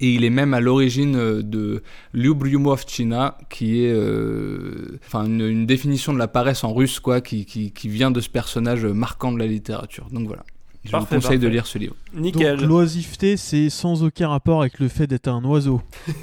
Et 0.01 0.15
il 0.15 0.25
est 0.25 0.31
même 0.31 0.55
à 0.55 0.61
l'origine 0.61 1.17
euh, 1.17 1.43
de 1.43 1.83
Lyubryumovchina, 2.13 3.39
qui 3.51 3.85
est 3.85 3.93
euh, 3.93 4.99
enfin 5.07 5.25
une, 5.25 5.41
une 5.41 5.67
définition 5.67 6.13
de 6.13 6.19
la 6.19 6.29
paresse 6.29 6.65
en 6.65 6.73
russe, 6.73 7.01
quoi, 7.01 7.21
qui, 7.21 7.45
qui, 7.45 7.73
qui 7.73 7.89
vient 7.89 8.11
de 8.11 8.21
ce 8.21 8.29
personnage 8.29 8.85
marquant 8.85 9.33
de 9.33 9.39
la 9.39 9.47
littérature. 9.47 10.07
Donc 10.11 10.27
voilà. 10.27 10.45
Je 10.85 10.91
Parfait, 10.91 11.17
vous 11.17 11.23
conseille 11.23 11.39
de 11.39 11.49
lire 11.49 11.67
ce 11.67 11.79
livre. 11.79 11.95
Nickel. 12.13 12.59
Donc 12.59 12.69
l'oisiveté, 12.69 13.39
c'est 13.39 13.71
sans 13.71 14.03
aucun 14.03 14.29
rapport 14.29 14.61
avec 14.61 14.79
le 14.79 14.89
fait 14.89 15.07
d'être 15.07 15.29
un 15.29 15.43
oiseau. 15.45 15.81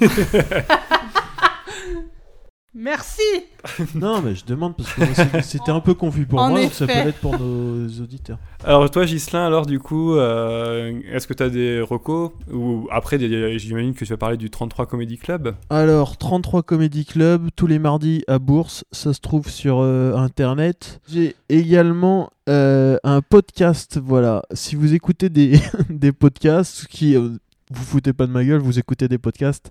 Merci 2.74 3.20
non, 3.94 4.22
mais 4.22 4.34
je 4.34 4.44
demande 4.44 4.74
parce 4.76 4.92
que 4.94 5.42
c'était 5.42 5.70
un 5.70 5.80
peu 5.80 5.94
confus 5.94 6.26
pour 6.26 6.40
En 6.40 6.50
moi, 6.50 6.62
donc 6.62 6.72
ça 6.72 6.86
peut 6.86 6.92
l'être 6.92 7.20
pour 7.20 7.38
nos 7.38 7.86
auditeurs. 8.00 8.38
Alors 8.64 8.90
toi, 8.90 9.04
Gislin, 9.04 9.44
alors 9.44 9.66
du 9.66 9.78
coup, 9.78 10.14
euh, 10.14 10.98
est-ce 11.12 11.26
que 11.26 11.34
tu 11.34 11.42
as 11.42 11.50
des 11.50 11.80
recos 11.80 12.30
Ou 12.50 12.88
après, 12.90 13.18
j'imagine 13.58 13.94
que 13.94 14.04
tu 14.04 14.10
vas 14.10 14.16
parler 14.16 14.36
du 14.36 14.50
33 14.50 14.86
Comedy 14.86 15.18
Club? 15.18 15.54
Alors, 15.70 16.16
33 16.16 16.62
Comedy 16.62 17.04
Club, 17.04 17.50
tous 17.54 17.66
les 17.66 17.78
mardis 17.78 18.24
à 18.26 18.38
Bourse, 18.38 18.84
ça 18.90 19.12
se 19.12 19.20
trouve 19.20 19.48
sur 19.48 19.80
euh, 19.80 20.14
Internet. 20.16 21.00
J'ai 21.08 21.36
également 21.48 22.30
euh, 22.48 22.96
un 23.04 23.20
podcast, 23.20 24.00
voilà. 24.02 24.42
Si 24.52 24.74
vous 24.74 24.94
écoutez 24.94 25.28
des, 25.28 25.60
des 25.90 26.12
podcasts, 26.12 26.86
qui 26.88 27.16
euh, 27.16 27.30
vous 27.72 27.84
foutez 27.84 28.12
pas 28.12 28.26
de 28.26 28.32
ma 28.32 28.44
gueule, 28.44 28.60
vous 28.60 28.78
écoutez 28.78 29.08
des 29.08 29.18
podcasts, 29.18 29.70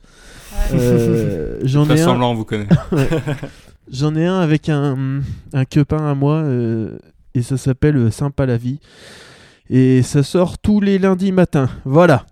euh, 0.74 1.60
j'en 1.64 1.88
ai 1.90 1.94
un. 2.02 2.06
semblant, 2.06 2.32
on 2.32 2.36
vous 2.36 2.46
connaît. 2.46 2.68
J'en 3.92 4.16
ai 4.16 4.26
un 4.26 4.40
avec 4.40 4.70
un, 4.70 5.20
un 5.52 5.66
copain 5.66 6.10
à 6.10 6.14
moi 6.16 6.36
euh, 6.36 6.98
et 7.34 7.42
ça 7.42 7.58
s'appelle 7.58 7.98
euh, 7.98 8.12
Sympa 8.12 8.46
la 8.46 8.56
vie. 8.56 8.80
Et 9.70 10.02
ça 10.02 10.24
sort 10.24 10.58
tous 10.60 10.80
les 10.80 10.98
lundis 10.98 11.34
matins. 11.34 11.70
Voilà. 11.84 12.26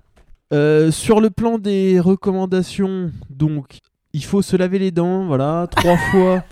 Euh, 0.53 0.89
sur 0.91 1.19
le 1.19 1.29
plan 1.29 1.57
des 1.57 1.99
recommandations, 1.99 3.11
donc 3.29 3.79
il 4.13 4.23
faut 4.23 4.41
se 4.41 4.55
laver 4.55 4.79
les 4.79 4.91
dents, 4.91 5.25
voilà, 5.25 5.67
trois 5.69 5.97
fois, 6.11 6.43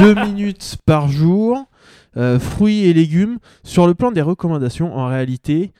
deux 0.00 0.14
minutes 0.14 0.76
par 0.84 1.08
jour. 1.08 1.66
Euh, 2.16 2.38
fruits 2.40 2.84
et 2.86 2.94
légumes. 2.94 3.38
Sur 3.62 3.86
le 3.86 3.94
plan 3.94 4.10
des 4.10 4.22
recommandations, 4.22 4.96
en 4.96 5.06
réalité, 5.06 5.72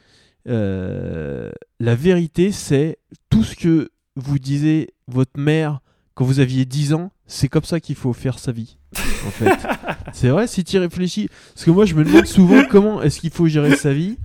euh, 0.49 1.51
la 1.81 1.95
vérité, 1.95 2.53
c'est 2.53 2.99
tout 3.31 3.45
ce 3.45 3.55
que 3.55 3.91
vous 4.17 4.39
disait 4.39 4.89
votre 5.09 5.39
mère 5.39 5.81
quand 6.15 6.25
vous 6.25 6.41
aviez 6.41 6.65
10 6.65 6.95
ans, 6.95 7.13
c'est 7.27 7.49
comme 7.49 7.65
ça 7.65 7.79
qu'il 7.79 7.95
faut 7.95 8.15
faire 8.15 8.39
sa 8.39 8.51
vie. 8.51 8.79
En 9.27 9.31
fait. 9.31 9.59
c'est 10.15 10.29
vrai, 10.29 10.47
si 10.47 10.65
tu 10.65 10.77
y 10.77 10.79
réfléchis. 10.79 11.29
Parce 11.55 11.67
que 11.67 11.71
moi, 11.71 11.85
je 11.85 11.95
me 11.95 12.05
demande 12.05 12.27
souvent 12.27 12.63
comment 12.71 13.03
est-ce 13.03 13.21
qu'il 13.21 13.31
faut 13.31 13.47
gérer 13.47 13.77
sa 13.77 13.93
vie. 13.93 14.17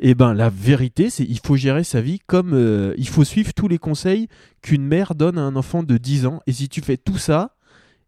Et 0.00 0.14
ben, 0.14 0.34
la 0.34 0.50
vérité, 0.50 1.08
c'est 1.08 1.24
il 1.24 1.40
faut 1.42 1.56
gérer 1.56 1.84
sa 1.84 2.02
vie 2.02 2.18
comme 2.26 2.52
euh, 2.52 2.92
il 2.98 3.08
faut 3.08 3.24
suivre 3.24 3.54
tous 3.54 3.68
les 3.68 3.78
conseils 3.78 4.28
qu'une 4.60 4.84
mère 4.84 5.14
donne 5.14 5.38
à 5.38 5.42
un 5.42 5.56
enfant 5.56 5.82
de 5.82 5.96
10 5.96 6.26
ans. 6.26 6.40
Et 6.46 6.52
si 6.52 6.68
tu 6.68 6.82
fais 6.82 6.98
tout 6.98 7.18
ça, 7.18 7.54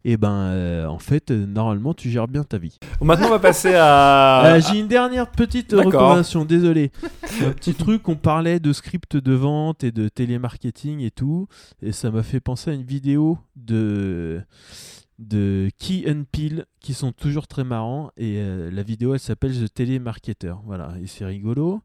et 0.07 0.17
ben, 0.17 0.51
euh, 0.51 0.85
en 0.85 0.99
fait, 0.99 1.31
euh, 1.31 1.47
normalement, 1.47 1.95
tu 1.95 2.11
gères 2.11 2.27
bien 2.27 2.43
ta 2.43 2.59
vie. 2.59 2.77
Maintenant, 3.01 3.25
on 3.25 3.31
va 3.31 3.39
passer 3.39 3.73
à. 3.73 4.43
Euh, 4.45 4.61
J'ai 4.61 4.79
une 4.79 4.87
dernière 4.87 5.31
petite 5.31 5.71
recommandation, 5.71 6.45
désolé. 6.45 6.91
Un 7.41 7.51
petit 7.51 7.73
truc, 7.73 8.07
on 8.07 8.15
parlait 8.15 8.59
de 8.59 8.71
script 8.71 9.17
de 9.17 9.33
vente 9.33 9.83
et 9.83 9.91
de 9.91 10.07
télémarketing 10.07 10.99
et 10.99 11.09
tout, 11.09 11.47
et 11.81 11.91
ça 11.91 12.11
m'a 12.11 12.21
fait 12.21 12.39
penser 12.39 12.69
à 12.69 12.73
une 12.73 12.83
vidéo 12.83 13.39
de 13.55 14.41
de 15.17 15.69
Key 15.79 16.03
and 16.07 16.23
Peel 16.31 16.65
qui 16.81 16.93
sont 16.93 17.13
toujours 17.13 17.47
très 17.47 17.63
marrants 17.63 18.11
et 18.17 18.35
euh, 18.37 18.69
la 18.69 18.83
vidéo 18.83 19.13
elle 19.13 19.19
s'appelle 19.21 19.53
The 19.57 19.73
Telemarketer 19.73 20.55
voilà 20.65 20.93
et 21.01 21.07
c'est 21.07 21.23
rigolo 21.23 21.79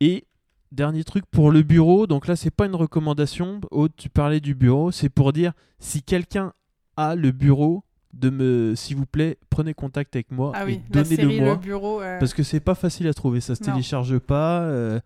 et 0.00 0.26
dernier 0.72 1.04
truc 1.04 1.26
pour 1.26 1.50
le 1.50 1.62
bureau 1.62 2.06
donc 2.06 2.26
là 2.26 2.34
c'est 2.34 2.50
pas 2.50 2.64
une 2.64 2.74
recommandation 2.74 3.60
Aude 3.70 3.92
tu 3.94 4.08
parlais 4.08 4.40
du 4.40 4.54
bureau 4.54 4.90
c'est 4.90 5.10
pour 5.10 5.34
dire 5.34 5.52
si 5.80 6.02
quelqu'un 6.02 6.54
a 6.96 7.14
le 7.14 7.30
bureau 7.32 7.84
de 8.14 8.30
me 8.30 8.74
s'il 8.74 8.96
vous 8.96 9.04
plaît 9.06 9.36
prenez 9.50 9.74
contact 9.74 10.16
avec 10.16 10.30
moi 10.30 10.52
Ah 10.54 10.62
et 10.62 10.66
oui, 10.66 11.04
série 11.04 11.16
donnez-le 11.16 11.44
moi 11.44 11.54
Le 11.54 11.60
Bureau. 11.60 12.00
euh, 12.00 12.18
parce 12.18 12.32
que 12.34 12.42
c'est 12.42 12.60
pas 12.60 12.74
facile 12.74 13.06
à 13.08 13.14
trouver, 13.14 13.40
ça 13.40 13.54
se 13.54 13.62
Non. 13.64 13.72
télécharge 13.72 14.18
pas. 14.18 14.60
euh, 14.60 15.00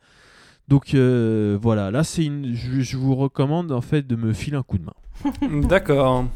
donc 0.69 0.95
euh, 0.95 1.59
voilà, 1.61 1.91
là 1.91 2.05
c'est 2.05 2.25
une, 2.25 2.55
je, 2.55 2.81
je 2.81 2.97
vous 2.97 3.17
recommande 3.17 3.73
en 3.73 3.81
fait 3.81 4.07
de 4.07 4.15
me 4.15 4.33
filer 4.33 4.57
un 4.57 4.63
coup 4.63 4.79
de 4.79 4.85
main. 4.85 5.63
D'accord. 5.69 6.27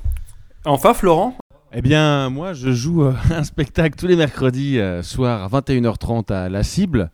Enfin, 0.65 0.95
Florent? 0.95 1.37
Eh 1.77 1.83
bien, 1.83 2.31
moi, 2.31 2.53
je 2.53 2.71
joue 2.73 3.03
euh, 3.05 3.13
un 3.31 3.45
spectacle 3.45 3.97
tous 3.99 4.07
les 4.07 4.17
mercredis 4.17 4.79
euh, 4.79 5.03
soir 5.03 5.43
à 5.55 5.61
21h30 5.61 6.33
à 6.33 6.49
La 6.49 6.63
Cible, 6.63 7.11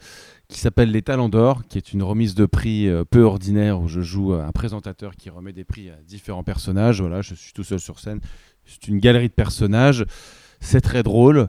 qui 0.50 0.58
s'appelle 0.60 0.90
Les 0.90 1.02
Talents 1.02 1.28
d'Or, 1.28 1.62
qui 1.68 1.78
est 1.78 1.92
une 1.92 2.02
remise 2.02 2.34
de 2.34 2.44
prix 2.46 2.88
euh, 2.88 3.04
peu 3.04 3.22
ordinaire 3.22 3.80
où 3.80 3.88
je 3.88 4.00
joue 4.00 4.34
un 4.34 4.50
présentateur 4.52 5.14
qui 5.16 5.30
remet 5.30 5.52
des 5.52 5.64
prix 5.64 5.88
à 5.90 5.94
différents 6.06 6.42
personnages. 6.42 7.00
Voilà, 7.00 7.22
je 7.22 7.34
suis 7.34 7.52
tout 7.52 7.64
seul 7.64 7.78
sur 7.80 7.98
scène. 7.98 8.20
C'est 8.66 8.88
une 8.88 8.98
galerie 8.98 9.28
de 9.28 9.34
personnages. 9.34 10.04
C'est 10.60 10.80
très 10.82 11.02
drôle. 11.02 11.48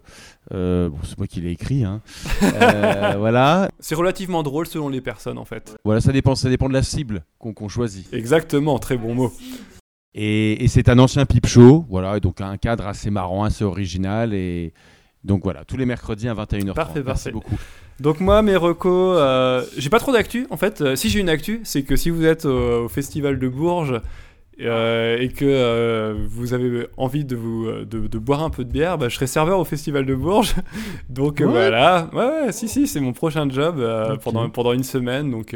Euh, 0.54 0.88
bon, 0.90 0.98
c'est 1.04 1.18
moi 1.18 1.28
qui 1.28 1.42
l'ai 1.42 1.52
écrit. 1.52 1.84
hein. 1.84 2.02
Euh, 2.44 3.16
voilà. 3.18 3.70
C'est 3.80 3.96
relativement 3.96 4.44
drôle 4.44 4.68
selon 4.68 4.88
les 4.88 5.02
personnes, 5.02 5.38
en 5.38 5.46
fait. 5.46 5.76
Voilà, 5.84 6.00
ça 6.00 6.12
dépend, 6.14 6.36
ça 6.36 6.50
dépend 6.50 6.70
de 6.70 6.74
la 6.74 6.84
cible 6.84 7.24
qu'on 7.40 7.68
choisit. 7.68 8.12
Exactement, 8.14 8.80
très 8.80 8.98
bon 8.98 9.14
mot. 9.16 9.34
Et, 10.14 10.64
et 10.64 10.68
c'est 10.68 10.90
un 10.90 11.00
ancien 11.00 11.26
pipe 11.26 11.48
show, 11.48 11.86
voilà, 11.90 12.18
et 12.18 12.20
donc 12.20 12.42
un 12.42 12.58
cadre 12.58 12.86
assez 12.88 13.10
marrant, 13.10 13.44
assez 13.44 13.64
original. 13.64 14.34
Et 14.34 14.74
donc 15.24 15.44
voilà, 15.44 15.66
tous 15.66 15.78
les 15.78 15.86
mercredis 15.86 16.28
à 16.30 16.34
21h30. 16.34 16.74
Parfait, 16.74 16.94
Merci 16.96 17.04
parfait. 17.06 17.32
beaucoup. 17.32 17.58
Donc 18.02 18.20
moi, 18.20 18.42
mes 18.42 18.56
recos, 18.56 19.16
euh, 19.20 19.64
j'ai 19.78 19.90
pas 19.90 20.00
trop 20.00 20.12
d'actu. 20.12 20.48
En 20.50 20.58
fait, 20.58 20.82
Euh, 20.82 20.96
si 20.96 21.10
j'ai 21.10 21.20
une 21.20 21.30
actu, 21.30 21.62
c'est 21.64 21.84
que 21.84 21.96
si 21.96 22.10
vous 22.10 22.26
êtes 22.26 22.46
au, 22.46 22.86
au 22.86 22.90
festival 22.90 23.38
de 23.38 23.48
Bourges 23.48 24.02
euh, 24.60 25.18
et 25.20 25.30
que 25.30 25.46
euh, 25.46 26.16
vous 26.30 26.54
avez 26.54 26.88
envie 26.98 27.26
de 27.26 27.36
vous 27.36 27.68
de, 27.72 28.08
de 28.08 28.18
boire 28.18 28.42
un 28.44 28.50
peu 28.50 28.64
de 28.64 28.72
bière, 28.72 28.98
bah, 28.98 29.08
je 29.10 29.16
serai 29.16 29.28
serveur 29.28 29.60
au 29.60 29.66
festival 29.66 30.06
de 30.06 30.16
Bourges. 30.16 30.56
Donc 31.10 31.42
euh, 31.42 31.46
Ouais. 31.46 31.52
voilà, 31.52 32.10
ouais, 32.14 32.26
ouais, 32.46 32.52
si 32.52 32.68
si, 32.68 32.88
c'est 32.88 33.00
mon 33.00 33.14
prochain 33.14 33.48
job 33.50 33.76
euh, 33.80 34.16
pendant 34.24 34.50
pendant 34.50 34.74
une 34.74 34.84
semaine. 34.84 35.30
Donc 35.30 35.56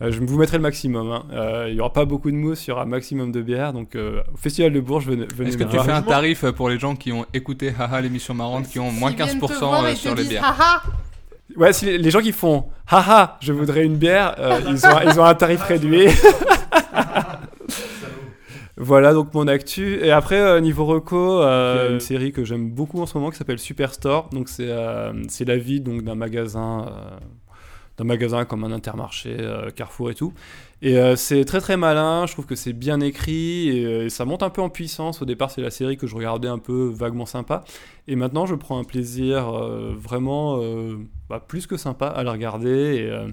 je 0.00 0.20
vous 0.20 0.38
mettrai 0.38 0.58
le 0.58 0.62
maximum. 0.62 1.10
hein. 1.10 1.24
Euh, 1.32 1.66
Il 1.70 1.74
y 1.74 1.80
aura 1.80 1.92
pas 1.92 2.04
beaucoup 2.04 2.30
de 2.30 2.36
mousse, 2.36 2.66
il 2.66 2.70
y 2.70 2.72
aura 2.72 2.82
un 2.82 2.86
maximum 2.86 3.32
de 3.32 3.42
bière. 3.42 3.72
Donc, 3.72 3.96
euh, 3.96 4.20
au 4.32 4.36
Festival 4.36 4.72
de 4.72 4.78
Bourges, 4.80 5.06
venez, 5.06 5.26
venez 5.34 5.48
Est-ce 5.48 5.58
que 5.58 5.64
tu 5.64 5.76
fais 5.80 5.90
un 5.90 6.02
tarif 6.02 6.44
pour 6.52 6.68
les 6.68 6.78
gens 6.78 6.94
qui 6.94 7.10
ont 7.10 7.26
écouté 7.34 7.72
Haha 7.76 8.00
l'émission 8.00 8.32
marrante, 8.32 8.68
qui 8.68 8.78
ont 8.78 8.92
moins 8.92 9.10
15% 9.10 9.96
sur 9.96 10.14
les 10.14 10.22
bières 10.24 10.56
Ouais, 11.56 11.72
si 11.72 11.86
les, 11.86 11.98
les 11.98 12.10
gens 12.10 12.20
qui 12.20 12.32
font 12.32 12.66
haha, 12.86 13.38
je 13.40 13.52
voudrais 13.52 13.84
une 13.84 13.96
bière, 13.96 14.34
euh, 14.38 14.60
ils, 14.68 14.86
ont, 14.86 15.00
ils 15.04 15.20
ont 15.20 15.24
un 15.24 15.34
tarif 15.34 15.62
réduit. 15.62 16.08
voilà 18.76 19.12
donc 19.12 19.34
mon 19.34 19.46
actu. 19.48 19.98
Et 20.04 20.10
après, 20.10 20.40
euh, 20.40 20.60
niveau 20.60 20.84
reco, 20.84 21.42
euh, 21.42 21.94
une 21.94 22.00
série 22.00 22.32
que 22.32 22.44
j'aime 22.44 22.70
beaucoup 22.70 23.00
en 23.00 23.06
ce 23.06 23.16
moment 23.16 23.30
qui 23.30 23.36
s'appelle 23.36 23.58
Superstore. 23.58 24.28
Donc, 24.30 24.48
c'est 24.48 24.68
euh, 24.68 25.12
c'est 25.28 25.44
la 25.44 25.56
vie 25.56 25.80
donc, 25.80 26.02
d'un 26.02 26.14
magasin. 26.14 26.86
d'un 27.96 28.04
magasin 28.04 28.44
comme 28.44 28.62
un 28.62 28.72
intermarché, 28.72 29.36
Carrefour 29.74 30.10
et 30.10 30.14
tout. 30.14 30.32
Et 30.82 30.96
c'est 31.16 31.44
très 31.44 31.60
très 31.60 31.76
malin, 31.76 32.26
je 32.26 32.32
trouve 32.32 32.46
que 32.46 32.54
c'est 32.54 32.72
bien 32.72 33.00
écrit 33.00 33.68
et, 33.70 34.04
et 34.04 34.10
ça 34.10 34.24
monte 34.24 34.44
un 34.44 34.50
peu 34.50 34.62
en 34.62 34.68
puissance. 34.68 35.20
Au 35.20 35.24
départ, 35.24 35.50
c'est 35.50 35.62
la 35.62 35.70
série 35.70 35.96
que 35.96 36.06
je 36.06 36.14
regardais 36.14 36.46
un 36.46 36.58
peu 36.58 36.92
vaguement 36.94 37.26
sympa. 37.26 37.64
Et 38.06 38.14
maintenant, 38.14 38.46
je 38.46 38.54
prends 38.54 38.78
un 38.78 38.84
plaisir 38.84 39.50
vraiment 39.96 40.60
bah, 41.28 41.44
plus 41.46 41.66
que 41.66 41.76
sympa 41.76 42.06
à 42.08 42.22
la 42.22 42.32
regarder. 42.32 42.96
Et, 42.96 43.10
euh, 43.10 43.26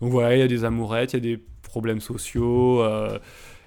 donc 0.00 0.10
voilà, 0.12 0.36
il 0.36 0.38
y 0.40 0.42
a 0.42 0.48
des 0.48 0.64
amourettes, 0.64 1.12
il 1.12 1.16
y 1.16 1.18
a 1.18 1.36
des 1.36 1.42
problèmes 1.62 2.00
sociaux. 2.00 2.82
euh, 2.82 3.18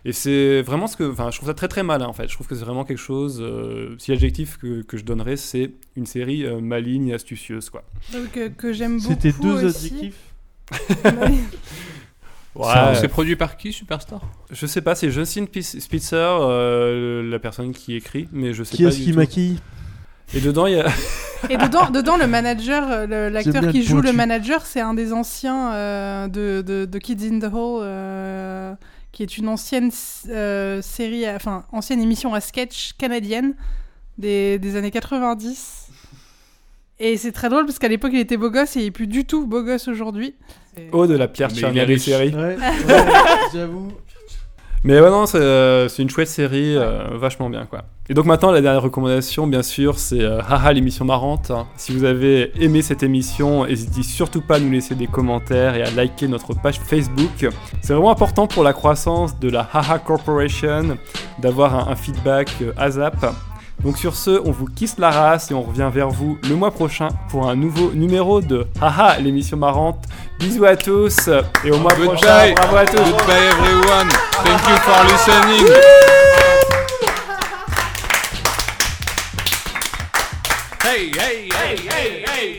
et 0.04 0.14
c'est 0.14 0.64
vraiment 0.64 0.88
ce 0.88 0.98
que. 0.98 1.12
Enfin, 1.12 1.30
je 1.30 1.38
trouve 1.38 1.48
ça 1.50 1.54
très 1.54 1.68
très 1.68 1.84
malin 1.84 2.08
en 2.08 2.14
fait. 2.14 2.28
Je 2.28 2.34
trouve 2.34 2.48
que 2.48 2.56
c'est 2.56 2.66
vraiment 2.66 2.86
quelque 2.86 2.98
chose. 2.98 3.40
euh, 3.40 3.96
si 4.00 4.10
l'adjectif 4.12 4.58
que, 4.58 4.82
que 4.82 4.98
je 4.98 5.04
donnerais, 5.06 5.38
c'est 5.38 5.72
une 5.96 6.08
série 6.08 6.44
euh, 6.46 6.60
maligne 6.60 7.10
et 7.10 7.14
astucieuse 7.14 7.70
quoi. 7.70 7.84
Donc, 8.12 8.36
euh, 8.38 8.50
que 8.50 8.74
j'aime 8.74 9.00
beaucoup. 9.00 9.10
C'était 9.14 9.32
deux 9.40 9.64
aussi. 9.66 9.88
adjectifs. 9.88 10.18
Ouais, 12.54 12.96
C'est 12.96 13.08
produit 13.08 13.38
par 13.38 13.56
qui, 13.56 13.72
Superstar 13.72 14.20
je 14.52 14.66
sais 14.66 14.82
pas, 14.82 14.94
c'est 14.94 15.10
Justin 15.10 15.46
Spitzer, 15.62 16.18
euh, 16.42 17.24
la 17.24 17.40
personne 17.40 17.72
qui 17.72 17.96
écrit, 17.96 18.28
mais 18.34 18.54
je 18.54 18.64
sais 18.66 18.76
Qui 18.76 18.84
pas. 18.84 18.90
est-ce 18.90 18.98
du 18.98 19.04
qui 19.06 19.14
maquille? 19.14 19.60
Et 20.34 20.40
dedans, 20.40 20.66
il 20.68 20.76
y 20.76 20.80
a. 20.80 20.86
Et 21.50 21.58
dedans, 21.58 21.90
dedans 21.90 22.18
le 22.18 22.28
manager, 22.28 22.90
euh, 22.90 23.06
le- 23.08 23.30
l'acteur 23.30 23.64
qui 23.72 23.84
joue 23.84 24.00
le 24.02 24.14
manager, 24.14 24.66
c'est 24.66 24.80
un 24.80 24.94
des 24.94 25.12
anciens 25.12 25.74
euh, 25.74 26.28
de, 26.28 26.62
de, 26.62 26.86
de 26.86 26.98
Kids 27.00 27.28
in 27.30 27.40
the 27.40 27.52
Hall, 27.52 27.82
euh, 27.84 28.74
qui 29.12 29.24
est 29.24 29.38
une 29.38 29.48
ancienne 29.48 29.90
euh, 30.30 30.82
série, 30.82 31.28
enfin 31.30 31.66
ancienne 31.72 32.00
émission 32.02 32.34
à 32.34 32.42
sketch 32.42 32.94
canadienne 32.98 33.56
des, 34.18 34.60
des 34.60 34.76
années 34.76 34.92
90. 34.92 35.88
Et 37.00 37.18
c'est 37.18 37.32
très 37.32 37.50
drôle 37.50 37.66
parce 37.66 37.80
qu'à 37.80 37.88
l'époque 37.88 38.12
il 38.14 38.20
était 38.20 38.38
beau 38.38 38.52
gosse 38.52 38.76
et 38.78 38.82
il 38.82 38.86
est 38.86 38.92
plus 38.92 39.08
du 39.08 39.26
tout 39.26 39.48
beau 39.48 39.64
gosse 39.64 39.88
aujourd'hui. 39.88 40.36
Oh, 40.92 41.08
de 41.08 41.16
la 41.16 41.28
Pierre 41.28 41.50
est 41.50 41.86
des 41.88 41.98
séries. 41.98 42.34
Ouais, 42.34 42.56
j'avoue. 43.54 43.92
Mais 44.84 45.00
ouais, 45.00 45.12
non, 45.12 45.28
c'est 45.28 45.38
euh, 45.40 45.88
une 46.00 46.10
chouette 46.10 46.28
série, 46.28 46.76
euh, 46.76 47.04
vachement 47.14 47.52
bien, 47.52 47.66
quoi. 47.68 47.84
Et 48.10 48.16
donc 48.16 48.26
maintenant, 48.26 48.52
la 48.52 48.62
dernière 48.62 48.82
recommandation, 48.82 49.46
bien 49.46 49.62
sûr, 49.62 50.00
c'est 50.00 50.22
euh, 50.22 50.42
Haha, 50.42 50.74
l'émission 50.74 51.06
marrante. 51.06 51.52
hein. 51.52 51.68
Si 51.78 51.96
vous 51.96 52.04
avez 52.04 52.52
aimé 52.60 52.82
cette 52.82 53.04
émission, 53.04 53.66
n'hésitez 53.68 54.02
surtout 54.02 54.42
pas 54.42 54.56
à 54.56 54.60
nous 54.60 54.72
laisser 54.72 54.96
des 54.96 55.06
commentaires 55.06 55.76
et 55.76 55.84
à 55.84 55.92
liker 55.92 56.28
notre 56.28 56.56
page 56.56 56.80
Facebook. 56.80 57.48
C'est 57.82 57.94
vraiment 57.94 58.10
important 58.12 58.48
pour 58.48 58.64
la 58.64 58.74
croissance 58.74 59.40
de 59.40 59.50
la 59.52 59.70
Haha 59.72 60.00
Corporation 60.00 60.98
d'avoir 61.38 61.88
un, 61.88 61.92
un 61.92 61.96
feedback 61.96 62.50
ASAP. 62.76 63.18
Donc 63.84 63.98
sur 63.98 64.16
ce, 64.16 64.40
on 64.46 64.52
vous 64.52 64.68
kiss 64.68 64.98
la 65.00 65.10
race 65.10 65.50
et 65.50 65.54
on 65.56 65.64
revient 65.64 65.90
vers 65.92 66.10
vous 66.10 66.38
le 66.48 66.56
mois 66.56 66.72
prochain 66.72 67.08
pour 67.30 67.50
un 67.50 67.56
nouveau 67.56 67.92
numéro 67.94 68.40
de 68.42 68.68
Haha, 68.80 69.18
l'émission 69.20 69.58
marrante. 69.58 70.06
Bisous 70.40 70.66
à 70.66 70.76
tous 70.76 71.30
et 71.66 71.72
au 71.72 71.78
mois 71.80 71.92
Goodbye. 71.94 72.16
prochain. 72.16 72.54
Bravo 72.56 72.76
à 72.78 72.86
tous. 72.86 72.98
Goodbye 72.98 73.48
everyone. 73.52 74.10
Thank 74.44 74.70
you 74.70 74.76
for 74.78 75.04
listening. 75.06 75.74
Hey, 80.84 81.10
hey, 81.10 81.50
hey, 81.50 81.78
hey, 81.78 82.24
hey. 82.28 82.51